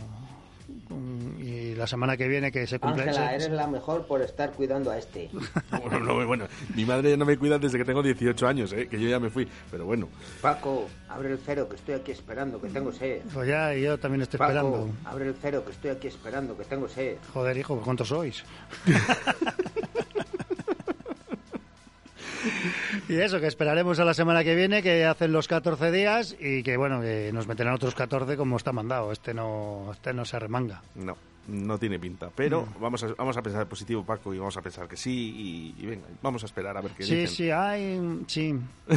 Y 1.74 1.76
la 1.76 1.86
semana 1.88 2.16
que 2.16 2.28
viene 2.28 2.52
que 2.52 2.68
se 2.68 2.78
cumple... 2.78 3.02
Ángela, 3.02 3.34
eres 3.34 3.50
la 3.50 3.66
mejor 3.66 4.06
por 4.06 4.22
estar 4.22 4.52
cuidando 4.52 4.92
a 4.92 4.98
este. 4.98 5.28
Bueno, 5.82 5.98
no, 5.98 6.26
bueno, 6.26 6.46
mi 6.74 6.84
madre 6.84 7.16
no 7.16 7.24
me 7.24 7.36
cuida 7.36 7.58
desde 7.58 7.78
que 7.78 7.84
tengo 7.84 8.00
18 8.00 8.46
años, 8.46 8.72
¿eh? 8.72 8.86
Que 8.88 9.00
yo 9.00 9.08
ya 9.08 9.18
me 9.18 9.28
fui. 9.28 9.48
Pero 9.72 9.84
bueno. 9.84 10.08
Paco, 10.40 10.88
abre 11.08 11.32
el 11.32 11.38
cero 11.44 11.68
que 11.68 11.74
estoy 11.74 11.96
aquí 11.96 12.12
esperando, 12.12 12.60
que 12.60 12.68
tengo 12.68 12.92
sed. 12.92 13.22
Pues 13.32 13.48
ya, 13.48 13.74
y 13.74 13.82
yo 13.82 13.98
también 13.98 14.22
estoy 14.22 14.38
Paco, 14.38 14.52
esperando. 14.52 14.88
abre 15.04 15.26
el 15.28 15.34
cero 15.42 15.64
que 15.64 15.72
estoy 15.72 15.90
aquí 15.90 16.06
esperando, 16.06 16.56
que 16.56 16.64
tengo 16.64 16.88
sed. 16.88 17.16
Joder, 17.32 17.56
hijo, 17.56 17.76
¿cuántos 17.80 18.06
sois? 18.08 18.44
y 23.08 23.16
eso, 23.16 23.40
que 23.40 23.48
esperaremos 23.48 23.98
a 23.98 24.04
la 24.04 24.14
semana 24.14 24.44
que 24.44 24.54
viene, 24.54 24.80
que 24.82 25.04
hacen 25.04 25.32
los 25.32 25.48
14 25.48 25.90
días 25.90 26.36
y 26.38 26.62
que, 26.62 26.76
bueno, 26.76 27.00
que 27.00 27.30
nos 27.32 27.48
meterán 27.48 27.74
otros 27.74 27.96
14 27.96 28.36
como 28.36 28.56
está 28.56 28.70
mandado. 28.72 29.10
Este 29.10 29.34
no, 29.34 29.88
este 29.92 30.14
no 30.14 30.24
se 30.24 30.36
arremanga. 30.36 30.82
No, 30.94 31.16
no 31.48 31.78
tiene 31.78 31.98
pinta. 31.98 32.30
Pero 32.34 32.66
No. 32.74 32.80
vamos, 32.80 33.02
a, 33.04 33.08
vamos 33.14 33.36
a 33.36 33.42
pensar 33.42 33.66
positivo, 33.68 34.04
Paco, 34.04 34.32
y 34.34 34.38
vamos 34.38 34.56
a 34.56 34.62
pensar 34.62 34.88
que 34.88 34.96
sí. 34.96 35.74
Y, 35.78 35.82
y 35.82 35.86
venga, 35.86 36.06
vamos 36.22 36.42
a 36.42 36.46
esperar 36.46 36.76
a 36.76 36.80
ver 36.80 36.92
qué 36.92 37.02
Sí, 37.04 37.14
dicen. 37.16 37.36
sí, 37.36 37.50
hay... 37.50 38.22
Sí. 38.26 38.54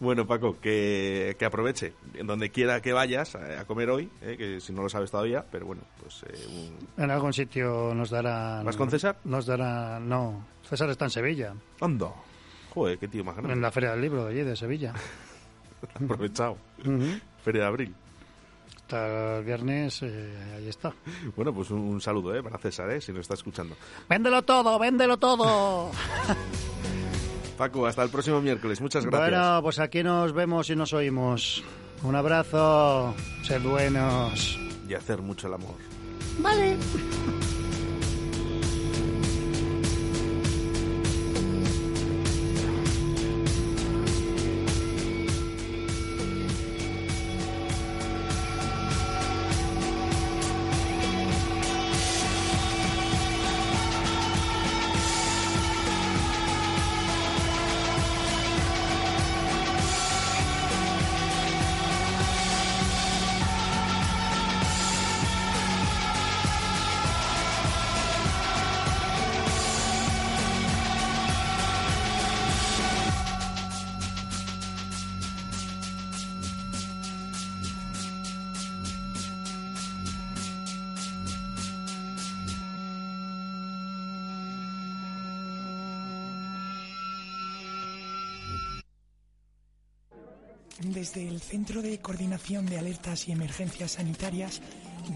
Bueno, 0.00 0.26
Paco, 0.26 0.58
que, 0.60 1.36
que 1.38 1.44
aproveche. 1.44 1.92
En 2.14 2.26
donde 2.26 2.50
quiera 2.50 2.80
que 2.82 2.92
vayas 2.92 3.34
a, 3.36 3.60
a 3.60 3.64
comer 3.66 3.90
hoy, 3.90 4.10
¿eh? 4.22 4.36
que 4.36 4.60
si 4.60 4.72
no 4.72 4.82
lo 4.82 4.88
sabes 4.88 5.10
todavía, 5.10 5.44
pero 5.50 5.66
bueno, 5.66 5.82
pues 6.00 6.24
eh, 6.24 6.46
un- 6.96 7.02
En 7.04 7.10
algún 7.10 7.32
sitio 7.32 7.92
nos 7.94 8.10
dará... 8.10 8.62
¿Vas 8.64 8.76
con 8.76 8.90
César? 8.90 9.18
Nos 9.24 9.46
dará... 9.46 9.98
No, 10.00 10.44
César 10.68 10.90
está 10.90 11.04
en 11.06 11.10
Sevilla. 11.10 11.54
Anda. 11.80 12.10
Joder, 12.74 12.98
qué 12.98 13.08
tío 13.08 13.24
más 13.24 13.34
grande. 13.36 13.52
En 13.54 13.60
la 13.62 13.70
Feria 13.70 13.92
del 13.92 14.00
Libro 14.02 14.24
de 14.24 14.32
allí, 14.32 14.42
de 14.42 14.56
Sevilla. 14.56 14.92
Aprovechado. 15.94 16.56
Feria 17.44 17.62
de 17.62 17.66
abril. 17.66 17.94
Hasta 18.86 19.38
el 19.38 19.44
viernes, 19.44 20.00
eh, 20.02 20.32
ahí 20.56 20.68
está. 20.68 20.94
Bueno, 21.34 21.52
pues 21.52 21.72
un, 21.72 21.80
un 21.80 22.00
saludo 22.00 22.32
¿eh? 22.36 22.40
para 22.40 22.56
César, 22.56 22.88
¿eh? 22.92 23.00
si 23.00 23.10
nos 23.10 23.22
está 23.22 23.34
escuchando. 23.34 23.74
¡Véndelo 24.08 24.42
todo, 24.42 24.78
véndelo 24.78 25.16
todo! 25.16 25.90
Paco, 27.58 27.84
hasta 27.84 28.04
el 28.04 28.10
próximo 28.10 28.40
miércoles. 28.40 28.80
Muchas 28.80 29.04
gracias. 29.04 29.28
Bueno, 29.28 29.60
pues 29.60 29.80
aquí 29.80 30.04
nos 30.04 30.32
vemos 30.32 30.70
y 30.70 30.76
nos 30.76 30.92
oímos. 30.92 31.64
Un 32.04 32.14
abrazo, 32.14 33.12
sed 33.42 33.60
buenos. 33.62 34.56
Y 34.88 34.94
hacer 34.94 35.20
mucho 35.20 35.48
el 35.48 35.54
amor. 35.54 35.74
Vale. 36.38 36.76
Desde 91.16 91.30
el 91.30 91.40
Centro 91.40 91.80
de 91.80 91.98
Coordinación 91.98 92.66
de 92.66 92.78
Alertas 92.78 93.26
y 93.26 93.32
Emergencias 93.32 93.92
Sanitarias 93.92 94.60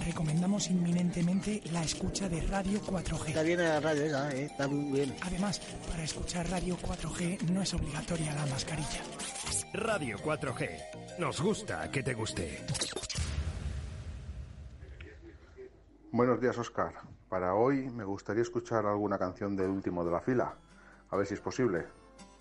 recomendamos 0.07 0.71
inminentemente 0.71 1.61
la 1.73 1.83
escucha 1.83 2.27
de 2.27 2.41
Radio 2.41 2.81
4G. 2.81 3.29
Está 3.29 3.43
bien 3.43 3.59
la 3.59 3.81
radio 3.81 4.05
esa, 4.05 4.33
eh, 4.33 4.45
está 4.47 4.67
muy 4.67 4.99
bien. 4.99 5.15
Además, 5.21 5.61
para 5.91 6.03
escuchar 6.03 6.49
Radio 6.49 6.79
4G 6.79 7.43
no 7.51 7.61
es 7.61 7.75
obligatoria 7.75 8.35
la 8.35 8.47
mascarilla. 8.47 9.03
Radio 9.75 10.17
4G. 10.17 11.19
Nos 11.19 11.39
gusta 11.43 11.91
que 11.91 12.03
te 12.03 12.15
guste. 12.15 12.65
Buenos 16.13 16.41
días, 16.41 16.57
Oscar. 16.57 16.95
Para 17.29 17.55
hoy 17.55 17.91
me 17.91 18.05
gustaría 18.05 18.41
escuchar 18.41 18.87
alguna 18.87 19.19
canción 19.19 19.55
del 19.55 19.69
último 19.69 20.03
de 20.03 20.13
la 20.13 20.23
fila. 20.23 20.57
A 21.11 21.17
ver 21.19 21.27
si 21.27 21.35
es 21.35 21.41
posible. 21.41 21.85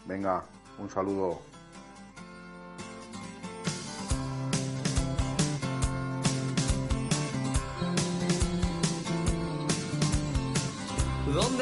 Venga, 0.06 0.45
un 0.77 0.90
saludo. 0.90 1.41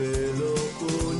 Me 0.00 0.06
cortó 0.78 1.10
el 1.12 1.19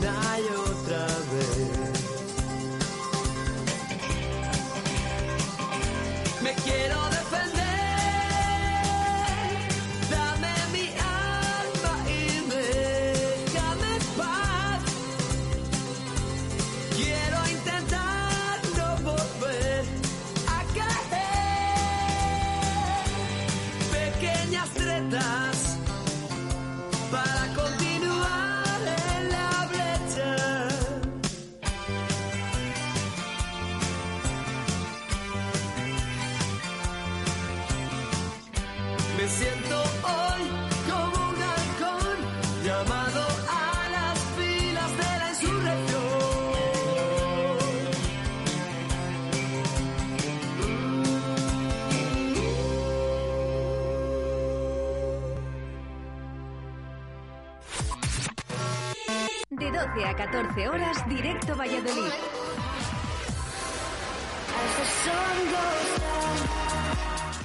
14 60.20 60.68
horas, 60.68 61.08
directo 61.08 61.56
Valladolid. 61.56 62.12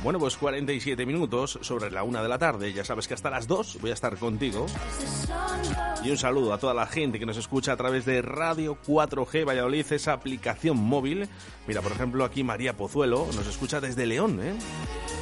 Bueno, 0.03 0.19
pues 0.19 0.35
47 0.35 1.05
minutos 1.05 1.57
sobre 1.61 1.89
la 1.89 2.03
una 2.03 2.21
de 2.21 2.27
la 2.27 2.37
tarde. 2.37 2.73
Ya 2.73 2.83
sabes 2.83 3.07
que 3.07 3.13
hasta 3.13 3.29
las 3.29 3.47
2 3.47 3.77
voy 3.79 3.91
a 3.91 3.93
estar 3.93 4.17
contigo. 4.17 4.65
Y 6.03 6.11
un 6.11 6.17
saludo 6.17 6.53
a 6.53 6.57
toda 6.57 6.73
la 6.73 6.85
gente 6.85 7.17
que 7.17 7.25
nos 7.25 7.37
escucha 7.37 7.71
a 7.71 7.77
través 7.77 8.03
de 8.03 8.21
Radio 8.21 8.77
4G 8.85 9.47
Valladolid, 9.47 9.93
esa 9.93 10.11
aplicación 10.11 10.75
móvil. 10.75 11.29
Mira, 11.67 11.81
por 11.81 11.93
ejemplo, 11.93 12.25
aquí 12.25 12.43
María 12.43 12.75
Pozuelo 12.75 13.25
nos 13.37 13.47
escucha 13.47 13.79
desde 13.79 14.05
León, 14.05 14.41
¿eh? 14.43 14.53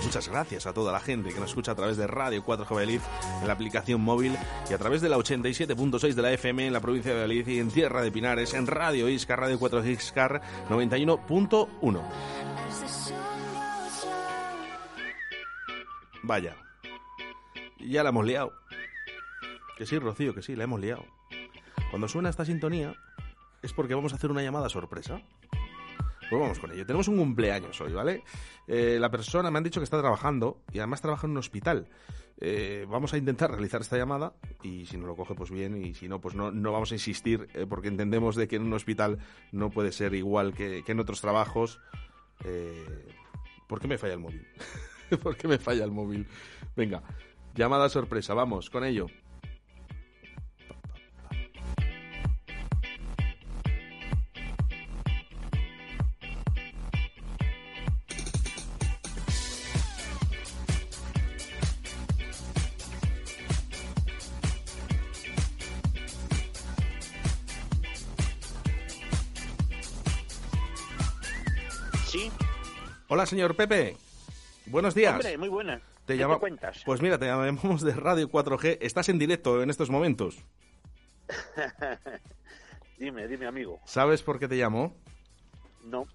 Muchas 0.04 0.28
gracias 0.28 0.68
a 0.68 0.74
toda 0.74 0.92
la 0.92 1.00
gente 1.00 1.34
que 1.34 1.40
nos 1.40 1.50
escucha 1.50 1.72
a 1.72 1.76
través 1.76 1.98
de 1.98 2.08
Radio 2.08 2.44
4G 2.44 2.70
Valladolid 2.70 3.02
en 3.42 3.48
la 3.48 3.54
aplicación 3.54 4.02
móvil 4.02 4.38
y 4.70 4.74
a 4.74 4.78
través 4.78 5.02
de 5.02 5.10
la 5.10 5.18
87.6 5.18 6.14
de 6.14 6.22
la 6.22 6.32
FM 6.34 6.68
en 6.68 6.74
la 6.74 6.82
provincia 6.82 7.12
de 7.12 7.22
Valladolid 7.22 7.48
y 7.48 7.60
en 7.60 7.72
Tierra 7.72 8.02
de 8.02 8.12
Pinares 8.12 8.54
en 8.54 8.68
Radio 8.68 9.10
Iscar, 9.10 9.40
Radio 9.40 9.60
4G 9.60 9.92
Iscar 9.92 10.42
91.1. 10.70 12.02
Vaya. 16.24 16.56
Ya 17.80 18.04
la 18.04 18.10
hemos 18.10 18.26
liado. 18.26 18.54
Que 19.78 19.86
sí, 19.86 20.00
Rocío, 20.00 20.34
que 20.34 20.42
sí, 20.42 20.56
la 20.56 20.66
hemos 20.66 20.80
liado. 20.80 21.06
Cuando 21.90 22.08
suena 22.08 22.30
esta 22.30 22.46
sintonía 22.46 22.96
es 23.62 23.74
porque 23.74 23.96
vamos 23.96 24.14
a 24.14 24.18
hacer 24.18 24.32
una 24.32 24.42
llamada 24.42 24.70
sorpresa. 24.70 25.22
Pues 26.30 26.42
vamos 26.42 26.60
con 26.60 26.72
ello. 26.72 26.86
Tenemos 26.86 27.08
un 27.08 27.18
cumpleaños 27.18 27.80
hoy, 27.82 27.94
¿vale? 27.94 28.24
Eh, 28.68 28.98
la 29.00 29.12
persona 29.12 29.52
me 29.52 29.58
han 29.58 29.64
dicho 29.64 29.80
que 29.80 29.84
está 29.84 30.00
trabajando 30.00 30.62
y 30.72 30.80
además 30.80 31.02
trabaja 31.02 31.28
en 31.28 31.32
un 31.32 31.38
hospital. 31.38 31.88
Eh, 32.40 32.86
vamos 32.90 33.14
a 33.14 33.18
intentar 33.18 33.52
realizar 33.52 33.82
esta 33.82 33.98
llamada 33.98 34.34
y 34.64 34.86
si 34.86 34.98
no 34.98 35.06
lo 35.06 35.16
coge, 35.16 35.36
pues 35.36 35.52
bien, 35.52 35.78
y 35.84 35.94
si 35.94 36.08
no, 36.08 36.20
pues 36.20 36.36
no, 36.36 36.52
no 36.52 36.72
vamos 36.72 36.92
a 36.92 36.96
insistir 36.96 37.48
eh, 37.54 37.66
porque 37.70 37.88
entendemos 37.88 38.36
de 38.36 38.48
que 38.48 38.56
en 38.56 38.64
un 38.64 38.74
hospital 38.74 39.20
no 39.52 39.70
puede 39.70 39.92
ser 39.92 40.14
igual 40.14 40.54
que, 40.54 40.84
que 40.84 40.92
en 40.92 41.00
otros 41.00 41.22
trabajos. 41.22 41.80
¿Por 43.68 43.80
qué 43.80 43.88
me 43.88 43.98
falla 43.98 44.14
el 44.14 44.20
móvil? 44.20 44.46
¿Por 45.24 45.38
qué 45.38 45.48
me 45.48 45.58
falla 45.58 45.86
el 45.86 45.92
móvil? 45.92 46.28
Venga, 46.76 47.04
llamada 47.56 47.88
sorpresa, 47.90 48.34
vamos 48.34 48.70
con 48.70 48.84
ello. 48.84 49.08
Hola, 73.14 73.28
señor 73.28 73.56
Pepe. 73.56 73.96
Buenos 74.66 74.96
días. 74.96 75.14
hombre, 75.14 75.38
muy 75.38 75.48
buena. 75.48 75.80
Te 76.08 76.14
¿Qué 76.16 76.18
llama- 76.18 76.34
te 76.34 76.40
cuentas? 76.40 76.82
Pues 76.84 77.00
mira, 77.00 77.20
te 77.20 77.28
llamamos 77.28 77.84
de 77.84 77.94
Radio 77.94 78.28
4G. 78.28 78.80
Estás 78.82 79.08
en 79.08 79.20
directo 79.20 79.62
en 79.62 79.70
estos 79.70 79.92
momentos. 79.92 80.36
dime, 82.98 83.28
dime, 83.28 83.46
amigo. 83.46 83.80
¿Sabes 83.86 84.24
por 84.24 84.40
qué 84.40 84.48
te 84.48 84.56
llamo? 84.56 84.96
No. 85.86 86.08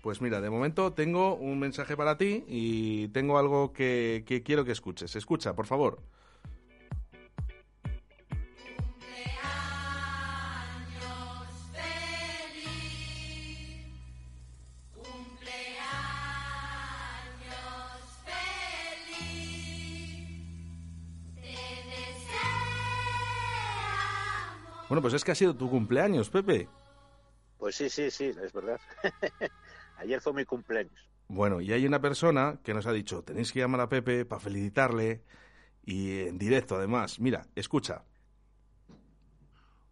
Pues 0.00 0.20
mira, 0.20 0.40
de 0.40 0.48
momento 0.48 0.92
tengo 0.92 1.34
un 1.34 1.58
mensaje 1.58 1.96
para 1.96 2.16
ti 2.18 2.44
y 2.46 3.08
tengo 3.08 3.36
algo 3.36 3.72
que, 3.72 4.22
que 4.24 4.44
quiero 4.44 4.64
que 4.64 4.70
escuches. 4.70 5.16
Escucha, 5.16 5.54
por 5.56 5.66
favor. 5.66 5.98
Bueno, 24.94 25.02
pues 25.02 25.14
es 25.14 25.24
que 25.24 25.32
ha 25.32 25.34
sido 25.34 25.56
tu 25.56 25.68
cumpleaños, 25.68 26.30
Pepe. 26.30 26.68
Pues 27.58 27.74
sí, 27.74 27.90
sí, 27.90 28.12
sí, 28.12 28.26
es 28.26 28.52
verdad. 28.52 28.80
Ayer 29.98 30.20
fue 30.20 30.32
mi 30.32 30.44
cumpleaños. 30.44 30.94
Bueno, 31.26 31.60
y 31.60 31.72
hay 31.72 31.84
una 31.84 32.00
persona 32.00 32.60
que 32.62 32.74
nos 32.74 32.86
ha 32.86 32.92
dicho, 32.92 33.24
tenéis 33.24 33.50
que 33.50 33.58
llamar 33.58 33.80
a 33.80 33.88
Pepe 33.88 34.24
para 34.24 34.38
felicitarle 34.38 35.24
y 35.84 36.20
en 36.28 36.38
directo 36.38 36.76
además. 36.76 37.18
Mira, 37.18 37.44
escucha. 37.56 38.04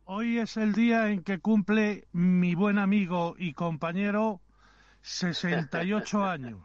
Hoy 0.04 0.38
es 0.38 0.56
el 0.56 0.72
día 0.72 1.08
en 1.10 1.24
que 1.24 1.40
cumple 1.40 2.06
mi 2.12 2.54
buen 2.54 2.78
amigo 2.78 3.34
y 3.36 3.54
compañero 3.54 4.40
68 5.00 6.24
años. 6.30 6.62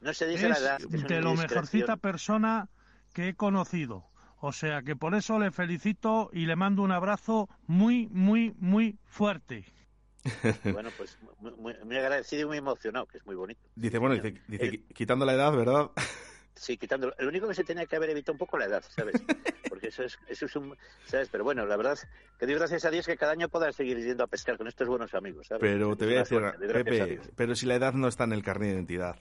No 0.00 0.14
se 0.14 0.28
dice 0.28 0.48
la 0.48 0.54
Es 0.54 0.60
edad. 0.60 0.78
que 0.78 0.84
es 0.84 1.02
una 1.02 1.08
de 1.16 1.20
lo 1.20 1.34
mejorcita 1.34 1.96
persona 1.96 2.68
que 3.12 3.30
he 3.30 3.34
conocido. 3.34 4.11
O 4.44 4.50
sea 4.52 4.82
que 4.82 4.96
por 4.96 5.14
eso 5.14 5.38
le 5.38 5.52
felicito 5.52 6.28
y 6.32 6.46
le 6.46 6.56
mando 6.56 6.82
un 6.82 6.90
abrazo 6.90 7.48
muy, 7.68 8.08
muy, 8.08 8.54
muy 8.58 8.98
fuerte. 9.04 9.64
Bueno, 10.72 10.90
pues 10.96 11.16
muy, 11.84 11.96
agradecido 11.96 12.42
y 12.42 12.46
muy 12.46 12.58
emocionado, 12.58 13.06
que 13.06 13.18
es 13.18 13.26
muy 13.26 13.34
bonito. 13.36 13.60
Dice, 13.76 13.98
bueno, 13.98 14.14
dice, 14.16 14.40
dice, 14.48 14.70
qui- 14.72 14.84
quitando 14.94 15.24
la 15.24 15.34
edad, 15.34 15.52
¿verdad? 15.56 15.90
Sí, 16.54 16.76
quitando. 16.76 17.12
Lo 17.18 17.28
único 17.28 17.48
que 17.48 17.54
se 17.54 17.64
tenía 17.64 17.86
que 17.86 17.96
haber 17.96 18.10
evitado 18.10 18.32
un 18.34 18.38
poco 18.38 18.58
la 18.58 18.66
edad, 18.66 18.84
¿sabes? 18.88 19.14
Porque 19.68 19.88
eso 19.88 20.02
es, 20.04 20.18
eso 20.28 20.46
es 20.46 20.56
un. 20.56 20.76
¿Sabes? 21.06 21.28
Pero 21.30 21.42
bueno, 21.44 21.64
la 21.66 21.76
verdad, 21.76 21.98
que 22.38 22.46
doy 22.46 22.54
gracias 22.56 22.84
a 22.84 22.90
Dios 22.90 23.06
que 23.06 23.16
cada 23.16 23.32
año 23.32 23.48
pueda 23.48 23.72
seguir 23.72 23.98
yendo 23.98 24.22
a 24.24 24.26
pescar 24.26 24.58
con 24.58 24.66
estos 24.68 24.86
buenos 24.86 25.12
amigos, 25.14 25.46
¿sabes? 25.48 25.60
Pero 25.60 25.96
te 25.96 26.04
voy 26.04 26.14
a 26.16 26.18
decir, 26.18 26.40
Pepe, 26.72 27.06
Dios. 27.06 27.30
pero 27.34 27.54
si 27.56 27.66
la 27.66 27.74
edad 27.76 27.92
no 27.94 28.06
está 28.08 28.24
en 28.24 28.32
el 28.32 28.42
carnet 28.42 28.68
de 28.70 28.74
identidad. 28.74 29.16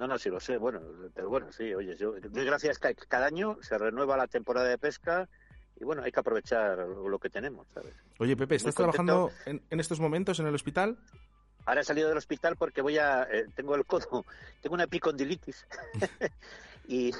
No, 0.00 0.06
no, 0.06 0.18
sí 0.18 0.30
lo 0.30 0.40
sé, 0.40 0.56
bueno, 0.56 0.80
pero 1.14 1.28
bueno, 1.28 1.52
sí, 1.52 1.74
oye, 1.74 1.94
yo 1.94 2.14
gracias 2.32 2.78
que 2.78 2.94
cada 2.94 3.26
año 3.26 3.58
se 3.60 3.76
renueva 3.76 4.16
la 4.16 4.26
temporada 4.28 4.66
de 4.66 4.78
pesca 4.78 5.28
y 5.78 5.84
bueno, 5.84 6.02
hay 6.02 6.10
que 6.10 6.20
aprovechar 6.20 6.78
lo 6.78 7.18
que 7.18 7.28
tenemos, 7.28 7.68
¿sabes? 7.74 7.94
Oye, 8.18 8.34
Pepe, 8.34 8.54
¿estás 8.54 8.74
trabajando 8.74 9.30
en, 9.44 9.62
en 9.68 9.78
estos 9.78 10.00
momentos 10.00 10.40
en 10.40 10.46
el 10.46 10.54
hospital? 10.54 10.96
Ahora 11.66 11.82
he 11.82 11.84
salido 11.84 12.08
del 12.08 12.16
hospital 12.16 12.56
porque 12.56 12.80
voy 12.80 12.96
a. 12.96 13.24
eh, 13.30 13.44
tengo 13.54 13.74
el 13.74 13.84
codo, 13.84 14.24
tengo 14.62 14.72
una 14.74 14.84
epicondilitis 14.84 15.66
y, 16.88 17.10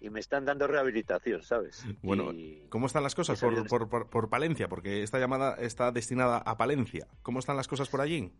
y 0.00 0.08
me 0.08 0.20
están 0.20 0.46
dando 0.46 0.66
rehabilitación, 0.66 1.42
¿sabes? 1.42 1.84
Bueno, 2.00 2.32
¿cómo 2.70 2.86
están 2.86 3.02
las 3.02 3.14
cosas 3.14 3.38
por, 3.38 3.66
por, 3.68 3.90
por- 3.90 4.08
por 4.08 4.30
Palencia? 4.30 4.66
Porque 4.66 5.02
esta 5.02 5.18
llamada 5.18 5.56
está 5.56 5.92
destinada 5.92 6.38
a 6.38 6.56
Palencia. 6.56 7.06
¿Cómo 7.22 7.38
están 7.38 7.58
las 7.58 7.68
cosas 7.68 7.90
por 7.90 8.00
allí? 8.00 8.32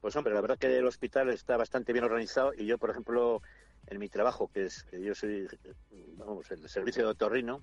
Pues 0.00 0.14
hombre, 0.14 0.32
la 0.32 0.40
verdad 0.40 0.58
que 0.58 0.76
el 0.76 0.86
hospital 0.86 1.28
está 1.30 1.56
bastante 1.56 1.92
bien 1.92 2.04
organizado 2.04 2.52
y 2.56 2.66
yo, 2.66 2.78
por 2.78 2.90
ejemplo, 2.90 3.42
en 3.88 3.98
mi 3.98 4.08
trabajo, 4.08 4.48
que 4.52 4.66
es 4.66 4.84
que 4.84 5.00
yo 5.00 5.14
soy, 5.14 5.48
vamos, 6.16 6.50
el 6.50 6.68
servicio 6.68 7.02
de 7.04 7.10
otorrino, 7.10 7.62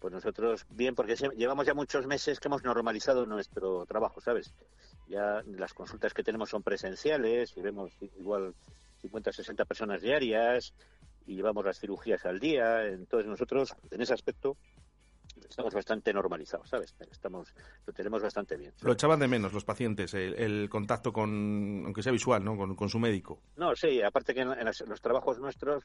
pues 0.00 0.12
nosotros 0.12 0.66
bien, 0.70 0.94
porque 0.94 1.14
llevamos 1.36 1.66
ya 1.66 1.74
muchos 1.74 2.06
meses 2.06 2.40
que 2.40 2.48
hemos 2.48 2.64
normalizado 2.64 3.26
nuestro 3.26 3.86
trabajo, 3.86 4.20
¿sabes? 4.20 4.52
Ya 5.08 5.42
las 5.46 5.74
consultas 5.74 6.14
que 6.14 6.24
tenemos 6.24 6.50
son 6.50 6.62
presenciales 6.62 7.56
y 7.56 7.60
vemos 7.60 7.92
igual 8.18 8.54
50, 9.02 9.32
60 9.32 9.64
personas 9.64 10.00
diarias 10.00 10.74
y 11.26 11.36
llevamos 11.36 11.64
las 11.64 11.78
cirugías 11.78 12.24
al 12.24 12.40
día. 12.40 12.86
Entonces 12.86 13.28
nosotros, 13.28 13.74
en 13.90 14.00
ese 14.00 14.14
aspecto, 14.14 14.56
estamos 15.50 15.74
bastante 15.74 16.12
normalizados, 16.12 16.68
¿sabes? 16.68 16.94
Estamos, 17.10 17.52
lo 17.86 17.92
tenemos 17.92 18.22
bastante 18.22 18.56
bien. 18.56 18.72
Lo 18.82 18.92
echaban 18.92 19.20
de 19.20 19.28
menos 19.28 19.52
los 19.52 19.64
pacientes, 19.64 20.14
el, 20.14 20.34
el 20.34 20.68
contacto 20.70 21.12
con, 21.12 21.82
aunque 21.84 22.02
sea 22.02 22.12
visual, 22.12 22.44
¿no? 22.44 22.56
Con, 22.56 22.74
con 22.74 22.88
su 22.88 22.98
médico. 22.98 23.40
No, 23.56 23.74
sí, 23.76 24.00
aparte 24.02 24.32
que 24.34 24.40
en, 24.40 24.52
en 24.52 24.64
las- 24.64 24.80
los 24.82 25.00
trabajos 25.00 25.38
nuestros, 25.38 25.84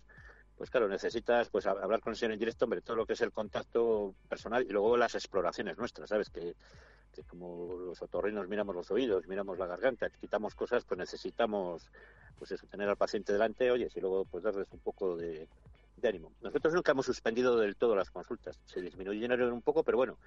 pues 0.58 0.70
claro, 0.70 0.88
necesitas 0.88 1.50
pues 1.50 1.66
hab- 1.66 1.82
hablar 1.84 2.00
con 2.00 2.12
el 2.12 2.18
señor 2.18 2.34
en 2.34 2.40
directo, 2.40 2.66
hombre, 2.66 2.82
todo 2.82 2.96
lo 2.96 3.06
que 3.06 3.14
es 3.14 3.22
el 3.22 3.32
contacto 3.32 4.16
personal 4.30 4.64
y 4.64 4.70
luego 4.70 4.96
las 4.96 5.16
exploraciones 5.16 5.78
nuestras, 5.78 6.10
¿sabes? 6.10 6.30
Que, 6.30 6.56
que 7.14 7.24
como 7.24 7.76
los 7.76 8.02
otorrinos 8.02 8.48
miramos 8.48 8.76
los 8.76 8.92
oídos, 8.92 9.28
miramos 9.28 9.58
la 9.58 9.66
garganta, 9.68 10.10
quitamos 10.10 10.54
cosas, 10.54 10.86
pues 10.86 10.98
necesitamos, 10.98 11.90
pues 12.38 12.52
eso, 12.52 12.68
tener 12.68 12.88
al 12.88 12.98
paciente 12.98 13.34
delante, 13.34 13.72
oye, 13.72 13.90
y 13.94 14.00
luego 14.00 14.26
pues 14.26 14.44
darles 14.44 14.68
un 14.72 14.80
poco 14.80 15.16
de, 15.18 15.48
de 15.98 16.10
ánimo. 16.10 16.32
Nosotros 16.42 16.74
nunca 16.74 16.92
hemos 16.92 17.06
suspendido 17.06 17.58
del 17.58 17.76
todo 17.76 17.96
las 17.96 18.10
consultas, 18.12 18.60
se 18.66 18.82
disminuyeron 18.82 19.52
un 19.54 19.62
poco, 19.62 19.84
pero 19.84 19.98
bueno, 19.98 20.18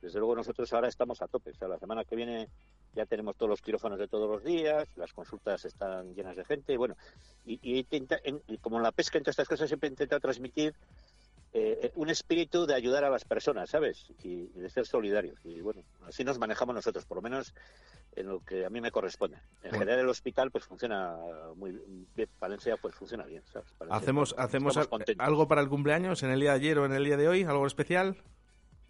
desde 0.00 0.18
luego 0.18 0.36
nosotros 0.36 0.72
ahora 0.72 0.88
estamos 0.88 1.20
a 1.22 1.28
tope, 1.28 1.50
o 1.50 1.54
sea, 1.54 1.68
la 1.68 1.78
semana 1.78 2.04
que 2.04 2.16
viene 2.16 2.48
ya 2.94 3.06
tenemos 3.06 3.36
todos 3.36 3.50
los 3.50 3.60
quirófanos 3.60 3.98
de 3.98 4.08
todos 4.08 4.28
los 4.30 4.44
días, 4.44 4.88
las 4.96 5.12
consultas 5.12 5.64
están 5.64 6.14
llenas 6.14 6.36
de 6.36 6.44
gente, 6.44 6.76
bueno, 6.76 6.96
y, 7.44 7.58
y 7.62 7.78
intenta- 7.82 8.20
en- 8.24 8.42
y 8.46 8.58
como 8.58 8.76
en 8.76 8.82
la 8.84 8.92
pesca, 8.92 9.18
entre 9.18 9.30
estas 9.32 9.48
cosas, 9.48 9.68
siempre 9.68 9.88
he 9.88 9.90
intentado 9.92 10.20
transmitir 10.20 10.74
eh, 11.52 11.90
un 11.94 12.10
espíritu 12.10 12.66
de 12.66 12.74
ayudar 12.74 13.04
a 13.04 13.10
las 13.10 13.24
personas, 13.24 13.70
¿sabes? 13.70 14.06
Y, 14.22 14.50
y 14.54 14.60
de 14.60 14.68
ser 14.70 14.86
solidarios. 14.86 15.38
Y 15.44 15.60
bueno, 15.60 15.82
así 16.06 16.22
nos 16.24 16.38
manejamos 16.38 16.74
nosotros, 16.74 17.04
por 17.06 17.16
lo 17.16 17.22
menos 17.22 17.54
en 18.14 18.26
lo 18.28 18.40
que 18.40 18.64
a 18.66 18.70
mí 18.70 18.80
me 18.80 18.90
corresponde. 18.90 19.36
En 19.36 19.70
Bueno. 19.70 19.78
general 19.80 20.00
el 20.00 20.08
hospital 20.08 20.50
pues 20.50 20.64
funciona 20.64 21.16
muy 21.54 21.78
bien, 22.14 22.28
Valencia 22.40 22.76
pues 22.76 22.94
funciona 22.94 23.24
bien, 23.24 23.42
¿sabes? 23.52 23.68
¿Hacemos, 23.90 24.34
hacemos 24.38 24.76
algo 25.18 25.48
para 25.48 25.60
el 25.62 25.68
cumpleaños 25.68 26.22
en 26.22 26.30
el 26.30 26.40
día 26.40 26.50
de 26.50 26.56
ayer 26.56 26.78
o 26.78 26.84
en 26.86 26.92
el 26.92 27.04
día 27.04 27.16
de 27.16 27.28
hoy? 27.28 27.42
¿Algo 27.44 27.66
especial? 27.66 28.16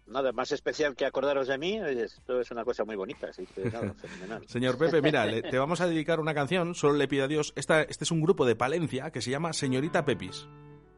Nada 0.05 0.31
más 0.31 0.53
especial 0.53 0.95
que 0.95 1.05
acordaros 1.05 1.49
de 1.49 1.57
mí, 1.57 1.77
esto 1.77 2.39
es 2.39 2.49
una 2.51 2.63
cosa 2.63 2.85
muy 2.85 2.95
bonita, 2.95 3.27
así 3.27 3.45
que 3.45 3.65
nada, 3.65 3.93
fenomenal. 4.01 4.47
Señor 4.47 4.77
Pepe, 4.77 5.01
mira, 5.01 5.25
le- 5.25 5.41
te 5.41 5.57
vamos 5.59 5.81
a 5.81 5.87
dedicar 5.87 6.21
una 6.21 6.33
canción, 6.33 6.75
solo 6.75 6.93
le 6.93 7.09
pido 7.09 7.25
a 7.25 7.27
Dios. 7.27 7.51
Esta, 7.57 7.81
este 7.81 8.05
es 8.05 8.11
un 8.11 8.21
grupo 8.21 8.45
de 8.45 8.55
Palencia 8.55 9.11
que 9.11 9.21
se 9.21 9.31
llama 9.31 9.51
Señorita 9.51 10.05
Pepis. 10.05 10.47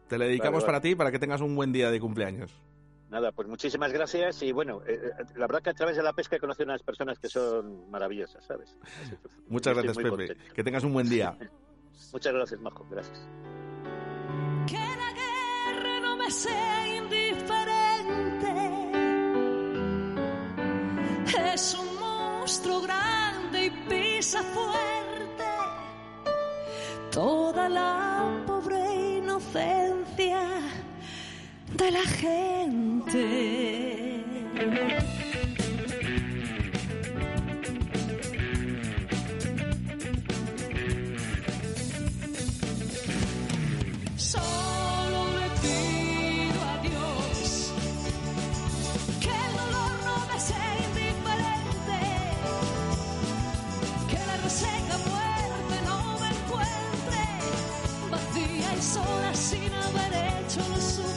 Te 0.10 0.18
la 0.18 0.26
dedicamos 0.26 0.64
Vale, 0.64 0.66
vale. 0.66 0.66
para 0.66 0.82
ti 0.82 0.96
para 0.96 1.12
que 1.12 1.20
tengas 1.20 1.40
un 1.42 1.56
buen 1.56 1.72
día 1.72 1.92
de 1.92 2.00
cumpleaños. 2.00 2.52
Nada, 3.10 3.32
pues 3.32 3.48
muchísimas 3.48 3.92
gracias 3.94 4.42
y 4.44 4.52
bueno, 4.52 4.82
eh, 4.86 5.00
eh, 5.04 5.24
la 5.36 5.48
verdad 5.48 5.62
que 5.64 5.70
a 5.70 5.74
través 5.74 5.96
de 5.98 6.04
la 6.04 6.14
pesca 6.14 6.36
he 6.36 6.40
conocido 6.40 6.66
unas 6.66 6.84
personas 6.84 7.18
que 7.20 7.28
son 7.28 7.90
maravillosas, 7.90 8.44
¿sabes? 8.46 8.76
Así 8.82 9.16
Muchas 9.48 9.74
gracias, 9.74 9.98
Pepe. 9.98 10.10
contento. 10.10 10.44
Que 10.54 10.64
tengas 10.64 10.84
un 10.84 10.94
buen 10.94 11.08
día. 11.10 11.36
Muchas 12.14 12.34
gracias, 12.34 12.60
Majo, 12.60 12.86
gracias. 12.90 13.20
Que 14.68 14.78
la 14.78 15.14
guerra 15.14 16.00
no 16.02 16.18
me 16.18 16.30
sea 16.32 16.98
indiferente. 16.98 18.54
Es 21.54 21.74
un 21.76 22.00
monstruo 22.00 22.82
grande 22.82 23.66
y 23.66 23.70
pisa 23.90 24.42
fuerte 24.44 25.44
toda 27.12 27.68
la 27.70 28.44
pobre 28.46 29.18
inocencia 29.18 29.89
de 31.80 31.92
la 31.92 32.06
gente. 32.22 33.26
Solo 44.18 45.22
le 45.40 45.48
pido 45.64 46.60
a 46.64 46.78
Dios 46.82 47.72
que 49.22 49.30
el 49.30 49.54
dolor 49.62 49.94
no 50.06 50.18
me 50.28 50.38
sea 50.40 50.72
indiferente, 50.86 52.00
que 54.10 54.20
la 54.28 54.38
reseca 54.44 54.98
muerte 55.10 55.76
no 55.86 56.00
me 56.20 56.28
encuentre 56.38 57.22
vacía 58.12 58.70
y 58.78 58.82
sola 58.82 59.34
sin 59.34 59.74
haber 59.74 60.14
hecho 60.14 60.60
lo 60.60 60.76
suficiente. 60.76 61.09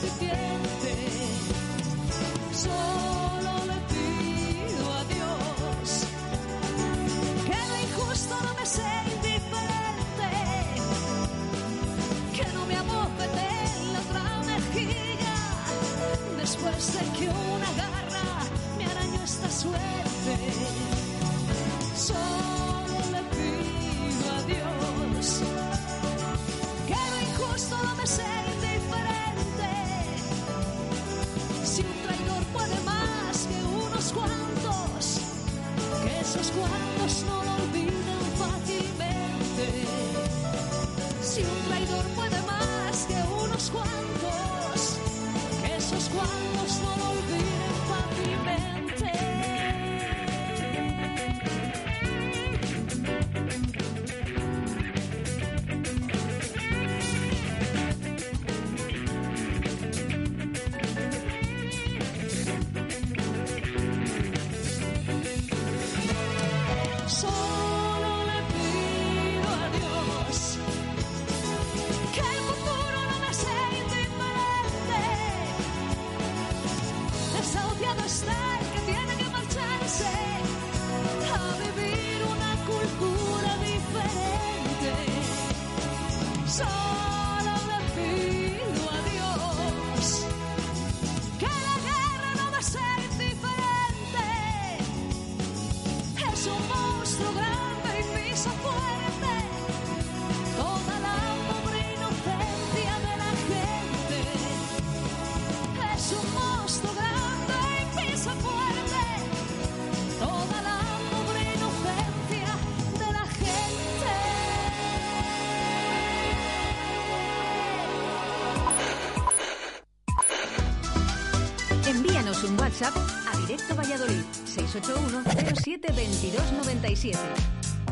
07 125.83 125.93
22 125.95 126.53
97. 126.53 127.19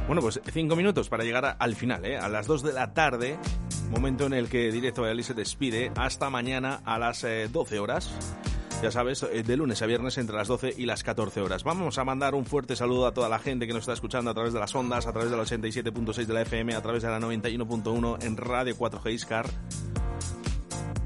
Bueno, 0.07 0.22
pues 0.22 0.39
cinco 0.51 0.76
minutos 0.76 1.09
para 1.09 1.23
llegar 1.23 1.57
al 1.59 1.76
final, 1.76 2.05
¿eh? 2.05 2.18
a 2.18 2.30
las 2.30 2.47
2 2.47 2.63
de 2.63 2.73
la 2.73 2.93
tarde, 2.93 3.38
momento 3.89 4.26
en 4.26 4.34
el 4.34 4.49
que 4.49 4.72
Directo 4.72 5.01
Valladolid 5.01 5.23
se 5.23 5.34
despide 5.34 5.91
hasta 5.95 6.30
mañana 6.30 6.81
a 6.85 6.97
las 6.97 7.23
eh, 7.23 7.49
12 7.51 7.80
horas. 7.80 8.09
Ya 8.81 8.91
sabes, 8.91 9.23
eh, 9.23 9.43
de 9.43 9.57
lunes 9.57 9.81
a 9.81 9.85
viernes 9.85 10.18
entre 10.18 10.38
las 10.38 10.47
12 10.47 10.73
y 10.77 10.85
las 10.85 11.03
14 11.03 11.41
horas. 11.41 11.63
Vamos 11.63 11.97
a 11.97 12.03
mandar 12.03 12.34
un 12.34 12.45
fuerte 12.45 12.76
saludo 12.76 13.05
a 13.07 13.13
toda 13.13 13.30
la 13.30 13.39
gente 13.39 13.68
que 13.68 13.73
nos 13.73 13.81
está 13.81 13.93
escuchando 13.93 14.31
a 14.31 14.34
través 14.34 14.53
de 14.53 14.59
las 14.59 14.73
ondas, 14.73 15.05
a 15.05 15.11
través 15.11 15.30
de 15.30 15.38
la 15.38 15.43
87.6 15.43 16.26
de 16.26 16.34
la 16.34 16.41
FM, 16.41 16.73
a 16.73 16.81
través 16.81 17.03
de 17.03 17.09
la 17.09 17.19
91.1 17.19 18.23
en 18.23 18.38
Radio 18.38 18.76
4G 18.76 19.13
Iscar. 19.13 19.45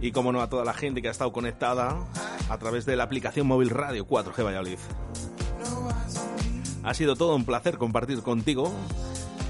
Y 0.01 0.11
como 0.11 0.31
no, 0.31 0.41
a 0.41 0.49
toda 0.49 0.63
la 0.63 0.73
gente 0.73 1.01
que 1.01 1.07
ha 1.07 1.11
estado 1.11 1.31
conectada 1.31 1.97
a 2.47 2.57
través 2.59 2.85
de 2.85 2.95
la 2.95 3.03
aplicación 3.03 3.47
móvil 3.47 3.71
Radio 3.71 4.07
4G 4.07 4.43
Valladolid. 4.43 4.79
Ha 6.85 6.93
sido 6.93 7.15
todo 7.15 7.35
un 7.35 7.45
placer 7.45 7.79
compartir 7.79 8.21
contigo 8.21 8.71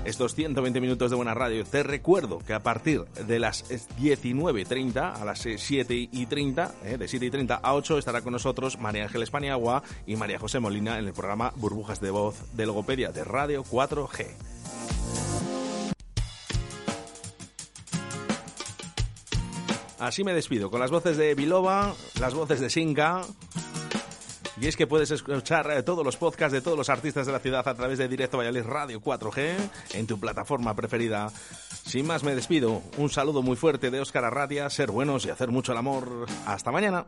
estos 0.05 0.35
120 0.35 0.79
minutos 0.79 1.09
de 1.09 1.17
buena 1.17 1.33
radio. 1.33 1.65
Te 1.65 1.83
recuerdo 1.83 2.39
que 2.39 2.53
a 2.53 2.61
partir 2.61 3.03
de 3.27 3.39
las 3.39 3.69
19.30 3.69 5.19
a 5.19 5.25
las 5.25 5.45
7.30, 5.45 6.71
eh, 6.85 6.97
de 6.97 7.05
7.30 7.05 7.59
a 7.61 7.73
8, 7.73 7.97
estará 7.97 8.21
con 8.21 8.31
nosotros 8.31 8.79
María 8.79 9.03
Ángeles 9.03 9.31
Paniagua 9.31 9.83
y 10.07 10.15
María 10.15 10.39
José 10.39 10.61
Molina 10.61 10.97
en 10.97 11.07
el 11.07 11.13
programa 11.13 11.51
Burbujas 11.57 11.99
de 11.99 12.11
Voz 12.11 12.37
de 12.55 12.65
Logopedia 12.65 13.11
de 13.11 13.25
Radio 13.25 13.65
4G. 13.65 14.27
Así 19.99 20.23
me 20.23 20.33
despido, 20.33 20.71
con 20.71 20.79
las 20.79 20.91
voces 20.91 21.17
de 21.17 21.35
Biloba, 21.35 21.93
las 22.21 22.33
voces 22.33 22.61
de 22.61 22.69
Sinka. 22.69 23.23
Y 24.59 24.67
es 24.67 24.77
que 24.77 24.87
puedes 24.87 25.11
escuchar 25.11 25.69
eh, 25.71 25.83
todos 25.83 26.05
los 26.05 26.15
podcasts 26.15 26.53
de 26.53 26.61
todos 26.61 26.77
los 26.77 26.89
artistas 26.89 27.25
de 27.25 27.33
la 27.33 27.39
ciudad 27.39 27.67
a 27.67 27.75
través 27.75 27.97
de 27.97 28.07
Directo 28.07 28.37
Valladolid 28.37 28.63
Radio 28.65 29.01
4G 29.01 29.55
en 29.93 30.07
tu 30.07 30.17
plataforma 30.19 30.73
preferida. 30.73 31.29
Sin 31.85 32.07
más 32.07 32.23
me 32.23 32.35
despido. 32.35 32.81
Un 32.97 33.09
saludo 33.09 33.41
muy 33.41 33.57
fuerte 33.57 33.91
de 33.91 33.99
Óscar 33.99 34.23
Arratia, 34.23 34.69
ser 34.69 34.91
buenos 34.91 35.25
y 35.25 35.29
hacer 35.29 35.49
mucho 35.49 35.73
el 35.73 35.77
amor. 35.77 36.25
Hasta 36.45 36.71
mañana. 36.71 37.05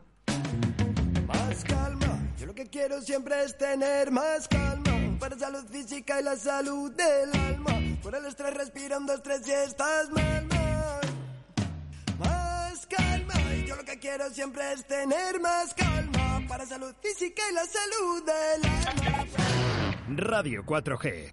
Más 1.26 1.64
calma, 1.64 2.20
yo 2.38 2.46
lo 2.46 2.54
que 2.54 2.66
quiero 2.66 3.00
siempre 3.00 3.42
es 3.44 3.56
tener 3.56 4.10
más 4.10 4.48
calma 4.48 5.18
Para 5.18 5.38
salud 5.38 5.64
física 5.70 6.20
y 6.20 6.24
la 6.24 6.36
salud 6.36 6.90
del 6.92 7.40
alma 7.40 7.98
Por 8.02 8.14
el 8.14 8.24
estrés 8.24 8.54
respira 8.54 8.98
un, 8.98 9.06
dos, 9.06 9.22
tres 9.22 9.46
y 9.46 9.50
estás 9.50 10.10
mal, 10.10 10.46
mal 10.46 10.67
yo 13.68 13.76
lo 13.76 13.84
que 13.84 13.98
quiero 13.98 14.30
siempre 14.30 14.72
es 14.72 14.86
tener 14.86 15.40
más 15.40 15.74
calma 15.74 16.42
para 16.48 16.64
salud 16.64 16.94
física 17.02 17.42
y 17.50 17.54
la 17.54 17.64
salud 17.66 18.24
del 18.24 18.64
alma. 18.64 19.96
Radio 20.16 20.64
4G. 20.64 21.26